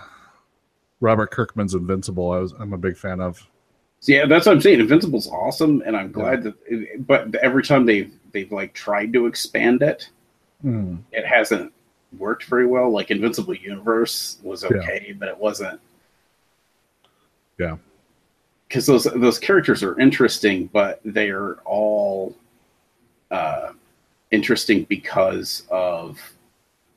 Robert 1.00 1.30
Kirkman's 1.30 1.74
Invincible. 1.74 2.30
I 2.30 2.38
was 2.38 2.52
I'm 2.58 2.72
a 2.72 2.78
big 2.78 2.96
fan 2.96 3.20
of. 3.20 3.46
Yeah, 4.04 4.24
that's 4.26 4.46
what 4.46 4.52
I'm 4.54 4.60
saying. 4.62 4.80
Invincible's 4.80 5.28
awesome, 5.28 5.82
and 5.84 5.94
I'm 5.94 6.10
glad 6.12 6.42
that. 6.44 7.06
But 7.06 7.34
every 7.36 7.62
time 7.62 7.84
they've 7.84 8.10
they've 8.32 8.50
like 8.50 8.72
tried 8.72 9.12
to 9.12 9.26
expand 9.26 9.82
it, 9.82 10.08
Hmm. 10.62 10.96
it 11.12 11.26
hasn't 11.26 11.72
worked 12.18 12.44
very 12.44 12.66
well. 12.66 12.90
Like 12.90 13.10
Invincible 13.10 13.54
Universe 13.54 14.38
was 14.42 14.62
Yeah. 14.62 14.78
okay, 14.78 15.14
but 15.18 15.28
it 15.28 15.36
wasn't. 15.36 15.78
Yeah. 17.58 17.76
Because 18.72 18.86
those 18.86 19.04
those 19.04 19.38
characters 19.38 19.82
are 19.82 19.98
interesting, 20.00 20.68
but 20.72 21.00
they 21.04 21.28
are 21.28 21.54
all. 21.64 22.34
Uh, 23.30 23.72
interesting 24.32 24.84
because 24.84 25.64
of 25.70 26.18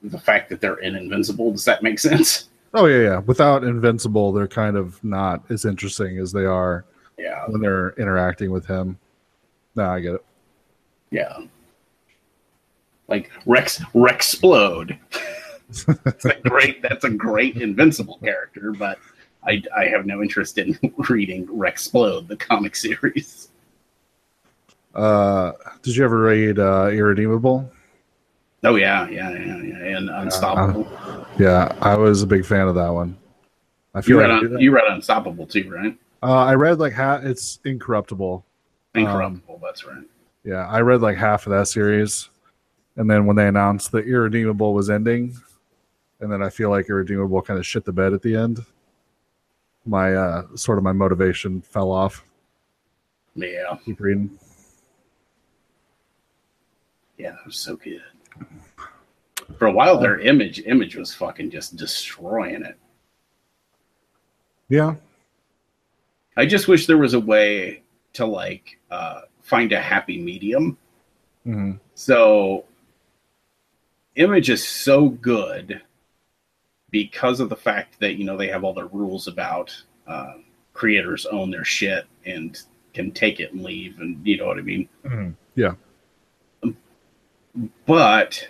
the 0.02 0.18
fact 0.18 0.50
that 0.50 0.62
they're 0.62 0.78
in 0.78 0.96
Invincible. 0.96 1.52
Does 1.52 1.66
that 1.66 1.84
make 1.84 2.00
sense? 2.00 2.50
Oh 2.74 2.88
yeah, 2.88 3.02
yeah. 3.02 3.18
Without 3.20 3.64
Invincible, 3.64 4.32
they're 4.32 4.48
kind 4.48 4.76
of 4.76 5.02
not 5.04 5.44
as 5.50 5.66
interesting 5.66 6.18
as 6.18 6.32
they 6.32 6.46
are 6.46 6.86
Yeah, 7.18 7.46
when 7.48 7.62
they're 7.62 7.90
interacting 7.92 8.52
with 8.52 8.66
him. 8.66 8.98
No, 9.76 9.86
I 9.86 10.00
get 10.00 10.16
it. 10.16 10.26
yeah. 11.12 11.38
Like 13.08 13.32
Rex 13.46 13.80
Rexplode. 13.94 14.98
that's 16.04 16.26
a 16.26 16.36
great. 16.42 16.82
That's 16.82 17.04
a 17.06 17.10
great 17.10 17.58
Invincible 17.58 18.18
character, 18.24 18.72
but 18.72 18.98
I 19.46 19.62
I 19.76 19.86
have 19.86 20.06
no 20.06 20.22
interest 20.22 20.58
in 20.58 20.78
reading 21.10 21.48
Rex 21.50 21.88
Splode, 21.88 22.28
the 22.28 22.36
comic 22.38 22.76
series. 22.76 23.50
Uh, 24.94 25.52
did 25.82 25.96
you 25.96 26.06
ever 26.06 26.20
read 26.22 26.58
uh, 26.58 26.88
Irredeemable? 26.88 27.70
Oh 28.64 28.76
yeah, 28.76 29.08
yeah, 29.10 29.30
yeah, 29.32 29.58
yeah. 29.62 29.98
And 29.98 30.10
Unstoppable. 30.10 30.88
Yeah, 31.38 31.76
I 31.82 31.96
was 31.96 32.24
a 32.24 32.28
big 32.28 32.46
fan 32.46 32.68
of 32.68 32.76
that 32.76 32.90
one. 32.90 33.18
I 33.94 34.02
feel 34.02 34.16
you 34.18 34.22
read 34.22 34.30
like 34.30 34.52
un- 34.52 34.60
you 34.60 34.72
read 34.72 34.86
Unstoppable 34.90 35.46
too, 35.46 35.70
right? 35.70 35.98
uh, 36.24 36.44
I 36.46 36.56
read 36.56 36.80
like 36.80 36.94
half. 36.94 37.24
it's 37.24 37.60
Incorruptible. 37.66 38.44
Um, 38.96 39.02
Incorruptible. 39.02 39.60
that's 39.62 39.86
right. 39.86 40.04
Yeah, 40.44 40.68
I 40.68 40.80
read 40.82 41.02
like 41.02 41.18
half 41.18 41.46
of 41.46 41.52
that 41.52 41.68
series, 41.68 42.30
and 42.96 43.10
then 43.10 43.26
when 43.26 43.36
they 43.36 43.48
announced 43.48 43.92
that 43.92 44.08
Irredeemable 44.08 44.74
was 44.74 44.90
ending, 44.90 45.36
and 46.22 46.32
then 46.32 46.42
I 46.42 46.50
feel 46.50 46.70
like 46.70 46.90
Irredeemable 46.90 47.42
kind 47.42 47.60
of 47.60 47.66
shit 47.66 47.84
the 47.86 47.92
bed 47.92 48.14
at 48.14 48.22
the 48.22 48.36
end. 48.36 48.66
My 49.86 50.14
uh, 50.16 50.44
sort 50.56 50.78
of 50.78 50.84
my 50.84 50.92
motivation 50.92 51.62
fell 51.62 51.92
off. 51.92 52.24
Yeah, 53.36 53.78
Keep 53.86 54.00
reading. 54.00 54.40
yeah, 57.18 57.34
it 57.34 57.46
was 57.46 57.58
so 57.58 57.76
good. 57.76 58.02
For 59.60 59.68
a 59.68 59.72
while, 59.72 60.00
their 60.00 60.20
image 60.20 60.60
image 60.66 60.96
was 60.96 61.14
fucking 61.14 61.52
just 61.52 61.76
destroying 61.76 62.64
it. 62.64 62.78
Yeah, 64.70 64.96
I 66.36 66.46
just 66.46 66.68
wish 66.68 66.88
there 66.88 66.98
was 66.98 67.14
a 67.14 67.20
way 67.20 67.84
to 68.14 68.26
like 68.26 68.80
uh, 68.90 69.22
find 69.42 69.72
a 69.72 69.80
happy 69.82 70.20
medium. 70.20 70.78
hmm 71.44 71.74
So, 71.94 72.66
image 74.16 74.50
is 74.50 74.68
so 74.68 75.10
good 75.10 75.82
because 76.96 77.42
of 77.42 77.50
the 77.50 77.56
fact 77.58 78.00
that 78.00 78.16
you 78.16 78.24
know 78.24 78.38
they 78.38 78.48
have 78.48 78.64
all 78.64 78.74
the 78.74 78.86
rules 78.86 79.28
about 79.28 79.70
uh, 80.08 80.36
creators 80.74 81.26
own 81.26 81.52
their 81.52 81.66
shit 81.66 82.06
and 82.26 82.62
can 82.94 83.12
take 83.12 83.42
it 83.42 83.52
and 83.52 83.64
leave, 83.64 84.00
and 84.00 84.26
you 84.26 84.38
know 84.38 84.46
what 84.46 84.58
I 84.58 84.62
mean. 84.62 84.88
yeah, 85.56 85.74
but 87.86 88.48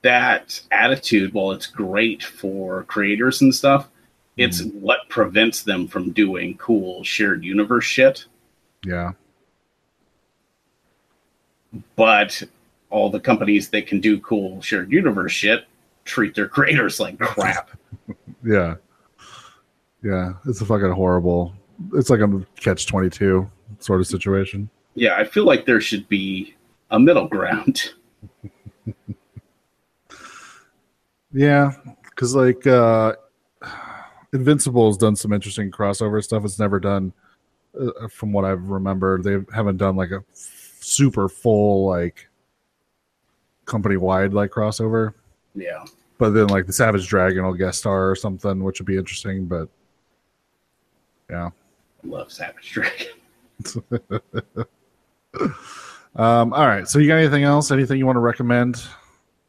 that 0.00 0.58
attitude 0.70 1.34
while 1.34 1.52
it's 1.52 1.66
great 1.66 2.22
for 2.22 2.84
creators 2.84 3.42
and 3.42 3.54
stuff 3.54 3.90
it's 4.38 4.62
what 4.62 5.00
prevents 5.08 5.62
them 5.62 5.86
from 5.88 6.12
doing 6.12 6.56
cool 6.56 7.02
shared 7.04 7.44
universe 7.44 7.84
shit. 7.84 8.24
Yeah, 8.86 9.12
but 11.94 12.42
all 12.88 13.10
the 13.10 13.20
companies 13.20 13.68
that 13.68 13.86
can 13.86 14.00
do 14.00 14.18
cool 14.20 14.62
shared 14.62 14.90
universe 14.90 15.32
shit 15.32 15.66
treat 16.06 16.34
their 16.34 16.48
creators 16.48 16.98
like 16.98 17.18
crap 17.20 17.70
yeah, 18.44 18.76
yeah. 20.02 20.34
It's 20.46 20.60
a 20.60 20.64
fucking 20.64 20.92
horrible. 20.92 21.52
It's 21.94 22.08
like 22.10 22.20
a 22.20 22.46
catch 22.56 22.86
twenty 22.86 23.10
two 23.10 23.50
sort 23.80 24.00
of 24.00 24.06
situation. 24.06 24.70
yeah 24.94 25.14
i 25.16 25.24
feel 25.24 25.44
like 25.44 25.66
there 25.66 25.80
should 25.80 26.08
be 26.08 26.54
a 26.90 26.98
middle 26.98 27.26
ground 27.28 27.92
Yeah, 31.32 31.72
because 32.04 32.34
like 32.34 32.66
uh 32.66 33.14
Invincible 34.32 34.88
has 34.88 34.96
done 34.96 35.16
some 35.16 35.32
interesting 35.32 35.70
crossover 35.70 36.22
stuff. 36.24 36.44
It's 36.44 36.58
never 36.58 36.80
done, 36.80 37.12
uh, 37.78 38.08
from 38.08 38.32
what 38.32 38.44
I've 38.44 38.68
remembered, 38.70 39.22
they 39.22 39.38
haven't 39.54 39.76
done 39.76 39.96
like 39.96 40.10
a 40.10 40.24
super 40.32 41.28
full 41.28 41.86
like 41.86 42.28
company 43.66 43.96
wide 43.96 44.32
like 44.32 44.50
crossover. 44.50 45.12
Yeah 45.56 45.84
But 46.18 46.30
then 46.30 46.46
like 46.48 46.66
the 46.66 46.72
Savage 46.72 47.08
Dragon 47.08 47.44
will 47.44 47.54
guest 47.54 47.80
star 47.80 48.08
or 48.10 48.14
something, 48.14 48.62
which 48.62 48.78
would 48.80 48.86
be 48.86 48.96
interesting. 48.96 49.46
But 49.46 49.68
yeah, 51.30 51.46
I 52.04 52.06
love 52.06 52.30
savage 52.30 52.70
dragon 52.72 53.06
um, 56.16 56.52
all 56.52 56.66
right. 56.66 56.88
So 56.88 56.98
you 56.98 57.08
got 57.08 57.16
anything 57.16 57.42
else? 57.44 57.70
Anything 57.70 57.98
you 57.98 58.06
want 58.06 58.16
to 58.16 58.20
recommend, 58.20 58.82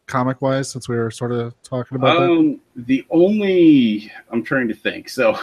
comic 0.07 0.41
wise? 0.41 0.71
Since 0.71 0.89
we 0.89 0.95
were 0.97 1.11
sort 1.11 1.31
of 1.31 1.53
talking 1.63 1.95
about 1.97 2.19
that. 2.19 2.29
um 2.31 2.59
the 2.75 3.05
only 3.09 4.11
i'm 4.31 4.43
trying 4.43 4.67
to 4.67 4.73
think 4.73 5.09
so 5.09 5.37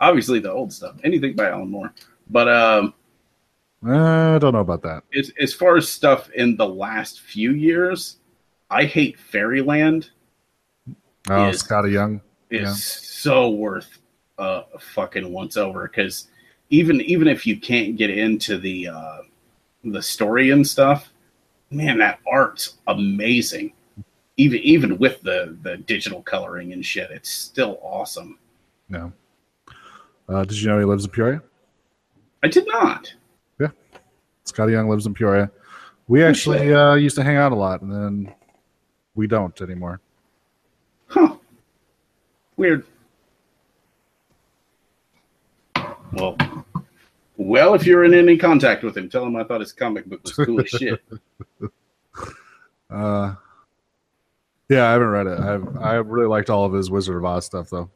obviously 0.00 0.38
the 0.40 0.50
old 0.50 0.72
stuff 0.72 0.96
anything 1.04 1.34
by 1.34 1.48
alan 1.48 1.70
moore 1.70 1.92
but 2.30 2.48
um 2.48 2.92
Uh, 3.86 4.34
I 4.34 4.38
don't 4.38 4.52
know 4.52 4.60
about 4.60 4.82
that. 4.82 5.04
as, 5.14 5.30
as 5.38 5.54
far 5.54 5.76
as 5.76 5.88
stuff 5.88 6.28
in 6.30 6.56
the 6.56 6.66
last 6.66 7.20
few 7.20 7.52
years, 7.52 8.16
I 8.70 8.84
hate 8.84 9.18
Fairyland 9.18 10.10
Oh, 11.28 11.48
Is- 11.48 11.62
Skottie 11.62 11.92
Young. 11.92 12.20
is 12.50 12.62
Yeah. 12.62 12.72
so 12.74 13.50
worth 13.50 13.98
uh 14.38 14.62
fucking 14.78 15.32
once 15.32 15.56
over 15.56 15.88
because 15.88 16.28
even 16.70 17.00
even 17.00 17.26
if 17.26 17.46
you 17.46 17.58
can't 17.58 17.96
get 17.96 18.10
into 18.10 18.58
the 18.58 18.88
uh 18.88 19.18
the 19.84 20.02
story 20.02 20.50
and 20.50 20.66
stuff, 20.66 21.10
man, 21.70 21.98
that 21.98 22.18
art's 22.30 22.76
amazing. 22.86 23.72
Even 24.36 24.60
even 24.60 24.98
with 24.98 25.20
the 25.22 25.56
the 25.62 25.78
digital 25.78 26.22
coloring 26.22 26.72
and 26.72 26.84
shit, 26.84 27.10
it's 27.10 27.30
still 27.30 27.78
awesome. 27.82 28.38
No. 28.88 29.12
Uh, 30.28 30.44
did 30.44 30.60
you 30.60 30.68
know 30.68 30.78
he 30.78 30.84
lives 30.84 31.04
in 31.04 31.10
Peoria? 31.10 31.40
I 32.42 32.48
did 32.48 32.66
not. 32.68 33.12
Yeah, 33.58 33.68
Skottie 34.44 34.72
Young 34.72 34.88
lives 34.88 35.06
in 35.06 35.14
Peoria. 35.14 35.50
We 36.08 36.22
actually 36.22 36.72
uh, 36.74 36.94
used 36.94 37.16
to 37.16 37.24
hang 37.24 37.36
out 37.36 37.52
a 37.52 37.56
lot, 37.56 37.80
and 37.82 37.90
then 37.92 38.34
we 39.16 39.26
don't 39.26 39.60
anymore. 39.60 40.00
Huh. 41.08 41.36
Weird. 42.56 42.86
Well, 46.12 46.36
well, 47.36 47.74
if 47.74 47.84
you're 47.84 48.04
in 48.04 48.14
any 48.14 48.36
contact 48.36 48.82
with 48.82 48.96
him, 48.96 49.08
tell 49.08 49.26
him 49.26 49.36
I 49.36 49.44
thought 49.44 49.60
his 49.60 49.72
comic 49.72 50.06
book 50.06 50.22
was 50.22 50.32
cool 50.32 50.60
as 50.60 50.68
shit. 50.68 51.02
Uh, 52.88 53.34
yeah, 54.68 54.88
I 54.88 54.92
haven't 54.92 55.08
read 55.08 55.26
it. 55.26 55.40
I've 55.40 55.76
I 55.76 55.94
really 55.94 56.28
liked 56.28 56.50
all 56.50 56.64
of 56.64 56.72
his 56.72 56.88
Wizard 56.88 57.16
of 57.16 57.24
Oz 57.24 57.44
stuff, 57.44 57.68
though. 57.68 57.90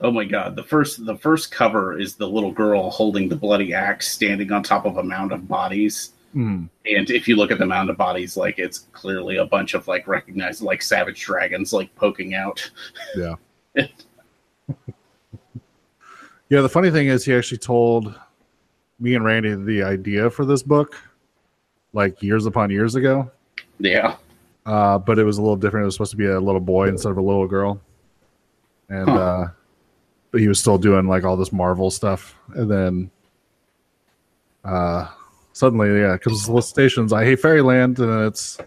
Oh 0.00 0.12
my 0.12 0.24
god, 0.24 0.56
the 0.56 0.62
first 0.62 1.04
the 1.04 1.16
first 1.16 1.50
cover 1.50 1.98
is 1.98 2.14
the 2.14 2.28
little 2.28 2.52
girl 2.52 2.90
holding 2.90 3.28
the 3.28 3.36
bloody 3.36 3.74
axe 3.74 4.10
standing 4.12 4.50
on 4.52 4.62
top 4.62 4.84
of 4.84 4.96
a 4.96 5.02
mound 5.02 5.32
of 5.32 5.48
bodies. 5.48 6.12
Hmm. 6.32 6.64
And 6.86 7.10
if 7.10 7.28
you 7.28 7.36
look 7.36 7.50
at 7.50 7.58
the 7.58 7.66
mound 7.66 7.90
of 7.90 7.96
bodies, 7.96 8.36
like 8.36 8.58
it's 8.58 8.86
clearly 8.92 9.36
a 9.36 9.44
bunch 9.44 9.74
of 9.74 9.86
like 9.86 10.08
recognized 10.08 10.62
like 10.62 10.80
savage 10.82 11.20
dragons 11.20 11.72
like 11.72 11.94
poking 11.94 12.34
out. 12.34 12.70
Yeah. 13.16 13.34
Yeah, 16.48 16.60
the 16.60 16.68
funny 16.68 16.90
thing 16.90 17.06
is, 17.06 17.24
he 17.24 17.34
actually 17.34 17.56
told 17.58 18.14
me 19.00 19.14
and 19.14 19.24
Randy 19.24 19.54
the 19.54 19.82
idea 19.82 20.28
for 20.28 20.44
this 20.44 20.62
book 20.62 20.96
like 21.94 22.22
years 22.22 22.44
upon 22.44 22.68
years 22.70 22.94
ago. 22.94 23.30
Yeah. 23.78 24.16
uh, 24.66 24.98
but 24.98 25.18
it 25.18 25.24
was 25.24 25.38
a 25.38 25.40
little 25.40 25.56
different. 25.56 25.84
It 25.84 25.86
was 25.86 25.94
supposed 25.94 26.10
to 26.10 26.16
be 26.18 26.26
a 26.26 26.38
little 26.38 26.60
boy 26.60 26.88
instead 26.88 27.10
of 27.10 27.16
a 27.16 27.22
little 27.22 27.46
girl, 27.46 27.80
and 28.90 29.08
Huh. 29.08 29.14
uh, 29.16 29.48
but 30.30 30.40
he 30.42 30.48
was 30.48 30.60
still 30.60 30.76
doing 30.76 31.06
like 31.08 31.24
all 31.24 31.36
this 31.38 31.52
Marvel 31.52 31.90
stuff. 31.90 32.36
And 32.54 32.70
then 32.70 33.10
uh, 34.64 35.08
suddenly, 35.52 36.00
yeah, 36.00 36.16
comes 36.16 36.44
solicitations. 36.44 37.12
I 37.12 37.24
hate 37.24 37.40
Fairyland, 37.40 37.98
and 37.98 38.26
it's 38.26 38.58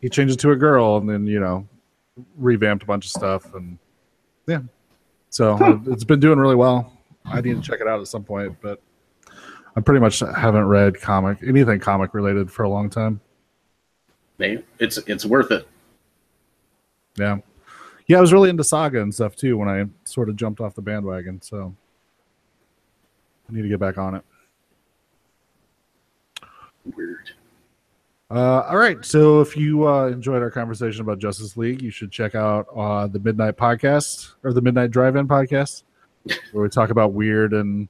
he 0.00 0.08
changed 0.08 0.34
it 0.34 0.40
to 0.40 0.50
a 0.50 0.56
girl, 0.56 0.96
and 0.96 1.08
then 1.08 1.26
you 1.26 1.40
know 1.40 1.66
revamped 2.36 2.82
a 2.82 2.86
bunch 2.86 3.06
of 3.06 3.10
stuff, 3.10 3.54
and 3.54 3.78
yeah, 4.46 4.60
so 5.30 5.56
Huh. 5.56 5.78
it's 5.86 6.04
been 6.04 6.20
doing 6.20 6.38
really 6.38 6.56
well. 6.56 6.92
I 7.24 7.40
need 7.40 7.54
to 7.56 7.62
check 7.62 7.80
it 7.80 7.86
out 7.86 8.00
at 8.00 8.08
some 8.08 8.24
point, 8.24 8.56
but 8.60 8.80
I 9.76 9.80
pretty 9.80 10.00
much 10.00 10.18
haven't 10.20 10.64
read 10.66 11.00
comic 11.00 11.38
anything 11.46 11.78
comic 11.80 12.14
related 12.14 12.50
for 12.50 12.64
a 12.64 12.68
long 12.68 12.90
time. 12.90 13.20
They, 14.38 14.62
it's 14.78 14.98
it's 15.06 15.24
worth 15.24 15.50
it. 15.52 15.66
Yeah. 17.16 17.38
Yeah, 18.08 18.18
I 18.18 18.20
was 18.20 18.32
really 18.32 18.50
into 18.50 18.64
Saga 18.64 19.00
and 19.00 19.14
stuff 19.14 19.36
too 19.36 19.56
when 19.56 19.68
I 19.68 19.84
sort 20.04 20.28
of 20.28 20.36
jumped 20.36 20.60
off 20.60 20.74
the 20.74 20.82
bandwagon. 20.82 21.40
So 21.40 21.74
I 23.48 23.52
need 23.52 23.62
to 23.62 23.68
get 23.68 23.78
back 23.78 23.96
on 23.96 24.16
it. 24.16 24.24
Weird. 26.96 27.30
Uh, 28.30 28.62
all 28.62 28.78
right. 28.78 29.04
So 29.04 29.40
if 29.42 29.56
you 29.56 29.86
uh, 29.86 30.06
enjoyed 30.06 30.42
our 30.42 30.50
conversation 30.50 31.02
about 31.02 31.18
Justice 31.18 31.56
League, 31.56 31.82
you 31.82 31.90
should 31.90 32.10
check 32.10 32.34
out 32.34 32.66
uh, 32.74 33.06
the 33.06 33.18
Midnight 33.18 33.56
Podcast 33.56 34.34
or 34.42 34.54
the 34.54 34.62
Midnight 34.62 34.90
Drive 34.90 35.16
In 35.16 35.28
Podcast, 35.28 35.82
where 36.52 36.62
we 36.62 36.68
talk 36.70 36.90
about 36.90 37.12
weird 37.12 37.52
and 37.52 37.88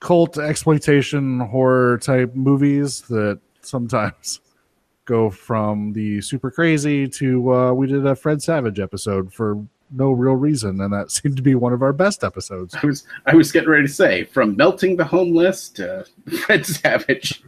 cult 0.00 0.38
exploitation 0.38 1.40
horror 1.40 1.98
type 1.98 2.34
movies 2.34 3.02
that 3.02 3.40
sometimes 3.60 4.40
go 5.04 5.28
from 5.28 5.92
the 5.92 6.20
super 6.20 6.50
crazy 6.50 7.06
to 7.08 7.52
uh, 7.52 7.72
we 7.72 7.86
did 7.86 8.06
a 8.06 8.14
Fred 8.14 8.42
Savage 8.42 8.80
episode 8.80 9.32
for 9.32 9.62
no 9.90 10.12
real 10.12 10.34
reason, 10.34 10.80
and 10.80 10.92
that 10.92 11.10
seemed 11.12 11.36
to 11.36 11.42
be 11.42 11.54
one 11.54 11.72
of 11.72 11.82
our 11.82 11.92
best 11.92 12.24
episodes. 12.24 12.74
I 12.74 12.86
was 12.86 13.04
I 13.26 13.34
was 13.34 13.52
getting 13.52 13.68
ready 13.68 13.86
to 13.86 13.92
say 13.92 14.24
from 14.24 14.56
melting 14.56 14.96
the 14.96 15.04
homeless 15.04 15.68
to 15.70 16.06
Fred 16.44 16.66
Savage. 16.66 17.42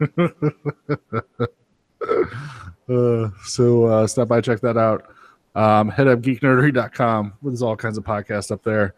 uh, 2.88 3.28
so 3.44 3.84
uh, 3.86 4.06
stop 4.06 4.28
by, 4.28 4.40
check 4.40 4.60
that 4.60 4.76
out. 4.76 5.06
Um, 5.54 5.88
head 5.90 6.08
up 6.08 6.20
geeknerdery.com. 6.20 7.34
There's 7.42 7.62
all 7.62 7.76
kinds 7.76 7.98
of 7.98 8.04
podcasts 8.04 8.50
up 8.50 8.62
there. 8.62 8.94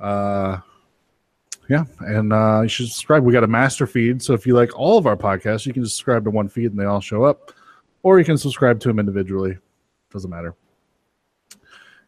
Uh, 0.00 0.58
yeah, 1.68 1.84
and 2.00 2.32
uh, 2.32 2.60
you 2.62 2.68
should 2.68 2.88
subscribe. 2.88 3.22
We 3.22 3.32
got 3.32 3.44
a 3.44 3.48
master 3.48 3.86
feed, 3.86 4.22
so 4.22 4.34
if 4.34 4.46
you 4.46 4.54
like 4.54 4.76
all 4.76 4.98
of 4.98 5.06
our 5.06 5.16
podcasts, 5.16 5.66
you 5.66 5.72
can 5.72 5.84
subscribe 5.84 6.24
to 6.24 6.30
one 6.30 6.48
feed 6.48 6.72
and 6.72 6.78
they 6.78 6.84
all 6.84 7.00
show 7.00 7.24
up, 7.24 7.52
or 8.02 8.18
you 8.18 8.24
can 8.24 8.38
subscribe 8.38 8.80
to 8.80 8.88
them 8.88 8.98
individually. 8.98 9.56
Doesn't 10.10 10.30
matter. 10.30 10.56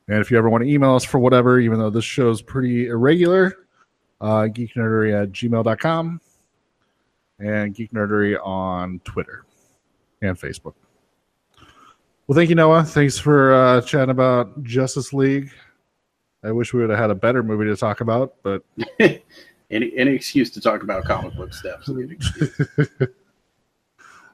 And 0.09 0.19
if 0.19 0.31
you 0.31 0.39
ever 0.39 0.51
want 0.51 0.65
to 0.65 0.71
email 0.71 0.95
us 0.95 1.05
for 1.05 1.19
whatever, 1.19 1.61
even 1.61 1.79
though 1.79 1.91
this 1.91 2.05
show 2.05 2.31
is 2.31 2.43
pretty 2.43 2.89
irregular, 2.89 3.57
uh, 4.21 4.49
geeknerdery 4.49 5.21
at 5.21 5.33
gmail.com 5.33 6.21
and 7.39 7.75
geeknerdery 7.75 8.39
on 8.45 9.01
Twitter 9.05 9.45
and 10.23 10.39
Facebook. 10.39 10.75
Well, 12.27 12.37
thank 12.37 12.51
you, 12.51 12.55
Noah. 12.55 12.85
Thanks 12.85 13.19
for 13.19 13.53
uh, 13.53 13.81
chatting 13.83 14.11
about 14.11 14.63
Justice 14.63 15.13
League. 15.13 15.51
I 16.45 16.53
wish 16.53 16.73
we 16.73 16.81
would 16.81 16.91
have 16.91 16.99
had 16.99 17.11
a 17.11 17.15
better 17.15 17.43
movie 17.43 17.67
to 17.67 17.77
talk 17.77 18.01
about, 18.01 18.35
but 18.43 18.63
any 19.01 19.23
any 19.71 20.15
excuse 20.15 20.51
to 20.51 20.61
talk 20.61 20.83
about 20.83 21.05
comic 21.05 21.35
book 21.35 21.53
stuff. 21.53 21.87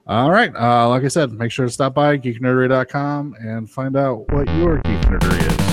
All 0.09 0.31
right. 0.31 0.55
Uh, 0.57 0.89
like 0.89 1.05
I 1.05 1.09
said, 1.09 1.33
make 1.33 1.53
sure 1.53 1.67
to 1.67 1.73
stop 1.73 1.93
by 1.95 2.17
geeknerdery.com 2.17 3.37
and 3.41 3.71
find 3.71 3.95
out 3.95 4.33
what 4.33 4.49
your 4.57 4.77
geek 4.77 5.01
nerdery 5.03 5.47
is. 5.47 5.68